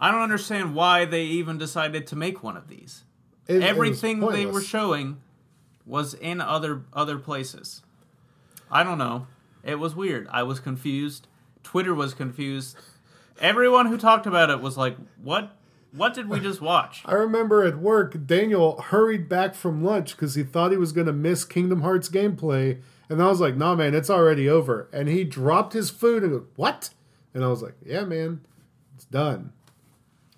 I 0.00 0.10
don't 0.10 0.22
understand 0.22 0.74
why 0.74 1.04
they 1.04 1.24
even 1.24 1.58
decided 1.58 2.06
to 2.08 2.16
make 2.16 2.42
one 2.42 2.56
of 2.56 2.68
these. 2.68 3.04
It- 3.46 3.56
it 3.56 3.62
Everything 3.62 4.20
they 4.20 4.46
were 4.46 4.60
showing 4.60 5.20
was 5.86 6.14
in 6.14 6.40
other 6.40 6.82
other 6.92 7.18
places. 7.18 7.82
I 8.70 8.82
don't 8.84 8.98
know. 8.98 9.26
It 9.62 9.78
was 9.78 9.94
weird. 9.94 10.28
I 10.30 10.42
was 10.42 10.60
confused. 10.60 11.26
Twitter 11.62 11.94
was 11.94 12.14
confused. 12.14 12.76
Everyone 13.40 13.86
who 13.86 13.96
talked 13.96 14.26
about 14.26 14.50
it 14.50 14.60
was 14.60 14.76
like, 14.76 14.96
"What? 15.22 15.54
What 15.94 16.14
did 16.14 16.28
we 16.28 16.40
just 16.40 16.60
watch?" 16.60 17.02
I 17.04 17.12
remember 17.14 17.62
at 17.64 17.78
work, 17.78 18.26
Daniel 18.26 18.80
hurried 18.80 19.28
back 19.28 19.54
from 19.54 19.82
lunch 19.84 20.12
because 20.16 20.34
he 20.34 20.42
thought 20.42 20.70
he 20.70 20.76
was 20.76 20.92
going 20.92 21.06
to 21.06 21.12
miss 21.12 21.44
Kingdom 21.44 21.82
Hearts 21.82 22.08
gameplay. 22.08 22.80
And 23.08 23.22
I 23.22 23.26
was 23.28 23.40
like, 23.40 23.56
nah, 23.56 23.74
man, 23.74 23.94
it's 23.94 24.08
already 24.08 24.48
over. 24.48 24.88
And 24.92 25.06
he 25.06 25.22
dropped 25.24 25.74
his 25.74 25.90
food 25.90 26.22
and 26.22 26.32
goes, 26.32 26.46
what? 26.56 26.90
And 27.34 27.44
I 27.44 27.48
was 27.48 27.60
like, 27.62 27.74
yeah, 27.84 28.04
man, 28.04 28.40
it's 28.94 29.04
done. 29.04 29.52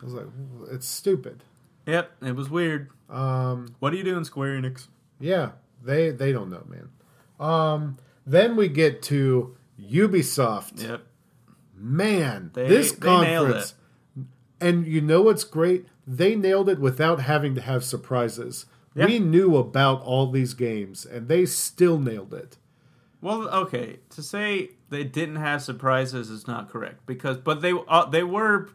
I 0.03 0.05
was 0.05 0.15
like, 0.15 0.27
it's 0.73 0.89
stupid. 0.89 1.45
Yep, 1.87 2.11
it 2.23 2.35
was 2.35 2.51
weird. 2.51 2.91
Um, 3.09 3.75
What 3.79 3.93
are 3.93 3.97
you 3.97 4.03
doing, 4.03 4.25
Square 4.25 4.61
Enix? 4.61 4.89
yeah, 5.21 5.51
they 5.85 6.11
they 6.11 6.33
don't 6.33 6.51
know, 6.51 6.65
man. 6.69 6.89
Um, 7.39 7.99
then 8.27 8.57
we 8.57 8.69
get 8.69 9.03
to 9.03 9.55
Ubisoft. 9.81 10.83
Yep. 10.83 11.03
Man, 11.77 12.51
They- 12.55 12.69
this 12.69 12.93
they 12.93 13.07
nailed 13.21 13.47
conference. 13.47 13.75
And 14.61 14.87
you 14.87 15.01
know 15.01 15.23
what's 15.23 15.45
great? 15.45 15.87
They 16.07 16.37
nailed 16.37 16.69
it 16.69 16.79
without 16.79 17.21
having 17.21 17.55
to 17.55 17.61
have 17.61 17.85
surprises. 17.85 18.67
Yeah. 18.95 19.07
We 19.07 19.19
knew 19.19 19.57
about 19.57 20.03
all 20.03 20.31
these 20.31 20.55
games, 20.55 21.05
and 21.05 21.27
they 21.29 21.47
still 21.47 21.99
nailed 21.99 22.33
it. 22.33 22.57
Well, 23.21 23.49
okay, 23.49 23.99
to 24.11 24.23
say 24.23 24.71
they 24.91 25.03
didn't 25.03 25.37
have 25.37 25.63
surprises 25.63 26.31
is 26.31 26.47
not 26.47 26.69
correct 26.71 27.07
because, 27.07 27.39
but 27.39 27.61
they 27.63 27.73
uh, 27.89 28.05
they 28.11 28.23
were, 28.23 28.69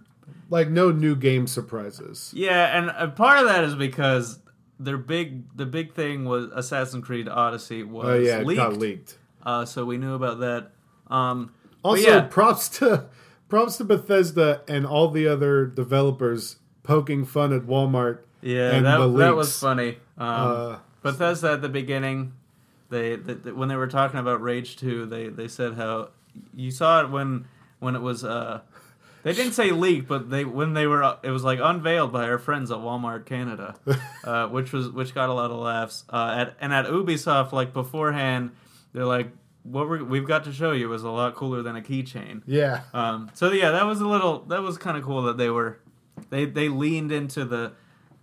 Like 0.50 0.70
no 0.70 0.92
new 0.92 1.16
game 1.16 1.46
surprises. 1.48 2.32
yeah, 2.36 2.78
and 2.78 2.90
uh, 2.90 3.08
part 3.12 3.40
of 3.40 3.46
that 3.46 3.64
is 3.64 3.76
because 3.76 4.40
their 4.80 4.98
big 4.98 5.56
the 5.56 5.66
big 5.68 5.94
thing 5.94 6.26
was 6.26 6.50
Assassin's 6.54 7.06
Creed 7.06 7.30
Odyssey 7.30 7.84
was 7.84 8.06
Oh 8.08 8.16
yeah, 8.16 8.40
it 8.40 8.48
leaked, 8.48 8.58
got 8.58 8.74
leaked. 8.78 9.18
Uh, 9.44 9.64
so 9.66 9.86
we 9.86 9.98
knew 9.98 10.16
about 10.16 10.40
that. 10.40 10.72
Um, 11.08 11.54
Also, 11.84 12.10
yeah, 12.10 12.22
props 12.22 12.68
to 12.80 13.06
props 13.50 13.78
to 13.78 13.84
Bethesda 13.84 14.62
and 14.68 14.86
all 14.86 15.10
the 15.10 15.28
other 15.28 15.66
developers 15.66 16.58
poking 16.84 17.26
fun 17.26 17.52
at 17.54 17.64
Walmart. 17.64 18.20
yeah, 18.42 18.80
that 18.82 18.98
that 19.18 19.36
was 19.36 19.60
funny. 19.60 19.98
Um, 20.18 20.28
Uh, 20.28 20.78
Bethesda 21.02 21.52
at 21.54 21.62
the 21.62 21.70
beginning, 21.70 22.34
they, 22.90 23.16
they, 23.16 23.34
they- 23.34 23.52
when 23.52 23.68
they 23.70 23.76
were 23.76 23.88
talking 23.88 24.20
about 24.20 24.42
Rage 24.42 24.76
Two, 24.78 25.06
they 25.06 25.28
they 25.30 25.48
said 25.48 25.74
how 25.74 26.10
you 26.56 26.72
saw 26.72 27.02
it 27.02 27.10
when 27.10 27.46
when 27.80 27.96
it 27.96 28.02
was 28.02 28.24
uh 28.24 28.62
they 29.24 29.34
didn't 29.34 29.52
say 29.54 29.72
leaked, 29.72 30.08
but 30.08 30.30
they 30.30 30.46
when 30.46 30.74
they 30.74 30.88
were 30.88 31.18
it 31.24 31.32
was 31.32 31.44
like 31.44 31.60
unveiled 31.62 32.12
by 32.14 32.24
our 32.30 32.38
friends 32.38 32.72
at 32.72 32.78
Walmart 32.78 33.26
Canada, 33.26 33.76
uh, 34.24 34.48
which 34.48 34.72
was 34.72 34.90
which 34.90 35.14
got 35.14 35.30
a 35.30 35.34
lot 35.34 35.52
of 35.52 35.58
laughs. 35.58 36.04
Uh, 36.10 36.36
at 36.38 36.56
and 36.62 36.74
at 36.74 36.86
Ubisoft, 36.86 37.52
like 37.52 37.74
beforehand, 37.74 38.52
they're 38.94 39.06
like, 39.06 39.32
what 39.64 39.90
we're, 39.90 40.04
we've 40.04 40.28
got 40.28 40.44
to 40.46 40.54
show 40.54 40.72
you 40.72 40.92
is 40.94 41.04
a 41.04 41.10
lot 41.10 41.36
cooler 41.36 41.62
than 41.62 41.76
a 41.76 41.82
keychain. 41.82 42.42
yeah, 42.46 42.82
Um, 42.94 43.30
so 43.34 43.52
yeah, 43.52 43.72
that 43.72 43.86
was 43.86 44.02
a 44.02 44.08
little 44.08 44.40
that 44.46 44.62
was 44.62 44.78
kind 44.78 44.98
of 44.98 45.04
cool 45.04 45.22
that 45.24 45.38
they 45.38 45.50
were 45.50 45.80
they 46.30 46.46
they 46.46 46.70
leaned 46.70 47.12
into 47.12 47.46
the 47.46 47.74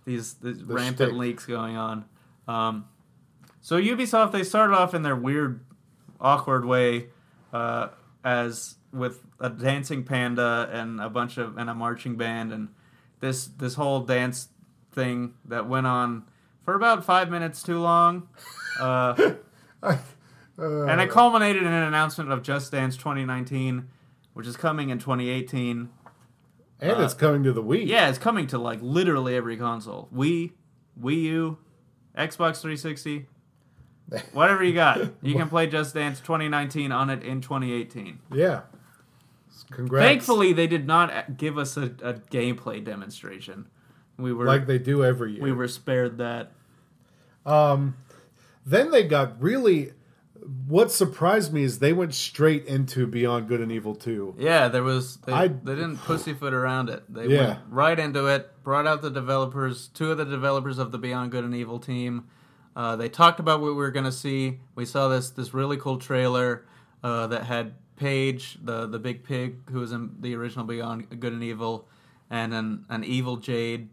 these, 0.05 0.35
these 0.35 0.63
rampant 0.63 1.09
shtick. 1.09 1.13
leaks 1.13 1.45
going 1.45 1.75
on. 1.75 2.05
Um, 2.47 2.85
so 3.61 3.79
Ubisoft 3.79 4.31
they 4.31 4.43
started 4.43 4.73
off 4.73 4.93
in 4.93 5.01
their 5.03 5.15
weird, 5.15 5.59
awkward 6.19 6.65
way, 6.65 7.07
uh, 7.53 7.89
as 8.23 8.75
with 8.93 9.21
a 9.39 9.49
dancing 9.49 10.03
panda 10.03 10.69
and 10.71 10.99
a 11.01 11.09
bunch 11.09 11.37
of 11.37 11.57
and 11.57 11.69
a 11.69 11.73
marching 11.75 12.15
band 12.15 12.51
and 12.53 12.69
this 13.19 13.47
this 13.47 13.75
whole 13.75 13.99
dance 14.01 14.47
thing 14.91 15.33
that 15.45 15.67
went 15.67 15.85
on 15.85 16.23
for 16.63 16.73
about 16.73 17.03
five 17.05 17.29
minutes 17.29 17.61
too 17.61 17.79
long. 17.79 18.27
Uh, 18.79 19.33
Uh, 20.59 20.85
and 20.85 20.99
it 21.01 21.09
culminated 21.09 21.61
in 21.63 21.67
an 21.71 21.83
announcement 21.83 22.31
of 22.31 22.41
Just 22.41 22.71
Dance 22.71 22.97
2019, 22.97 23.87
which 24.33 24.47
is 24.47 24.57
coming 24.57 24.89
in 24.89 24.97
2018. 24.99 25.89
And 26.79 26.91
Uh, 26.91 27.01
it's 27.01 27.13
coming 27.13 27.43
to 27.43 27.51
the 27.53 27.63
Wii. 27.63 27.85
Yeah, 27.87 28.09
it's 28.09 28.17
coming 28.17 28.47
to 28.47 28.57
like 28.57 28.79
literally 28.81 29.35
every 29.35 29.57
console. 29.57 30.09
Wii, 30.13 30.51
Wii 30.99 31.21
U, 31.23 31.57
Xbox 32.17 32.61
360, 32.61 33.27
whatever 34.33 34.63
you 34.63 34.73
got. 34.73 34.99
You 35.21 35.35
can 35.35 35.49
play 35.49 35.67
Just 35.67 35.93
Dance 35.93 36.19
2019 36.19 36.91
on 36.91 37.09
it 37.09 37.23
in 37.23 37.41
2018. 37.41 38.19
Yeah. 38.33 38.61
Congrats. 39.71 40.05
Thankfully, 40.05 40.53
they 40.53 40.67
did 40.67 40.87
not 40.87 41.35
give 41.37 41.57
us 41.57 41.75
a, 41.77 41.83
a 42.01 42.13
gameplay 42.13 42.83
demonstration. 42.83 43.67
We 44.17 44.31
were 44.31 44.45
like 44.45 44.65
they 44.65 44.79
do 44.79 45.03
every 45.03 45.33
year. 45.33 45.43
we 45.43 45.51
were 45.51 45.67
spared 45.67 46.17
that. 46.19 46.51
Um, 47.45 47.95
then 48.65 48.91
they 48.91 49.03
got 49.03 49.41
really. 49.41 49.91
What 50.67 50.91
surprised 50.91 51.51
me 51.51 51.63
is 51.63 51.79
they 51.79 51.91
went 51.93 52.13
straight 52.13 52.65
into 52.65 53.05
Beyond 53.05 53.47
Good 53.49 53.59
and 53.59 53.71
Evil 53.71 53.95
2. 53.95 54.35
Yeah, 54.37 54.67
there 54.69 54.83
was 54.83 55.17
they, 55.17 55.33
I- 55.33 55.47
they 55.47 55.75
didn't 55.75 55.97
pussyfoot 55.97 56.53
around 56.53 56.89
it. 56.89 57.03
They 57.13 57.27
Yeah. 57.27 57.47
went 57.47 57.59
right 57.69 57.99
into 57.99 58.27
it. 58.27 58.51
Brought 58.63 58.87
out 58.87 59.01
the 59.01 59.09
developers, 59.09 59.87
two 59.89 60.11
of 60.11 60.17
the 60.17 60.25
developers 60.25 60.77
of 60.77 60.91
the 60.91 60.97
Beyond 60.97 61.31
Good 61.31 61.43
and 61.43 61.53
Evil 61.55 61.79
team. 61.79 62.25
Uh, 62.75 62.95
they 62.95 63.09
talked 63.09 63.39
about 63.39 63.59
what 63.59 63.67
we 63.71 63.75
were 63.77 63.91
going 63.91 64.05
to 64.05 64.11
see. 64.11 64.59
We 64.75 64.85
saw 64.85 65.07
this 65.09 65.29
this 65.31 65.53
really 65.53 65.77
cool 65.77 65.97
trailer 65.97 66.65
uh, 67.03 67.27
that 67.27 67.43
had 67.43 67.73
Pey'j, 67.99 68.57
the 68.63 68.85
the 68.87 68.99
big 68.99 69.23
pig 69.23 69.69
who 69.71 69.79
was 69.79 69.91
in 69.91 70.11
the 70.19 70.35
original 70.35 70.63
Beyond 70.65 71.19
Good 71.19 71.33
and 71.33 71.43
Evil, 71.43 71.87
and 72.29 72.53
an 72.53 72.85
an 72.89 73.03
evil 73.03 73.37
Jade, 73.37 73.89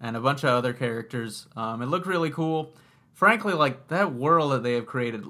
and 0.00 0.16
a 0.16 0.20
bunch 0.20 0.44
of 0.44 0.50
other 0.50 0.72
characters. 0.74 1.46
Um, 1.56 1.80
it 1.82 1.86
looked 1.86 2.06
really 2.06 2.30
cool. 2.30 2.74
Frankly, 3.14 3.52
like 3.54 3.88
that 3.88 4.14
world 4.14 4.52
that 4.52 4.62
they 4.62 4.74
have 4.74 4.86
created, 4.86 5.24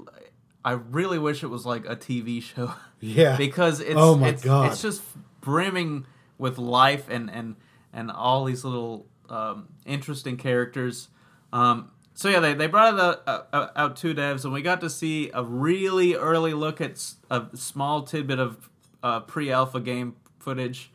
I 0.64 0.72
really 0.72 1.18
wish 1.18 1.42
it 1.42 1.46
was 1.48 1.64
like 1.64 1.86
a 1.86 1.96
TV 1.96 2.42
show. 2.42 2.72
Yeah. 3.00 3.36
because 3.36 3.78
it's 3.80 3.94
Oh 3.96 4.16
my 4.16 4.30
it's, 4.30 4.42
God. 4.42 4.72
it's 4.72 4.82
just 4.82 5.02
brimming 5.40 6.04
with 6.36 6.58
life 6.58 7.08
and 7.08 7.30
and 7.30 7.54
and 7.92 8.10
all 8.10 8.44
these 8.44 8.64
little 8.64 9.06
um, 9.30 9.68
interesting 9.86 10.36
characters. 10.36 11.08
Um, 11.52 11.90
so 12.14 12.28
yeah, 12.28 12.40
they, 12.40 12.54
they 12.54 12.66
brought 12.66 12.98
out, 12.98 13.22
uh, 13.28 13.42
uh, 13.52 13.68
out 13.76 13.94
two 13.96 14.14
devs, 14.14 14.42
and 14.42 14.52
we 14.52 14.62
got 14.62 14.80
to 14.80 14.90
see 14.90 15.30
a 15.32 15.44
really 15.44 16.14
early 16.16 16.54
look 16.54 16.80
at 16.80 17.00
a 17.30 17.44
small 17.54 18.02
tidbit 18.02 18.40
of 18.40 18.68
uh, 19.04 19.20
pre-alpha 19.20 19.78
game 19.78 20.16
footage. 20.40 20.90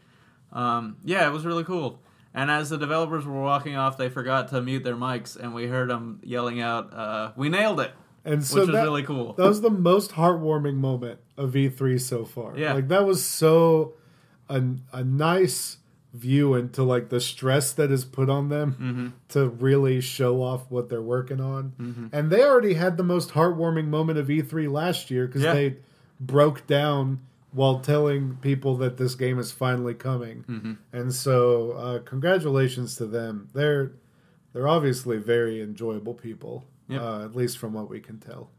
Um, 0.51 0.97
yeah, 1.05 1.25
it 1.25 1.31
was 1.31 1.45
really 1.45 1.63
cool. 1.63 2.01
And 2.33 2.51
as 2.51 2.69
the 2.69 2.77
developers 2.77 3.25
were 3.25 3.41
walking 3.41 3.77
off, 3.77 3.95
they 3.97 4.09
forgot 4.09 4.49
to 4.49 4.61
mute 4.61 4.83
their 4.83 4.95
mics, 4.97 5.37
and 5.37 5.53
we 5.53 5.67
heard 5.67 5.89
them 5.89 6.19
yelling 6.21 6.59
out, 6.59 6.93
uh, 6.93 7.31
"We 7.37 7.47
nailed 7.47 7.79
it!" 7.79 7.93
And 8.25 8.43
so 8.43 8.55
which 8.61 8.67
was 8.67 8.75
that, 8.75 8.83
really 8.83 9.03
cool. 9.03 9.33
that 9.33 9.45
was 9.47 9.61
the 9.61 9.69
most 9.69 10.11
heartwarming 10.11 10.75
moment 10.75 11.19
of 11.37 11.51
E3 11.53 11.99
so 11.99 12.25
far. 12.25 12.57
Yeah. 12.57 12.73
Like 12.73 12.87
that 12.89 13.05
was 13.05 13.23
so 13.25 13.93
a, 14.49 14.61
a 14.91 15.03
nice 15.03 15.77
view 16.13 16.53
into 16.53 16.83
like 16.83 17.09
the 17.09 17.19
stress 17.19 17.73
that 17.73 17.89
is 17.91 18.05
put 18.05 18.29
on 18.29 18.49
them 18.49 18.73
Mm-hmm. 18.79 19.07
to 19.29 19.49
really 19.49 19.99
show 19.99 20.43
off 20.43 20.69
what 20.69 20.87
they're 20.89 21.01
working 21.01 21.41
on. 21.41 22.09
And 22.13 22.29
they 22.29 22.43
already 22.43 22.75
had 22.75 22.97
the 22.97 23.03
most 23.03 23.31
heartwarming 23.31 23.87
moment 23.87 24.19
of 24.19 24.27
E3 24.27 24.71
last 24.71 25.09
year 25.09 25.25
because 25.27 25.41
Yeah. 25.41 25.53
they 25.53 25.75
broke 26.19 26.67
down 26.67 27.19
while 27.51 27.79
telling 27.79 28.35
people 28.41 28.77
that 28.77 28.97
this 28.97 29.15
game 29.15 29.37
is 29.39 29.51
finally 29.51 29.93
coming. 29.95 30.43
Mm-hmm. 30.47 30.73
And 30.91 31.13
so, 31.13 31.71
uh, 31.73 31.99
congratulations 31.99 32.95
to 32.97 33.05
them. 33.05 33.49
They're 33.53 33.91
they're 34.53 34.67
obviously 34.67 35.17
very 35.17 35.61
enjoyable 35.63 36.13
people, 36.13 36.63
Yep. 36.87 37.01
uh, 37.01 37.23
at 37.25 37.35
least 37.35 37.57
from 37.57 37.73
what 37.73 37.89
we 37.89 37.99
can 37.99 38.19
tell. 38.19 38.49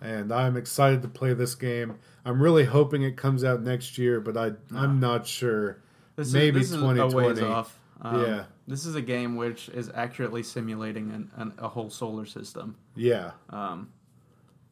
And 0.00 0.32
I'm 0.32 0.56
excited 0.56 1.02
to 1.02 1.08
play 1.08 1.32
this 1.34 1.54
game. 1.54 1.98
I'm 2.24 2.40
really 2.42 2.64
hoping 2.64 3.02
it 3.02 3.16
comes 3.16 3.44
out 3.44 3.62
next 3.62 3.96
year, 3.98 4.20
but 4.20 4.36
I 4.36 4.52
I'm 4.74 5.00
not 5.00 5.26
sure. 5.26 5.78
This 6.16 6.32
Maybe 6.32 6.60
is, 6.60 6.70
this 6.70 6.76
is 6.78 6.82
a 6.82 6.86
ways 6.86 6.96
2020. 7.12 7.42
off. 7.42 7.78
Um, 8.02 8.24
Yeah. 8.24 8.44
This 8.68 8.84
is 8.84 8.94
a 8.94 9.02
game 9.02 9.36
which 9.36 9.68
is 9.68 9.90
accurately 9.94 10.42
simulating 10.42 11.10
an, 11.12 11.30
an, 11.36 11.52
a 11.58 11.68
whole 11.68 11.88
solar 11.88 12.26
system. 12.26 12.76
Yeah, 12.96 13.30
Um, 13.50 13.90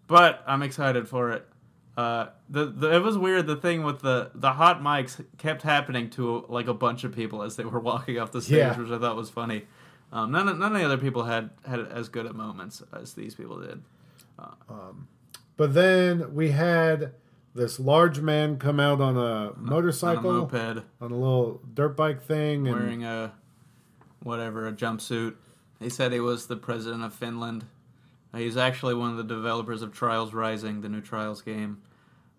but 0.06 0.42
I'm 0.46 0.62
excited 0.62 1.08
for 1.08 1.30
it. 1.32 1.46
Uh, 1.96 2.26
the, 2.50 2.66
the 2.66 2.92
it 2.96 3.02
was 3.02 3.16
weird. 3.16 3.46
The 3.46 3.54
thing 3.56 3.84
with 3.84 4.00
the 4.00 4.32
the 4.34 4.52
hot 4.52 4.82
mics 4.82 5.24
kept 5.38 5.62
happening 5.62 6.10
to 6.10 6.44
like 6.48 6.66
a 6.66 6.74
bunch 6.74 7.04
of 7.04 7.14
people 7.14 7.42
as 7.42 7.54
they 7.54 7.64
were 7.64 7.78
walking 7.92 8.18
off 8.18 8.32
the 8.32 8.42
stage, 8.42 8.56
Yeah. 8.58 8.76
which 8.78 8.90
I 8.90 8.98
thought 8.98 9.14
was 9.16 9.30
funny. 9.30 9.64
Um, 10.14 10.30
none 10.30 10.48
of, 10.48 10.58
none 10.58 10.72
of 10.72 10.78
the 10.78 10.84
other 10.84 10.96
people 10.96 11.24
had 11.24 11.50
had 11.66 11.80
as 11.80 12.08
good 12.08 12.24
at 12.24 12.34
moments 12.36 12.82
as 12.92 13.14
these 13.14 13.34
people 13.34 13.58
did. 13.60 13.82
but 15.56 15.74
then 15.74 16.34
we 16.34 16.50
had 16.50 17.12
this 17.54 17.78
large 17.78 18.20
man 18.20 18.56
come 18.58 18.80
out 18.80 19.00
on 19.00 19.16
a 19.16 19.50
On 19.50 19.54
motorcycle, 19.58 20.30
a 20.30 20.32
moped, 20.40 20.84
on 21.00 21.10
a 21.12 21.16
little 21.16 21.60
dirt 21.72 21.96
bike 21.96 22.22
thing, 22.22 22.66
and 22.66 22.76
wearing 22.76 23.04
a 23.04 23.32
whatever 24.22 24.66
a 24.66 24.72
jumpsuit. 24.72 25.34
He 25.80 25.88
said 25.90 26.12
he 26.12 26.20
was 26.20 26.46
the 26.46 26.56
president 26.56 27.02
of 27.04 27.12
Finland. 27.14 27.66
Uh, 28.32 28.38
He's 28.38 28.56
actually 28.56 28.94
one 28.94 29.10
of 29.10 29.16
the 29.16 29.24
developers 29.24 29.82
of 29.82 29.92
Trials 29.92 30.32
Rising, 30.32 30.80
the 30.80 30.88
new 30.88 31.00
Trials 31.00 31.42
game. 31.42 31.82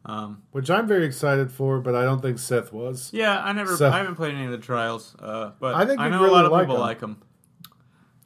Um, 0.05 0.43
which 0.51 0.69
I'm 0.69 0.87
very 0.87 1.03
excited 1.05 1.51
for, 1.51 1.79
but 1.79 1.95
I 1.95 2.03
don't 2.03 2.21
think 2.21 2.37
Seth 2.37 2.71
was. 2.71 3.09
yeah, 3.11 3.41
I 3.43 3.53
never, 3.53 3.75
So- 3.75 3.89
I 3.89 3.97
haven't 3.97 4.15
played 4.15 4.35
any 4.35 4.45
of 4.45 4.51
the 4.51 4.59
Trials, 4.59 5.15
uh, 5.19 5.51
but 5.59 5.73
I 5.75 5.85
think 5.85 5.99
I 5.99 6.09
know 6.09 6.17
really 6.19 6.29
a 6.29 6.33
lot 6.33 6.45
of 6.45 6.51
like 6.51 6.63
people 6.67 6.75
'em. 6.75 6.81
like 6.81 6.99
them. 6.99 7.17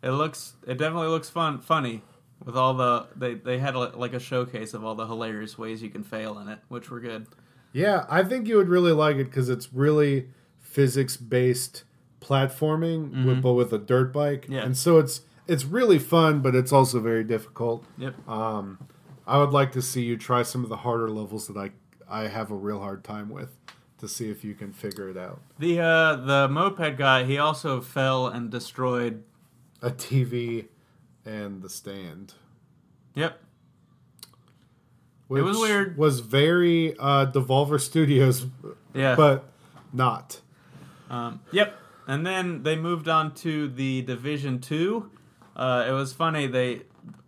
It 0.02 0.12
looks, 0.12 0.54
it 0.66 0.78
definitely 0.78 1.08
looks 1.08 1.30
fun, 1.30 1.60
funny 1.60 2.04
with 2.44 2.56
all 2.56 2.74
the 2.74 3.08
they 3.16 3.34
they 3.34 3.60
had 3.60 3.76
a, 3.76 3.80
like 3.98 4.14
a 4.14 4.20
showcase 4.20 4.74
of 4.74 4.84
all 4.84 4.96
the 4.96 5.06
hilarious 5.06 5.58
ways 5.58 5.82
you 5.82 5.90
can 5.90 6.04
fail 6.04 6.40
in 6.40 6.48
it, 6.48 6.60
which 6.68 6.90
were 6.90 7.00
good. 7.00 7.28
Yeah, 7.74 8.06
I 8.10 8.24
think 8.24 8.48
you 8.48 8.58
would 8.58 8.70
really 8.70 8.94
like 8.94 9.18
it 9.18 9.26
because 9.26 9.50
it's 9.50 9.74
really 9.74 10.30
physics 10.60 11.18
based 11.18 11.84
platforming, 12.22 13.26
with, 13.26 13.42
but 13.42 13.54
with 13.54 13.74
a 13.74 13.78
dirt 13.78 14.12
bike. 14.12 14.44
Mm-hmm. 14.44 14.54
Yeah. 14.54 14.66
and 14.66 14.78
so 14.78 14.98
it's 14.98 15.22
it's 15.48 15.66
really 15.66 16.00
fun, 16.00 16.42
but 16.42 16.56
it's 16.56 16.72
also 16.72 17.00
very 17.00 17.24
difficult. 17.24 17.84
Yep. 17.98 18.28
Um, 18.28 18.88
I 19.28 19.38
would 19.38 19.52
like 19.52 19.72
to 19.74 19.82
see 19.82 20.02
you 20.02 20.18
try 20.18 20.44
some 20.44 20.64
of 20.64 20.70
the 20.70 20.78
harder 20.78 21.10
levels 21.10 21.48
that 21.48 21.58
I 21.58 21.72
I 22.10 22.28
have 22.28 22.52
a 22.52 22.56
real 22.56 22.80
hard 22.80 23.04
time 23.04 23.30
with 23.30 23.56
to 24.00 24.08
see 24.08 24.32
if 24.32 24.44
you 24.44 24.56
can 24.56 24.72
figure 24.72 25.10
it 25.10 25.18
out. 25.18 25.42
The 25.60 25.80
uh, 25.80 26.16
the 26.16 26.48
moped 26.48 26.98
guy, 26.98 27.26
he 27.26 27.38
also 27.38 27.82
fell 27.82 28.28
and 28.28 28.50
destroyed. 28.50 29.24
A 29.82 29.90
TV 29.92 30.66
and 31.26 31.62
the 31.62 31.70
stand. 31.70 32.34
Yep. 33.16 33.40
Which 35.28 35.44
was 35.44 35.58
weird. 35.60 35.98
Was 35.98 36.22
very 36.22 36.98
uh, 36.98 37.28
Devolver 37.32 37.80
Studios, 37.80 38.48
Yeah. 38.94 39.16
but 39.16 39.46
not. 39.94 40.42
Um, 41.10 41.42
yep. 41.52 41.76
And 42.08 42.26
then 42.26 42.64
they 42.64 42.76
moved 42.76 43.08
on 43.08 43.36
to 43.36 43.68
the 43.68 44.02
Division 44.02 44.60
Two. 44.60 45.12
Uh, 45.56 45.86
it 45.88 45.92
was 45.92 46.14
funny. 46.14 46.48
They 46.48 46.82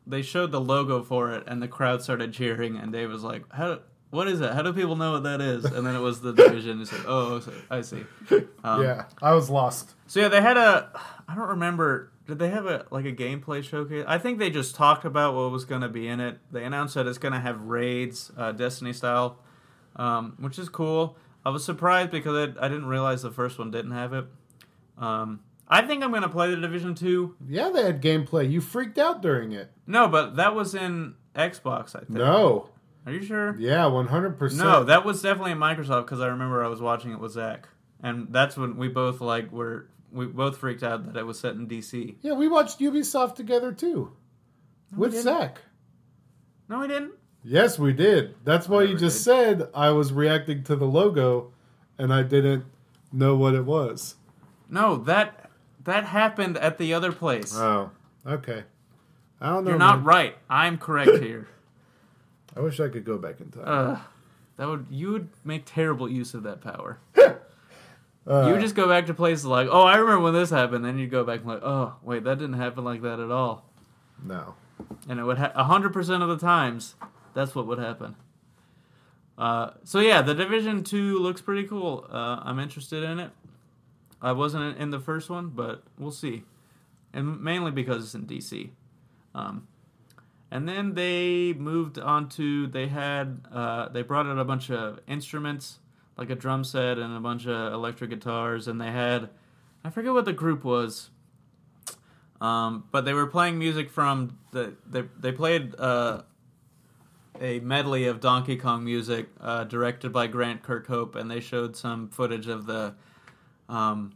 they 0.08 0.24
showed 0.24 0.52
the 0.52 0.60
logo 0.62 1.04
for 1.04 1.32
it, 1.34 1.44
and 1.46 1.62
the 1.62 1.68
crowd 1.68 2.02
started 2.02 2.34
cheering. 2.34 2.76
And 2.78 2.92
Dave 2.92 3.12
was 3.12 3.24
like, 3.24 3.44
"How? 3.54 3.80
What 4.10 4.28
is 4.28 4.42
it? 4.42 4.52
How 4.54 4.64
do 4.64 4.74
people 4.74 4.96
know 4.96 5.12
what 5.12 5.24
that 5.24 5.40
is?" 5.40 5.66
And 5.66 5.86
then 5.86 5.96
it 5.96 6.00
was 6.00 6.22
the 6.22 6.34
Division. 6.34 6.80
He's 6.80 6.92
like, 6.92 7.06
"Oh, 7.08 7.42
I 7.70 7.82
see." 7.82 8.04
Um, 8.64 8.84
yeah, 8.84 9.06
I 9.24 9.34
was 9.34 9.50
lost. 9.50 9.96
So 10.06 10.20
yeah, 10.20 10.28
they 10.28 10.40
had 10.42 10.56
a. 10.58 10.90
I 11.28 11.34
don't 11.36 11.50
remember. 11.50 12.11
Did 12.28 12.40
they 12.40 12.50
have 12.50 12.66
a 12.66 12.86
like 12.92 13.06
a 13.06 13.12
gameplay 13.12 13.64
showcase? 13.64 14.06
I 14.08 14.18
think 14.18 14.40
they 14.40 14.50
just 14.50 14.76
talked 14.76 15.06
about 15.06 15.34
what 15.34 15.52
was 15.52 15.66
going 15.66 15.82
to 15.82 15.90
be 15.90 16.08
in 16.08 16.20
it. 16.20 16.38
They 16.52 16.64
announced 16.64 16.94
that 16.96 17.08
it's 17.08 17.18
going 17.18 17.34
to 17.34 17.40
have 17.40 17.64
raids, 17.64 18.32
uh, 18.38 18.52
Destiny 18.52 18.94
style, 18.94 19.40
um, 19.96 20.36
which 20.40 20.60
is 20.60 20.70
cool. 20.70 21.18
I 21.44 21.50
was 21.50 21.66
surprised 21.66 22.12
because 22.12 22.56
I, 22.58 22.66
I 22.66 22.68
didn't 22.68 22.86
realize 22.86 23.22
the 23.24 23.32
first 23.32 23.58
one 23.58 23.72
didn't 23.72 23.92
have 23.92 24.14
it. 24.14 24.26
Um, 24.98 25.42
I 25.68 25.82
think 25.82 26.04
I'm 26.04 26.12
going 26.12 26.22
to 26.22 26.30
play 26.30 26.52
the 26.52 26.58
Division 26.58 26.94
Two. 26.96 27.36
Yeah, 27.48 27.70
they 27.70 27.84
had 27.84 28.02
gameplay. 28.02 28.50
You 28.50 28.62
freaked 28.62 29.00
out 29.00 29.22
during 29.22 29.52
it. 29.52 29.72
No, 29.88 30.08
but 30.08 30.36
that 30.36 30.54
was 30.54 30.76
in 30.76 31.16
Xbox. 31.36 31.96
I 31.96 32.00
think. 32.00 32.12
No. 32.12 32.70
Are 33.06 33.12
you 33.12 33.24
sure? 33.24 33.56
Yeah, 33.58 33.88
one 33.88 34.08
hundred 34.08 34.38
percent. 34.38 34.64
No, 34.64 34.84
that 34.84 35.04
was 35.04 35.22
definitely 35.22 35.54
in 35.54 35.58
Microsoft 35.58 36.06
because 36.06 36.22
I 36.22 36.28
remember 36.28 36.64
I 36.64 36.68
was 36.68 36.82
watching 36.82 37.12
it 37.12 37.20
with 37.20 37.32
Zach, 37.32 37.68
and 38.04 38.28
that's 38.32 38.56
when 38.56 38.78
we 38.78 38.90
both 38.90 39.22
like 39.22 39.52
were 39.52 39.88
we 40.12 40.26
both 40.26 40.58
freaked 40.58 40.84
out 40.84 41.06
that 41.06 41.20
it 41.20 41.26
was 41.26 41.40
set 41.40 41.56
in 41.56 41.68
DC. 41.68 42.16
Yeah, 42.22 42.34
we 42.34 42.48
watched 42.48 42.80
Ubisoft 42.80 43.36
together 43.36 43.72
too, 43.72 44.12
with. 44.96 45.16
Zach. 45.18 45.60
No, 46.68 46.80
we 46.80 46.88
didn't. 46.88 47.14
Yes, 47.44 47.80
we 47.80 47.92
did. 47.92 48.36
That's 48.44 48.70
why 48.70 48.84
you 48.84 48.98
just 48.98 49.24
said 49.24 49.70
I 49.74 49.90
was 49.90 50.14
reacting 50.14 50.64
to 50.66 50.76
the 50.76 50.86
logo, 50.86 51.52
and 51.98 52.14
I 52.14 52.24
didn't 52.24 52.66
know 53.12 53.36
what 53.36 53.56
it 53.56 53.66
was. 53.66 54.16
No, 54.70 54.96
that 54.98 55.50
that 55.84 56.06
happened 56.06 56.58
at 56.58 56.78
the 56.78 56.94
other 56.94 57.12
place. 57.12 57.54
Oh, 57.56 57.92
okay. 58.26 58.64
I 59.40 59.50
don't 59.50 59.64
know. 59.64 59.72
You're 59.72 59.80
not 59.80 59.98
man. 59.98 60.06
right. 60.06 60.38
I'm 60.50 60.78
correct 60.78 61.18
here. 61.24 61.48
I 62.56 62.60
wish 62.60 62.80
I 62.80 62.90
could 62.90 63.06
go 63.06 63.18
back 63.18 63.40
in 63.42 63.50
time. 63.50 63.64
Ugh. 63.66 64.00
That 64.58 64.68
would 64.68 64.86
you 64.92 65.12
would 65.12 65.30
make 65.44 65.64
terrible 65.66 66.10
use 66.10 66.34
of 66.34 66.44
that 66.44 66.62
power. 66.62 67.00
Uh, 68.28 68.46
you 68.46 68.54
would 68.54 68.62
just 68.62 68.76
go 68.76 68.88
back 68.88 69.08
to 69.08 69.14
places 69.14 69.46
like, 69.46 69.68
oh, 69.72 69.82
I 69.82 69.96
remember 69.98 70.24
when 70.26 70.34
this 70.34 70.52
happened. 70.52 70.86
Then 70.86 70.98
you'd 71.00 71.10
go 71.10 71.24
back 71.24 71.40
and 71.40 71.48
like, 71.50 71.64
oh, 71.64 71.96
wait, 72.04 72.24
that 72.24 72.38
didn't 72.38 72.58
happen 72.60 72.84
like 72.84 73.02
that 73.02 73.20
at 73.20 73.32
all. 73.32 73.66
no. 74.24 74.56
And 75.08 75.20
it 75.20 75.24
would 75.24 75.38
ha- 75.38 75.64
hundred 75.64 75.94
percent 75.94 76.24
of 76.24 76.30
the 76.30 76.38
times, 76.38 76.96
that's 77.36 77.54
what 77.54 77.68
would 77.68 77.78
happen. 77.78 78.16
Uh, 79.38 79.72
so 79.84 80.00
yeah, 80.00 80.22
the 80.24 80.34
Division 80.34 80.84
Two 80.84 81.20
looks 81.20 81.40
pretty 81.40 81.68
cool. 81.68 82.06
Uh, 82.12 82.40
I'm 82.44 82.58
interested 82.60 83.04
in 83.04 83.20
it. 83.20 83.30
I 84.22 84.32
wasn't 84.32 84.78
in 84.80 84.90
the 84.90 85.00
first 85.00 85.30
one, 85.30 85.50
but 85.50 85.84
we'll 86.00 86.12
see, 86.12 86.44
and 87.14 87.42
mainly 87.42 87.70
because 87.72 88.04
it's 88.04 88.16
in 88.16 88.26
DC. 88.26 88.70
Um, 89.36 89.68
and 90.50 90.68
then 90.68 90.96
they 90.96 91.54
moved 91.54 91.98
on 92.00 92.28
to 92.30 92.66
they 92.68 92.88
had 92.88 93.42
uh, 93.54 93.88
they 93.90 94.02
brought 94.02 94.26
out 94.26 94.38
a 94.40 94.44
bunch 94.46 94.70
of 94.72 95.00
instruments 95.08 95.78
like 96.18 96.30
a 96.30 96.36
drum 96.36 96.64
set 96.64 96.98
and 96.98 97.16
a 97.16 97.20
bunch 97.20 97.48
of 97.48 97.74
electric 97.74 98.10
guitars, 98.10 98.68
and 98.68 98.80
they 98.80 98.92
had 98.92 99.30
I 99.84 99.90
forget 99.90 100.14
what 100.14 100.26
the 100.26 100.34
group 100.34 100.64
was. 100.64 101.10
Um, 102.40 102.86
but 102.92 103.06
they 103.06 103.14
were 103.14 103.28
playing 103.28 103.60
music 103.60 103.90
from 103.90 104.38
the 104.52 104.74
they 104.88 105.04
they 105.20 105.32
played 105.32 105.76
uh, 105.78 106.24
a 107.40 107.60
medley 107.60 108.06
of 108.06 108.20
Donkey 108.20 108.58
Kong 108.58 108.84
music 108.84 109.28
uh, 109.40 109.64
directed 109.64 110.12
by 110.12 110.28
Grant 110.28 110.64
Kirkhope, 110.64 111.16
and 111.16 111.30
they 111.30 111.40
showed 111.40 111.76
some 111.76 112.10
footage 112.10 112.48
of 112.48 112.66
the 112.66 112.96
um, 113.70 114.14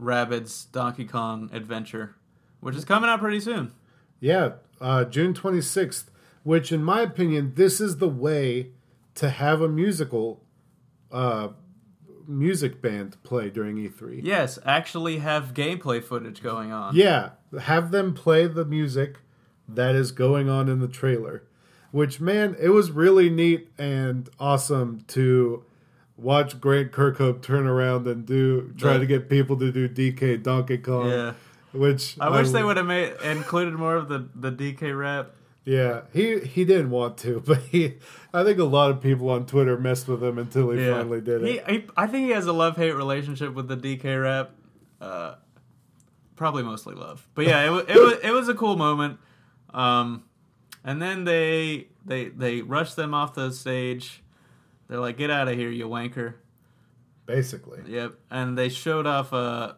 Rabbids 0.00 0.70
Donkey 0.72 1.04
Kong 1.04 1.50
adventure, 1.52 2.16
which 2.60 2.74
is 2.74 2.84
coming 2.84 3.10
out 3.10 3.20
pretty 3.20 3.40
soon. 3.40 3.72
Yeah, 4.20 4.52
uh, 4.80 5.04
June 5.04 5.34
26th, 5.34 6.04
which, 6.42 6.72
in 6.72 6.82
my 6.82 7.02
opinion, 7.02 7.52
this 7.54 7.80
is 7.80 7.98
the 7.98 8.08
way 8.08 8.70
to 9.14 9.30
have 9.30 9.60
a 9.60 9.68
musical 9.68 10.42
uh, 11.12 11.48
music 12.26 12.80
band 12.82 13.22
play 13.22 13.50
during 13.50 13.76
E3. 13.76 14.20
Yes, 14.22 14.58
actually 14.64 15.18
have 15.18 15.54
gameplay 15.54 16.02
footage 16.02 16.42
going 16.42 16.72
on. 16.72 16.94
Yeah, 16.94 17.30
have 17.62 17.90
them 17.90 18.14
play 18.14 18.46
the 18.46 18.64
music 18.64 19.18
that 19.68 19.94
is 19.94 20.12
going 20.12 20.48
on 20.48 20.68
in 20.68 20.80
the 20.80 20.88
trailer. 20.88 21.44
Which, 21.90 22.20
man, 22.20 22.54
it 22.60 22.68
was 22.68 22.90
really 22.90 23.30
neat 23.30 23.70
and 23.78 24.28
awesome 24.38 25.04
to 25.08 25.64
watch 26.18 26.60
Grant 26.60 26.92
Kirkhope 26.92 27.40
turn 27.42 27.66
around 27.66 28.06
and 28.06 28.26
do 28.26 28.74
try 28.76 28.94
The- 28.94 29.00
to 29.00 29.06
get 29.06 29.28
people 29.30 29.56
to 29.58 29.72
do 29.72 29.88
DK 29.88 30.42
Donkey 30.42 30.78
Kong. 30.78 31.08
Yeah. 31.08 31.32
Which 31.72 32.16
I 32.18 32.30
wish 32.30 32.48
they 32.50 32.62
would 32.64 32.78
have 32.78 32.86
made 32.86 33.12
included 33.22 33.74
more 33.74 33.94
of 33.96 34.08
the, 34.08 34.26
the 34.34 34.50
DK 34.50 34.98
rap. 34.98 35.32
Yeah, 35.64 36.02
he 36.12 36.38
he 36.40 36.64
didn't 36.64 36.90
want 36.90 37.18
to, 37.18 37.40
but 37.46 37.58
he 37.58 37.94
I 38.32 38.42
think 38.44 38.58
a 38.58 38.64
lot 38.64 38.90
of 38.90 39.00
people 39.02 39.28
on 39.30 39.44
Twitter 39.46 39.76
messed 39.78 40.08
with 40.08 40.22
him 40.22 40.38
until 40.38 40.70
he 40.70 40.84
Yeah. 40.84 40.98
finally 40.98 41.20
did 41.20 41.42
it. 41.42 41.68
he, 41.68 41.84
I 41.96 42.06
think 42.06 42.26
he 42.26 42.30
has 42.32 42.46
a 42.46 42.52
love 42.52 42.76
hate 42.76 42.92
relationship 42.92 43.52
with 43.54 43.68
the 43.68 43.76
DK 43.76 44.22
rap. 44.22 44.50
Uh, 45.00 45.34
probably 46.36 46.62
mostly 46.62 46.94
love, 46.94 47.26
but 47.34 47.46
yeah, 47.46 47.70
it, 47.78 47.88
it 47.90 47.96
was 48.00 48.18
it 48.22 48.30
was 48.30 48.48
a 48.48 48.54
cool 48.54 48.76
moment. 48.76 49.18
Um, 49.74 50.24
and 50.84 51.02
then 51.02 51.24
they 51.24 51.88
they 52.06 52.26
they 52.30 52.62
rushed 52.62 52.96
them 52.96 53.12
off 53.14 53.34
the 53.34 53.50
stage. 53.52 54.22
They're 54.88 55.00
like, 55.00 55.18
"Get 55.18 55.30
out 55.30 55.48
of 55.48 55.54
here, 55.56 55.70
you 55.70 55.86
wanker!" 55.86 56.34
Basically, 57.26 57.80
Yep, 57.86 58.14
and 58.30 58.56
they 58.56 58.68
showed 58.70 59.06
off 59.06 59.32
a. 59.34 59.76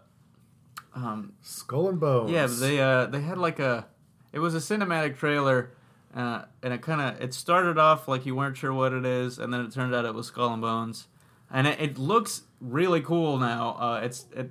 Um, 0.95 1.33
Skull 1.43 1.89
and 1.89 1.99
Bones. 2.01 2.31
yeah, 2.31 2.47
they 2.47 2.81
uh 2.81 3.07
they 3.07 3.21
had 3.21 3.39
like 3.39 3.59
a, 3.59 3.87
it 4.33 4.39
was 4.39 4.55
a 4.55 4.59
cinematic 4.59 5.17
trailer, 5.17 5.71
uh, 6.15 6.43
and 6.63 6.73
it 6.73 6.83
kind 6.83 7.01
of 7.01 7.21
it 7.23 7.35
started 7.35 7.79
off 7.79 8.09
like 8.09 8.27
you 8.27 8.35
weren't 8.35 8.57
sure 8.57 8.73
what 8.73 8.93
it 8.93 9.05
is, 9.05 9.39
and 9.39 9.53
then 9.53 9.61
it 9.61 9.73
turned 9.73 9.95
out 9.95 10.05
it 10.05 10.15
was 10.15 10.27
Skull 10.27 10.53
and 10.53 10.63
Bones, 10.63 11.09
and 11.51 11.67
it, 11.67 11.81
it 11.81 11.99
looks 11.99 12.43
really 12.61 13.01
cool 13.01 13.39
now. 13.39 13.77
Uh, 13.79 14.01
it's 14.03 14.27
it, 14.35 14.51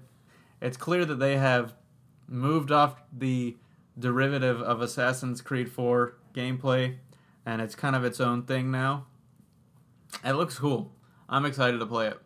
it's 0.62 0.78
clear 0.78 1.06
that 1.06 1.16
they 1.16 1.38
have 1.38 1.74
moved 2.28 2.72
off 2.72 3.02
the 3.12 3.58
derivative 3.98 4.62
of 4.62 4.82
Assassin's 4.82 5.42
Creed 5.42 5.72
4 5.72 6.16
gameplay, 6.34 6.98
and 7.46 7.62
it's 7.62 7.76
kind 7.76 7.96
of 7.96 8.04
its 8.06 8.20
own 8.20 8.44
thing 8.44 8.72
now. 8.72 9.08
It 10.24 10.34
looks 10.34 10.58
cool. 10.58 10.94
I'm 11.28 11.46
excited 11.46 11.80
to 11.80 11.86
play 11.86 12.08
it. 12.08 12.20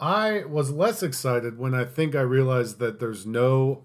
I 0.00 0.44
was 0.44 0.70
less 0.70 1.02
excited 1.02 1.58
when 1.58 1.74
I 1.74 1.84
think 1.84 2.14
I 2.14 2.20
realized 2.20 2.78
that 2.78 3.00
there's 3.00 3.26
no 3.26 3.84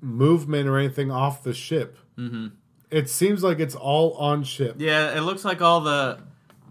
movement 0.00 0.68
or 0.68 0.78
anything 0.78 1.10
off 1.10 1.42
the 1.42 1.54
ship. 1.54 1.98
hmm 2.16 2.48
It 2.90 3.08
seems 3.08 3.42
like 3.42 3.58
it's 3.60 3.74
all 3.74 4.12
on 4.14 4.44
ship. 4.44 4.76
Yeah, 4.78 5.16
it 5.16 5.20
looks 5.22 5.44
like 5.44 5.60
all 5.62 5.80
the 5.80 6.18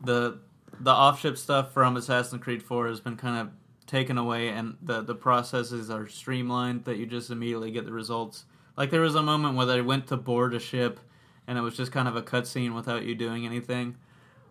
the 0.04 0.40
the 0.80 0.92
off 0.92 1.22
ship 1.22 1.38
stuff 1.38 1.72
from 1.74 1.96
Assassin's 1.98 2.44
Creed 2.44 2.62
4 2.62 2.88
has 2.88 3.00
been 3.00 3.16
kind 3.16 3.38
of 3.38 3.50
taken 3.88 4.18
away 4.18 4.50
and 4.50 4.78
the 4.82 5.02
the 5.02 5.16
processes 5.16 5.90
are 5.90 6.08
streamlined 6.08 6.86
that 6.86 6.98
you 6.98 7.06
just 7.06 7.30
immediately 7.30 7.72
get 7.72 7.86
the 7.86 7.94
results. 7.94 8.46
Like 8.78 8.90
there 8.92 9.02
was 9.02 9.16
a 9.16 9.24
moment 9.24 9.56
where 9.56 9.66
they 9.66 9.82
went 9.82 10.08
to 10.08 10.18
board 10.18 10.54
a 10.54 10.60
ship 10.60 11.00
and 11.48 11.58
it 11.58 11.62
was 11.62 11.78
just 11.78 11.92
kind 11.92 12.08
of 12.08 12.16
a 12.16 12.22
cutscene 12.22 12.74
without 12.76 13.04
you 13.06 13.16
doing 13.16 13.46
anything. 13.46 13.96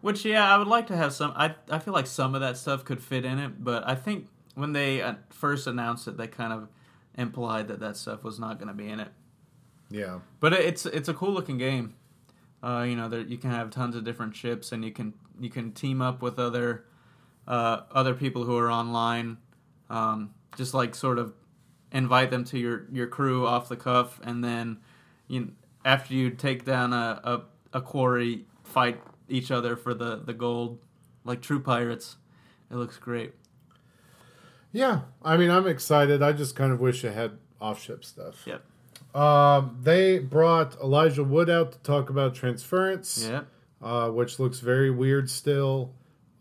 Which 0.01 0.25
yeah, 0.25 0.53
I 0.55 0.59
would 0.59 0.67
like 0.69 0.87
to 0.89 0.97
have 0.97 1.13
some 1.13 1.33
I 1.37 1.55
I 1.71 1.79
feel 1.79 1.95
like 1.95 2.07
some 2.07 2.35
of 2.35 2.41
that 2.41 2.57
stuff 2.57 2.85
could 2.85 3.03
fit 3.03 3.25
in 3.25 3.39
it, 3.39 3.63
but 3.63 3.87
I 3.87 3.95
think 3.95 4.29
when 4.55 4.73
they 4.73 5.03
uh, 5.03 5.15
first 5.31 5.67
announced 5.67 6.07
it 6.09 6.17
they 6.17 6.27
kind 6.29 6.53
of 6.53 6.69
implied 7.17 7.69
that 7.69 7.81
that 7.81 7.97
stuff 7.97 8.25
was 8.25 8.39
not 8.39 8.59
going 8.59 8.69
to 8.69 8.75
be 8.75 8.89
in 8.89 9.01
it. 9.01 9.09
Yeah. 9.91 10.21
But 10.41 10.53
it's 10.55 10.87
it's 10.87 11.09
a 11.09 11.15
cool 11.15 11.33
looking 11.33 11.59
game. 11.59 11.95
Uh, 12.63 12.85
you 12.89 12.97
know, 12.97 13.09
there 13.09 13.21
you 13.21 13.39
can 13.39 13.51
have 13.51 13.71
tons 13.71 13.95
of 13.95 14.05
different 14.05 14.35
ships, 14.35 14.73
and 14.73 14.85
you 14.85 14.91
can 14.91 15.15
you 15.39 15.51
can 15.51 15.73
team 15.73 16.01
up 16.01 16.23
with 16.23 16.39
other 16.39 16.85
uh, 17.47 17.83
other 17.91 18.15
people 18.15 18.45
who 18.45 18.57
are 18.57 18.71
online. 18.71 19.39
Um, 19.91 20.35
just 20.57 20.75
like 20.75 20.95
sort 20.95 21.19
of 21.19 21.35
invite 21.93 22.31
them 22.31 22.45
to 22.45 22.59
your, 22.59 22.87
your 22.93 23.07
crew 23.07 23.47
off 23.47 23.69
the 23.69 23.77
cuff, 23.77 24.21
and 24.25 24.43
then 24.43 24.79
you 25.29 25.53
after 25.85 26.15
you 26.15 26.31
take 26.31 26.65
down 26.65 26.93
a, 26.93 27.21
a, 27.25 27.79
a 27.79 27.81
quarry, 27.81 28.47
fight 28.63 29.01
each 29.29 29.51
other 29.51 29.77
for 29.77 29.95
the, 29.95 30.17
the 30.17 30.33
gold, 30.33 30.79
like 31.25 31.41
true 31.41 31.61
pirates. 31.61 32.17
It 32.71 32.77
looks 32.77 32.99
great. 32.99 33.35
Yeah. 34.75 35.01
I 35.23 35.37
mean, 35.39 35.51
I'm 35.51 35.67
excited. 35.67 36.21
I 36.21 36.33
just 36.33 36.55
kind 36.57 36.71
of 36.73 36.81
wish 36.81 37.03
it 37.05 37.15
had 37.15 37.39
off 37.61 37.81
ship 37.81 38.05
stuff. 38.05 38.45
Yep. 38.47 38.63
Um, 39.17 39.79
they 39.81 40.19
brought 40.19 40.77
Elijah 40.83 41.25
Wood 41.25 41.49
out 41.49 41.73
to 41.73 41.79
talk 41.79 42.11
about 42.11 42.35
transference. 42.35 43.27
Yeah. 43.31 43.43
uh, 43.81 44.09
which 44.11 44.39
looks 44.39 44.61
very 44.61 44.91
weird 44.91 45.31
still. 45.31 45.93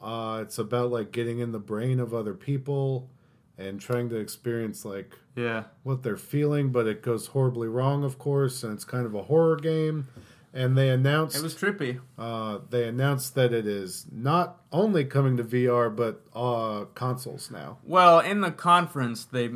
Uh, 0.01 0.39
it's 0.41 0.57
about 0.57 0.91
like 0.91 1.11
getting 1.11 1.39
in 1.39 1.51
the 1.51 1.59
brain 1.59 1.99
of 1.99 2.13
other 2.13 2.33
people 2.33 3.09
and 3.57 3.79
trying 3.79 4.09
to 4.09 4.15
experience 4.15 4.83
like 4.83 5.13
Yeah. 5.35 5.65
what 5.83 6.01
they're 6.03 6.17
feeling, 6.17 6.71
but 6.71 6.87
it 6.87 7.01
goes 7.03 7.27
horribly 7.27 7.67
wrong, 7.67 8.03
of 8.03 8.17
course, 8.17 8.63
and 8.63 8.73
it's 8.73 8.83
kind 8.85 9.05
of 9.05 9.13
a 9.13 9.23
horror 9.23 9.57
game. 9.57 10.07
And 10.55 10.77
they 10.77 10.89
announced 10.89 11.35
It 11.35 11.41
was 11.41 11.55
trippy. 11.55 11.99
uh, 12.17 12.59
they 12.69 12.87
announced 12.87 13.33
that 13.35 13.51
it 13.53 13.65
is 13.65 14.05
not 14.11 14.61
only 14.71 15.03
coming 15.03 15.35
to 15.37 15.43
VR 15.43 15.89
but 15.95 16.23
uh, 16.35 16.85
consoles 16.93 17.49
now. 17.49 17.79
Well, 17.83 18.19
in 18.19 18.41
the 18.41 18.51
conference, 18.51 19.25
they 19.25 19.49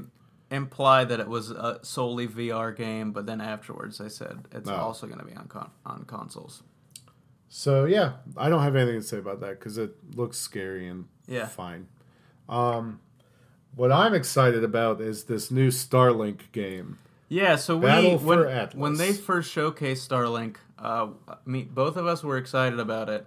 implied 0.49 1.09
that 1.09 1.19
it 1.19 1.27
was 1.27 1.51
a 1.51 1.79
solely 1.83 2.27
VR 2.27 2.75
game, 2.75 3.11
but 3.11 3.27
then 3.27 3.41
afterwards 3.41 3.99
they 3.99 4.09
said 4.09 4.45
it's 4.51 4.67
No. 4.67 4.75
also 4.75 5.05
going 5.05 5.19
to 5.19 5.25
be 5.25 5.35
on 5.35 5.47
con- 5.47 5.69
on 5.85 6.05
consoles. 6.05 6.63
So 7.49 7.85
yeah, 7.85 8.13
I 8.35 8.49
don't 8.49 8.63
have 8.63 8.75
anything 8.75 8.99
to 9.01 9.05
say 9.07 9.17
about 9.19 9.39
that 9.41 9.59
because 9.59 9.77
it 9.77 9.95
looks 10.15 10.37
scary 10.37 10.87
and 10.87 11.05
Yeah. 11.27 11.45
fine. 11.45 11.87
Um, 12.49 13.01
what 13.75 13.91
I'm 13.91 14.13
excited 14.15 14.63
about 14.63 14.99
is 14.99 15.25
this 15.25 15.51
new 15.51 15.67
Starlink 15.69 16.51
game. 16.53 16.97
Yeah, 17.29 17.57
so 17.57 17.75
we 17.77 18.15
when, 18.15 18.47
when 18.73 18.93
they 18.95 19.11
first 19.13 19.53
showcased 19.53 20.07
Starlink, 20.07 20.55
uh, 20.79 21.07
me 21.45 21.63
both 21.63 21.97
of 21.97 22.05
us 22.05 22.23
were 22.23 22.37
excited 22.37 22.79
about 22.79 23.09
it. 23.09 23.25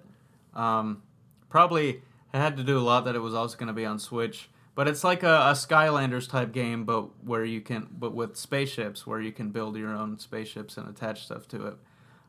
Um, 0.54 1.02
probably 1.48 2.02
had 2.32 2.56
to 2.56 2.64
do 2.64 2.78
a 2.78 2.80
lot 2.80 3.04
that 3.04 3.16
it 3.16 3.20
was 3.20 3.34
also 3.34 3.56
going 3.56 3.66
to 3.68 3.72
be 3.72 3.84
on 3.84 3.98
Switch, 3.98 4.48
but 4.74 4.86
it's 4.88 5.02
like 5.02 5.22
a, 5.22 5.48
a 5.48 5.52
Skylanders 5.52 6.28
type 6.28 6.52
game, 6.52 6.84
but 6.84 7.24
where 7.24 7.44
you 7.44 7.60
can, 7.60 7.88
but 7.90 8.14
with 8.14 8.36
spaceships, 8.36 9.06
where 9.06 9.20
you 9.20 9.32
can 9.32 9.50
build 9.50 9.76
your 9.76 9.90
own 9.90 10.18
spaceships 10.18 10.76
and 10.76 10.88
attach 10.88 11.24
stuff 11.24 11.48
to 11.48 11.66
it. 11.66 11.74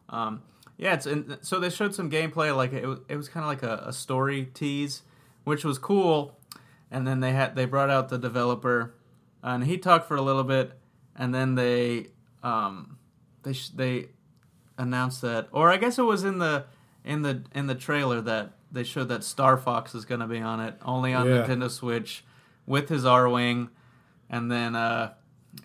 Um, 0.09 0.41
yeah, 0.77 0.93
it's 0.95 1.05
and 1.05 1.37
so 1.41 1.59
they 1.59 1.69
showed 1.69 1.93
some 1.93 2.09
gameplay, 2.09 2.55
like 2.55 2.73
it 2.73 2.85
it 3.07 3.15
was 3.15 3.29
kind 3.29 3.43
of 3.43 3.47
like 3.47 3.63
a, 3.63 3.83
a 3.87 3.93
story 3.93 4.45
tease, 4.53 5.03
which 5.43 5.63
was 5.63 5.77
cool. 5.77 6.37
And 6.89 7.07
then 7.07 7.21
they 7.21 7.31
had 7.31 7.55
they 7.55 7.65
brought 7.65 7.89
out 7.89 8.09
the 8.09 8.17
developer, 8.17 8.95
and 9.43 9.63
he 9.63 9.77
talked 9.77 10.07
for 10.07 10.17
a 10.17 10.21
little 10.21 10.43
bit, 10.43 10.73
and 11.15 11.33
then 11.33 11.55
they 11.55 12.07
um, 12.43 12.97
they 13.43 13.53
they 13.75 14.07
announced 14.81 15.21
that, 15.21 15.47
or 15.51 15.69
I 15.71 15.77
guess 15.77 15.97
it 15.99 16.03
was 16.03 16.23
in 16.23 16.39
the 16.39 16.65
in 17.05 17.21
the 17.21 17.43
in 17.53 17.67
the 17.67 17.75
trailer 17.75 18.21
that 18.21 18.51
they 18.71 18.83
showed 18.83 19.09
that 19.09 19.23
Star 19.23 19.57
Fox 19.57 19.93
is 19.95 20.05
going 20.05 20.21
to 20.21 20.27
be 20.27 20.39
on 20.39 20.59
it, 20.59 20.75
only 20.83 21.13
on 21.13 21.27
Yeah. 21.27 21.43
Nintendo 21.45 21.69
Switch, 21.69 22.23
with 22.65 22.89
his 22.89 23.03
Arwing, 23.03 23.69
and 24.29 24.49
then 24.51 24.75
uh, 24.75 25.13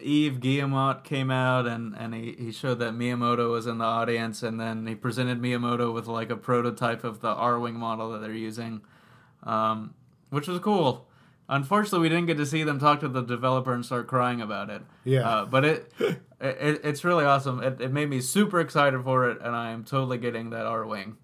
Yves 0.00 0.38
Guillemot 0.38 1.04
came 1.04 1.30
out 1.30 1.66
and, 1.68 1.94
and 1.96 2.12
he, 2.14 2.32
he 2.36 2.50
showed 2.50 2.80
that 2.80 2.94
Miyamoto 2.94 3.52
was 3.52 3.66
in 3.68 3.78
the 3.78 3.84
audience, 3.84 4.42
and 4.42 4.58
then 4.58 4.86
he 4.86 4.94
presented 4.96 5.40
Miyamoto 5.40 5.92
with 5.94 6.06
like 6.08 6.30
a 6.30 6.36
prototype 6.36 7.04
of 7.04 7.20
the 7.20 7.32
Arwing 7.32 7.74
model 7.74 8.10
that 8.10 8.20
they're 8.20 8.32
using, 8.32 8.80
um, 9.44 9.94
which 10.30 10.48
was 10.48 10.58
cool. 10.58 11.06
Unfortunately, 11.48 12.00
we 12.00 12.08
didn't 12.08 12.26
get 12.26 12.38
to 12.38 12.46
see 12.46 12.64
them 12.64 12.80
talk 12.80 12.98
to 13.00 13.08
the 13.08 13.22
developer 13.22 13.72
and 13.72 13.84
start 13.86 14.08
crying 14.08 14.40
about 14.40 14.68
it. 14.68 14.82
Yeah. 15.04 15.28
Uh, 15.28 15.44
but 15.44 15.64
it, 15.64 15.92
it 16.40 16.80
it's 16.84 17.04
really 17.04 17.24
awesome. 17.24 17.62
It, 17.62 17.80
it 17.80 17.92
made 17.92 18.08
me 18.10 18.20
super 18.20 18.60
excited 18.60 19.02
for 19.04 19.28
it, 19.30 19.38
and 19.40 19.54
I 19.54 19.70
am 19.70 19.84
totally 19.84 20.18
getting 20.18 20.50
that 20.50 20.64
Arwing. 20.66 21.14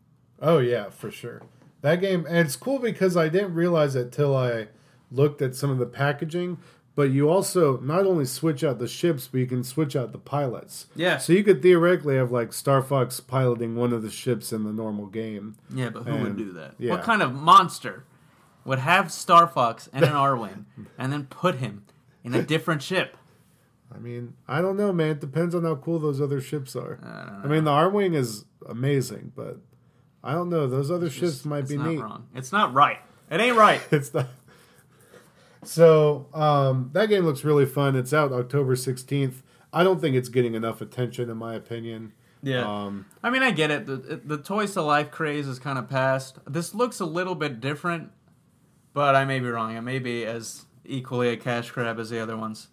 Oh 0.40 0.58
yeah, 0.58 0.90
for 0.90 1.10
sure. 1.10 1.42
That 1.82 2.00
game, 2.00 2.26
and 2.28 2.38
it's 2.38 2.56
cool 2.56 2.78
because 2.78 3.16
I 3.16 3.28
didn't 3.28 3.54
realize 3.54 3.96
it 3.96 4.12
till 4.12 4.36
I 4.36 4.68
looked 5.10 5.42
at 5.42 5.54
some 5.54 5.70
of 5.70 5.78
the 5.78 5.86
packaging. 5.86 6.58
But 6.94 7.10
you 7.10 7.30
also 7.30 7.78
not 7.78 8.04
only 8.04 8.26
switch 8.26 8.62
out 8.62 8.78
the 8.78 8.86
ships, 8.86 9.26
but 9.26 9.38
you 9.38 9.46
can 9.46 9.64
switch 9.64 9.96
out 9.96 10.12
the 10.12 10.18
pilots. 10.18 10.88
Yeah. 10.94 11.16
So 11.16 11.32
you 11.32 11.42
could 11.42 11.62
theoretically 11.62 12.16
have 12.16 12.30
like 12.30 12.52
Star 12.52 12.82
Fox 12.82 13.18
piloting 13.18 13.76
one 13.76 13.94
of 13.94 14.02
the 14.02 14.10
ships 14.10 14.52
in 14.52 14.64
the 14.64 14.72
normal 14.74 15.06
game. 15.06 15.56
Yeah, 15.74 15.88
but 15.88 16.02
who 16.02 16.22
would 16.22 16.36
do 16.36 16.52
that? 16.52 16.74
yeah. 16.78 16.90
What 16.90 17.02
kind 17.02 17.22
of 17.22 17.32
monster 17.32 18.04
would 18.66 18.78
have 18.78 19.10
Star 19.10 19.46
Fox 19.46 19.88
and 19.92 20.04
an 20.04 20.12
Arwing 20.12 20.66
and 20.98 21.10
then 21.10 21.24
put 21.24 21.56
him 21.56 21.84
in 22.24 22.34
a 22.34 22.42
different 22.54 22.82
ship? 22.82 23.16
I 23.94 23.98
mean, 23.98 24.34
I 24.48 24.60
don't 24.62 24.76
know, 24.76 24.92
man. 24.92 25.10
It 25.10 25.20
depends 25.20 25.54
on 25.54 25.64
how 25.64 25.74
cool 25.76 25.98
those 25.98 26.20
other 26.20 26.40
ships 26.40 26.74
are. 26.76 26.98
I. 27.02 27.44
I 27.44 27.48
mean, 27.48 27.64
the 27.64 27.70
Arwing 27.70 28.14
is 28.14 28.44
amazing, 28.68 29.32
but 29.36 29.58
I 30.24 30.32
don't 30.32 30.48
know. 30.48 30.66
Those 30.66 30.90
other 30.90 31.10
ships 31.10 31.22
It's- 31.40 31.44
might 31.44 31.60
it's 31.60 31.70
be 31.70 31.76
not 31.76 31.86
neat. 31.88 32.00
wrong. 32.00 32.26
It's 32.34 32.52
not 32.52 32.72
right. 32.74 32.98
It 33.30 33.40
ain't 33.40 33.56
right. 33.56 33.80
It's 33.90 34.12
not. 34.14 34.28
So 35.64 36.26
um, 36.34 36.90
that 36.92 37.08
game 37.08 37.24
looks 37.24 37.44
really 37.44 37.66
fun. 37.66 37.94
It's 37.96 38.12
out 38.12 38.32
October 38.32 38.74
sixteenth. 38.76 39.42
I 39.72 39.84
don't 39.84 40.00
think 40.00 40.16
it's 40.16 40.28
getting 40.28 40.54
enough 40.54 40.80
attention, 40.80 41.30
in 41.30 41.36
my 41.36 41.54
opinion. 41.54 42.12
Yeah. 42.42 42.64
Um, 42.66 43.06
I 43.22 43.30
mean, 43.30 43.42
I 43.42 43.52
get 43.52 43.70
it. 43.70 43.86
The, 43.86 44.20
the 44.24 44.38
Toys 44.38 44.72
to 44.74 44.82
Life 44.82 45.10
craze 45.12 45.46
is 45.46 45.58
kind 45.60 45.78
of 45.78 45.88
past. 45.88 46.38
This 46.48 46.74
looks 46.74 46.98
a 46.98 47.04
little 47.06 47.36
bit 47.36 47.60
different, 47.60 48.10
but 48.92 49.14
I 49.14 49.24
may 49.24 49.38
be 49.38 49.46
wrong. 49.48 49.76
It 49.76 49.82
may 49.82 50.00
be 50.00 50.26
as 50.26 50.64
equally 50.84 51.28
a 51.28 51.36
cash 51.36 51.70
grab 51.70 52.00
as 52.00 52.10
the 52.10 52.18
other 52.18 52.36
ones. 52.36 52.66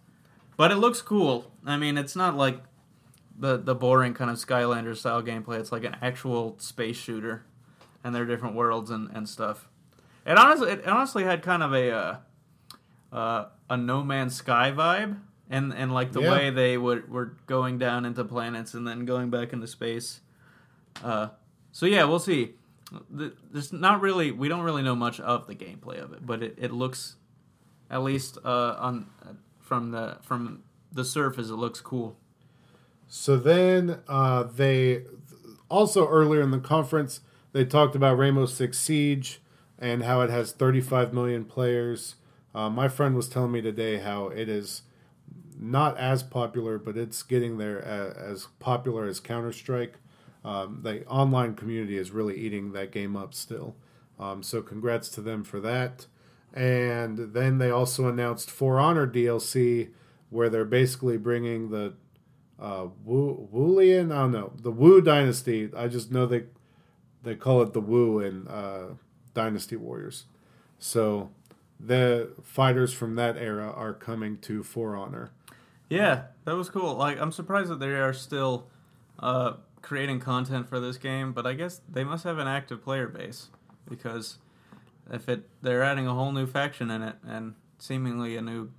But 0.59 0.71
it 0.71 0.75
looks 0.75 1.01
cool. 1.01 1.53
I 1.65 1.77
mean, 1.77 1.97
it's 1.97 2.17
not 2.17 2.35
like 2.35 2.59
the 3.39 3.55
the 3.55 3.73
boring 3.73 4.13
kind 4.13 4.29
of 4.29 4.35
Skylander 4.35 4.93
style 4.93 5.23
gameplay. 5.23 5.57
It's 5.57 5.71
like 5.71 5.85
an 5.85 5.95
actual 6.01 6.57
space 6.59 6.97
shooter, 6.97 7.45
and 8.03 8.13
there 8.13 8.23
are 8.23 8.25
different 8.25 8.55
worlds 8.55 8.89
and, 8.91 9.09
and 9.13 9.29
stuff. 9.29 9.69
It 10.25 10.37
honestly, 10.37 10.69
it 10.71 10.85
honestly 10.85 11.23
had 11.23 11.43
kind 11.43 11.63
of 11.63 11.73
a 11.73 11.91
uh, 11.91 12.15
uh, 13.13 13.45
a 13.69 13.77
No 13.77 14.03
Man's 14.03 14.35
Sky 14.35 14.73
vibe, 14.75 15.17
and 15.49 15.73
and 15.73 15.93
like 15.93 16.11
the 16.11 16.23
Yeah. 16.23 16.31
way 16.33 16.49
they 16.49 16.77
were 16.77 17.03
were 17.07 17.37
going 17.47 17.77
down 17.77 18.03
into 18.03 18.25
planets 18.25 18.73
and 18.73 18.85
then 18.85 19.05
going 19.05 19.29
back 19.29 19.53
into 19.53 19.65
space. 19.65 20.19
Uh, 21.01 21.29
so 21.71 21.85
yeah, 21.85 22.03
we'll 22.03 22.19
see. 22.19 22.55
The- 23.09 23.31
There's 23.49 23.71
not 23.71 24.01
really, 24.01 24.31
we 24.31 24.49
don't 24.49 24.63
really 24.63 24.81
know 24.81 24.95
much 24.95 25.21
of 25.21 25.47
the 25.47 25.55
gameplay 25.55 26.03
of 26.03 26.11
it, 26.11 26.25
but 26.25 26.43
it, 26.43 26.55
it 26.59 26.73
looks, 26.73 27.15
at 27.89 28.01
least 28.03 28.37
uh, 28.43 28.75
on 28.77 29.05
from 29.69 29.91
the 29.91 30.17
from 30.23 30.63
the 30.91 31.05
surface, 31.05 31.49
it 31.49 31.53
looks 31.53 31.79
cool. 31.79 32.17
So 33.07 33.37
then 33.37 33.99
uh, 34.07 34.43
they 34.43 35.03
also 35.69 36.07
earlier 36.07 36.41
in 36.41 36.49
the 36.51 36.59
conference 36.59 37.21
they 37.53 37.65
talked 37.65 37.95
about 37.95 38.17
Rainbow 38.17 38.47
Six 38.47 38.79
Siege 38.79 39.41
and 39.77 40.03
how 40.03 40.21
it 40.21 40.29
has 40.31 40.51
35 40.51 41.13
million 41.13 41.45
players. 41.45 42.15
Uh, 42.53 42.69
my 42.69 42.87
friend 42.87 43.15
was 43.15 43.29
telling 43.29 43.51
me 43.51 43.61
today 43.61 43.97
how 43.97 44.27
it 44.27 44.49
is 44.49 44.81
not 45.57 45.97
as 45.97 46.23
popular, 46.23 46.79
but 46.79 46.97
it's 46.97 47.21
getting 47.21 47.57
there 47.59 47.79
a- 47.79 48.17
as 48.17 48.47
popular 48.59 49.05
as 49.05 49.19
Counter 49.19 49.51
Strike. 49.51 49.95
Um, 50.43 50.79
the 50.81 51.05
online 51.05 51.53
community 51.53 51.97
is 51.97 52.09
really 52.11 52.35
eating 52.37 52.71
that 52.71 52.91
game 52.91 53.15
up 53.15 53.33
still. 53.35 53.75
Um, 54.19 54.41
so 54.41 54.61
congrats 54.61 55.09
to 55.09 55.21
them 55.21 55.43
for 55.43 55.59
that. 55.59 56.07
And 56.53 57.33
then 57.33 57.57
they 57.59 57.69
also 57.69 58.07
announced 58.07 58.49
For 58.49 58.79
Honor 58.79 59.07
DLC, 59.07 59.89
where 60.29 60.49
they're 60.49 60.65
basically 60.65 61.17
bringing 61.17 61.69
the 61.69 61.93
uh, 62.59 62.87
Wu 63.03 63.47
Wulian. 63.53 64.11
I 64.11 64.21
don't 64.21 64.31
know 64.31 64.53
the 64.61 64.71
Wu 64.71 65.01
Dynasty. 65.01 65.69
I 65.75 65.87
just 65.87 66.11
know 66.11 66.25
they 66.25 66.45
they 67.23 67.35
call 67.35 67.61
it 67.61 67.73
the 67.73 67.81
Wu 67.81 68.19
in 68.19 68.47
uh, 68.47 68.95
Dynasty 69.33 69.75
Warriors. 69.75 70.25
So 70.79 71.29
the 71.79 72.31
fighters 72.43 72.93
from 72.93 73.15
that 73.15 73.37
era 73.37 73.71
are 73.71 73.93
coming 73.93 74.37
to 74.39 74.63
For 74.63 74.95
Honor. 74.95 75.31
Yeah, 75.89 76.23
that 76.45 76.55
was 76.55 76.69
cool. 76.69 76.95
Like, 76.95 77.19
I'm 77.19 77.31
surprised 77.31 77.69
that 77.69 77.79
they 77.79 77.93
are 77.93 78.13
still 78.13 78.67
uh, 79.17 79.53
creating 79.81 80.19
content 80.19 80.69
for 80.69 80.79
this 80.79 80.97
game, 80.97 81.33
but 81.33 81.47
I 81.47 81.53
guess 81.53 81.81
they 81.89 82.03
must 82.03 82.23
have 82.25 82.37
an 82.37 82.47
active 82.47 82.83
player 82.83 83.07
base 83.07 83.47
because 83.89 84.37
if 85.11 85.27
it 85.29 85.49
they're 85.61 85.83
adding 85.83 86.07
a 86.07 86.13
whole 86.13 86.31
new 86.31 86.45
faction 86.47 86.89
in 86.91 87.01
it 87.01 87.15
and 87.27 87.55
seemingly 87.77 88.35
a 88.37 88.41
new 88.41 88.69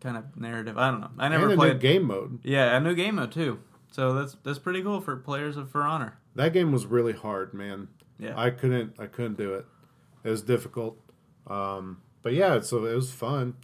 kind 0.00 0.16
of 0.16 0.36
narrative. 0.36 0.76
I 0.78 0.90
don't 0.90 1.00
know. 1.00 1.10
I 1.18 1.28
never 1.28 1.44
and 1.44 1.52
a 1.54 1.56
played. 1.56 1.72
new 1.74 1.78
game 1.78 2.02
mode. 2.04 2.38
Yeah, 2.44 2.76
a 2.76 2.80
new 2.80 2.94
game 2.94 3.16
mode 3.16 3.32
too. 3.32 3.60
So 3.90 4.12
that's 4.14 4.36
that's 4.42 4.58
pretty 4.58 4.82
cool 4.82 5.00
for 5.00 5.16
players 5.16 5.56
of 5.56 5.70
For 5.70 5.82
Honor. 5.82 6.18
That 6.34 6.52
game 6.52 6.70
was 6.72 6.86
really 6.86 7.12
hard, 7.14 7.54
man. 7.54 7.88
Yeah. 8.18 8.34
I 8.36 8.50
couldn't 8.50 8.94
I 8.98 9.06
couldn't 9.06 9.36
do 9.38 9.54
it. 9.54 9.64
It 10.24 10.30
was 10.30 10.42
difficult. 10.42 10.98
Um, 11.46 12.02
but 12.22 12.32
yeah, 12.34 12.60
so 12.60 12.84
it 12.84 12.94
was 12.94 13.12
fun. 13.12 13.54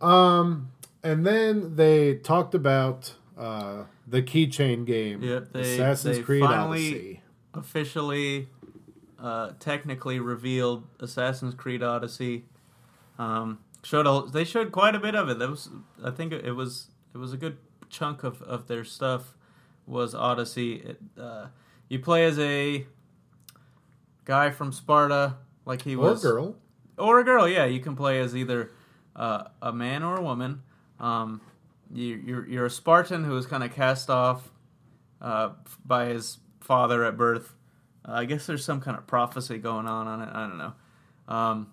Um, 0.00 0.70
and 1.02 1.26
then 1.26 1.76
they 1.76 2.16
talked 2.16 2.54
about 2.54 3.14
uh, 3.38 3.84
the 4.06 4.22
keychain 4.22 4.84
game, 4.86 5.22
Yep, 5.22 5.52
they- 5.52 5.74
Assassin's 5.74 6.16
they 6.18 6.22
Creed 6.22 6.42
finally- 6.42 6.88
Odyssey. 6.90 7.22
officially 7.54 8.48
uh, 9.20 9.52
technically 9.58 10.18
revealed 10.18 10.86
Assassin's 10.98 11.54
Creed 11.54 11.82
Odyssey. 11.82 12.44
Um, 13.18 13.58
showed 13.82 14.06
a, 14.06 14.30
they 14.30 14.44
showed 14.44 14.72
quite 14.72 14.94
a 14.94 14.98
bit 15.00 15.14
of 15.14 15.28
it. 15.28 15.38
That 15.38 15.50
was 15.50 15.68
I 16.04 16.10
think 16.10 16.32
it 16.32 16.52
was 16.52 16.88
it 17.14 17.18
was 17.18 17.32
a 17.32 17.36
good 17.36 17.58
chunk 17.88 18.22
of, 18.24 18.40
of 18.42 18.66
their 18.68 18.84
stuff 18.84 19.34
was 19.86 20.14
Odyssey. 20.14 20.74
It, 20.76 21.00
uh, 21.20 21.46
you 21.88 21.98
play 21.98 22.24
as 22.24 22.38
a 22.38 22.86
guy 24.24 24.50
from 24.50 24.72
Sparta, 24.72 25.36
like 25.64 25.82
he 25.82 25.96
Or 25.96 26.10
was 26.10 26.24
or 26.24 26.28
a 26.28 26.32
girl. 26.32 26.56
or 26.98 27.20
a 27.20 27.24
girl. 27.24 27.48
Yeah, 27.48 27.64
you 27.64 27.80
can 27.80 27.96
play 27.96 28.20
as 28.20 28.34
either 28.36 28.70
uh, 29.16 29.44
a 29.60 29.72
man 29.72 30.02
or 30.02 30.16
a 30.16 30.22
woman. 30.22 30.62
Um, 30.98 31.40
you, 31.92 32.22
you're 32.24 32.48
you're 32.48 32.66
a 32.66 32.70
Spartan 32.70 33.24
who 33.24 33.32
was 33.32 33.46
kind 33.46 33.64
of 33.64 33.74
cast 33.74 34.08
off 34.08 34.50
uh, 35.20 35.50
by 35.84 36.06
his 36.06 36.38
father 36.60 37.04
at 37.04 37.16
birth. 37.16 37.54
Uh, 38.06 38.12
I 38.12 38.24
guess 38.24 38.46
there's 38.46 38.64
some 38.64 38.80
kind 38.80 38.96
of 38.96 39.06
prophecy 39.06 39.58
going 39.58 39.86
on 39.86 40.06
on 40.06 40.22
it. 40.22 40.28
I 40.32 40.46
don't 40.46 40.58
know. 40.58 40.72
Um, 41.28 41.72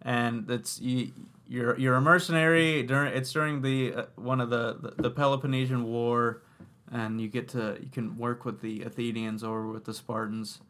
and 0.00 0.50
it's 0.50 0.80
you, 0.80 1.12
you're 1.46 1.78
you're 1.78 1.94
a 1.94 2.00
mercenary 2.00 2.82
during 2.82 3.12
it's 3.12 3.32
during 3.32 3.62
the 3.62 3.94
uh, 3.94 4.04
one 4.16 4.40
of 4.40 4.50
the, 4.50 4.78
the 4.80 5.02
the 5.02 5.10
Peloponnesian 5.10 5.84
War, 5.84 6.42
and 6.90 7.20
you 7.20 7.28
get 7.28 7.48
to 7.48 7.78
you 7.80 7.88
can 7.90 8.16
work 8.16 8.44
with 8.44 8.60
the 8.60 8.82
Athenians 8.82 9.44
or 9.44 9.66
with 9.68 9.84
the 9.84 9.94
Spartans. 9.94 10.60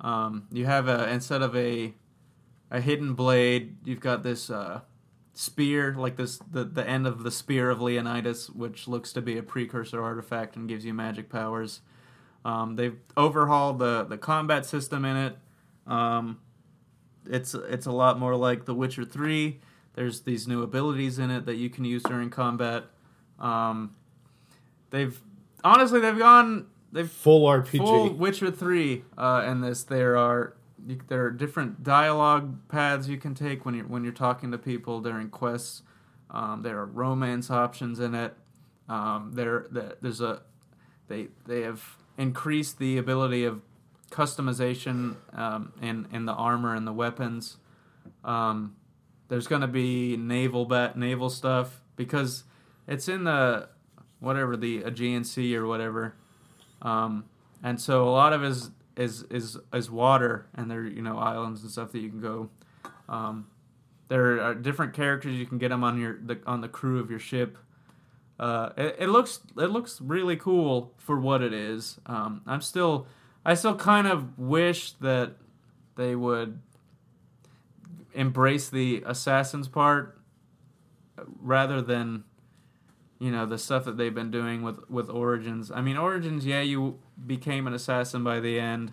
Um, 0.00 0.46
you 0.50 0.66
have 0.66 0.88
a 0.88 1.08
instead 1.10 1.42
of 1.42 1.54
a 1.54 1.94
a 2.70 2.80
hidden 2.80 3.14
blade, 3.14 3.76
you've 3.84 4.00
got 4.00 4.22
this 4.22 4.48
uh, 4.48 4.80
spear, 5.34 5.94
like 5.96 6.16
this 6.16 6.38
the 6.38 6.64
the 6.64 6.88
end 6.88 7.06
of 7.06 7.22
the 7.22 7.30
spear 7.30 7.70
of 7.70 7.80
Leonidas, 7.80 8.50
which 8.50 8.88
looks 8.88 9.12
to 9.12 9.20
be 9.20 9.36
a 9.36 9.42
precursor 9.42 10.02
artifact 10.02 10.56
and 10.56 10.68
gives 10.68 10.84
you 10.84 10.94
magic 10.94 11.28
powers. 11.28 11.80
Um, 12.44 12.76
they've 12.76 12.96
overhauled 13.16 13.78
the 13.78 14.04
the 14.04 14.18
combat 14.18 14.64
system 14.66 15.04
in 15.04 15.16
it. 15.16 15.38
Um, 15.86 16.38
it's 17.26 17.54
it's 17.54 17.86
a 17.86 17.92
lot 17.92 18.18
more 18.18 18.34
like 18.36 18.64
The 18.64 18.74
Witcher 18.74 19.04
Three. 19.04 19.60
There's 19.94 20.22
these 20.22 20.46
new 20.48 20.62
abilities 20.62 21.18
in 21.18 21.30
it 21.30 21.46
that 21.46 21.56
you 21.56 21.68
can 21.68 21.84
use 21.84 22.02
during 22.02 22.30
combat. 22.30 22.84
Um, 23.38 23.94
they've 24.90 25.18
honestly 25.64 26.00
they've 26.00 26.18
gone 26.18 26.66
they've 26.92 27.10
Full 27.10 27.46
RPG. 27.46 27.78
full 27.78 28.10
Witcher 28.14 28.50
Three 28.50 29.04
uh, 29.18 29.44
in 29.46 29.60
this. 29.60 29.84
There 29.84 30.16
are 30.16 30.54
you, 30.86 30.98
there 31.08 31.24
are 31.26 31.30
different 31.30 31.82
dialogue 31.82 32.68
paths 32.68 33.08
you 33.08 33.18
can 33.18 33.34
take 33.34 33.64
when 33.66 33.74
you're 33.74 33.86
when 33.86 34.02
you're 34.04 34.12
talking 34.12 34.50
to 34.52 34.58
people 34.58 35.00
during 35.00 35.28
quests. 35.28 35.82
Um, 36.30 36.62
there 36.62 36.78
are 36.78 36.86
romance 36.86 37.50
options 37.50 38.00
in 38.00 38.14
it. 38.14 38.34
Um, 38.88 39.32
there, 39.34 39.66
there 39.70 39.96
there's 40.00 40.20
a 40.20 40.42
they 41.08 41.28
they 41.46 41.62
have 41.62 41.96
increased 42.20 42.78
the 42.78 42.98
ability 42.98 43.44
of 43.44 43.62
customization 44.10 45.16
um, 45.32 45.72
in 45.80 46.06
in 46.12 46.26
the 46.26 46.34
armor 46.34 46.74
and 46.74 46.86
the 46.86 46.92
weapons. 46.92 47.56
Um, 48.24 48.76
there's 49.28 49.46
going 49.46 49.62
to 49.62 49.68
be 49.68 50.16
naval 50.16 50.66
bat 50.66 50.98
naval 50.98 51.30
stuff 51.30 51.80
because 51.96 52.44
it's 52.86 53.08
in 53.08 53.24
the 53.24 53.68
whatever 54.18 54.56
the 54.56 54.82
Aegean 54.82 55.24
Sea 55.24 55.56
or 55.56 55.66
whatever. 55.66 56.14
Um, 56.82 57.24
and 57.62 57.80
so 57.80 58.06
a 58.06 58.10
lot 58.10 58.32
of 58.32 58.44
is 58.44 58.70
is 58.96 59.22
is 59.30 59.56
is 59.72 59.90
water, 59.90 60.46
and 60.54 60.70
there 60.70 60.84
you 60.84 61.02
know 61.02 61.18
islands 61.18 61.62
and 61.62 61.70
stuff 61.70 61.92
that 61.92 62.00
you 62.00 62.10
can 62.10 62.20
go. 62.20 62.50
Um, 63.08 63.46
there 64.08 64.42
are 64.42 64.54
different 64.54 64.92
characters 64.92 65.36
you 65.36 65.46
can 65.46 65.58
get 65.58 65.68
them 65.68 65.84
on 65.84 65.98
your 65.98 66.18
the, 66.20 66.40
on 66.46 66.60
the 66.60 66.68
crew 66.68 66.98
of 66.98 67.08
your 67.08 67.18
ship. 67.18 67.56
Uh, 68.40 68.70
it, 68.78 68.96
it 69.00 69.08
looks 69.08 69.40
it 69.58 69.66
looks 69.66 70.00
really 70.00 70.34
cool 70.34 70.94
for 70.96 71.20
what 71.20 71.42
it 71.42 71.52
is. 71.52 72.00
Um, 72.06 72.40
I'm 72.46 72.62
still 72.62 73.06
I 73.44 73.52
still 73.52 73.74
kind 73.76 74.06
of 74.06 74.38
wish 74.38 74.92
that 74.92 75.34
they 75.96 76.16
would 76.16 76.58
embrace 78.14 78.70
the 78.70 79.02
assassins 79.04 79.68
part 79.68 80.18
rather 81.42 81.82
than 81.82 82.24
you 83.18 83.30
know 83.30 83.44
the 83.44 83.58
stuff 83.58 83.84
that 83.84 83.98
they've 83.98 84.14
been 84.14 84.30
doing 84.30 84.62
with 84.62 84.88
with 84.88 85.08
origins 85.10 85.70
i 85.70 85.80
mean 85.80 85.96
origins 85.96 86.44
yeah 86.44 86.60
you 86.60 86.98
became 87.26 87.66
an 87.66 87.74
assassin 87.74 88.24
by 88.24 88.40
the 88.40 88.58
end 88.58 88.92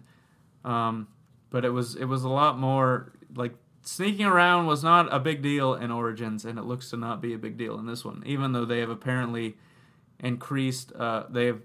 um, 0.65 1.07
but 1.49 1.63
it 1.63 1.69
was 1.69 1.95
it 1.95 2.05
was 2.05 2.23
a 2.23 2.29
lot 2.29 2.59
more 2.59 3.13
like 3.35 3.55
sneaking 3.87 4.25
around 4.25 4.67
was 4.67 4.83
not 4.83 5.13
a 5.13 5.19
big 5.19 5.41
deal 5.41 5.73
in 5.73 5.91
Origins, 5.91 6.43
and 6.43 6.59
it 6.59 6.63
looks 6.63 6.89
to 6.89 6.97
not 6.97 7.21
be 7.21 7.33
a 7.33 7.37
big 7.37 7.57
deal 7.57 7.79
in 7.79 7.85
this 7.85 8.03
one, 8.03 8.21
even 8.25 8.51
though 8.51 8.65
they 8.65 8.79
have 8.79 8.89
apparently 8.89 9.55
increased. 10.19 10.91
Uh, 10.93 11.23
they 11.29 11.45
have 11.45 11.61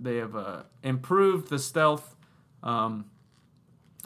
they 0.00 0.16
have 0.16 0.34
uh, 0.34 0.62
improved 0.82 1.50
the 1.50 1.58
stealth, 1.58 2.16
um, 2.62 3.10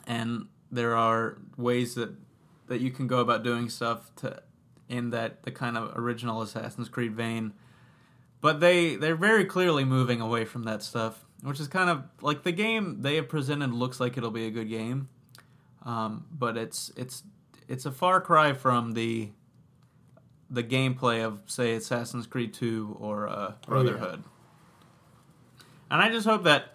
and 0.07 0.47
there 0.71 0.97
are 0.97 1.39
ways 1.57 1.95
that 1.95 2.11
that 2.67 2.81
you 2.81 2.91
can 2.91 3.07
go 3.07 3.19
about 3.21 3.43
doing 3.43 3.69
stuff 3.69 4.15
to 4.17 4.43
in 4.89 5.11
that 5.11 5.45
the 5.45 5.51
kind 5.51 5.77
of 5.77 5.97
original 5.97 6.43
Assassin's 6.43 6.89
Creed 6.89 7.15
vein. 7.15 7.53
But 8.41 8.61
they 8.61 8.97
they're 8.97 9.17
very 9.17 9.45
clearly 9.45 9.85
moving 9.85 10.21
away 10.21 10.45
from 10.45 10.65
that 10.65 10.83
stuff, 10.83 11.25
which 11.43 11.61
is 11.61 11.69
kind 11.69 11.89
of 11.89 12.03
like 12.21 12.43
the 12.43 12.53
game 12.53 13.03
they 13.03 13.15
have 13.17 13.29
presented 13.29 13.73
looks 13.73 14.01
like 14.01 14.17
it'll 14.17 14.31
be 14.31 14.47
a 14.47 14.51
good 14.51 14.69
game, 14.69 15.09
um, 15.89 16.27
but 16.31 16.59
it's 16.59 16.93
it's 16.97 17.23
it's 17.67 17.87
a 17.87 17.91
far 17.91 18.21
cry 18.21 18.53
from 18.53 18.93
the 18.93 19.31
the 20.51 20.63
gameplay 20.63 21.25
of 21.25 21.41
say 21.47 21.75
Assassin's 21.75 22.27
Creed 22.27 22.53
Two 22.53 22.95
or 23.01 23.27
uh, 23.27 23.53
Brotherhood. 23.67 24.23
And 25.91 26.03
I 26.03 26.11
just 26.11 26.27
hope 26.27 26.45
that 26.45 26.75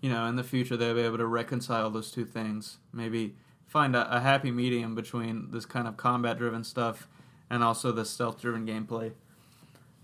you 0.00 0.10
know 0.10 0.26
in 0.26 0.34
the 0.34 0.42
future 0.42 0.76
they'll 0.76 0.94
be 0.94 1.02
able 1.02 1.18
to 1.18 1.26
reconcile 1.26 1.88
those 1.88 2.10
two 2.10 2.24
things. 2.24 2.78
Maybe 2.92 3.36
find 3.68 3.94
a, 3.94 4.16
a 4.16 4.20
happy 4.20 4.50
medium 4.50 4.96
between 4.96 5.52
this 5.52 5.64
kind 5.64 5.86
of 5.86 5.96
combat 5.96 6.36
driven 6.36 6.64
stuff 6.64 7.06
and 7.48 7.62
also 7.62 7.92
the 7.92 8.04
stealth 8.04 8.40
driven 8.40 8.66
gameplay. 8.66 9.12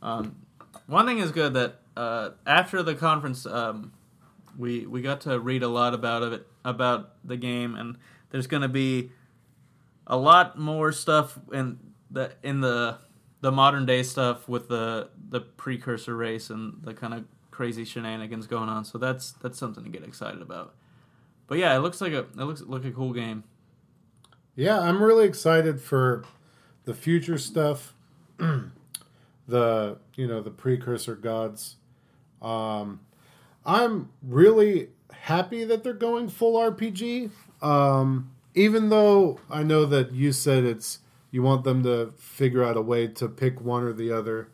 Um, 0.00 0.36
one 0.86 1.06
thing 1.06 1.18
is 1.18 1.32
good 1.32 1.54
that 1.54 1.80
uh, 1.96 2.30
after 2.46 2.84
the 2.84 2.94
conference, 2.94 3.46
um, 3.46 3.92
we 4.56 4.86
we 4.86 5.02
got 5.02 5.22
to 5.22 5.40
read 5.40 5.64
a 5.64 5.68
lot 5.68 5.92
about 5.92 6.22
it 6.22 6.46
about 6.64 7.14
the 7.24 7.36
game, 7.36 7.74
and 7.74 7.98
there's 8.30 8.46
going 8.46 8.62
to 8.62 8.68
be 8.68 9.10
a 10.06 10.16
lot 10.16 10.58
more 10.58 10.92
stuff 10.92 11.38
in 11.52 11.78
the 12.10 12.32
in 12.42 12.60
the 12.60 12.98
the 13.40 13.52
modern 13.52 13.86
day 13.86 14.02
stuff 14.02 14.48
with 14.48 14.68
the 14.68 15.10
the 15.28 15.40
precursor 15.40 16.16
race 16.16 16.50
and 16.50 16.82
the 16.82 16.94
kind 16.94 17.14
of 17.14 17.24
crazy 17.50 17.84
shenanigans 17.84 18.46
going 18.46 18.68
on. 18.68 18.84
So 18.84 18.98
that's 18.98 19.32
that's 19.32 19.58
something 19.58 19.84
to 19.84 19.90
get 19.90 20.04
excited 20.04 20.42
about. 20.42 20.74
But 21.46 21.58
yeah, 21.58 21.74
it 21.76 21.80
looks 21.80 22.00
like 22.00 22.12
a 22.12 22.20
it 22.20 22.36
looks 22.36 22.62
like 22.62 22.84
a 22.84 22.90
cool 22.90 23.12
game. 23.12 23.44
Yeah, 24.54 24.80
I'm 24.80 25.02
really 25.02 25.26
excited 25.26 25.80
for 25.80 26.24
the 26.84 26.94
future 26.94 27.38
stuff. 27.38 27.94
the 29.48 29.98
you 30.14 30.26
know 30.26 30.40
the 30.40 30.50
precursor 30.50 31.14
gods. 31.14 31.76
Um, 32.40 33.00
I'm 33.64 34.10
really 34.22 34.88
happy 35.12 35.64
that 35.64 35.84
they're 35.84 35.92
going 35.92 36.28
full 36.28 36.54
RPG. 36.54 37.30
Um, 37.60 38.30
even 38.54 38.88
though 38.88 39.40
I 39.50 39.62
know 39.62 39.84
that 39.86 40.12
you 40.12 40.32
said 40.32 40.64
it's 40.64 41.00
you 41.30 41.42
want 41.42 41.64
them 41.64 41.82
to 41.82 42.12
figure 42.16 42.64
out 42.64 42.76
a 42.76 42.82
way 42.82 43.06
to 43.06 43.28
pick 43.28 43.60
one 43.60 43.84
or 43.84 43.92
the 43.92 44.10
other. 44.10 44.48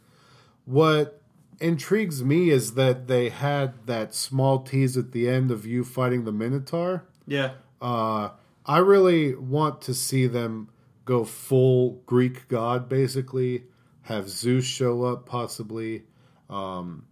What 0.65 1.21
intrigues 1.61 2.25
me 2.25 2.51
is 2.51 2.75
that 2.75 3.07
they 3.07 3.29
had 3.29 3.87
that 3.87 4.15
small 4.15 4.63
tease 4.63 4.97
at 4.97 5.13
the 5.13 5.29
end 5.29 5.51
of 5.51 5.65
you 5.65 5.85
fighting 5.85 6.25
the 6.25 6.33
Minotaur. 6.33 7.05
Yeah. 7.27 7.53
Uh, 7.81 8.31
I 8.67 8.79
really 8.79 9.35
want 9.35 9.83
to 9.83 9.95
see 9.95 10.27
them 10.27 10.69
go 11.05 11.25
full 11.25 12.03
Greek 12.07 12.49
god, 12.49 12.89
basically. 12.89 13.65
Have 14.03 14.29
Zeus 14.29 14.65
show 14.65 15.05
up, 15.05 15.27
possibly. 15.27 16.05
Um, 16.51 17.05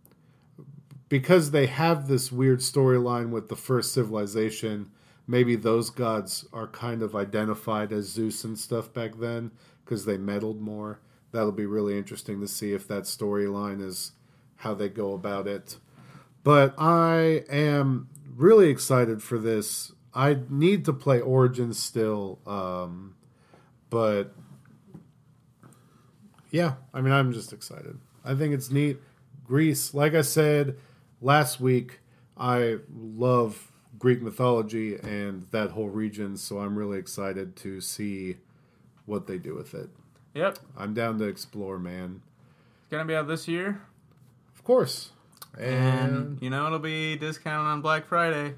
because 1.13 1.51
they 1.51 1.67
have 1.67 2.09
this 2.09 2.33
weird 2.33 2.61
storyline 2.61 3.29
with 3.29 3.51
the 3.51 3.55
first 3.55 3.93
civilization, 3.93 4.91
maybe 5.27 5.55
those 5.55 5.91
gods 5.91 6.47
are 6.55 6.67
kind 6.67 7.03
of 7.03 7.15
identified 7.15 7.93
as 7.93 8.09
Zeus 8.09 8.45
and 8.45 8.59
stuff 8.59 8.91
back 8.95 9.19
then 9.19 9.51
because 9.85 10.07
they 10.07 10.17
meddled 10.17 10.63
more. 10.63 11.01
That'll 11.31 11.53
be 11.53 11.67
really 11.67 11.99
interesting 11.99 12.41
to 12.41 12.49
see 12.49 12.73
if 12.73 12.89
that 12.89 13.03
storyline 13.03 13.85
is 13.87 14.13
how 14.57 14.73
they 14.73 14.89
go 14.89 15.13
about 15.13 15.47
it. 15.47 15.77
But 16.45 16.73
I 16.79 17.45
am 17.51 18.09
really 18.35 18.71
excited 18.71 19.23
for 19.23 19.39
this. 19.39 19.93
I 20.15 20.39
need 20.49 20.87
to 20.87 20.95
play 20.95 21.21
Origins 21.21 21.79
still, 21.79 22.39
um, 22.47 23.17
but 23.91 24.33
yeah, 26.51 26.77
I 26.95 27.03
mean, 27.03 27.13
I'm 27.13 27.35
just 27.35 27.53
excited. 27.53 27.99
I 28.25 28.35
think 28.35 28.55
it's 28.55 28.71
neat. 28.71 28.97
Greece, 29.45 29.93
like 29.93 30.15
I 30.15 30.23
said 30.23 30.79
last 31.23 31.61
week, 31.61 32.01
I 32.37 32.79
love 32.95 33.73
Greek 33.99 34.21
mythology 34.21 34.97
and 34.97 35.47
that 35.53 35.71
whole 35.71 35.89
region, 35.89 36.37
so 36.37 36.59
I'm 36.59 36.77
really 36.77 36.99
excited 36.99 37.57
to 37.57 37.81
see 37.81 38.37
what 39.07 39.27
they 39.27 39.39
do 39.39 39.55
with 39.55 39.73
it. 39.75 39.89
Yep. 40.35 40.59
I'm 40.77 40.93
down 40.95 41.19
to 41.19 41.25
explore, 41.25 41.79
man. 41.79 42.23
It's 42.83 42.91
gonna 42.91 43.05
be 43.05 43.15
out 43.15 43.29
this 43.29 43.47
year. 43.49 43.81
Of 44.55 44.65
course. 44.65 45.11
And, 45.59 46.17
And 46.17 46.43
you 46.43 46.51
know 46.51 46.67
it'll 46.67 46.79
be 46.79 47.17
discounted 47.17 47.67
on 47.67 47.81
Black 47.83 48.07
Friday. 48.07 48.55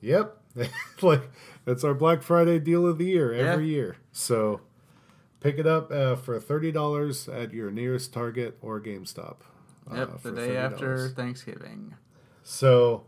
yep, 0.00 0.36
like 1.02 1.22
that's 1.64 1.84
our 1.84 1.94
Black 1.94 2.22
Friday 2.22 2.58
deal 2.58 2.86
of 2.86 2.98
the 2.98 3.04
year 3.06 3.32
every 3.32 3.66
Yeah. 3.66 3.72
year. 3.76 3.96
So 4.12 4.60
pick 5.40 5.58
it 5.58 5.66
up 5.66 5.90
uh, 5.92 6.16
for 6.16 6.40
thirty 6.40 6.72
dollars 6.72 7.28
at 7.28 7.52
your 7.52 7.70
nearest 7.70 8.12
Target 8.12 8.58
or 8.60 8.80
GameStop. 8.80 9.36
Uh, 9.90 9.96
Yep, 9.96 10.22
the 10.22 10.32
day 10.32 10.56
after 10.56 10.96
$30. 11.10 11.14
Thanksgiving. 11.14 11.94
So 12.42 13.04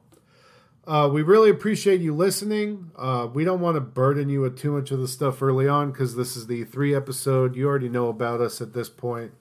uh, 0.86 1.08
we 1.12 1.22
really 1.22 1.50
appreciate 1.50 2.00
you 2.00 2.14
listening. 2.14 2.90
Uh, 2.96 3.28
we 3.32 3.44
don't 3.44 3.60
want 3.60 3.76
to 3.76 3.80
burden 3.80 4.28
you 4.28 4.40
with 4.40 4.58
too 4.58 4.72
much 4.72 4.90
of 4.90 4.98
the 4.98 5.08
stuff 5.08 5.42
early 5.42 5.68
on 5.68 5.92
because 5.92 6.16
this 6.16 6.36
is 6.36 6.46
the 6.46 6.64
three 6.64 6.94
episode. 6.94 7.54
You 7.54 7.66
already 7.68 7.88
know 7.88 8.08
about 8.08 8.40
us 8.40 8.60
at 8.60 8.72
this 8.72 8.88
point. 8.88 9.32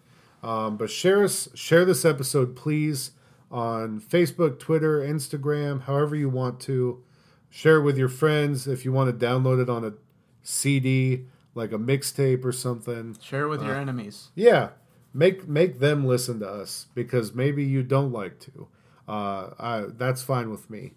Um, 0.43 0.77
but 0.77 0.89
share 0.89 1.23
us, 1.23 1.49
share 1.55 1.85
this 1.85 2.05
episode, 2.05 2.55
please, 2.55 3.11
on 3.49 3.99
Facebook, 3.99 4.59
Twitter, 4.59 4.99
Instagram, 4.99 5.83
however 5.83 6.15
you 6.15 6.29
want 6.29 6.59
to. 6.61 7.03
Share 7.49 7.77
it 7.77 7.83
with 7.83 7.97
your 7.97 8.09
friends 8.09 8.67
if 8.67 8.83
you 8.83 8.91
want 8.91 9.17
to 9.17 9.25
download 9.25 9.61
it 9.61 9.69
on 9.69 9.85
a 9.85 9.93
CD, 10.43 11.25
like 11.55 11.71
a 11.71 11.77
mixtape 11.77 12.43
or 12.43 12.51
something. 12.51 13.17
Share 13.21 13.43
it 13.43 13.47
with 13.47 13.63
your 13.63 13.75
enemies. 13.75 14.29
Yeah, 14.35 14.69
make 15.17 15.47
make 15.47 15.79
them 15.79 16.05
listen 16.05 16.39
to 16.39 16.47
us 16.47 16.85
because 16.93 17.33
maybe 17.33 17.63
you 17.63 17.81
don't 17.81 18.11
like 18.11 18.39
to. 18.41 18.67
Uh, 19.07 19.49
I, 19.59 19.85
that's 19.87 20.21
fine 20.21 20.51
with 20.51 20.69
me, 20.69 20.93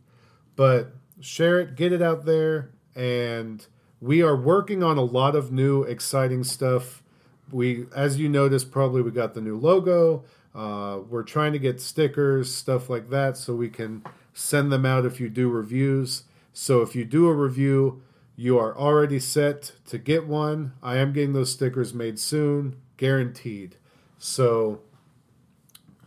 but 0.57 0.93
share 1.21 1.61
it, 1.61 1.75
get 1.75 1.93
it 1.93 2.03
out 2.03 2.27
there, 2.27 2.71
and 2.95 3.67
we 4.01 4.23
are 4.23 4.37
working 4.37 4.83
on 4.83 4.99
a 4.99 5.03
lot 5.03 5.35
of 5.35 5.51
new 5.51 5.83
exciting 5.85 6.45
stuff. 6.45 7.03
We, 7.51 7.87
as 7.95 8.19
you 8.19 8.29
noticed, 8.29 8.71
probably 8.71 9.03
we 9.03 9.11
got 9.11 9.35
the 9.35 9.41
new 9.41 9.57
logo. 9.57 10.25
Uh, 10.55 10.99
we're 11.09 11.23
trying 11.23 11.53
to 11.53 11.59
get 11.59 11.81
stickers, 11.81 12.55
stuff 12.55 12.91
like 12.91 13.11
that, 13.11 13.37
so 13.37 13.55
we 13.55 13.69
can 13.69 14.03
send 14.35 14.71
them 14.71 14.85
out 14.85 15.07
if 15.07 15.21
you 15.21 15.29
do 15.29 15.49
reviews. 15.49 16.25
So 16.53 16.83
if 16.83 16.95
you 16.97 17.05
do 17.05 17.29
a 17.29 17.35
review, 17.35 18.03
you 18.37 18.59
are 18.59 18.77
already 18.77 19.21
set 19.21 19.73
to 19.87 19.99
get 19.99 20.27
one. 20.27 20.73
I 20.83 20.97
am 20.97 21.13
getting 21.13 21.33
those 21.33 21.53
stickers 21.53 21.95
made 21.95 22.19
soon, 22.19 22.77
guaranteed. 22.97 23.77
So 24.23 24.81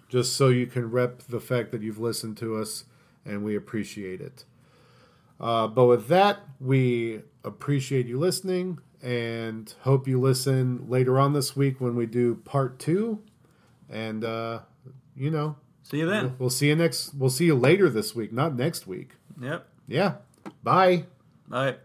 just 0.08 0.34
so 0.36 0.50
you 0.50 0.68
can 0.68 0.92
rep 0.92 1.24
the 1.24 1.40
fact 1.40 1.72
that 1.72 1.82
you've 1.82 1.98
listened 2.00 2.38
to 2.38 2.56
us 2.56 2.86
and 3.26 3.44
we 3.44 3.56
appreciate 3.56 4.22
it. 4.22 4.46
Uh, 5.40 5.68
but 5.68 5.86
with 5.86 6.08
that, 6.10 6.42
we 6.60 7.22
appreciate 7.44 8.06
you 8.06 8.20
listening 8.20 8.78
and 9.02 9.74
hope 9.82 10.08
you 10.08 10.22
listen 10.22 10.86
later 10.88 11.20
on 11.20 11.34
this 11.34 11.56
week 11.56 11.82
when 11.82 11.96
we 11.96 12.06
do 12.06 12.36
part 12.36 12.78
two. 12.78 13.20
And, 13.90 14.24
uh, 14.24 14.60
you 15.18 15.32
know, 15.32 15.56
See 15.82 15.98
you 15.98 16.06
then. 16.06 16.36
we'll 16.38 16.52
see 16.52 16.68
you 16.68 16.76
next, 16.76 17.14
we'll 17.16 17.32
see 17.32 17.46
you 17.46 17.56
later 17.56 17.90
this 17.90 18.14
week, 18.16 18.32
not 18.32 18.56
next 18.56 18.86
week. 18.86 19.14
Yep. 19.42 19.68
Yeah. 19.88 20.14
Bye. 20.64 21.06
Bye. 21.48 21.76